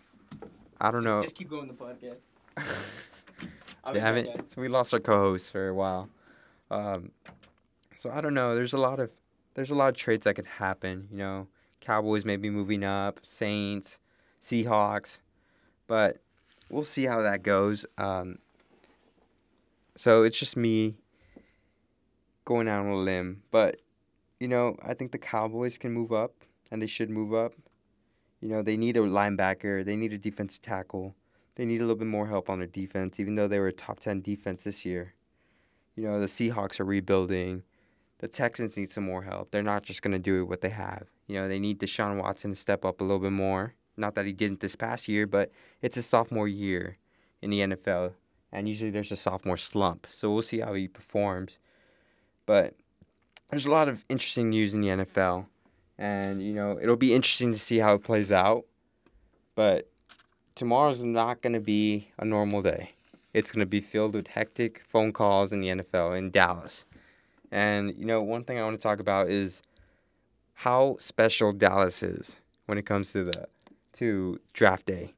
I 0.80 0.90
don't 0.90 1.04
know. 1.04 1.20
Just 1.22 1.36
keep 1.36 1.50
going 1.50 1.68
the 1.68 1.74
podcast. 1.74 2.16
haven't. 4.00 4.28
We 4.56 4.68
lost 4.68 4.92
our 4.94 5.00
co-host 5.00 5.50
for 5.50 5.68
a 5.68 5.74
while. 5.74 6.08
Um, 6.70 7.10
so 7.96 8.10
I 8.10 8.20
don't 8.20 8.34
know. 8.34 8.54
There's 8.54 8.72
a 8.72 8.78
lot 8.78 8.98
of 8.98 9.10
there's 9.54 9.70
a 9.70 9.74
lot 9.74 9.90
of 9.90 9.96
trades 9.96 10.24
that 10.24 10.34
could 10.34 10.46
happen. 10.46 11.08
You 11.10 11.18
know, 11.18 11.48
Cowboys 11.80 12.24
maybe 12.24 12.50
moving 12.50 12.84
up, 12.84 13.20
Saints, 13.22 13.98
Seahawks, 14.42 15.20
but 15.86 16.18
we'll 16.70 16.84
see 16.84 17.04
how 17.04 17.22
that 17.22 17.42
goes. 17.42 17.86
Um, 17.98 18.38
so 19.96 20.22
it's 20.22 20.38
just 20.38 20.56
me 20.56 20.96
going 22.44 22.66
out 22.66 22.86
on 22.86 22.92
a 22.92 22.96
limb, 22.96 23.42
but 23.50 23.80
you 24.40 24.48
know, 24.48 24.76
I 24.82 24.94
think 24.94 25.12
the 25.12 25.18
Cowboys 25.18 25.78
can 25.78 25.92
move 25.92 26.12
up 26.12 26.41
and 26.72 26.80
they 26.80 26.86
should 26.86 27.10
move 27.10 27.34
up. 27.34 27.52
You 28.40 28.48
know, 28.48 28.62
they 28.62 28.76
need 28.76 28.96
a 28.96 29.00
linebacker, 29.00 29.84
they 29.84 29.94
need 29.94 30.12
a 30.14 30.18
defensive 30.18 30.62
tackle, 30.62 31.14
they 31.54 31.66
need 31.66 31.76
a 31.76 31.84
little 31.84 31.96
bit 31.96 32.08
more 32.08 32.26
help 32.26 32.48
on 32.48 32.58
their 32.58 32.66
defense, 32.66 33.20
even 33.20 33.36
though 33.36 33.46
they 33.46 33.60
were 33.60 33.68
a 33.68 33.72
top 33.72 34.00
10 34.00 34.22
defense 34.22 34.64
this 34.64 34.84
year. 34.84 35.14
You 35.94 36.04
know, 36.04 36.18
the 36.18 36.26
Seahawks 36.26 36.80
are 36.80 36.84
rebuilding. 36.84 37.62
The 38.18 38.28
Texans 38.28 38.76
need 38.76 38.90
some 38.90 39.04
more 39.04 39.22
help. 39.22 39.50
They're 39.50 39.62
not 39.62 39.82
just 39.82 40.00
going 40.00 40.12
to 40.12 40.18
do 40.18 40.46
what 40.46 40.62
they 40.62 40.70
have. 40.70 41.04
You 41.26 41.36
know, 41.36 41.46
they 41.46 41.58
need 41.58 41.78
Deshaun 41.78 42.20
Watson 42.20 42.50
to 42.52 42.56
step 42.56 42.84
up 42.84 43.00
a 43.00 43.04
little 43.04 43.18
bit 43.18 43.32
more. 43.32 43.74
Not 43.98 44.14
that 44.14 44.24
he 44.24 44.32
didn't 44.32 44.60
this 44.60 44.74
past 44.74 45.06
year, 45.06 45.26
but 45.26 45.52
it's 45.82 45.98
a 45.98 46.02
sophomore 46.02 46.48
year 46.48 46.96
in 47.42 47.50
the 47.50 47.60
NFL. 47.60 48.14
And 48.50 48.66
usually 48.66 48.90
there's 48.90 49.12
a 49.12 49.16
sophomore 49.16 49.58
slump. 49.58 50.06
So 50.10 50.32
we'll 50.32 50.42
see 50.42 50.60
how 50.60 50.72
he 50.72 50.88
performs. 50.88 51.58
But 52.46 52.74
there's 53.50 53.66
a 53.66 53.70
lot 53.70 53.88
of 53.88 54.04
interesting 54.08 54.48
news 54.48 54.72
in 54.72 54.80
the 54.80 54.88
NFL 54.88 55.46
and 56.02 56.42
you 56.42 56.52
know 56.52 56.78
it'll 56.82 56.96
be 56.96 57.14
interesting 57.14 57.52
to 57.52 57.58
see 57.58 57.78
how 57.78 57.94
it 57.94 58.02
plays 58.02 58.32
out. 58.32 58.64
But 59.54 59.88
tomorrow's 60.56 61.00
not 61.00 61.42
going 61.42 61.52
to 61.52 61.60
be 61.60 62.08
a 62.18 62.24
normal 62.24 62.60
day. 62.60 62.90
It's 63.32 63.52
going 63.52 63.60
to 63.60 63.70
be 63.70 63.80
filled 63.80 64.14
with 64.14 64.26
hectic 64.26 64.82
phone 64.88 65.12
calls 65.12 65.52
in 65.52 65.60
the 65.60 65.68
NFL 65.68 66.18
in 66.18 66.30
Dallas. 66.30 66.84
And 67.52 67.94
you 67.96 68.04
know, 68.04 68.20
one 68.20 68.42
thing 68.42 68.58
I 68.58 68.64
want 68.64 68.78
to 68.78 68.82
talk 68.82 68.98
about 68.98 69.30
is 69.30 69.62
how 70.54 70.96
special 70.98 71.52
Dallas 71.52 72.02
is 72.02 72.36
when 72.66 72.78
it 72.78 72.84
comes 72.84 73.12
to 73.12 73.24
the 73.24 73.46
to 73.94 74.40
draft 74.52 74.86
day. 74.86 75.14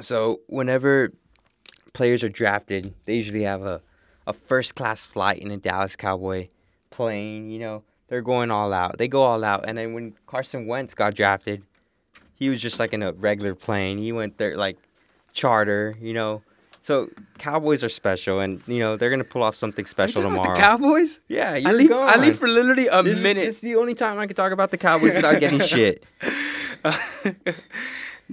So, 0.00 0.40
whenever 0.48 1.12
players 1.94 2.22
are 2.24 2.28
drafted, 2.28 2.92
they 3.06 3.14
usually 3.14 3.44
have 3.44 3.62
a, 3.62 3.80
a 4.26 4.32
first 4.32 4.74
class 4.74 5.06
flight 5.06 5.38
in 5.38 5.50
a 5.50 5.56
Dallas 5.56 5.96
Cowboy 5.96 6.48
plane, 6.90 7.50
you 7.50 7.58
know, 7.58 7.84
they're 8.12 8.20
going 8.20 8.50
all 8.50 8.74
out. 8.74 8.98
They 8.98 9.08
go 9.08 9.22
all 9.22 9.42
out. 9.42 9.64
And 9.66 9.78
then 9.78 9.94
when 9.94 10.12
Carson 10.26 10.66
Wentz 10.66 10.92
got 10.92 11.14
drafted, 11.14 11.62
he 12.34 12.50
was 12.50 12.60
just 12.60 12.78
like 12.78 12.92
in 12.92 13.02
a 13.02 13.12
regular 13.12 13.54
plane. 13.54 13.96
He 13.96 14.12
went 14.12 14.36
there 14.36 14.54
like 14.54 14.76
charter, 15.32 15.96
you 15.98 16.12
know. 16.12 16.42
So 16.82 17.08
Cowboys 17.38 17.82
are 17.82 17.88
special, 17.88 18.40
and 18.40 18.60
you 18.66 18.80
know 18.80 18.96
they're 18.96 19.08
gonna 19.08 19.24
pull 19.24 19.42
off 19.42 19.54
something 19.54 19.86
special 19.86 20.20
tomorrow. 20.20 20.54
Cowboys? 20.54 21.20
Yeah, 21.26 21.52
I 21.52 21.72
leave. 21.72 21.90
I 21.90 22.16
leave 22.16 22.38
for 22.38 22.48
literally 22.48 22.86
a 22.88 23.02
this 23.02 23.22
minute. 23.22 23.44
Is, 23.44 23.46
this 23.46 23.56
is 23.56 23.62
the 23.62 23.76
only 23.76 23.94
time 23.94 24.18
I 24.18 24.26
can 24.26 24.36
talk 24.36 24.52
about 24.52 24.70
the 24.72 24.76
Cowboys 24.76 25.14
without 25.14 25.40
getting 25.40 25.60
shit. 25.66 26.04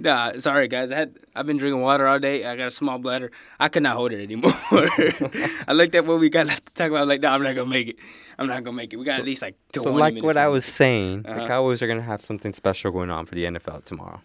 Nah, 0.00 0.32
sorry 0.38 0.66
guys. 0.66 0.90
I 0.90 0.96
had 0.96 1.18
I've 1.36 1.46
been 1.46 1.58
drinking 1.58 1.82
water 1.82 2.06
all 2.06 2.18
day. 2.18 2.46
I 2.46 2.56
got 2.56 2.68
a 2.68 2.70
small 2.70 2.98
bladder. 2.98 3.30
I 3.58 3.68
could 3.68 3.82
not 3.82 3.96
hold 3.96 4.12
it 4.12 4.22
anymore. 4.22 4.52
I 4.72 5.72
looked 5.74 5.94
at 5.94 6.06
what 6.06 6.18
we 6.18 6.30
got 6.30 6.46
left 6.46 6.66
to 6.66 6.72
talk 6.72 6.88
about. 6.90 7.02
I'm 7.02 7.08
like, 7.08 7.20
no, 7.20 7.28
I'm 7.28 7.42
not 7.42 7.54
gonna 7.54 7.68
make 7.68 7.88
it. 7.88 7.96
I'm 8.38 8.46
not 8.46 8.64
gonna 8.64 8.76
make 8.76 8.94
it. 8.94 8.96
We 8.96 9.04
got 9.04 9.20
at 9.20 9.26
least 9.26 9.42
like. 9.42 9.56
So 9.74 9.92
like 9.92 10.22
what 10.22 10.38
I 10.38 10.48
was 10.48 10.64
saying, 10.64 11.26
uh-huh. 11.26 11.42
the 11.42 11.46
Cowboys 11.46 11.82
are 11.82 11.86
gonna 11.86 12.00
have 12.00 12.22
something 12.22 12.54
special 12.54 12.90
going 12.92 13.10
on 13.10 13.26
for 13.26 13.34
the 13.34 13.44
NFL 13.44 13.84
tomorrow. 13.84 14.22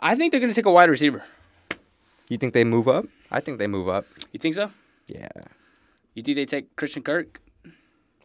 I 0.00 0.14
think 0.14 0.30
they're 0.30 0.40
gonna 0.40 0.54
take 0.54 0.66
a 0.66 0.72
wide 0.72 0.88
receiver. 0.88 1.24
You 2.28 2.38
think 2.38 2.54
they 2.54 2.64
move 2.64 2.86
up? 2.86 3.06
I 3.32 3.40
think 3.40 3.58
they 3.58 3.66
move 3.66 3.88
up. 3.88 4.06
You 4.30 4.38
think 4.38 4.54
so? 4.54 4.70
Yeah. 5.08 5.28
You 6.14 6.22
think 6.22 6.36
they 6.36 6.46
take 6.46 6.76
Christian 6.76 7.02
Kirk? 7.02 7.40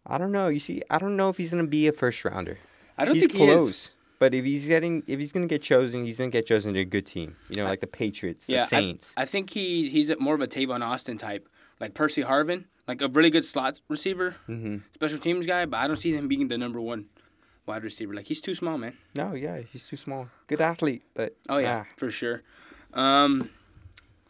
I 0.06 0.20
don't 0.20 0.32
know. 0.32 0.48
You 0.48 0.60
see, 0.60 0.84
I 0.92 1.00
don't 1.00 1.18
know 1.18 1.30
if 1.30 1.38
he's 1.38 1.50
gonna 1.50 1.66
be 1.66 1.88
a 1.88 1.92
first 1.92 2.24
rounder. 2.24 2.60
I 3.00 3.06
don't 3.06 3.16
he's 3.16 3.26
think 3.26 3.36
close. 3.36 3.66
he 3.66 3.72
is. 3.72 3.92
But 4.20 4.34
if 4.34 4.46
he's 4.46 4.68
getting, 4.68 5.04
if 5.08 5.20
he's 5.20 5.32
gonna 5.32 5.48
get 5.48 5.62
chosen, 5.62 6.06
he's 6.06 6.18
gonna 6.18 6.32
get 6.32 6.46
chosen 6.46 6.74
to 6.74 6.80
a 6.80 6.86
good 6.86 7.06
team. 7.06 7.36
You 7.50 7.58
know, 7.58 7.66
like 7.66 7.82
the 7.82 7.88
Patriots, 7.88 8.50
yeah, 8.50 8.64
the 8.64 8.68
Saints. 8.68 9.14
I, 9.16 9.24
I 9.24 9.26
think 9.26 9.52
he 9.52 9.90
he's 9.90 10.12
more 10.20 10.36
of 10.36 10.42
a 10.42 10.48
Tavon 10.48 10.84
Austin 10.84 11.18
type, 11.18 11.48
like 11.80 11.94
Percy 11.94 12.24
Harvin, 12.24 12.66
like 12.88 13.02
a 13.02 13.08
really 13.08 13.30
good 13.30 13.46
slot 13.46 13.80
receiver, 13.88 14.36
mm-hmm. 14.50 14.78
special 14.96 15.20
teams 15.20 15.46
guy. 15.46 15.66
But 15.66 15.78
I 15.78 15.88
don't 15.88 15.98
see 15.98 16.16
him 16.16 16.28
being 16.28 16.48
the 16.48 16.58
number 16.58 16.82
one 16.82 17.06
wide 17.68 17.84
receiver. 17.84 18.14
Like 18.14 18.26
he's 18.26 18.42
too 18.42 18.56
small, 18.56 18.78
man. 18.78 18.98
No, 19.16 19.34
yeah, 19.34 19.60
he's 19.60 19.88
too 19.88 19.98
small. 19.98 20.30
Good 20.48 20.62
athlete, 20.62 21.04
but 21.14 21.36
oh 21.50 21.58
yeah, 21.58 21.84
for 21.96 22.10
sure. 22.10 22.42
Um, 22.94 23.52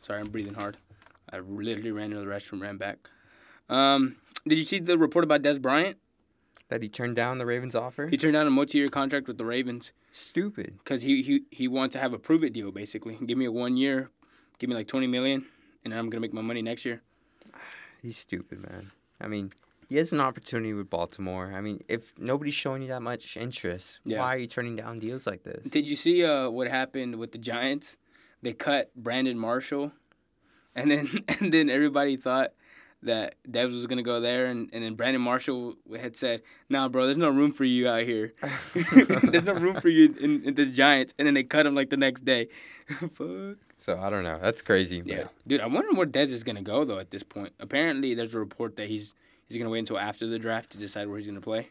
sorry, 0.02 0.20
I'm 0.20 0.30
breathing 0.30 0.56
hard. 0.56 0.78
I 1.32 1.40
literally 1.40 1.92
ran 1.92 2.10
to 2.12 2.18
the 2.18 2.26
restroom, 2.26 2.62
ran 2.62 2.78
back. 2.78 3.10
Um, 3.70 4.18
did 4.46 4.58
you 4.58 4.64
see 4.64 4.80
the 4.80 4.98
report 4.98 5.24
about 5.24 5.42
Dez 5.42 5.62
Bryant? 5.62 5.98
That 6.70 6.82
he 6.82 6.90
turned 6.90 7.16
down 7.16 7.38
the 7.38 7.46
Ravens 7.46 7.76
offer. 7.76 8.08
He 8.08 8.18
turned 8.18 8.34
down 8.34 8.46
a 8.46 8.52
multi-year 8.52 8.90
contract 8.90 9.28
with 9.28 9.38
the 9.38 9.46
Ravens. 9.46 9.94
Stupid. 10.12 10.80
Because 10.80 11.02
he, 11.02 11.22
he 11.22 11.44
he 11.50 11.68
wants 11.68 11.94
to 11.94 12.00
have 12.00 12.12
a 12.14 12.20
prove 12.20 12.44
it 12.44 12.52
deal, 12.52 12.72
basically. 12.72 13.18
Give 13.26 13.38
me 13.38 13.46
a 13.46 13.52
one 13.52 13.78
year, 13.78 14.10
give 14.60 14.70
me 14.70 14.76
like 14.76 14.88
twenty 14.88 15.08
million, 15.08 15.46
and 15.86 15.94
I'm 15.94 16.10
gonna 16.10 16.22
make 16.22 16.34
my 16.34 16.42
money 16.42 16.62
next 16.62 16.84
year. 16.84 17.02
He's 18.02 18.18
stupid, 18.18 18.62
man. 18.70 18.92
I 19.22 19.28
mean, 19.28 19.54
he 19.90 19.96
has 19.96 20.12
an 20.12 20.20
opportunity 20.20 20.74
with 20.74 20.90
Baltimore. 20.90 21.54
I 21.56 21.62
mean, 21.62 21.84
if 21.88 22.14
nobody's 22.18 22.54
showing 22.54 22.82
you 22.82 22.90
that 22.90 23.02
much 23.02 23.38
interest, 23.38 24.02
yeah. 24.04 24.20
why 24.20 24.36
are 24.36 24.38
you 24.38 24.48
turning 24.48 24.76
down 24.76 25.00
deals 25.00 25.26
like 25.26 25.44
this? 25.44 25.72
Did 25.72 25.88
you 25.88 25.96
see 25.96 26.26
uh, 26.26 26.50
what 26.50 26.68
happened 26.68 27.16
with 27.16 27.32
the 27.32 27.38
Giants? 27.38 27.98
They 28.42 28.54
cut 28.54 28.94
Brandon 28.96 29.40
Marshall, 29.40 29.94
and 30.76 30.92
then 30.92 31.10
and 31.40 31.54
then 31.54 31.70
everybody 31.70 32.18
thought 32.18 32.52
that 33.04 33.36
Dez 33.50 33.68
was 33.68 33.86
gonna 33.86 34.04
go 34.04 34.20
there, 34.20 34.48
and, 34.48 34.70
and 34.74 34.84
then 34.84 34.96
Brandon 34.96 35.22
Marshall 35.22 35.76
had 36.00 36.16
said, 36.16 36.42
"Nah, 36.70 36.90
bro, 36.90 37.06
there's 37.06 37.18
no 37.18 37.30
room 37.30 37.52
for 37.52 37.64
you 37.64 37.88
out 37.88 38.04
here. 38.04 38.34
there's 38.74 39.44
no 39.44 39.54
room 39.54 39.80
for 39.80 39.90
you 39.90 40.16
in, 40.20 40.44
in, 40.44 40.56
the 40.56 40.66
Giants." 40.66 41.14
And 41.18 41.28
then 41.28 41.34
they 41.34 41.44
cut 41.44 41.66
him 41.66 41.76
like 41.76 41.90
the 41.90 41.98
next 41.98 42.26
day. 42.26 42.48
Fuck. 42.88 43.58
So 43.78 44.00
I 44.00 44.10
don't 44.10 44.24
know. 44.24 44.40
That's 44.42 44.62
crazy. 44.62 45.02
Yeah, 45.06 45.26
dude, 45.46 45.62
I'm 45.62 45.74
wondering 45.74 45.96
where 45.98 46.08
Dez 46.08 46.28
is 46.28 46.44
gonna 46.44 46.62
go 46.62 46.84
though. 46.84 47.00
At 47.00 47.12
this 47.12 47.24
point, 47.24 47.54
apparently 47.60 48.14
there's 48.14 48.34
a 48.34 48.40
report 48.40 48.78
that 48.78 48.88
he's 48.88 49.14
he's 49.48 49.58
gonna 49.58 49.70
wait 49.70 49.80
until 49.80 50.00
after 50.00 50.26
the 50.26 50.40
draft 50.40 50.72
to 50.72 50.78
decide 50.78 51.08
where 51.08 51.18
he's 51.18 51.28
gonna 51.28 51.42
play. 51.42 51.70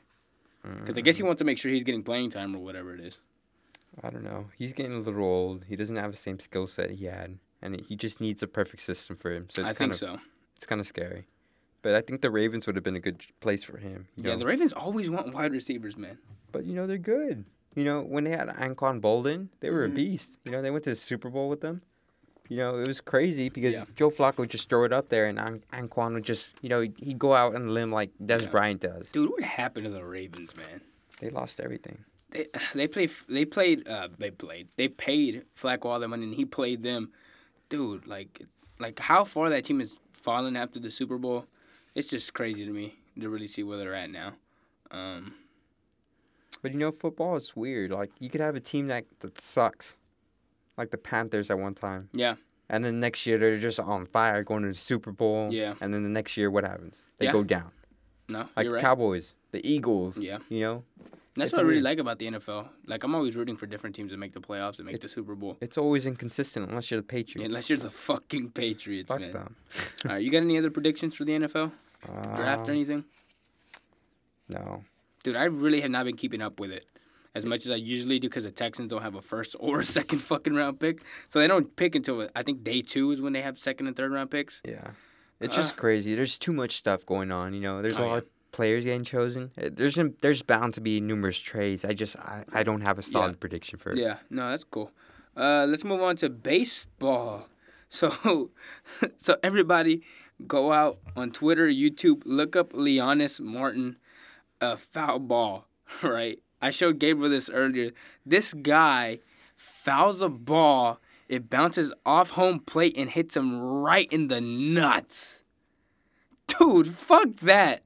Because 0.62 0.98
I 0.98 1.00
guess 1.00 1.16
he 1.16 1.22
mm. 1.22 1.26
wants 1.26 1.38
to 1.38 1.44
make 1.44 1.58
sure 1.58 1.70
he's 1.70 1.84
getting 1.84 2.02
playing 2.02 2.30
time 2.30 2.54
or 2.54 2.58
whatever 2.58 2.92
it 2.92 3.00
is. 3.00 3.18
I 4.02 4.10
don't 4.10 4.24
know. 4.24 4.46
He's 4.56 4.72
getting 4.72 4.94
a 4.94 4.98
little 4.98 5.24
old. 5.24 5.64
He 5.68 5.76
doesn't 5.76 5.94
have 5.94 6.10
the 6.10 6.16
same 6.16 6.40
skill 6.40 6.66
set 6.66 6.90
he 6.90 7.04
had, 7.06 7.38
and 7.62 7.80
he 7.80 7.96
just 7.96 8.20
needs 8.20 8.42
a 8.42 8.46
perfect 8.46 8.82
system 8.82 9.16
for 9.16 9.32
him. 9.32 9.46
So 9.48 9.62
it's 9.62 9.70
I 9.70 9.74
kind 9.74 9.76
think 9.76 9.92
of, 9.92 9.98
so. 9.98 10.20
It's 10.56 10.66
kind 10.66 10.80
of 10.80 10.86
scary. 10.86 11.26
But 11.82 11.94
I 11.94 12.00
think 12.00 12.20
the 12.20 12.30
Ravens 12.30 12.66
would 12.66 12.74
have 12.74 12.82
been 12.82 12.96
a 12.96 13.00
good 13.00 13.24
place 13.40 13.62
for 13.62 13.78
him. 13.78 14.08
yeah, 14.16 14.32
know? 14.32 14.38
the 14.38 14.46
Ravens 14.46 14.72
always 14.72 15.08
want 15.08 15.32
wide 15.32 15.52
receivers, 15.52 15.96
man. 15.96 16.18
But 16.50 16.64
you 16.64 16.74
know 16.74 16.86
they're 16.86 16.98
good. 16.98 17.44
You 17.74 17.84
know 17.84 18.00
when 18.02 18.24
they 18.24 18.30
had 18.30 18.48
Anquan 18.48 19.00
Boldin, 19.00 19.48
they 19.60 19.70
were 19.70 19.84
mm-hmm. 19.84 19.92
a 19.92 19.96
beast. 19.96 20.38
You 20.44 20.52
know 20.52 20.62
they 20.62 20.70
went 20.70 20.84
to 20.84 20.90
the 20.90 20.96
Super 20.96 21.30
Bowl 21.30 21.48
with 21.48 21.60
them. 21.60 21.82
You 22.48 22.56
know 22.56 22.78
it 22.78 22.86
was 22.86 23.00
crazy 23.00 23.50
because 23.50 23.74
yeah. 23.74 23.84
Joe 23.94 24.10
Flacco 24.10 24.38
would 24.38 24.50
just 24.50 24.68
throw 24.68 24.84
it 24.84 24.92
up 24.92 25.10
there, 25.10 25.26
and 25.26 25.38
An- 25.38 25.62
Anquan 25.72 26.14
would 26.14 26.24
just 26.24 26.52
you 26.62 26.68
know 26.68 26.80
he'd 26.80 27.18
go 27.18 27.34
out 27.34 27.54
on 27.54 27.62
a 27.62 27.70
limb 27.70 27.92
like 27.92 28.10
Dez 28.22 28.42
yeah. 28.42 28.48
Bryant 28.48 28.80
does. 28.80 29.10
Dude, 29.10 29.30
what 29.30 29.42
happened 29.42 29.84
to 29.84 29.90
the 29.90 30.04
Ravens, 30.04 30.56
man? 30.56 30.80
They 31.20 31.30
lost 31.30 31.60
everything. 31.60 32.04
They 32.30 32.46
they 32.74 32.88
played 32.88 33.10
they 33.28 33.44
played 33.44 33.86
uh 33.86 34.08
they 34.18 34.30
played 34.30 34.68
they 34.76 34.88
paid 34.88 35.44
Flacco 35.56 35.86
all 35.86 36.00
their 36.00 36.08
money 36.08 36.24
and 36.24 36.34
he 36.34 36.44
played 36.44 36.82
them, 36.82 37.10
dude. 37.68 38.06
Like 38.06 38.42
like 38.78 38.98
how 38.98 39.24
far 39.24 39.50
that 39.50 39.64
team 39.64 39.80
has 39.80 39.96
fallen 40.26 40.56
after 40.56 40.80
the 40.80 40.90
Super 40.90 41.18
Bowl 41.18 41.46
it's 41.96 42.10
just 42.10 42.34
crazy 42.34 42.64
to 42.64 42.70
me 42.70 42.94
to 43.18 43.28
really 43.28 43.48
see 43.48 43.62
where 43.62 43.78
they're 43.78 43.94
at 43.94 44.10
now. 44.10 44.34
Um, 44.90 45.34
but 46.62 46.72
you 46.72 46.78
know, 46.78 46.92
football 46.92 47.36
is 47.36 47.56
weird. 47.56 47.90
Like 47.90 48.10
you 48.20 48.28
could 48.28 48.42
have 48.42 48.54
a 48.54 48.60
team 48.60 48.86
that 48.88 49.06
that 49.20 49.40
sucks, 49.40 49.96
like 50.76 50.90
the 50.90 50.98
Panthers 50.98 51.50
at 51.50 51.58
one 51.58 51.74
time. 51.74 52.10
Yeah. 52.12 52.36
And 52.68 52.84
then 52.84 53.00
next 53.00 53.26
year 53.26 53.38
they're 53.38 53.58
just 53.58 53.80
on 53.80 54.06
fire, 54.06 54.44
going 54.44 54.62
to 54.62 54.68
the 54.68 54.74
Super 54.74 55.10
Bowl. 55.10 55.48
Yeah. 55.50 55.74
And 55.80 55.92
then 55.92 56.02
the 56.02 56.08
next 56.10 56.36
year, 56.36 56.50
what 56.50 56.64
happens? 56.64 57.02
They 57.16 57.26
yeah. 57.26 57.32
go 57.32 57.42
down. 57.42 57.70
No, 58.28 58.46
like 58.56 58.68
right. 58.68 58.82
Cowboys, 58.82 59.34
the 59.52 59.66
Eagles. 59.68 60.18
Yeah. 60.18 60.38
You 60.48 60.60
know. 60.60 60.84
That's 61.34 61.50
it's 61.50 61.52
what 61.52 61.66
I 61.66 61.68
really 61.68 61.82
like 61.82 61.98
about 61.98 62.18
the 62.18 62.28
NFL. 62.28 62.68
Like 62.86 63.04
I'm 63.04 63.14
always 63.14 63.36
rooting 63.36 63.56
for 63.56 63.66
different 63.66 63.94
teams 63.94 64.12
to 64.12 64.16
make 64.16 64.32
the 64.32 64.40
playoffs 64.40 64.78
and 64.78 64.86
make 64.86 65.00
the 65.00 65.08
Super 65.08 65.34
Bowl. 65.34 65.58
It's 65.60 65.76
always 65.76 66.06
inconsistent 66.06 66.68
unless 66.70 66.90
you're 66.90 67.00
the 67.00 67.06
Patriots. 67.06 67.40
Yeah, 67.40 67.46
unless 67.46 67.68
you're 67.68 67.78
the 67.78 67.90
fucking 67.90 68.52
Patriots, 68.52 69.08
Fuck 69.08 69.20
man. 69.20 69.32
them. 69.32 69.56
All 70.06 70.12
right, 70.12 70.22
you 70.22 70.30
got 70.30 70.38
any 70.38 70.56
other 70.56 70.70
predictions 70.70 71.14
for 71.14 71.24
the 71.24 71.32
NFL? 71.32 71.72
Draft 72.36 72.68
or 72.68 72.70
um, 72.70 72.70
anything? 72.70 73.04
No. 74.48 74.84
Dude, 75.24 75.36
I 75.36 75.44
really 75.44 75.80
have 75.82 75.90
not 75.90 76.06
been 76.06 76.16
keeping 76.16 76.40
up 76.40 76.58
with 76.58 76.70
it 76.70 76.86
as 77.34 77.44
much 77.44 77.66
as 77.66 77.70
I 77.70 77.74
usually 77.74 78.18
do 78.18 78.28
because 78.28 78.44
the 78.44 78.50
Texans 78.50 78.88
don't 78.88 79.02
have 79.02 79.14
a 79.14 79.20
first 79.20 79.54
or 79.60 79.80
a 79.80 79.84
second 79.84 80.20
fucking 80.20 80.54
round 80.54 80.80
pick. 80.80 81.02
So 81.28 81.38
they 81.38 81.48
don't 81.48 81.76
pick 81.76 81.94
until 81.94 82.28
I 82.34 82.42
think 82.42 82.64
day 82.64 82.80
two 82.80 83.10
is 83.10 83.20
when 83.20 83.34
they 83.34 83.42
have 83.42 83.58
second 83.58 83.88
and 83.88 83.94
third 83.96 84.10
round 84.10 84.30
picks. 84.30 84.62
Yeah. 84.66 84.92
It's 85.38 85.54
uh, 85.54 85.60
just 85.60 85.76
crazy. 85.76 86.14
There's 86.14 86.38
too 86.38 86.52
much 86.52 86.76
stuff 86.76 87.04
going 87.04 87.30
on. 87.30 87.52
You 87.52 87.60
know, 87.60 87.82
there's 87.82 87.98
oh, 87.98 88.04
a 88.04 88.06
lot 88.06 88.22
yeah. 88.22 88.30
Players 88.56 88.84
getting 88.84 89.04
chosen. 89.04 89.52
Uh, 89.62 89.68
there's 89.70 89.98
there's 90.22 90.42
bound 90.42 90.72
to 90.74 90.80
be 90.80 90.98
numerous 90.98 91.38
trades. 91.38 91.84
I 91.84 91.92
just 91.92 92.16
I, 92.16 92.42
I 92.52 92.62
don't 92.62 92.80
have 92.80 92.98
a 92.98 93.02
solid 93.02 93.32
yeah. 93.32 93.40
prediction 93.40 93.78
for 93.78 93.90
it. 93.90 93.98
Yeah, 93.98 94.16
no, 94.30 94.48
that's 94.48 94.64
cool. 94.64 94.90
Uh, 95.36 95.66
let's 95.68 95.84
move 95.84 96.02
on 96.02 96.16
to 96.16 96.30
baseball. 96.30 97.48
So, 97.88 98.50
so 99.16 99.36
everybody, 99.44 100.02
go 100.44 100.72
out 100.72 100.98
on 101.14 101.30
Twitter, 101.30 101.68
YouTube, 101.68 102.22
look 102.24 102.56
up 102.56 102.72
Leonys 102.72 103.38
Martin, 103.38 103.96
a 104.60 104.76
foul 104.76 105.20
ball, 105.20 105.68
right? 106.02 106.40
I 106.60 106.70
showed 106.70 106.98
Gabriel 106.98 107.30
this 107.30 107.48
earlier. 107.48 107.92
This 108.26 108.54
guy 108.54 109.20
fouls 109.54 110.20
a 110.20 110.28
ball, 110.28 110.98
it 111.28 111.48
bounces 111.48 111.92
off 112.04 112.30
home 112.30 112.58
plate 112.58 112.96
and 112.98 113.08
hits 113.08 113.36
him 113.36 113.56
right 113.60 114.12
in 114.12 114.26
the 114.26 114.40
nuts. 114.40 115.44
Dude, 116.48 116.88
fuck 116.88 117.36
that. 117.42 117.85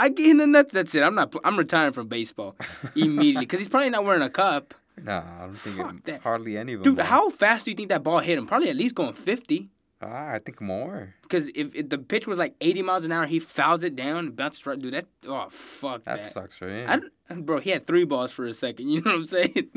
I 0.00 0.08
get 0.08 0.30
in 0.30 0.38
the 0.38 0.46
nuts. 0.46 0.72
That's 0.72 0.94
it. 0.94 1.02
I'm 1.02 1.14
not. 1.14 1.34
I'm 1.44 1.58
retiring 1.58 1.92
from 1.92 2.08
baseball 2.08 2.56
immediately 2.96 3.44
because 3.44 3.58
he's 3.58 3.68
probably 3.68 3.90
not 3.90 4.02
wearing 4.02 4.22
a 4.22 4.30
cup. 4.30 4.72
No, 5.02 5.18
I 5.18 5.42
don't 5.44 5.54
think 5.54 5.76
Fuck 5.76 5.94
it, 5.94 6.04
that. 6.06 6.22
hardly 6.22 6.56
any 6.56 6.72
of 6.72 6.82
them. 6.82 6.94
Dude, 6.94 7.04
how 7.04 7.28
fast 7.28 7.66
do 7.66 7.70
you 7.70 7.76
think 7.76 7.90
that 7.90 8.02
ball 8.02 8.20
hit 8.20 8.38
him? 8.38 8.46
Probably 8.46 8.70
at 8.70 8.76
least 8.76 8.94
going 8.94 9.12
50. 9.12 9.68
Ah, 10.02 10.30
I 10.32 10.38
think 10.38 10.62
more. 10.62 11.14
Because 11.22 11.48
if, 11.54 11.74
if, 11.74 11.90
the 11.90 11.98
pitch 11.98 12.26
was 12.26 12.38
like 12.38 12.54
80 12.62 12.82
miles 12.82 13.04
an 13.04 13.12
hour, 13.12 13.26
he 13.26 13.38
fouls 13.38 13.82
it 13.82 13.94
down, 13.94 14.30
bounces 14.30 14.64
right. 14.64 14.78
Dude, 14.78 14.94
that 14.94 15.04
oh 15.28 15.48
fuck 15.50 16.04
that. 16.04 16.22
That 16.22 16.30
sucks. 16.30 16.62
I, 16.62 17.00
bro, 17.34 17.60
he 17.60 17.68
had 17.68 17.86
three 17.86 18.04
balls 18.04 18.32
for 18.32 18.46
a 18.46 18.54
second. 18.54 18.88
You 18.90 19.02
know 19.02 19.10
what 19.10 19.18
I'm 19.18 19.24
saying? 19.24 19.70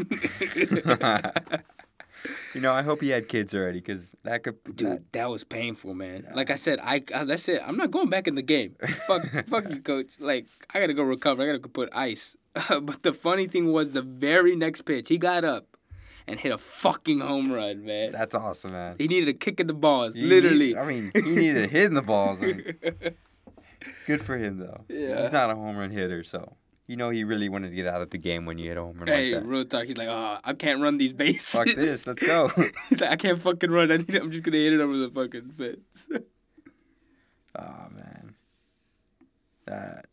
you 2.54 2.62
know, 2.62 2.74
I 2.74 2.82
hope 2.82 3.02
he 3.02 3.10
had 3.10 3.28
kids 3.28 3.54
already, 3.54 3.80
because 3.80 4.16
that 4.24 4.44
could. 4.44 4.64
Dude, 4.64 4.78
that, 4.78 5.14
that 5.14 5.30
was 5.30 5.44
painful, 5.44 5.94
man. 5.94 6.26
Yeah. 6.28 6.36
Like 6.36 6.50
I 6.50 6.56
said, 6.56 6.80
I, 6.82 7.04
I 7.14 7.24
that's 7.24 7.48
it. 7.50 7.62
I'm 7.66 7.78
not 7.78 7.92
going 7.92 8.10
back 8.10 8.28
in 8.28 8.36
the 8.36 8.42
game. 8.42 8.76
fuck, 9.08 9.24
fuck 9.48 9.70
you, 9.70 9.82
coach. 9.82 10.20
Like 10.20 10.48
I 10.74 10.80
gotta 10.80 10.94
go 10.94 11.04
recover. 11.04 11.44
I 11.44 11.46
gotta 11.46 11.60
go 11.60 11.70
put 11.70 11.90
ice. 11.94 12.36
but 12.70 13.04
the 13.04 13.14
funny 13.14 13.48
thing 13.48 13.72
was, 13.72 13.94
the 13.94 14.02
very 14.02 14.56
next 14.56 14.82
pitch, 14.82 15.10
he 15.10 15.18
got 15.18 15.44
up 15.44 15.74
and 16.28 16.40
hit 16.40 16.52
a 16.52 16.58
fucking 16.58 17.20
home 17.20 17.52
run, 17.52 17.84
man. 17.86 18.12
That's 18.12 18.36
awesome, 18.36 18.72
man. 18.72 18.96
He 18.98 19.08
needed 19.08 19.30
a 19.30 19.34
kick 19.34 19.60
in 19.60 19.68
the 19.68 19.74
balls, 19.74 20.16
literally. 20.16 20.74
Need, 20.74 20.78
I 20.78 20.86
mean, 20.86 21.12
he 21.14 21.22
needed 21.22 21.64
a 21.64 21.68
hit 21.68 21.86
in 21.86 21.96
the 21.96 22.02
balls. 22.02 22.42
I 22.42 22.48
mean, 22.48 22.76
good 24.08 24.22
for 24.22 24.38
him, 24.38 24.58
though. 24.58 24.86
Yeah. 24.88 25.24
He's 25.24 25.32
not 25.32 25.50
a 25.50 25.56
home 25.56 25.76
run 25.76 25.92
hitter, 25.92 26.24
so. 26.24 26.56
You 26.94 26.98
know 26.98 27.10
he 27.10 27.24
really 27.24 27.50
wanted 27.50 27.72
to 27.72 27.76
get 27.76 27.88
out 27.88 28.04
of 28.04 28.12
the 28.12 28.20
game 28.20 28.46
when 28.46 28.60
you 28.60 28.70
hit 28.70 28.78
a 28.78 28.82
home 28.82 29.00
run 29.00 29.08
hey, 29.08 29.34
like 29.34 29.41
that. 29.41 29.50
real 29.50 29.66
talk. 29.66 29.86
He's 29.86 29.98
like, 29.98 30.10
oh, 30.10 30.38
I 30.44 30.54
can't 30.54 30.80
run 30.80 31.00
these 31.00 31.12
bases. 31.12 31.50
Fuck 31.50 31.66
this, 31.70 32.06
let's 32.06 32.22
go. 32.22 32.50
He's 32.89 33.02
like, 33.02 33.10
I 33.10 33.16
can't 33.16 33.39
fucking 33.39 33.72
run. 33.72 33.91
I 33.91 33.96
I'm 33.96 34.30
just 34.30 34.44
gonna 34.44 34.58
hit 34.58 34.74
it 34.74 34.80
over 34.80 34.96
the 34.96 35.10
fucking 35.10 35.54
fence. 35.58 36.06
oh 37.58 37.88
man, 37.96 38.36
that 39.66 40.06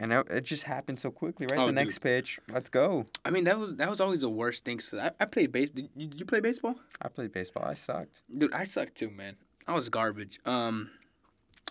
and 0.00 0.12
it 0.12 0.40
just 0.40 0.64
happened 0.64 0.98
so 0.98 1.12
quickly, 1.12 1.46
right? 1.48 1.60
Oh, 1.60 1.66
the 1.66 1.72
next 1.72 1.94
dude. 1.94 2.02
pitch, 2.02 2.40
let's 2.50 2.68
go. 2.68 3.06
I 3.24 3.30
mean, 3.30 3.44
that 3.44 3.56
was 3.56 3.76
that 3.76 3.88
was 3.88 4.00
always 4.00 4.22
the 4.22 4.28
worst 4.28 4.64
thing. 4.64 4.80
So 4.80 4.98
I, 4.98 5.12
I 5.20 5.24
played 5.24 5.52
base. 5.52 5.70
Did 5.70 5.88
you, 5.94 6.08
did 6.08 6.18
you 6.18 6.26
play 6.26 6.40
baseball? 6.40 6.74
I 7.00 7.06
played 7.06 7.30
baseball. 7.30 7.64
I 7.64 7.74
sucked. 7.74 8.24
Dude, 8.36 8.52
I 8.52 8.64
sucked 8.64 8.96
too, 8.96 9.10
man. 9.10 9.36
I 9.68 9.74
was 9.74 9.88
garbage. 9.88 10.40
Um, 10.44 10.90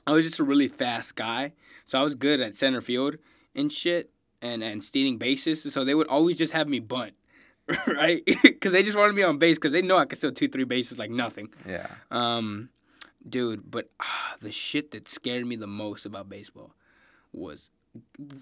I 0.05 0.13
was 0.13 0.23
just 0.23 0.39
a 0.39 0.45
really 0.45 0.69
fast 0.69 1.17
guy, 1.17 1.51
so 1.85 1.99
I 1.99 2.03
was 2.03 2.15
good 2.15 2.39
at 2.39 2.55
center 2.55 2.79
field 2.79 3.17
and 3.57 3.73
shit, 3.73 4.11
and 4.41 4.63
and 4.63 4.83
stealing 4.83 5.17
bases. 5.17 5.61
So 5.73 5.83
they 5.83 5.95
would 5.95 6.07
always 6.07 6.37
just 6.37 6.53
have 6.53 6.67
me 6.67 6.79
bunt, 6.79 7.13
right? 7.87 8.23
Because 8.43 8.73
they 8.73 8.83
just 8.83 8.97
wanted 8.97 9.15
me 9.15 9.23
on 9.23 9.37
base 9.37 9.57
because 9.57 9.71
they 9.71 9.81
know 9.81 9.97
I 9.97 10.05
could 10.05 10.17
steal 10.17 10.31
two, 10.31 10.47
three 10.47 10.63
bases 10.63 10.97
like 10.97 11.11
nothing. 11.11 11.49
Yeah. 11.67 11.87
Um, 12.11 12.69
dude, 13.27 13.69
but 13.69 13.89
ah, 13.99 14.35
the 14.41 14.51
shit 14.51 14.91
that 14.91 15.07
scared 15.07 15.45
me 15.45 15.55
the 15.55 15.67
most 15.67 16.05
about 16.05 16.29
baseball 16.29 16.73
was 17.31 17.69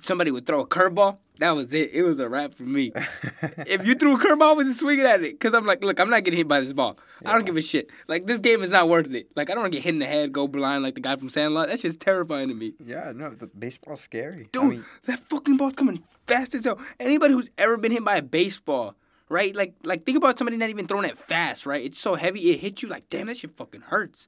somebody 0.02 0.32
would 0.32 0.46
throw 0.46 0.62
a 0.62 0.68
curveball, 0.68 1.18
that 1.40 1.52
was 1.52 1.74
it. 1.74 1.92
It 1.94 2.04
was 2.04 2.20
a 2.20 2.30
wrap 2.30 2.54
for 2.54 2.64
me. 2.64 2.92
if 3.68 3.86
you 3.86 3.96
threw 3.96 4.16
a 4.16 4.20
curveball, 4.20 4.50
I 4.50 4.54
was 4.54 4.80
swinging 4.80 5.06
at 5.06 5.22
it 5.22 5.40
because 5.40 5.54
I'm 5.54 5.66
like, 5.66 5.84
look, 5.84 6.00
I'm 6.00 6.10
not 6.10 6.24
getting 6.24 6.38
hit 6.38 6.48
by 6.48 6.60
this 6.62 6.74
ball. 6.74 6.98
Yeah. 7.22 7.30
I 7.30 7.34
don't 7.34 7.46
give 7.46 7.58
a 7.58 7.62
shit. 7.62 7.90
Like 8.08 8.26
this 8.26 8.40
game 8.40 8.64
is 8.64 8.70
not 8.70 8.88
worth 8.88 9.14
it. 9.14 9.28
Like 9.36 9.50
I 9.50 9.54
don't 9.54 9.64
want 9.64 9.74
to 9.74 9.78
get 9.78 9.84
hit 9.84 9.94
in 9.94 10.00
the 10.00 10.06
head, 10.06 10.32
go 10.32 10.48
blind 10.48 10.84
like 10.84 10.96
the 10.96 11.02
guy 11.02 11.16
from 11.16 11.30
Sandlot. 11.30 11.68
That's 11.68 11.82
just 11.82 12.00
terrifying 12.00 12.48
to 12.50 12.54
me. 12.54 12.74
Yeah, 12.86 13.12
no, 13.14 13.30
the 13.32 13.48
baseball's 13.48 14.02
scary, 14.02 14.48
dude. 14.52 14.64
I 14.64 14.68
mean, 14.68 14.86
that 15.06 15.20
fucking 15.20 15.58
ball's 15.58 15.74
coming 15.74 16.04
fast 16.28 16.56
as 16.56 16.66
hell. 16.66 16.80
Anybody 17.00 17.34
who's 17.34 17.50
ever 17.58 17.78
been 17.78 17.92
hit 17.92 18.06
by 18.06 18.18
a 18.18 18.22
baseball, 18.22 18.96
right? 19.30 19.56
Like, 19.56 19.76
like 19.84 20.06
think 20.06 20.18
about 20.18 20.38
somebody 20.38 20.58
not 20.58 20.70
even 20.70 20.88
throwing 20.88 21.06
it 21.06 21.18
fast, 21.18 21.66
right? 21.66 21.84
It's 21.84 22.00
so 22.00 22.16
heavy, 22.16 22.40
it 22.52 22.60
hits 22.62 22.82
you. 22.82 22.90
Like, 22.90 23.10
damn, 23.10 23.28
that 23.28 23.38
shit 23.38 23.58
fucking 23.58 23.82
hurts, 23.82 24.28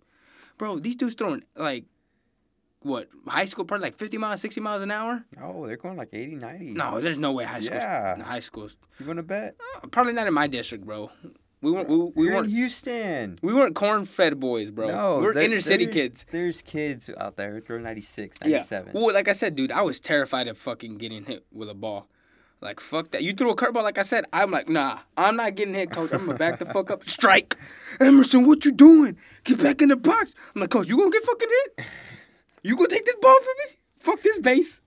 bro. 0.57 0.78
These 0.80 0.97
dudes 0.97 1.15
throwing 1.15 1.43
like 1.55 1.86
what 2.88 3.09
high 3.27 3.45
school 3.45 3.65
probably 3.65 3.85
like 3.85 3.97
50 3.97 4.17
miles 4.17 4.41
60 4.41 4.61
miles 4.61 4.81
an 4.81 4.91
hour 4.91 5.23
oh 5.41 5.67
they're 5.67 5.77
going 5.77 5.97
like 5.97 6.09
80 6.13 6.35
90 6.35 6.73
no 6.73 6.99
there's 7.01 7.19
no 7.19 7.31
way 7.31 7.43
high 7.43 7.59
school 7.59 7.77
yeah 7.77 8.21
high 8.21 8.39
schools 8.39 8.77
you 8.99 9.05
gonna 9.05 9.23
bet 9.23 9.55
uh, 9.75 9.88
probably 9.88 10.13
not 10.13 10.27
in 10.27 10.33
my 10.33 10.47
district 10.47 10.85
bro 10.85 11.11
we 11.61 11.71
weren't 11.71 11.89
we, 11.89 11.97
we 11.97 12.31
weren't 12.31 12.49
Houston 12.49 13.39
we 13.41 13.53
weren't 13.53 13.75
corn 13.75 14.05
fed 14.05 14.39
boys 14.39 14.71
bro 14.71 14.88
no 14.88 15.19
we 15.19 15.27
are 15.27 15.38
inner 15.38 15.59
city 15.59 15.88
kids 15.88 16.25
there's 16.31 16.61
kids 16.61 17.09
out 17.17 17.35
there 17.35 17.53
who 17.53 17.61
throw 17.61 17.77
96 17.77 18.39
97 18.41 18.88
yeah. 18.88 18.99
well 18.99 19.13
like 19.13 19.27
I 19.27 19.33
said 19.33 19.55
dude 19.55 19.71
I 19.71 19.81
was 19.81 19.99
terrified 19.99 20.47
of 20.47 20.57
fucking 20.57 20.97
getting 20.97 21.25
hit 21.25 21.45
with 21.51 21.69
a 21.69 21.75
ball 21.75 22.07
like 22.59 22.79
fuck 22.79 23.11
that. 23.11 23.21
You 23.21 23.33
threw 23.33 23.51
a 23.51 23.55
curveball, 23.55 23.83
like 23.83 23.97
I 23.97 24.01
said. 24.01 24.25
I'm 24.33 24.49
like, 24.49 24.67
nah, 24.67 24.99
I'm 25.15 25.35
not 25.35 25.55
getting 25.55 25.75
hit, 25.75 25.91
coach. 25.91 26.11
I'm 26.11 26.25
gonna 26.25 26.38
back 26.38 26.57
the 26.57 26.65
fuck 26.65 26.89
up. 26.89 27.03
Strike, 27.07 27.55
Emerson. 27.99 28.47
What 28.47 28.65
you 28.65 28.71
doing? 28.71 29.17
Get 29.43 29.61
back 29.61 29.81
in 29.81 29.89
the 29.89 29.95
box. 29.95 30.33
I'm 30.55 30.61
like, 30.61 30.71
coach, 30.71 30.88
you 30.88 30.97
gonna 30.97 31.11
get 31.11 31.23
fucking 31.23 31.49
hit? 31.49 31.85
You 32.64 32.76
gonna 32.76 32.89
take 32.89 33.05
this 33.05 33.16
ball 33.22 33.39
from 33.39 33.53
me? 33.66 33.78
Fuck 33.99 34.22
this 34.22 34.38
base. 34.39 34.82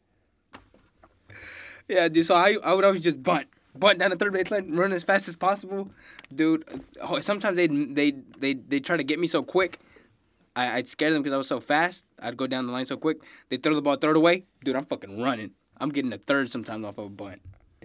Yeah, 1.89 2.09
dude. 2.09 2.27
So 2.27 2.35
I, 2.35 2.57
I 2.63 2.75
would 2.75 2.85
always 2.85 3.01
just 3.01 3.23
bunt, 3.23 3.49
bunt 3.75 3.99
down 3.99 4.11
the 4.11 4.17
third 4.17 4.33
base 4.33 4.51
line, 4.51 4.75
run 4.75 4.93
as 4.93 5.03
fast 5.03 5.29
as 5.29 5.37
possible, 5.37 5.91
dude. 6.35 6.65
Oh, 7.01 7.19
sometimes 7.21 7.57
they 7.57 7.67
they 7.67 8.13
they 8.39 8.55
they 8.55 8.81
try 8.81 8.97
to 8.97 9.03
get 9.05 9.19
me 9.19 9.27
so 9.27 9.43
quick. 9.43 9.81
I, 10.55 10.79
I'd 10.79 10.89
scare 10.89 11.13
them 11.13 11.23
because 11.23 11.35
I 11.35 11.39
was 11.39 11.49
so 11.49 11.61
fast. 11.61 12.05
I'd 12.19 12.37
go 12.37 12.47
down 12.47 12.67
the 12.67 12.73
line 12.73 12.87
so 12.87 12.97
quick. 12.97 13.19
They 13.49 13.57
throw 13.57 13.75
the 13.75 13.83
ball 13.83 13.97
third 13.97 14.17
away, 14.17 14.45
dude. 14.65 14.77
I'm 14.77 14.85
fucking 14.85 15.21
running. 15.21 15.53
I'm 15.79 15.91
getting 15.91 16.13
a 16.13 16.19
third 16.19 16.51
sometimes 16.51 16.85
off 16.85 16.99
of 16.99 17.07
a 17.07 17.09
bunt. 17.09 17.41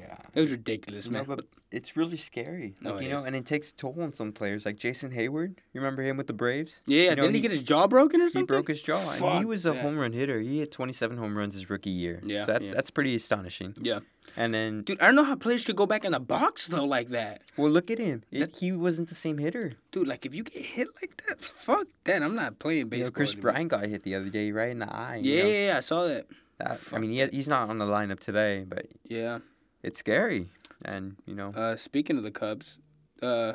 Yeah. 0.07 0.17
It 0.33 0.41
was 0.41 0.51
ridiculous, 0.51 1.09
man. 1.09 1.25
No, 1.27 1.35
but 1.35 1.45
it's 1.71 1.97
really 1.97 2.17
scary. 2.17 2.75
Like, 2.81 3.01
you 3.01 3.09
know, 3.09 3.19
is. 3.19 3.25
and 3.25 3.35
it 3.35 3.45
takes 3.45 3.71
a 3.71 3.75
toll 3.75 3.95
on 3.99 4.13
some 4.13 4.31
players. 4.31 4.65
Like 4.65 4.77
Jason 4.77 5.11
Heyward, 5.11 5.57
You 5.73 5.81
remember 5.81 6.03
him 6.03 6.17
with 6.17 6.27
the 6.27 6.33
Braves? 6.33 6.81
Yeah, 6.85 7.01
you 7.01 7.09
know, 7.09 7.15
didn't 7.15 7.31
he, 7.31 7.37
he, 7.37 7.41
get 7.41 7.51
his 7.51 7.63
jaw 7.63 7.87
broken 7.87 8.21
or 8.21 8.27
something? 8.27 8.41
He 8.41 8.45
broke 8.45 8.67
his 8.67 8.81
jaw. 8.81 8.97
Fuck 8.97 9.21
and 9.21 9.39
he 9.39 9.45
was 9.45 9.65
a 9.65 9.71
that. 9.71 9.81
home 9.81 9.97
run 9.97 10.13
hitter. 10.13 10.39
He 10.39 10.59
hit 10.59 10.71
27 10.71 11.17
home 11.17 11.37
runs 11.37 11.53
his 11.53 11.69
rookie 11.69 11.89
year. 11.89 12.21
Yeah. 12.23 12.45
So 12.45 12.53
that's, 12.53 12.67
yeah. 12.67 12.73
that's 12.73 12.91
pretty 12.91 13.15
astonishing. 13.15 13.73
Yeah. 13.81 13.99
And 14.37 14.53
then. 14.53 14.81
Dude, 14.81 14.99
I 15.01 15.05
don't 15.05 15.15
know 15.15 15.23
how 15.23 15.35
players 15.35 15.63
could 15.63 15.75
go 15.75 15.85
back 15.85 16.05
in 16.05 16.11
the 16.11 16.19
box, 16.19 16.67
though, 16.67 16.85
like 16.85 17.09
that. 17.09 17.41
Well, 17.57 17.69
look 17.69 17.91
at 17.91 17.99
him. 17.99 18.23
It, 18.31 18.57
he 18.57 18.71
wasn't 18.71 19.09
the 19.09 19.15
same 19.15 19.37
hitter. 19.37 19.73
Dude, 19.91 20.07
like, 20.07 20.25
if 20.25 20.35
you 20.35 20.43
get 20.43 20.63
hit 20.63 20.87
like 21.01 21.21
that, 21.27 21.43
fuck 21.43 21.87
that. 22.05 22.21
I'm 22.21 22.35
not 22.35 22.59
playing 22.59 22.89
baseball. 22.89 22.97
You 22.97 23.03
know, 23.05 23.11
Chris 23.11 23.33
anymore. 23.33 23.51
Bryant 23.51 23.69
got 23.69 23.85
hit 23.85 24.03
the 24.03 24.15
other 24.15 24.29
day, 24.29 24.51
right 24.51 24.69
in 24.69 24.79
the 24.79 24.93
eye. 24.93 25.19
Yeah, 25.21 25.35
you 25.35 25.43
know? 25.43 25.49
yeah, 25.49 25.77
I 25.77 25.81
saw 25.81 26.07
that. 26.07 26.27
that 26.57 26.79
I 26.91 26.99
mean, 26.99 27.11
he, 27.11 27.25
he's 27.27 27.47
not 27.47 27.69
on 27.69 27.77
the 27.77 27.85
lineup 27.85 28.19
today, 28.19 28.65
but. 28.67 28.87
Yeah. 29.03 29.39
It's 29.85 29.99
scary 29.99 30.49
and 30.83 31.15
you 31.27 31.35
know. 31.35 31.49
Uh, 31.49 31.75
speaking 31.75 32.17
of 32.17 32.23
the 32.23 32.31
Cubs, 32.31 32.79
uh, 33.21 33.53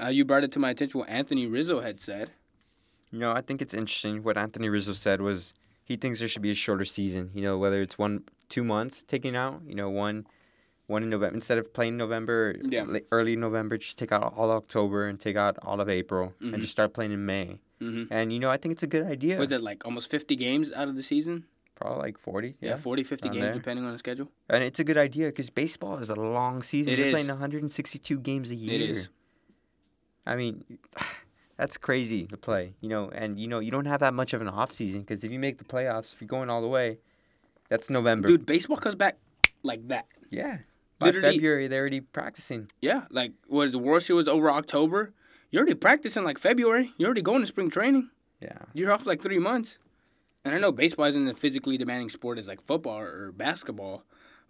uh, 0.00 0.08
you 0.08 0.24
brought 0.24 0.42
it 0.42 0.50
to 0.52 0.58
my 0.58 0.70
attention 0.70 0.98
what 0.98 1.08
Anthony 1.08 1.46
Rizzo 1.46 1.80
had 1.80 2.00
said. 2.00 2.32
You 3.12 3.20
know, 3.20 3.32
I 3.32 3.42
think 3.42 3.62
it's 3.62 3.72
interesting. 3.72 4.24
What 4.24 4.36
Anthony 4.36 4.68
Rizzo 4.68 4.92
said 4.92 5.20
was 5.20 5.54
he 5.84 5.94
thinks 5.94 6.18
there 6.18 6.26
should 6.26 6.42
be 6.42 6.50
a 6.50 6.54
shorter 6.54 6.84
season. 6.84 7.30
You 7.32 7.42
know, 7.42 7.58
whether 7.58 7.80
it's 7.80 7.96
one, 7.96 8.24
two 8.48 8.64
months 8.64 9.04
taking 9.06 9.36
out. 9.36 9.62
You 9.64 9.76
know, 9.76 9.88
one, 9.88 10.26
one 10.88 11.04
in 11.04 11.10
November 11.10 11.36
instead 11.36 11.58
of 11.58 11.72
playing 11.72 11.96
November, 11.96 12.56
yeah. 12.64 12.84
early 13.12 13.36
November, 13.36 13.78
just 13.78 13.98
take 13.98 14.10
out 14.10 14.34
all 14.36 14.50
October 14.50 15.06
and 15.06 15.20
take 15.20 15.36
out 15.36 15.56
all 15.62 15.80
of 15.80 15.88
April 15.88 16.34
mm-hmm. 16.42 16.54
and 16.54 16.60
just 16.60 16.72
start 16.72 16.92
playing 16.92 17.12
in 17.12 17.24
May. 17.24 17.60
Mm-hmm. 17.80 18.12
And 18.12 18.32
you 18.32 18.40
know, 18.40 18.50
I 18.50 18.56
think 18.56 18.72
it's 18.72 18.82
a 18.82 18.88
good 18.88 19.06
idea. 19.06 19.38
Was 19.38 19.52
it 19.52 19.60
like 19.60 19.84
almost 19.84 20.10
fifty 20.10 20.34
games 20.34 20.72
out 20.72 20.88
of 20.88 20.96
the 20.96 21.04
season? 21.04 21.44
Probably 21.76 21.98
like 21.98 22.18
40. 22.18 22.56
Yeah, 22.60 22.70
yeah 22.70 22.76
40, 22.76 23.04
50 23.04 23.28
games 23.28 23.40
there. 23.40 23.52
depending 23.52 23.84
on 23.84 23.92
the 23.92 23.98
schedule. 23.98 24.30
And 24.48 24.64
it's 24.64 24.80
a 24.80 24.84
good 24.84 24.96
idea 24.96 25.26
because 25.26 25.50
baseball 25.50 25.98
is 25.98 26.08
a 26.08 26.14
long 26.14 26.62
season. 26.62 26.94
It 26.94 26.98
You're 26.98 27.08
is. 27.08 27.12
playing 27.12 27.28
162 27.28 28.18
games 28.20 28.50
a 28.50 28.54
year. 28.54 28.74
It 28.74 28.80
is. 28.80 29.08
I 30.26 30.36
mean, 30.36 30.64
that's 31.58 31.76
crazy 31.76 32.26
to 32.26 32.36
play, 32.38 32.74
you 32.80 32.88
know, 32.88 33.10
and 33.10 33.38
you 33.38 33.46
know, 33.46 33.60
you 33.60 33.70
don't 33.70 33.84
have 33.84 34.00
that 34.00 34.14
much 34.14 34.32
of 34.32 34.40
an 34.40 34.48
off 34.48 34.72
season 34.72 35.02
because 35.02 35.22
if 35.22 35.30
you 35.30 35.38
make 35.38 35.58
the 35.58 35.64
playoffs, 35.64 36.14
if 36.14 36.20
you're 36.20 36.28
going 36.28 36.48
all 36.48 36.62
the 36.62 36.68
way, 36.68 36.98
that's 37.68 37.90
November. 37.90 38.28
Dude, 38.28 38.46
baseball 38.46 38.78
comes 38.78 38.94
back 38.94 39.18
like 39.62 39.86
that. 39.88 40.06
Yeah. 40.30 40.58
By 40.98 41.06
Literally, 41.06 41.34
February, 41.34 41.66
they're 41.68 41.80
already 41.80 42.00
practicing. 42.00 42.70
Yeah, 42.80 43.04
like 43.10 43.32
what 43.48 43.66
is 43.66 43.72
the 43.72 43.78
World 43.78 44.02
Series 44.02 44.16
was 44.16 44.28
over 44.28 44.50
October. 44.50 45.12
You're 45.50 45.60
already 45.60 45.74
practicing 45.74 46.24
like 46.24 46.38
February. 46.38 46.92
You're 46.96 47.08
already 47.08 47.22
going 47.22 47.40
to 47.42 47.46
spring 47.46 47.68
training. 47.68 48.08
Yeah. 48.40 48.58
You're 48.72 48.90
off 48.90 49.04
like 49.06 49.20
three 49.20 49.38
months. 49.38 49.76
And 50.46 50.54
I 50.54 50.58
know 50.58 50.70
baseball 50.70 51.06
isn't 51.06 51.26
a 51.26 51.34
physically 51.34 51.76
demanding 51.76 52.08
sport 52.08 52.38
as 52.38 52.46
like 52.46 52.64
football 52.64 53.00
or 53.00 53.32
basketball, 53.32 54.04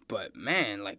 but 0.08 0.36
man, 0.36 0.84
like 0.84 0.98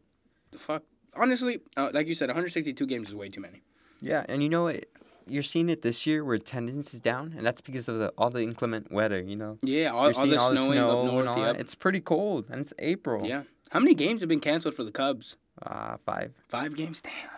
the 0.50 0.58
fuck. 0.58 0.82
Honestly, 1.16 1.60
uh, 1.78 1.92
like 1.94 2.08
you 2.08 2.16
said, 2.16 2.30
162 2.30 2.84
games 2.88 3.10
is 3.10 3.16
way 3.16 3.30
too 3.30 3.40
many. 3.40 3.62
Yeah, 4.02 4.26
and 4.28 4.42
you 4.42 4.50
know 4.50 4.64
what? 4.64 4.88
You're 5.28 5.44
seeing 5.44 5.70
it 5.70 5.84
this 5.84 6.08
year 6.08 6.26
where 6.26 6.34
attendance 6.34 6.96
is 6.96 7.00
down, 7.00 7.36
and 7.38 7.46
that's 7.46 7.62
because 7.62 7.88
of 7.88 8.00
the 8.00 8.12
all 8.18 8.32
the 8.32 8.42
inclement 8.42 8.92
weather. 8.92 9.22
You 9.22 9.36
know. 9.36 9.60
Yeah, 9.62 9.92
all, 9.92 10.12
all 10.16 10.26
the 10.26 10.38
all 10.38 10.52
snowing 10.54 10.72
snow 10.72 11.06
north. 11.06 11.28
And 11.28 11.46
all 11.46 11.46
It's 11.52 11.76
pretty 11.76 12.00
cold, 12.00 12.46
and 12.50 12.62
it's 12.62 12.74
April. 12.80 13.24
Yeah. 13.24 13.44
How 13.70 13.80
many 13.80 13.94
games 13.94 14.22
have 14.22 14.30
been 14.30 14.40
canceled 14.40 14.74
for 14.74 14.84
the 14.84 14.92
Cubs? 14.92 15.36
Uh, 15.62 15.98
five. 16.08 16.34
Five 16.48 16.76
games. 16.76 17.04
Damn. 17.04 17.37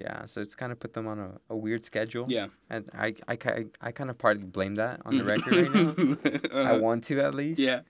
Yeah, 0.00 0.24
so 0.24 0.40
it's 0.40 0.54
kind 0.54 0.72
of 0.72 0.80
put 0.80 0.94
them 0.94 1.06
on 1.06 1.18
a, 1.18 1.32
a 1.50 1.56
weird 1.56 1.84
schedule. 1.84 2.24
Yeah. 2.26 2.46
And 2.70 2.88
I, 2.94 3.14
I, 3.28 3.36
I, 3.44 3.64
I 3.82 3.92
kind 3.92 4.08
of 4.08 4.16
partly 4.16 4.44
blame 4.44 4.76
that 4.76 5.02
on 5.04 5.18
the 5.18 5.24
record 5.24 5.54
right 5.54 5.74
now. 5.74 5.90
uh-huh. 5.90 6.58
I 6.74 6.78
want 6.78 7.04
to 7.04 7.20
at 7.20 7.34
least. 7.34 7.60
Yeah. 7.60 7.80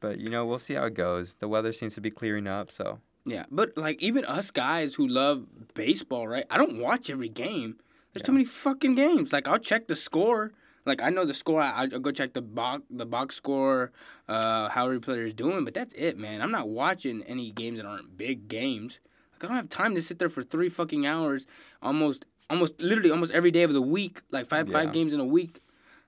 But, 0.00 0.18
you 0.18 0.30
know, 0.30 0.46
we'll 0.46 0.58
see 0.58 0.74
how 0.74 0.84
it 0.84 0.94
goes. 0.94 1.34
The 1.34 1.48
weather 1.48 1.74
seems 1.74 1.94
to 1.96 2.00
be 2.00 2.10
clearing 2.10 2.46
up, 2.46 2.70
so. 2.70 3.00
Yeah, 3.26 3.44
but, 3.50 3.76
like, 3.76 4.00
even 4.00 4.24
us 4.24 4.50
guys 4.50 4.94
who 4.94 5.06
love 5.06 5.44
baseball, 5.74 6.26
right? 6.26 6.46
I 6.48 6.56
don't 6.56 6.78
watch 6.78 7.10
every 7.10 7.28
game. 7.28 7.76
There's 8.12 8.22
yeah. 8.22 8.26
too 8.26 8.32
many 8.32 8.46
fucking 8.46 8.94
games. 8.94 9.30
Like, 9.30 9.46
I'll 9.46 9.58
check 9.58 9.86
the 9.86 9.96
score. 9.96 10.52
Like, 10.86 11.02
I 11.02 11.10
know 11.10 11.26
the 11.26 11.34
score. 11.34 11.60
I, 11.60 11.82
I'll 11.82 11.98
go 11.98 12.10
check 12.10 12.32
the 12.32 12.40
box, 12.40 12.84
the 12.88 13.04
box 13.04 13.34
score, 13.36 13.92
uh, 14.26 14.70
how 14.70 14.86
every 14.86 15.00
player 15.00 15.26
is 15.26 15.34
doing, 15.34 15.66
but 15.66 15.74
that's 15.74 15.92
it, 15.92 16.16
man. 16.16 16.40
I'm 16.40 16.50
not 16.50 16.70
watching 16.70 17.22
any 17.24 17.50
games 17.50 17.78
that 17.78 17.86
aren't 17.86 18.16
big 18.16 18.48
games. 18.48 19.00
I 19.42 19.46
don't 19.46 19.56
have 19.56 19.68
time 19.68 19.94
to 19.94 20.02
sit 20.02 20.18
there 20.18 20.28
for 20.28 20.42
three 20.42 20.68
fucking 20.68 21.06
hours, 21.06 21.46
almost, 21.82 22.26
almost, 22.48 22.80
literally, 22.80 23.10
almost 23.10 23.32
every 23.32 23.50
day 23.50 23.62
of 23.62 23.72
the 23.72 23.82
week, 23.82 24.22
like 24.30 24.46
five, 24.46 24.68
yeah. 24.68 24.72
five 24.72 24.92
games 24.92 25.12
in 25.12 25.20
a 25.20 25.24
week. 25.24 25.60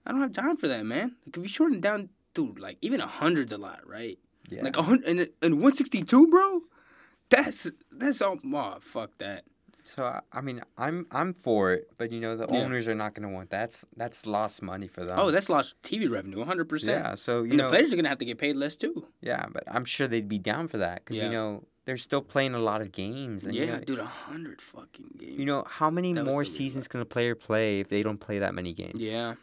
I 0.06 0.10
don't 0.10 0.20
have 0.20 0.32
time 0.32 0.56
for 0.56 0.68
that, 0.68 0.84
man. 0.84 1.16
Like 1.26 1.36
if 1.36 1.42
you 1.42 1.48
shorten 1.48 1.80
down, 1.80 2.08
dude, 2.34 2.58
like 2.58 2.78
even 2.82 3.00
a 3.00 3.06
hundred's 3.06 3.52
a 3.52 3.58
lot, 3.58 3.80
right? 3.86 4.18
Yeah. 4.48 4.62
Like 4.62 4.76
a 4.76 4.82
hundred 4.82 5.06
and, 5.06 5.28
and 5.40 5.62
one 5.62 5.74
sixty 5.74 6.02
two, 6.02 6.26
bro. 6.28 6.62
That's 7.30 7.70
that's 7.90 8.20
all. 8.20 8.38
Oh, 8.44 8.76
fuck 8.80 9.16
that. 9.18 9.44
So 9.84 10.20
I 10.32 10.40
mean, 10.40 10.62
I'm 10.78 11.06
I'm 11.10 11.32
for 11.34 11.72
it, 11.72 11.90
but 11.98 12.12
you 12.12 12.20
know 12.20 12.36
the 12.36 12.46
yeah. 12.48 12.60
owners 12.60 12.86
are 12.88 12.94
not 12.94 13.14
going 13.14 13.28
to 13.28 13.34
want 13.34 13.50
that. 13.50 13.70
that's 13.70 13.84
that's 13.96 14.26
lost 14.26 14.62
money 14.62 14.86
for 14.86 15.04
them. 15.04 15.18
Oh, 15.18 15.30
that's 15.30 15.48
lost 15.48 15.80
TV 15.82 16.10
revenue, 16.10 16.38
100. 16.38 16.68
percent 16.68 17.04
Yeah, 17.04 17.14
so 17.14 17.42
you 17.42 17.50
and 17.50 17.58
know 17.58 17.64
the 17.64 17.70
players 17.70 17.92
are 17.92 17.96
going 17.96 18.04
to 18.04 18.08
have 18.08 18.18
to 18.18 18.24
get 18.24 18.38
paid 18.38 18.56
less 18.56 18.76
too. 18.76 19.06
Yeah, 19.20 19.46
but 19.50 19.64
I'm 19.66 19.84
sure 19.84 20.06
they'd 20.06 20.28
be 20.28 20.38
down 20.38 20.68
for 20.68 20.78
that 20.78 21.04
because 21.04 21.16
yeah. 21.16 21.24
you 21.24 21.32
know 21.32 21.64
they're 21.84 21.96
still 21.96 22.22
playing 22.22 22.54
a 22.54 22.58
lot 22.58 22.80
of 22.80 22.92
games. 22.92 23.44
And, 23.44 23.54
yeah, 23.54 23.64
you 23.64 23.72
know, 23.72 23.80
dude, 23.80 23.98
a 23.98 24.04
hundred 24.04 24.60
fucking 24.60 25.16
games. 25.18 25.38
You 25.38 25.44
know 25.44 25.64
how 25.68 25.90
many 25.90 26.12
that 26.12 26.24
more 26.24 26.44
seasons 26.44 26.88
can 26.88 27.00
a 27.00 27.04
player 27.04 27.34
play 27.34 27.80
if 27.80 27.88
they 27.88 28.02
don't 28.02 28.18
play 28.18 28.38
that 28.38 28.54
many 28.54 28.72
games? 28.72 29.00
Yeah, 29.00 29.34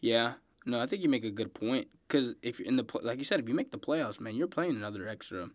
yeah. 0.00 0.34
No, 0.64 0.80
I 0.80 0.86
think 0.86 1.02
you 1.02 1.08
make 1.08 1.24
a 1.24 1.30
good 1.30 1.54
point 1.54 1.88
because 2.06 2.34
if 2.42 2.58
you're 2.58 2.68
in 2.68 2.76
the 2.76 2.84
like 3.02 3.18
you 3.18 3.24
said, 3.24 3.40
if 3.40 3.48
you 3.48 3.54
make 3.54 3.70
the 3.70 3.78
playoffs, 3.78 4.20
man, 4.20 4.34
you're 4.34 4.48
playing 4.48 4.76
another 4.76 5.08
extra. 5.08 5.50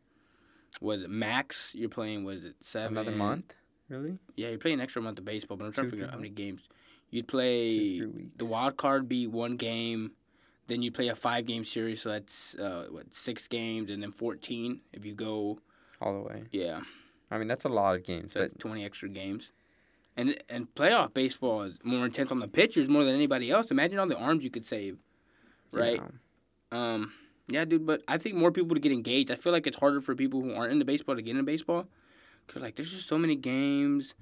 Was 0.79 1.01
it 1.01 1.09
max? 1.09 1.75
You're 1.75 1.89
playing. 1.89 2.23
Was 2.23 2.45
it 2.45 2.55
seven? 2.61 2.97
Another 2.97 3.15
month? 3.15 3.53
Really? 3.89 4.17
Yeah, 4.37 4.49
you're 4.49 4.57
playing 4.57 4.75
an 4.75 4.81
extra 4.81 5.01
month 5.01 5.19
of 5.19 5.25
baseball, 5.25 5.57
but 5.57 5.65
I'm 5.65 5.73
trying 5.73 5.87
Two, 5.87 5.89
to 5.89 5.95
figure 5.95 6.05
out 6.05 6.11
how 6.11 6.17
many 6.17 6.29
games. 6.29 6.69
You'd 7.09 7.27
play 7.27 7.99
the 8.37 8.45
wild 8.45 8.77
card 8.77 9.09
be 9.09 9.27
one 9.27 9.57
game, 9.57 10.11
then 10.67 10.81
you 10.81 10.91
play 10.93 11.09
a 11.09 11.15
five 11.15 11.45
game 11.45 11.65
series, 11.65 12.01
so 12.01 12.09
that's 12.09 12.55
uh, 12.55 12.87
what 12.89 13.13
six 13.13 13.49
games, 13.49 13.91
and 13.91 14.01
then 14.01 14.13
fourteen 14.13 14.79
if 14.93 15.05
you 15.05 15.13
go 15.13 15.59
all 16.01 16.13
the 16.13 16.27
way. 16.27 16.43
Yeah. 16.51 16.81
I 17.29 17.37
mean, 17.37 17.47
that's 17.47 17.65
a 17.65 17.69
lot 17.69 17.95
of 17.95 18.03
games. 18.03 18.33
So 18.33 18.41
but 18.41 18.59
20 18.59 18.83
extra 18.83 19.07
games. 19.07 19.51
And 20.17 20.35
and 20.49 20.73
playoff 20.75 21.13
baseball 21.13 21.61
is 21.61 21.77
more 21.83 22.05
intense 22.05 22.31
on 22.31 22.39
the 22.39 22.47
pitchers 22.47 22.89
more 22.89 23.05
than 23.05 23.15
anybody 23.15 23.49
else. 23.49 23.71
Imagine 23.71 23.99
all 23.99 24.07
the 24.07 24.17
arms 24.17 24.43
you 24.43 24.49
could 24.49 24.65
save, 24.65 24.97
right? 25.71 26.01
Yeah. 26.71 26.93
Um, 26.93 27.13
yeah, 27.47 27.63
dude. 27.63 27.85
But 27.85 28.01
I 28.09 28.17
think 28.17 28.35
more 28.35 28.51
people 28.51 28.75
to 28.75 28.81
get 28.81 28.91
engaged. 28.91 29.31
I 29.31 29.35
feel 29.35 29.53
like 29.53 29.67
it's 29.67 29.77
harder 29.77 30.01
for 30.01 30.13
people 30.13 30.41
who 30.41 30.53
aren't 30.53 30.73
into 30.73 30.83
baseball 30.83 31.15
to 31.15 31.21
get 31.21 31.31
into 31.31 31.43
baseball, 31.43 31.87
cause 32.47 32.61
like 32.61 32.75
there's 32.75 32.91
just 32.91 33.07
so 33.07 33.17
many 33.17 33.37
games, 33.37 34.13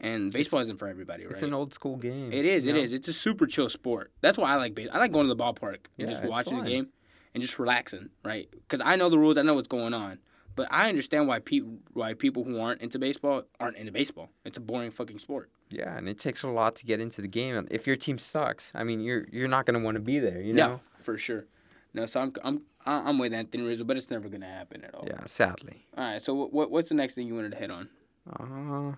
and 0.00 0.32
baseball 0.32 0.58
it's, 0.58 0.66
isn't 0.66 0.78
for 0.78 0.88
everybody, 0.88 1.24
right? 1.24 1.34
It's 1.34 1.42
an 1.44 1.54
old 1.54 1.72
school 1.72 1.96
game. 1.96 2.32
It 2.32 2.44
is. 2.44 2.66
It 2.66 2.72
know? 2.72 2.80
is. 2.80 2.92
It's 2.92 3.06
a 3.06 3.12
super 3.12 3.46
chill 3.46 3.68
sport. 3.68 4.10
That's 4.20 4.38
why 4.38 4.50
I 4.50 4.56
like 4.56 4.74
baseball. 4.74 4.96
I 4.96 5.00
like 5.00 5.12
going 5.12 5.28
to 5.28 5.34
the 5.34 5.40
ballpark 5.40 5.86
and 5.98 6.08
yeah, 6.08 6.18
just 6.18 6.24
watching 6.24 6.58
the 6.58 6.68
game 6.68 6.88
and 7.32 7.40
just 7.40 7.60
relaxing, 7.60 8.10
right? 8.24 8.48
Because 8.50 8.84
I 8.84 8.96
know 8.96 9.08
the 9.08 9.18
rules, 9.18 9.38
I 9.38 9.42
know 9.42 9.54
what's 9.54 9.68
going 9.68 9.94
on. 9.94 10.18
But 10.58 10.68
I 10.70 10.88
understand 10.88 11.28
why 11.28 11.38
people 11.38 11.78
why 11.92 12.14
people 12.14 12.42
who 12.44 12.60
aren't 12.60 12.82
into 12.82 12.98
baseball 12.98 13.44
aren't 13.60 13.76
into 13.76 13.92
baseball. 13.92 14.28
It's 14.44 14.58
a 14.58 14.60
boring 14.60 14.90
fucking 14.90 15.20
sport. 15.20 15.50
Yeah, 15.70 15.96
and 15.96 16.08
it 16.08 16.18
takes 16.18 16.42
a 16.42 16.48
lot 16.48 16.74
to 16.76 16.86
get 16.86 17.00
into 17.00 17.22
the 17.22 17.28
game. 17.28 17.54
And 17.54 17.68
If 17.70 17.86
your 17.86 17.96
team 17.96 18.18
sucks, 18.18 18.72
I 18.74 18.82
mean, 18.84 19.00
you're 19.00 19.26
you're 19.30 19.48
not 19.48 19.66
gonna 19.66 19.78
want 19.78 19.94
to 19.94 20.00
be 20.00 20.18
there. 20.18 20.40
You 20.40 20.52
know. 20.52 20.68
Yeah, 20.68 20.78
for 21.00 21.16
sure. 21.16 21.46
No, 21.94 22.06
so 22.06 22.20
I'm 22.20 22.32
I'm 22.42 22.62
I'm 22.84 23.18
with 23.18 23.32
Anthony 23.32 23.62
Rizzo, 23.62 23.84
but 23.84 23.96
it's 23.96 24.10
never 24.10 24.28
gonna 24.28 24.46
happen 24.46 24.84
at 24.84 24.94
all. 24.94 25.04
Yeah, 25.06 25.24
sadly. 25.26 25.86
All 25.96 26.04
right. 26.04 26.22
So 26.22 26.34
what 26.34 26.70
what's 26.70 26.88
the 26.88 26.94
next 26.94 27.14
thing 27.14 27.28
you 27.28 27.34
wanted 27.36 27.52
to 27.52 27.58
hit 27.58 27.70
on? 27.70 27.88
Uh, 28.28 28.96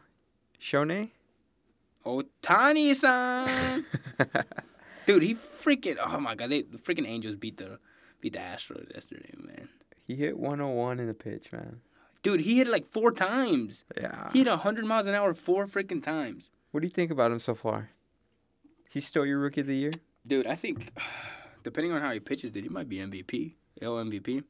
Shohei. 0.59 1.11
Ohtani 2.07 2.95
san. 2.95 3.85
Dude, 5.07 5.23
he 5.23 5.35
freaking 5.35 5.97
oh 6.03 6.21
my 6.21 6.35
god, 6.35 6.51
they 6.51 6.63
the 6.63 6.79
freaking 6.79 7.07
Angels 7.07 7.37
beat 7.37 7.59
the 7.59 7.79
beat 8.21 8.33
the 8.33 8.39
Astros 8.39 8.93
yesterday, 8.95 9.35
man. 9.37 9.69
He 10.11 10.17
hit 10.17 10.37
101 10.37 10.99
in 10.99 11.07
the 11.07 11.15
pitch, 11.15 11.53
man. 11.53 11.83
Dude, 12.25 12.41
he 12.41 12.59
hit 12.59 12.67
it 12.67 12.73
like 12.73 12.85
four 12.85 13.13
times. 13.13 13.85
Yeah. 13.97 14.29
He 14.33 14.41
hit 14.41 14.49
100 14.49 14.85
miles 14.85 15.07
an 15.07 15.15
hour 15.15 15.35
four 15.35 15.67
freaking 15.67 16.03
times. 16.03 16.51
What 16.73 16.81
do 16.81 16.89
you 16.89 16.91
think 16.91 17.13
about 17.13 17.31
him 17.31 17.39
so 17.39 17.55
far? 17.55 17.91
He's 18.91 19.07
still 19.07 19.25
your 19.25 19.39
rookie 19.39 19.61
of 19.61 19.69
the 19.69 19.77
year? 19.77 19.93
Dude, 20.27 20.49
I 20.49 20.57
think, 20.57 20.91
depending 21.63 21.93
on 21.93 22.01
how 22.01 22.11
he 22.11 22.19
pitches, 22.19 22.51
dude, 22.51 22.65
he 22.65 22.69
might 22.69 22.89
be 22.89 22.97
MVP. 22.97 23.55
L 23.81 23.99
MVP. 23.99 24.43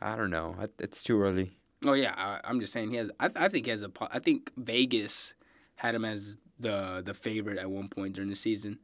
I 0.00 0.16
don't 0.16 0.30
know. 0.30 0.56
It's 0.80 1.04
too 1.04 1.22
early. 1.22 1.52
Oh 1.84 1.92
yeah, 1.92 2.14
I, 2.16 2.50
am 2.50 2.58
just 2.58 2.72
saying 2.72 2.90
he 2.90 2.96
has. 2.96 3.08
I, 3.20 3.30
I 3.36 3.46
think 3.46 3.66
he 3.66 3.70
has 3.70 3.84
a. 3.84 3.90
I 4.00 4.18
think 4.18 4.50
Vegas 4.56 5.34
had 5.76 5.94
him 5.94 6.04
as 6.04 6.38
the 6.58 7.02
the 7.06 7.14
favorite 7.14 7.58
at 7.58 7.70
one 7.70 7.86
point 7.86 8.14
during 8.14 8.30
the 8.30 8.36
season, 8.36 8.80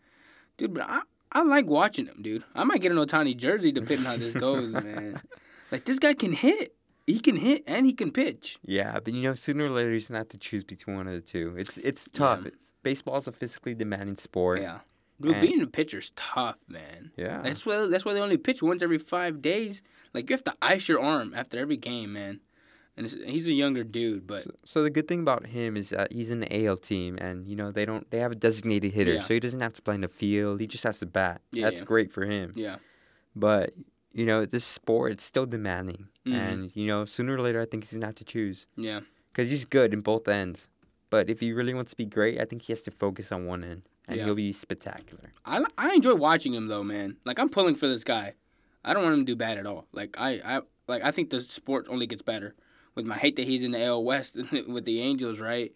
dude. 0.59 0.74
But 0.74 0.84
I 0.88 1.01
I 1.32 1.42
like 1.42 1.66
watching 1.66 2.07
him, 2.07 2.22
dude. 2.22 2.44
I 2.55 2.62
might 2.64 2.80
get 2.80 2.92
an 2.92 2.99
Ohtani 2.99 3.36
jersey 3.36 3.72
depending 3.72 4.07
on 4.07 4.12
how 4.12 4.16
this 4.16 4.34
goes, 4.34 4.72
man. 4.84 5.20
Like 5.71 5.85
this 5.85 5.99
guy 5.99 6.14
can 6.14 6.33
hit. 6.33 6.75
He 7.07 7.21
can 7.21 7.37
hit 7.37 7.62
and 7.66 7.87
he 7.87 7.95
can 7.95 8.11
pitch. 8.11 8.59
Yeah, 8.62 9.01
but 9.01 9.14
you 9.14 9.23
know, 9.23 9.35
sooner 9.35 9.64
or 9.64 9.71
later 9.71 9.93
he's 9.93 10.09
gonna 10.09 10.19
have 10.19 10.29
to 10.29 10.39
choose 10.39 10.64
between 10.64 10.97
one 10.97 11.09
of 11.09 11.14
the 11.14 11.21
two. 11.21 11.55
It's 11.57 11.79
it's 11.79 12.09
tough. 12.12 12.43
Yeah. 12.45 12.51
Baseball's 12.83 13.27
a 13.27 13.33
physically 13.33 13.75
demanding 13.75 14.16
sport. 14.16 14.61
Yeah. 14.61 14.81
Dude, 15.21 15.33
and, 15.33 15.41
being 15.41 15.61
a 15.62 15.66
pitcher's 15.66 16.12
tough, 16.14 16.57
man. 16.69 17.11
Yeah. 17.16 17.41
That's 17.43 17.66
why 17.66 17.87
that's 17.87 18.05
why 18.05 18.12
they 18.12 18.21
only 18.21 18.37
pitch 18.37 18.62
once 18.62 18.83
every 18.83 18.99
five 18.99 19.43
days. 19.43 19.83
Like 20.14 20.29
you 20.29 20.35
have 20.35 20.45
to 20.45 20.55
ice 20.61 20.89
your 20.89 21.01
arm 21.01 21.33
after 21.35 21.59
every 21.59 21.77
game, 21.77 22.12
man. 22.12 22.41
And 22.97 23.09
he's 23.09 23.47
a 23.47 23.53
younger 23.53 23.85
dude, 23.85 24.27
but 24.27 24.43
so, 24.43 24.51
so, 24.64 24.83
the 24.83 24.91
good 24.91 25.07
thing 25.07 25.21
about 25.21 25.47
him 25.47 25.77
is 25.77 25.91
that 25.91 26.12
he's 26.12 26.33
in 26.33 26.41
the 26.41 26.66
AL 26.66 26.79
team, 26.79 27.16
and 27.21 27.47
you 27.47 27.55
know 27.55 27.71
they 27.71 27.85
don't 27.85 28.11
they 28.11 28.19
have 28.19 28.33
a 28.33 28.35
designated 28.35 28.93
hitter, 28.93 29.14
yeah. 29.14 29.23
so 29.23 29.35
he 29.35 29.39
doesn't 29.39 29.61
have 29.61 29.73
to 29.75 29.83
play 29.83 29.95
in 29.95 30.01
the 30.01 30.09
field. 30.09 30.61
He 30.61 30.66
just 30.66 30.83
has 30.83 30.99
to 30.99 31.07
bat. 31.07 31.41
Yeah, 31.53 31.66
That's 31.66 31.79
yeah. 31.79 31.85
great 31.85 32.12
for 32.12 32.25
him. 32.25 32.51
Yeah. 32.57 32.79
But 33.37 33.73
you 34.13 34.25
know, 34.25 34.47
this 34.47 34.65
sport 34.65 35.13
it's 35.13 35.25
still 35.25 35.47
demanding, 35.47 36.09
mm-hmm. 36.27 36.35
and 36.35 36.77
you 36.77 36.87
know, 36.87 37.05
sooner 37.05 37.37
or 37.37 37.41
later, 37.41 37.61
I 37.61 37.67
think 37.67 37.85
he's 37.85 37.93
gonna 37.93 38.07
have 38.07 38.15
to 38.17 38.25
choose. 38.25 38.67
Yeah. 38.77 39.01
Because 39.33 39.51
he's 39.51 39.65
good 39.65 39.93
in 39.93 40.01
both 40.01 40.27
ends, 40.27 40.69
but 41.11 41.31
if 41.31 41.41
he 41.41 41.53
really 41.53 41.75
wants 41.75 41.91
to 41.93 41.97
be 41.97 42.05
great, 42.05 42.41
I 42.41 42.45
think 42.45 42.63
he 42.63 42.73
has 42.73 42.83
to 42.83 42.91
focus 42.91 43.31
on 43.31 43.47
one 43.47 43.63
end, 43.63 43.83
and 44.09 44.17
yeah. 44.17 44.25
he'll 44.25 44.35
be 44.35 44.53
spectacular. 44.53 45.33
I 45.45 45.65
I 45.77 45.95
enjoy 45.95 46.15
watching 46.15 46.55
him 46.55 46.69
though, 46.69 46.83
man. 46.83 47.17
Like 47.25 47.39
I'm 47.39 47.49
pulling 47.49 47.75
for 47.75 47.89
this 47.89 48.05
guy. 48.05 48.35
I 48.85 48.95
don't 48.95 49.03
want 49.03 49.15
him 49.15 49.27
to 49.27 49.33
do 49.33 49.37
bad 49.37 49.59
at 49.59 49.67
all. 49.67 49.87
Like 49.93 50.17
I 50.19 50.41
I 50.45 50.61
like 50.87 51.03
I 51.05 51.11
think 51.11 51.31
the 51.31 51.41
sport 51.41 51.87
only 51.89 52.07
gets 52.07 52.23
better. 52.23 52.55
With 52.95 53.07
my 53.07 53.17
hate 53.17 53.37
that 53.37 53.47
he's 53.47 53.63
in 53.63 53.71
the 53.71 53.85
AL 53.85 54.03
West 54.03 54.37
with 54.67 54.85
the 54.85 55.01
Angels, 55.01 55.39
right? 55.39 55.73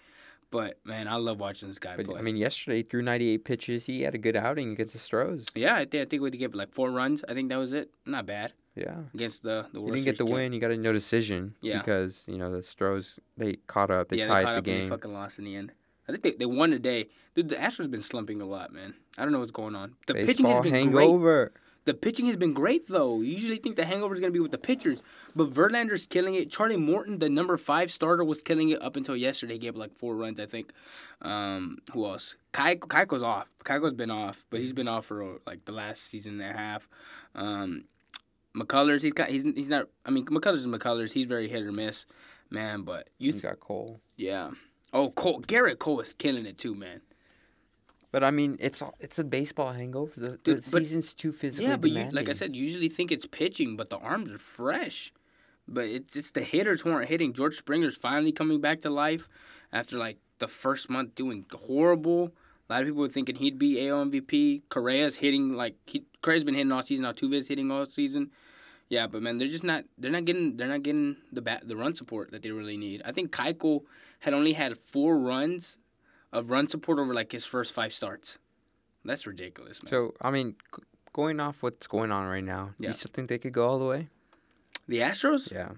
But 0.52 0.78
man, 0.84 1.08
I 1.08 1.16
love 1.16 1.40
watching 1.40 1.68
this 1.68 1.78
guy 1.78 1.96
but, 1.96 2.06
play. 2.06 2.18
I 2.18 2.22
mean, 2.22 2.36
yesterday 2.36 2.82
threw 2.82 3.00
98 3.00 3.44
pitches, 3.44 3.86
he 3.86 4.02
had 4.02 4.14
a 4.14 4.18
good 4.18 4.36
outing 4.36 4.72
against 4.72 4.92
the 4.92 5.00
Stros. 5.00 5.46
Yeah, 5.54 5.74
I 5.74 5.86
think 5.86 6.02
I 6.02 6.04
think 6.04 6.22
we 6.22 6.30
gave 6.30 6.54
like 6.54 6.72
four 6.72 6.90
runs. 6.90 7.24
I 7.26 7.32
think 7.32 7.48
that 7.48 7.56
was 7.56 7.72
it. 7.72 7.90
Not 8.04 8.26
bad. 8.26 8.52
Yeah. 8.76 8.96
Against 9.14 9.42
the 9.42 9.66
the. 9.72 9.80
You 9.80 9.92
didn't 9.92 10.04
get 10.04 10.18
the 10.18 10.24
team. 10.24 10.34
win. 10.34 10.52
You 10.52 10.60
got 10.60 10.70
a 10.70 10.76
no 10.76 10.92
decision. 10.92 11.54
Yeah. 11.62 11.78
Because 11.78 12.24
you 12.28 12.36
know 12.36 12.54
the 12.54 12.62
Stros 12.62 13.18
they 13.38 13.54
caught 13.66 13.90
up. 13.90 14.10
They 14.10 14.18
yeah, 14.18 14.26
tied 14.26 14.40
they 14.40 14.44
caught 14.44 14.52
the 14.52 14.58
up 14.58 14.64
game. 14.64 14.76
And 14.82 14.84
they 14.84 14.90
fucking 14.90 15.14
lost 15.14 15.38
in 15.38 15.46
the 15.46 15.56
end. 15.56 15.72
I 16.06 16.12
think 16.12 16.22
they, 16.22 16.32
they 16.32 16.46
won 16.46 16.70
today. 16.70 17.08
Dude, 17.34 17.48
the 17.48 17.56
Astros 17.56 17.90
been 17.90 18.02
slumping 18.02 18.42
a 18.42 18.44
lot, 18.44 18.72
man. 18.72 18.94
I 19.16 19.22
don't 19.22 19.32
know 19.32 19.38
what's 19.38 19.52
going 19.52 19.74
on. 19.74 19.94
The 20.06 20.14
Baseball 20.14 20.26
pitching 20.26 20.46
has 20.46 20.60
been 20.60 20.74
hangover. 20.74 21.46
great. 21.46 21.61
The 21.84 21.94
pitching 21.94 22.26
has 22.26 22.36
been 22.36 22.52
great 22.52 22.88
though. 22.88 23.20
You 23.20 23.32
usually 23.32 23.56
think 23.56 23.76
the 23.76 23.84
hangover 23.84 24.14
is 24.14 24.20
gonna 24.20 24.32
be 24.32 24.40
with 24.40 24.52
the 24.52 24.58
pitchers, 24.58 25.02
but 25.34 25.50
Verlander's 25.50 26.06
killing 26.06 26.34
it. 26.34 26.50
Charlie 26.50 26.76
Morton, 26.76 27.18
the 27.18 27.28
number 27.28 27.56
five 27.56 27.90
starter, 27.90 28.24
was 28.24 28.40
killing 28.40 28.70
it 28.70 28.80
up 28.80 28.96
until 28.96 29.16
yesterday. 29.16 29.54
He 29.54 29.58
gave 29.58 29.76
like 29.76 29.96
four 29.96 30.14
runs, 30.14 30.38
I 30.38 30.46
think. 30.46 30.72
Um, 31.20 31.78
who 31.92 32.06
else? 32.06 32.36
Kai 32.52 32.76
Keuchel's 32.76 33.22
off. 33.22 33.48
Keuchel's 33.64 33.94
been 33.94 34.10
off, 34.10 34.46
but 34.50 34.60
he's 34.60 34.72
been 34.72 34.88
off 34.88 35.06
for 35.06 35.38
like 35.46 35.64
the 35.64 35.72
last 35.72 36.04
season 36.04 36.40
and 36.40 36.54
a 36.54 36.56
half. 36.56 36.88
Um, 37.34 37.84
McCullers, 38.56 39.02
he's 39.02 39.12
got 39.12 39.28
he's 39.28 39.42
he's 39.42 39.68
not. 39.68 39.88
I 40.06 40.10
mean, 40.10 40.26
McCullers 40.26 40.58
is 40.58 40.66
McCullers. 40.66 41.12
He's 41.12 41.26
very 41.26 41.48
hit 41.48 41.62
or 41.64 41.72
miss, 41.72 42.06
man. 42.50 42.82
But 42.82 43.10
you, 43.18 43.32
th- 43.32 43.42
you 43.42 43.48
got 43.48 43.60
Cole. 43.60 44.00
Yeah. 44.16 44.50
Oh, 44.92 45.10
Cole 45.10 45.40
Gerrit 45.40 45.78
Cole 45.78 46.00
is 46.00 46.12
killing 46.12 46.46
it 46.46 46.58
too, 46.58 46.74
man. 46.74 47.00
But 48.12 48.22
I 48.22 48.30
mean, 48.30 48.58
it's 48.60 48.82
it's 49.00 49.18
a 49.18 49.24
baseball 49.24 49.72
hangover. 49.72 50.12
The, 50.16 50.36
Dude, 50.44 50.62
the 50.62 50.70
but, 50.70 50.82
season's 50.82 51.14
too 51.14 51.32
physically 51.32 51.66
Yeah, 51.66 51.76
but 51.78 51.90
you, 51.90 52.10
like 52.10 52.28
I 52.28 52.34
said, 52.34 52.54
you 52.54 52.62
usually 52.62 52.90
think 52.90 53.10
it's 53.10 53.26
pitching, 53.26 53.74
but 53.74 53.88
the 53.88 53.96
arms 53.96 54.30
are 54.30 54.38
fresh. 54.38 55.12
But 55.66 55.86
it's 55.86 56.14
it's 56.14 56.30
the 56.30 56.42
hitters 56.42 56.82
who 56.82 56.90
aren't 56.90 57.08
hitting. 57.08 57.32
George 57.32 57.56
Springer's 57.56 57.96
finally 57.96 58.30
coming 58.30 58.60
back 58.60 58.82
to 58.82 58.90
life 58.90 59.28
after 59.72 59.96
like 59.96 60.18
the 60.38 60.46
first 60.46 60.90
month 60.90 61.14
doing 61.14 61.46
horrible. 61.66 62.32
A 62.68 62.72
lot 62.74 62.82
of 62.82 62.88
people 62.88 63.00
were 63.00 63.08
thinking 63.08 63.36
he'd 63.36 63.58
be 63.58 63.88
AL 63.88 64.04
MVP. 64.06 64.62
Correa's 64.68 65.16
hitting 65.16 65.54
like 65.54 65.76
he 65.86 66.04
Correa's 66.20 66.44
been 66.44 66.54
hitting 66.54 66.70
all 66.70 66.82
season. 66.82 67.06
Altuve's 67.06 67.48
hitting 67.48 67.70
all 67.70 67.86
season. 67.86 68.30
Yeah, 68.90 69.06
but 69.06 69.22
man, 69.22 69.38
they're 69.38 69.48
just 69.48 69.64
not 69.64 69.84
they're 69.96 70.10
not 70.10 70.26
getting 70.26 70.58
they're 70.58 70.68
not 70.68 70.82
getting 70.82 71.16
the 71.32 71.40
bat 71.40 71.66
the 71.66 71.76
run 71.76 71.94
support 71.94 72.30
that 72.32 72.42
they 72.42 72.50
really 72.50 72.76
need. 72.76 73.00
I 73.06 73.12
think 73.12 73.32
Keuchel 73.32 73.84
had 74.20 74.34
only 74.34 74.52
had 74.52 74.76
four 74.76 75.18
runs 75.18 75.78
of 76.32 76.50
run 76.50 76.68
support 76.68 76.98
over 76.98 77.12
like 77.12 77.32
his 77.32 77.44
first 77.44 77.72
five 77.72 77.92
starts. 77.92 78.38
That's 79.04 79.26
ridiculous, 79.26 79.82
man. 79.82 79.90
So 79.90 80.14
I 80.20 80.30
mean, 80.30 80.56
going 81.12 81.40
off 81.40 81.62
what's 81.62 81.86
going 81.86 82.12
on 82.12 82.26
right 82.26 82.44
now, 82.44 82.70
yeah. 82.78 82.88
you 82.88 82.94
still 82.94 83.10
think 83.12 83.28
they 83.28 83.38
could 83.38 83.52
go 83.52 83.66
all 83.66 83.78
the 83.78 83.84
way? 83.84 84.08
The 84.88 84.98
Astros? 84.98 85.52
Yeah. 85.52 85.70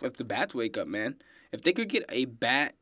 If 0.00 0.16
the 0.16 0.24
bats 0.24 0.54
wake 0.54 0.78
up, 0.78 0.86
man. 0.86 1.16
If 1.52 1.62
they 1.62 1.72
could 1.72 1.88
get 1.88 2.04
a 2.08 2.26
bat 2.26 2.74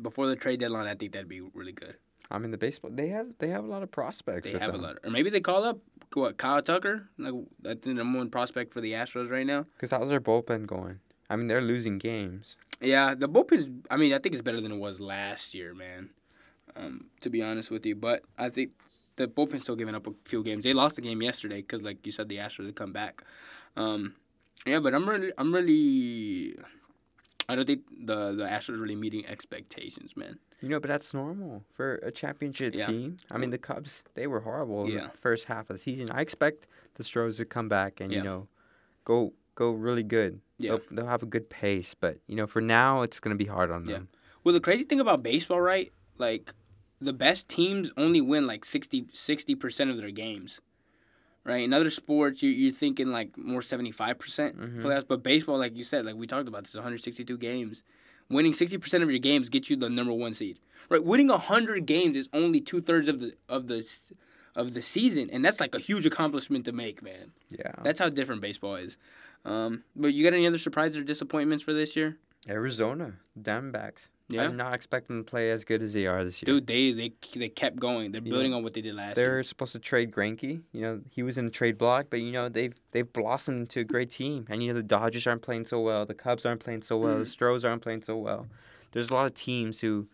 before 0.00 0.26
the 0.26 0.36
trade 0.36 0.60
deadline, 0.60 0.86
I 0.86 0.94
think 0.94 1.12
that'd 1.12 1.28
be 1.28 1.40
really 1.40 1.72
good. 1.72 1.96
I 2.30 2.38
mean, 2.38 2.50
the 2.50 2.58
baseball 2.58 2.90
they 2.92 3.08
have 3.08 3.28
they 3.38 3.48
have 3.48 3.64
a 3.64 3.66
lot 3.66 3.82
of 3.82 3.90
prospects. 3.90 4.50
They 4.50 4.58
have 4.58 4.72
them. 4.72 4.80
a 4.80 4.86
lot, 4.86 4.98
of, 4.98 5.04
or 5.04 5.10
maybe 5.10 5.30
they 5.30 5.40
call 5.40 5.64
up 5.64 5.78
what 6.14 6.36
Kyle 6.36 6.62
Tucker, 6.62 7.08
like 7.18 7.34
that's 7.60 7.80
the 7.80 7.94
number 7.94 8.18
one 8.18 8.30
prospect 8.30 8.72
for 8.72 8.80
the 8.80 8.92
Astros 8.92 9.30
right 9.30 9.46
now. 9.46 9.66
Because 9.74 9.90
how's 9.90 10.10
their 10.10 10.20
bullpen 10.20 10.66
going? 10.66 11.00
I 11.30 11.36
mean, 11.36 11.46
they're 11.46 11.62
losing 11.62 11.98
games. 11.98 12.56
Yeah, 12.80 13.14
the 13.14 13.28
bullpen 13.28 13.52
is. 13.52 13.70
I 13.90 13.96
mean, 13.96 14.12
I 14.12 14.18
think 14.18 14.34
it's 14.34 14.42
better 14.42 14.60
than 14.60 14.72
it 14.72 14.78
was 14.78 15.00
last 15.00 15.54
year, 15.54 15.74
man. 15.74 16.10
Um, 16.76 17.06
to 17.22 17.30
be 17.30 17.42
honest 17.42 17.70
with 17.70 17.84
you, 17.86 17.96
but 17.96 18.22
I 18.38 18.50
think 18.50 18.72
the 19.16 19.26
bullpen's 19.26 19.62
still 19.62 19.74
giving 19.76 19.94
up 19.94 20.06
a 20.06 20.12
few 20.24 20.44
games. 20.44 20.64
They 20.64 20.72
lost 20.72 20.96
the 20.96 21.02
game 21.02 21.20
yesterday 21.22 21.56
because, 21.56 21.82
like 21.82 22.06
you 22.06 22.12
said, 22.12 22.28
the 22.28 22.36
Astros 22.36 22.66
had 22.66 22.76
come 22.76 22.92
back. 22.92 23.24
Um, 23.76 24.14
yeah, 24.64 24.78
but 24.78 24.94
I'm 24.94 25.08
really, 25.08 25.32
I'm 25.36 25.52
really. 25.52 26.56
I 27.48 27.56
don't 27.56 27.66
think 27.66 27.82
the 28.04 28.32
the 28.32 28.44
Astros 28.44 28.80
really 28.80 28.96
meeting 28.96 29.26
expectations, 29.26 30.16
man. 30.16 30.38
You 30.60 30.68
know, 30.68 30.80
but 30.80 30.88
that's 30.88 31.14
normal 31.14 31.64
for 31.72 31.96
a 31.96 32.10
championship 32.10 32.74
yeah. 32.74 32.86
team. 32.86 33.16
I 33.30 33.38
mean, 33.38 33.50
the 33.50 33.58
Cubs 33.58 34.04
they 34.14 34.26
were 34.26 34.40
horrible 34.40 34.88
yeah. 34.88 34.98
in 34.98 35.04
the 35.04 35.10
first 35.10 35.46
half 35.46 35.70
of 35.70 35.76
the 35.76 35.78
season. 35.78 36.10
I 36.10 36.20
expect 36.20 36.66
the 36.94 37.04
Stros 37.04 37.36
to 37.38 37.44
come 37.44 37.68
back 37.68 38.00
and 38.00 38.12
yeah. 38.12 38.18
you 38.18 38.24
know, 38.24 38.48
go 39.04 39.32
go 39.58 39.72
really 39.72 40.04
good. 40.04 40.40
Yeah. 40.58 40.70
They'll, 40.70 40.80
they'll, 40.90 41.06
have 41.06 41.22
a 41.24 41.26
good 41.26 41.50
pace, 41.50 41.94
but 41.94 42.18
you 42.28 42.36
know, 42.36 42.46
for 42.46 42.60
now 42.60 43.02
it's 43.02 43.18
gonna 43.18 43.34
be 43.34 43.44
hard 43.44 43.70
on 43.70 43.84
them. 43.84 43.92
Yeah. 43.92 44.18
Well, 44.44 44.52
the 44.52 44.60
crazy 44.60 44.84
thing 44.84 45.00
about 45.00 45.22
baseball, 45.22 45.60
right? 45.60 45.90
Like, 46.16 46.54
the 47.00 47.12
best 47.12 47.48
teams 47.48 47.90
only 47.96 48.20
win 48.20 48.46
like 48.46 48.64
60 48.64 49.02
percent 49.56 49.90
of 49.90 49.96
their 49.96 50.10
games. 50.10 50.60
Right. 51.44 51.64
In 51.64 51.72
other 51.72 51.90
sports, 51.90 52.42
you 52.42 52.50
you're 52.50 52.72
thinking 52.72 53.08
like 53.08 53.36
more 53.38 53.62
seventy 53.62 53.90
five 53.90 54.18
percent 54.18 54.60
mm-hmm. 54.60 54.84
playoffs, 54.84 55.08
but 55.08 55.22
baseball, 55.22 55.58
like 55.58 55.76
you 55.76 55.84
said, 55.84 56.04
like 56.04 56.14
we 56.14 56.26
talked 56.26 56.46
about, 56.46 56.64
this 56.64 56.74
162 56.74 57.38
games. 57.38 57.82
Winning 58.28 58.52
sixty 58.52 58.76
percent 58.76 59.02
of 59.02 59.10
your 59.10 59.18
games 59.18 59.48
gets 59.48 59.70
you 59.70 59.76
the 59.76 59.88
number 59.88 60.12
one 60.12 60.34
seed. 60.34 60.58
Right. 60.90 61.02
Winning 61.02 61.30
hundred 61.30 61.86
games 61.86 62.18
is 62.18 62.28
only 62.34 62.60
two 62.60 62.82
thirds 62.82 63.08
of 63.08 63.20
the 63.20 63.32
of 63.48 63.66
the 63.66 63.88
of 64.58 64.74
the 64.74 64.82
season, 64.82 65.30
and 65.30 65.44
that's 65.44 65.60
like 65.60 65.74
a 65.74 65.78
huge 65.78 66.04
accomplishment 66.04 66.64
to 66.66 66.72
make, 66.72 67.02
man. 67.02 67.32
Yeah. 67.48 67.72
That's 67.82 68.00
how 68.00 68.08
different 68.10 68.42
baseball 68.42 68.74
is. 68.74 68.98
Um, 69.44 69.84
but 69.94 70.12
you 70.12 70.24
got 70.24 70.34
any 70.34 70.46
other 70.46 70.58
surprises 70.58 70.98
or 70.98 71.04
disappointments 71.04 71.64
for 71.64 71.72
this 71.72 71.96
year? 71.96 72.18
Arizona 72.48 73.14
Diamondbacks. 73.40 74.08
Yeah. 74.30 74.42
I'm 74.42 74.56
not 74.56 74.74
expecting 74.74 75.16
them 75.16 75.24
to 75.24 75.30
play 75.30 75.50
as 75.50 75.64
good 75.64 75.80
as 75.80 75.94
they 75.94 76.06
are 76.06 76.22
this 76.22 76.42
year. 76.42 76.54
Dude, 76.54 76.66
they 76.66 76.92
they, 76.92 77.12
they 77.34 77.48
kept 77.48 77.78
going. 77.78 78.12
They're 78.12 78.20
building 78.20 78.52
on 78.52 78.62
what 78.62 78.74
they 78.74 78.82
did 78.82 78.94
last 78.94 79.16
they're 79.16 79.24
year. 79.24 79.34
They're 79.36 79.42
supposed 79.42 79.72
to 79.72 79.78
trade 79.78 80.12
Greinke. 80.12 80.62
You 80.72 80.80
know, 80.80 81.00
he 81.10 81.22
was 81.22 81.38
in 81.38 81.46
the 81.46 81.50
trade 81.50 81.78
block, 81.78 82.06
but 82.10 82.20
you 82.20 82.30
know 82.30 82.48
they've 82.48 82.78
they've 82.90 83.10
blossomed 83.10 83.60
into 83.60 83.80
a 83.80 83.84
great 83.84 84.10
team. 84.10 84.44
And 84.50 84.62
you 84.62 84.68
know 84.68 84.74
the 84.74 84.82
Dodgers 84.82 85.26
aren't 85.26 85.42
playing 85.42 85.64
so 85.64 85.80
well, 85.80 86.04
the 86.04 86.14
Cubs 86.14 86.44
aren't 86.44 86.60
playing 86.60 86.82
so 86.82 86.98
well, 86.98 87.16
mm. 87.16 87.20
the 87.20 87.26
Stros 87.26 87.64
aren't 87.64 87.80
playing 87.80 88.02
so 88.02 88.18
well. 88.18 88.46
There's 88.92 89.10
a 89.10 89.14
lot 89.14 89.26
of 89.26 89.34
teams 89.34 89.80
who 89.80 90.08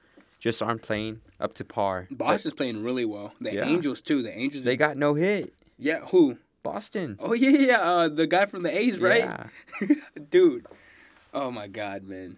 just 0.45 0.63
aren't 0.63 0.83
playing 0.83 1.23
up 1.41 1.55
to 1.55 1.65
par. 1.65 2.07
Boston's 2.11 2.53
playing 2.53 2.85
really 2.85 3.07
well. 3.07 3.33
The 3.41 3.55
yeah. 3.55 3.65
Angels 3.67 4.03
too. 4.03 4.23
The 4.23 4.39
Angels. 4.39 4.63
They 4.63 4.77
got 4.77 4.99
no 4.99 5.15
hit. 5.15 5.55
Yeah, 5.79 6.01
who? 6.01 6.37
Boston. 6.63 7.17
Oh 7.19 7.33
yeah, 7.33 7.49
yeah, 7.49 7.81
uh, 7.81 8.09
the 8.09 8.27
guy 8.27 8.45
from 8.45 8.63
the 8.63 8.79
A's, 8.79 8.99
right? 8.99 9.25
Yeah. 9.81 9.95
Dude. 10.29 10.67
Oh 11.33 11.51
my 11.51 11.67
God, 11.67 12.03
man. 12.03 12.37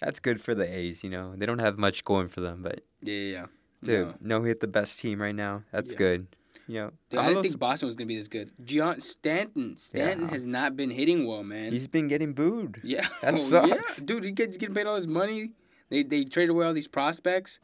That's 0.00 0.18
good 0.18 0.42
for 0.42 0.52
the 0.52 0.68
A's. 0.68 1.04
You 1.04 1.10
know, 1.10 1.36
they 1.36 1.46
don't 1.46 1.60
have 1.60 1.78
much 1.78 2.04
going 2.04 2.26
for 2.26 2.40
them, 2.40 2.60
but 2.60 2.80
yeah, 3.02 3.14
yeah. 3.14 3.46
Dude, 3.84 4.14
no, 4.20 4.42
hit 4.42 4.58
the 4.58 4.66
best 4.66 4.98
team 4.98 5.22
right 5.22 5.34
now. 5.34 5.62
That's 5.70 5.92
yeah. 5.92 5.98
good. 5.98 6.26
You 6.66 6.74
know, 6.74 6.90
Dude, 7.10 7.20
I 7.20 7.28
didn't 7.28 7.42
think 7.44 7.58
Boston 7.60 7.86
was 7.86 7.94
gonna 7.94 8.08
be 8.08 8.18
this 8.18 8.26
good. 8.26 8.50
John 8.64 9.00
Stanton, 9.00 9.76
Stanton 9.76 10.26
yeah. 10.26 10.32
has 10.32 10.44
not 10.44 10.76
been 10.76 10.90
hitting 10.90 11.24
well, 11.24 11.44
man. 11.44 11.70
He's 11.72 11.86
been 11.86 12.08
getting 12.08 12.32
booed. 12.32 12.80
Yeah, 12.82 13.06
that 13.22 13.34
oh, 13.34 13.36
sucks. 13.36 14.00
Yeah. 14.00 14.04
Dude, 14.04 14.24
he 14.24 14.32
gets 14.32 14.56
getting 14.56 14.74
paid 14.74 14.86
all 14.88 14.96
his 14.96 15.06
money. 15.06 15.52
They 15.90 16.02
they 16.02 16.24
traded 16.24 16.50
away 16.50 16.66
all 16.66 16.72
these 16.72 16.88
prospects. 16.88 17.58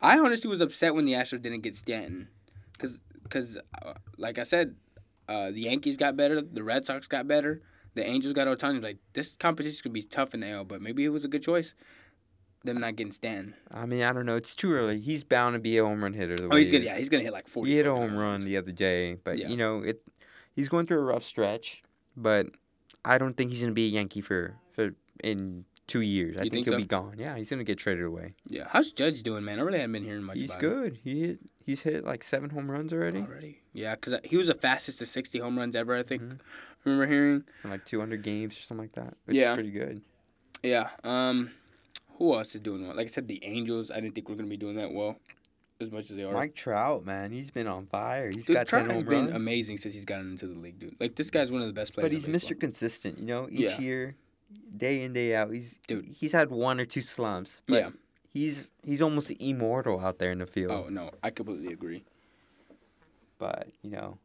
I 0.00 0.18
honestly 0.18 0.50
was 0.50 0.60
upset 0.60 0.94
when 0.94 1.06
the 1.06 1.12
Astros 1.12 1.42
didn't 1.42 1.62
get 1.62 1.74
Stanton, 1.74 2.28
cause 2.78 2.98
cause 3.30 3.58
uh, 3.82 3.94
like 4.18 4.38
I 4.38 4.42
said, 4.42 4.76
uh, 5.28 5.50
the 5.50 5.60
Yankees 5.60 5.96
got 5.96 6.16
better, 6.16 6.40
the 6.42 6.62
Red 6.62 6.84
Sox 6.84 7.06
got 7.06 7.26
better, 7.26 7.62
the 7.94 8.04
Angels 8.04 8.34
got 8.34 8.46
Ohtani. 8.46 8.82
Like 8.82 8.98
this 9.12 9.36
competition 9.36 9.80
could 9.82 9.92
be 9.92 10.02
tough 10.02 10.34
in 10.34 10.40
the 10.40 10.50
AL, 10.50 10.64
but 10.64 10.82
maybe 10.82 11.04
it 11.04 11.08
was 11.08 11.24
a 11.24 11.28
good 11.28 11.42
choice. 11.42 11.74
Them 12.64 12.80
not 12.80 12.96
getting 12.96 13.12
Stanton. 13.12 13.54
I 13.70 13.84
mean, 13.84 14.02
I 14.02 14.12
don't 14.12 14.24
know. 14.24 14.36
It's 14.36 14.54
too 14.54 14.72
early. 14.72 14.98
He's 14.98 15.22
bound 15.22 15.52
to 15.52 15.58
be 15.58 15.76
a 15.76 15.84
home 15.84 16.02
run 16.02 16.14
hitter. 16.14 16.36
The 16.36 16.48
oh, 16.48 16.56
he's 16.56 16.70
gonna 16.70 16.84
yeah, 16.84 16.96
he's 16.96 17.10
gonna 17.10 17.22
hit 17.22 17.32
like 17.32 17.46
forty. 17.46 17.70
He 17.70 17.76
hit 17.76 17.86
a 17.86 17.92
home 17.92 18.16
run 18.16 18.44
the 18.44 18.56
other 18.56 18.72
day, 18.72 19.14
but 19.22 19.38
yeah. 19.38 19.48
you 19.48 19.56
know 19.56 19.80
it. 19.80 20.02
He's 20.54 20.68
going 20.68 20.86
through 20.86 21.00
a 21.00 21.04
rough 21.04 21.24
stretch, 21.24 21.82
but 22.16 22.46
I 23.04 23.18
don't 23.18 23.36
think 23.36 23.50
he's 23.50 23.60
gonna 23.60 23.72
be 23.72 23.86
a 23.86 23.90
Yankee 23.90 24.22
for 24.22 24.54
for 24.72 24.94
in 25.22 25.66
two 25.86 26.00
years. 26.00 26.36
I 26.36 26.40
think, 26.40 26.52
think, 26.52 26.66
he'll 26.66 26.74
so? 26.74 26.78
be 26.78 26.86
gone. 26.86 27.16
Yeah, 27.18 27.36
he's 27.36 27.50
gonna 27.50 27.64
get 27.64 27.78
traded 27.78 28.04
away. 28.04 28.34
Yeah, 28.46 28.64
how's 28.68 28.92
Judge 28.92 29.22
doing, 29.22 29.44
man? 29.44 29.58
I 29.58 29.62
really 29.62 29.78
haven't 29.78 29.92
been 29.92 30.04
hearing 30.04 30.24
much. 30.24 30.36
About 30.36 30.42
him. 30.42 30.48
He's 30.48 30.56
good. 30.56 30.92
Him. 30.94 31.00
He 31.04 31.20
hit, 31.20 31.38
he's 31.64 31.82
hit 31.82 32.04
like 32.04 32.22
seven 32.22 32.50
home 32.50 32.70
runs 32.70 32.92
already. 32.92 33.20
Already, 33.20 33.60
yeah, 33.72 33.94
because 33.94 34.18
he 34.24 34.36
was 34.36 34.48
the 34.48 34.54
fastest 34.54 34.98
to 34.98 35.06
sixty 35.06 35.38
home 35.38 35.58
runs 35.58 35.76
ever. 35.76 35.96
I 35.96 36.02
think. 36.02 36.22
Mm-hmm. 36.22 36.32
I 36.34 36.90
remember 36.90 37.06
hearing. 37.06 37.44
In 37.64 37.70
like 37.70 37.84
two 37.84 38.00
hundred 38.00 38.22
games 38.22 38.56
or 38.56 38.60
something 38.60 38.84
like 38.84 38.92
that. 38.92 39.14
Which 39.24 39.36
yeah, 39.36 39.50
is 39.50 39.54
pretty 39.54 39.70
good. 39.70 40.02
Yeah. 40.62 40.90
Um, 41.02 41.50
who 42.18 42.34
else 42.34 42.54
is 42.54 42.60
doing 42.60 42.86
well? 42.86 42.96
Like 42.96 43.06
I 43.06 43.10
said, 43.10 43.28
the 43.28 43.44
Angels. 43.44 43.90
I 43.90 44.00
didn't 44.00 44.14
think 44.14 44.28
we 44.28 44.34
are 44.34 44.36
gonna 44.36 44.48
be 44.48 44.56
doing 44.56 44.76
that 44.76 44.92
well. 44.92 45.16
As 45.80 45.90
much 45.90 46.10
as 46.10 46.16
they 46.16 46.22
are. 46.22 46.32
Mike 46.32 46.54
Trout, 46.54 47.04
man, 47.04 47.32
he's 47.32 47.50
been 47.50 47.66
on 47.66 47.86
fire. 47.86 48.30
He's 48.30 48.46
dude, 48.46 48.56
got 48.56 48.68
Trout 48.68 48.86
10 48.86 48.94
has 48.94 49.02
been 49.02 49.34
amazing 49.34 49.76
since 49.76 49.92
he's 49.92 50.04
gotten 50.04 50.30
into 50.30 50.46
the 50.46 50.54
league, 50.54 50.78
dude. 50.78 50.94
Like 51.00 51.16
this 51.16 51.30
guy's 51.30 51.50
one 51.50 51.62
of 51.62 51.66
the 51.66 51.72
best 51.72 51.94
players. 51.94 52.08
But 52.08 52.12
he's 52.12 52.26
Mr. 52.28 52.58
Consistent, 52.58 53.18
you 53.18 53.26
know. 53.26 53.48
Each 53.50 53.60
yeah. 53.60 53.80
year, 53.80 54.16
day 54.76 55.02
in 55.02 55.12
day 55.12 55.34
out. 55.34 55.52
He's 55.52 55.78
dude. 55.86 56.06
He's 56.06 56.32
had 56.32 56.50
one 56.50 56.80
or 56.80 56.84
two 56.84 57.00
slumps. 57.00 57.62
But 57.66 57.82
yeah. 57.82 57.90
He's 58.32 58.72
he's 58.84 59.00
almost 59.00 59.30
immortal 59.30 60.00
out 60.00 60.18
there 60.18 60.32
in 60.32 60.38
the 60.38 60.46
field. 60.46 60.72
Oh 60.72 60.88
no, 60.88 61.10
I 61.22 61.30
completely 61.30 61.72
agree. 61.72 62.04
But 63.38 63.68
you 63.82 63.90
know, 63.90 64.18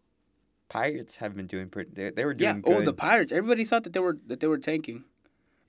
Pirates 0.68 1.18
have 1.18 1.36
been 1.36 1.48
doing 1.48 1.70
pretty. 1.70 1.92
They, 1.94 2.10
they 2.10 2.26
were 2.26 2.34
doing. 2.34 2.56
Yeah. 2.56 2.62
Good. 2.62 2.82
Oh, 2.82 2.82
the 2.82 2.94
Pirates. 2.94 3.32
Everybody 3.32 3.66
thought 3.66 3.84
that 3.84 3.94
they 3.94 4.00
were 4.00 4.18
that 4.28 4.40
they 4.40 4.48
were 4.48 4.58
tanking. 4.58 5.04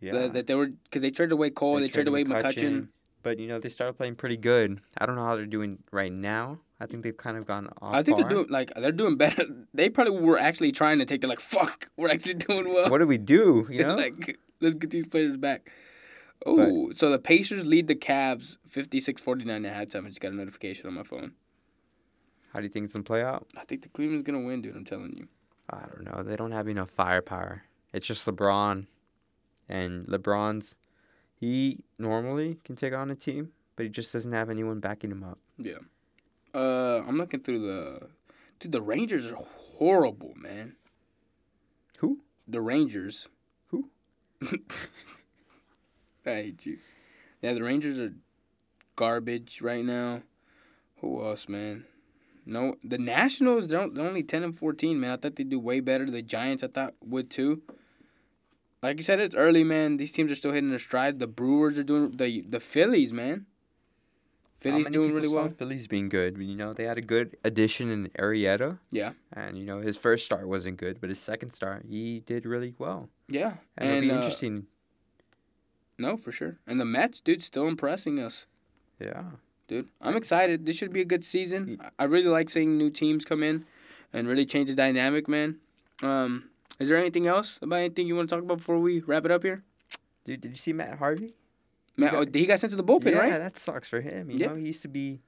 Yeah. 0.00 0.12
The, 0.12 0.28
that 0.30 0.46
they 0.46 0.54
were 0.54 0.68
because 0.68 1.02
they 1.02 1.10
traded 1.10 1.32
away 1.32 1.50
Cole. 1.50 1.76
They, 1.76 1.82
they 1.82 1.88
traded, 1.88 2.12
traded 2.12 2.30
away 2.32 2.42
McCutchen. 2.42 2.54
McCutchen. 2.54 2.88
But 3.22 3.38
you 3.38 3.48
know 3.48 3.58
they 3.58 3.68
started 3.68 3.94
playing 3.94 4.16
pretty 4.16 4.38
good. 4.38 4.80
I 4.96 5.04
don't 5.04 5.16
know 5.16 5.24
how 5.24 5.36
they're 5.36 5.44
doing 5.44 5.78
right 5.92 6.12
now. 6.12 6.60
I 6.80 6.86
think 6.86 7.02
they've 7.02 7.16
kind 7.16 7.36
of 7.36 7.46
gone 7.46 7.68
off. 7.82 7.94
I 7.94 8.02
think 8.02 8.18
far. 8.18 8.28
they're 8.28 8.38
doing 8.38 8.50
like 8.50 8.72
they're 8.74 8.92
doing 8.92 9.16
better. 9.16 9.44
They 9.74 9.90
probably 9.90 10.18
were 10.18 10.38
actually 10.38 10.72
trying 10.72 10.98
to 10.98 11.04
take. 11.04 11.20
They're 11.20 11.28
like, 11.28 11.40
"Fuck, 11.40 11.90
we're 11.96 12.08
actually 12.08 12.34
doing 12.48 12.72
well." 12.72 12.90
What 12.90 12.98
do 12.98 13.06
we 13.06 13.18
do? 13.18 13.66
You 13.70 13.82
know, 13.84 13.96
like 13.96 14.38
let's 14.60 14.74
get 14.74 14.90
these 14.90 15.06
players 15.06 15.36
back. 15.36 15.70
Oh, 16.46 16.90
so 16.94 17.10
the 17.10 17.18
Pacers 17.18 17.66
lead 17.66 17.86
the 17.86 17.94
Cavs 17.94 18.56
56-49 18.70 19.66
at 19.66 19.88
halftime. 19.88 20.06
I 20.06 20.08
just 20.08 20.20
got 20.20 20.32
a 20.32 20.36
notification 20.36 20.86
on 20.86 20.94
my 20.94 21.02
phone. 21.02 21.32
How 22.52 22.60
do 22.60 22.64
you 22.64 22.70
think 22.70 22.84
it's 22.84 22.94
gonna 22.94 23.04
play 23.04 23.22
out? 23.22 23.46
I 23.56 23.64
think 23.64 23.82
the 23.82 23.88
Cleveland's 23.88 24.22
gonna 24.22 24.40
win, 24.40 24.62
dude. 24.62 24.74
I'm 24.74 24.84
telling 24.84 25.12
you. 25.16 25.28
I 25.68 25.80
don't 25.80 26.04
know. 26.04 26.22
They 26.22 26.36
don't 26.36 26.52
have 26.52 26.68
enough 26.68 26.90
firepower. 26.90 27.64
It's 27.92 28.06
just 28.06 28.26
LeBron, 28.26 28.86
and 29.68 30.06
LeBron's 30.06 30.74
he 31.40 31.78
normally 31.98 32.58
can 32.64 32.76
take 32.76 32.92
on 32.92 33.10
a 33.10 33.14
team, 33.14 33.52
but 33.74 33.84
he 33.84 33.88
just 33.88 34.12
doesn't 34.12 34.32
have 34.32 34.50
anyone 34.50 34.78
backing 34.78 35.10
him 35.10 35.24
up. 35.24 35.38
Yeah. 35.56 35.78
Uh, 36.54 37.02
I'm 37.06 37.16
looking 37.16 37.40
through 37.40 37.60
the. 37.60 38.08
Dude, 38.58 38.72
the 38.72 38.82
Rangers 38.82 39.32
are 39.32 39.36
horrible, 39.36 40.34
man. 40.36 40.76
Who? 41.98 42.20
The 42.46 42.60
Rangers. 42.60 43.28
I 46.26 46.30
hate 46.30 46.66
you. 46.66 46.78
Yeah, 47.42 47.54
the 47.54 47.62
Rangers 47.62 47.98
are 47.98 48.12
garbage 48.96 49.60
right 49.62 49.84
now. 49.84 50.22
Who 51.00 51.24
else, 51.24 51.48
man? 51.48 51.84
No, 52.46 52.76
the 52.82 52.98
Nationals. 52.98 53.68
They're 53.68 53.80
only 53.80 54.22
ten 54.22 54.42
and 54.42 54.56
fourteen, 54.56 55.00
man. 55.00 55.12
I 55.12 55.16
thought 55.16 55.36
they'd 55.36 55.48
do 55.48 55.60
way 55.60 55.80
better. 55.80 56.10
The 56.10 56.22
Giants, 56.22 56.62
I 56.62 56.68
thought 56.68 56.94
would 57.04 57.30
too. 57.30 57.62
Like 58.82 58.96
you 58.96 59.02
said, 59.02 59.20
it's 59.20 59.34
early, 59.34 59.62
man. 59.62 59.98
These 59.98 60.12
teams 60.12 60.30
are 60.30 60.34
still 60.34 60.52
hitting 60.52 60.70
their 60.70 60.78
stride. 60.78 61.18
The 61.18 61.26
Brewers 61.26 61.76
are 61.78 61.82
doing 61.82 62.16
the 62.16 62.42
the 62.42 62.60
Phillies, 62.60 63.12
man. 63.12 63.46
Phillies 64.60 64.86
doing 64.88 65.14
really 65.14 65.28
well. 65.28 65.48
Phillies 65.48 65.88
being 65.88 66.08
good. 66.08 66.36
You 66.36 66.54
know, 66.54 66.72
they 66.72 66.84
had 66.84 66.98
a 66.98 67.02
good 67.02 67.36
addition 67.44 67.90
in 67.90 68.08
Arrieta. 68.18 68.78
Yeah. 68.90 69.12
And 69.32 69.56
you 69.56 69.64
know, 69.64 69.80
his 69.80 69.96
first 69.96 70.24
start 70.24 70.46
wasn't 70.46 70.76
good, 70.76 71.00
but 71.00 71.08
his 71.08 71.18
second 71.18 71.52
start, 71.52 71.86
he 71.88 72.20
did 72.20 72.44
really 72.44 72.74
well. 72.78 73.08
Yeah. 73.28 73.54
And, 73.78 73.88
and 73.88 73.90
it'll 73.90 74.00
be 74.02 74.10
uh, 74.10 74.16
interesting. 74.16 74.66
No, 75.98 76.16
for 76.16 76.32
sure. 76.32 76.58
And 76.66 76.80
the 76.80 76.84
Mets, 76.84 77.20
dude, 77.20 77.42
still 77.42 77.68
impressing 77.68 78.18
us. 78.18 78.46
Yeah. 78.98 79.22
Dude, 79.66 79.88
I'm 80.00 80.16
excited. 80.16 80.66
This 80.66 80.76
should 80.76 80.92
be 80.92 81.00
a 81.00 81.04
good 81.04 81.24
season. 81.24 81.80
I 81.98 82.04
really 82.04 82.28
like 82.28 82.50
seeing 82.50 82.76
new 82.76 82.90
teams 82.90 83.24
come 83.24 83.42
in 83.42 83.64
and 84.12 84.26
really 84.26 84.44
change 84.44 84.68
the 84.68 84.74
dynamic, 84.74 85.28
man. 85.28 85.58
Um, 86.02 86.50
is 86.78 86.88
there 86.88 86.96
anything 86.96 87.26
else 87.26 87.58
about 87.62 87.76
anything 87.76 88.06
you 88.06 88.16
want 88.16 88.28
to 88.28 88.34
talk 88.34 88.44
about 88.44 88.58
before 88.58 88.78
we 88.78 89.00
wrap 89.00 89.24
it 89.24 89.30
up 89.30 89.42
here? 89.42 89.62
Dude, 90.24 90.40
did 90.40 90.50
you 90.50 90.56
see 90.56 90.72
Matt 90.72 90.98
Harvey? 90.98 91.34
Matt, 91.96 92.10
he 92.10 92.16
got, 92.16 92.28
oh, 92.28 92.38
he 92.38 92.46
got 92.46 92.60
sent 92.60 92.70
to 92.70 92.76
the 92.76 92.84
bullpen, 92.84 93.12
yeah, 93.12 93.18
right? 93.18 93.32
Yeah, 93.32 93.38
that 93.38 93.56
sucks 93.56 93.88
for 93.88 94.00
him. 94.00 94.30
You 94.30 94.38
yeah. 94.38 94.46
know, 94.46 94.54
he 94.54 94.66
used 94.66 94.82
to 94.82 94.88
be 94.88 95.20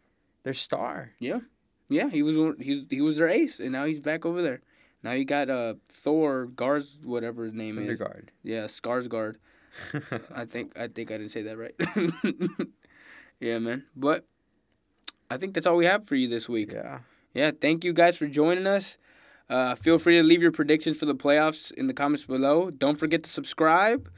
their 0.43 0.55
star. 0.55 1.11
Yeah, 1.19 1.41
yeah, 1.89 2.09
he 2.09 2.23
was 2.23 2.37
he 2.61 2.87
he 2.89 3.01
was 3.01 3.19
their 3.19 3.29
ace, 3.29 3.61
and 3.61 3.73
now 3.73 3.85
he's 3.85 4.01
back 4.01 4.25
over 4.25 4.43
there. 4.43 4.63
Now 5.03 5.13
you 5.13 5.25
got 5.25 5.51
uh 5.51 5.75
Thor 5.89 6.47
Gars 6.47 6.99
whatever 7.03 7.45
his 7.45 7.55
name 7.55 7.79
is. 7.79 8.01
Yeah, 8.43 8.65
Skarsgård. 8.65 9.37
I 10.35 10.45
think 10.45 10.79
I 10.79 10.89
think 10.89 11.11
I 11.11 11.19
didn't 11.19 11.31
say 11.31 11.43
that 11.43 11.59
right. 11.59 11.75
yeah, 13.41 13.59
man. 13.59 13.85
But 13.97 14.27
I 15.31 15.37
think 15.37 15.55
that's 15.55 15.67
all 15.67 15.77
we 15.77 15.87
have 15.87 16.05
for 16.07 16.15
you 16.15 16.29
this 16.29 16.49
week. 16.49 16.73
Yeah. 16.73 17.01
Yeah. 17.35 17.51
Thank 17.59 17.85
you 17.85 17.93
guys 17.93 18.17
for 18.17 18.27
joining 18.27 18.67
us. 18.67 18.99
Uh, 19.49 19.75
feel 19.75 19.99
free 19.99 20.17
to 20.17 20.23
leave 20.23 20.41
your 20.41 20.53
predictions 20.53 20.99
for 20.99 21.07
the 21.07 21.15
playoffs 21.15 21.73
in 21.73 21.87
the 21.87 21.95
comments 21.95 22.25
below. 22.25 22.71
Don't 22.71 22.99
forget 22.99 23.23
to 23.25 23.31
subscribe. 23.31 24.11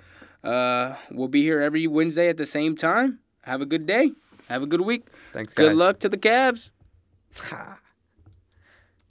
Uh, 0.44 0.94
we'll 1.10 1.28
be 1.28 1.42
here 1.42 1.60
every 1.60 1.86
Wednesday 1.86 2.28
at 2.28 2.36
the 2.36 2.46
same 2.46 2.76
time. 2.76 3.20
Have 3.42 3.60
a 3.60 3.66
good 3.66 3.86
day. 3.86 4.12
Have 4.48 4.62
a 4.62 4.66
good 4.66 4.82
week. 4.82 5.06
Thanks, 5.32 5.54
guys. 5.54 5.68
Good 5.68 5.76
luck 5.76 5.98
to 6.00 6.08
the 6.08 6.18
Cavs. 6.18 6.70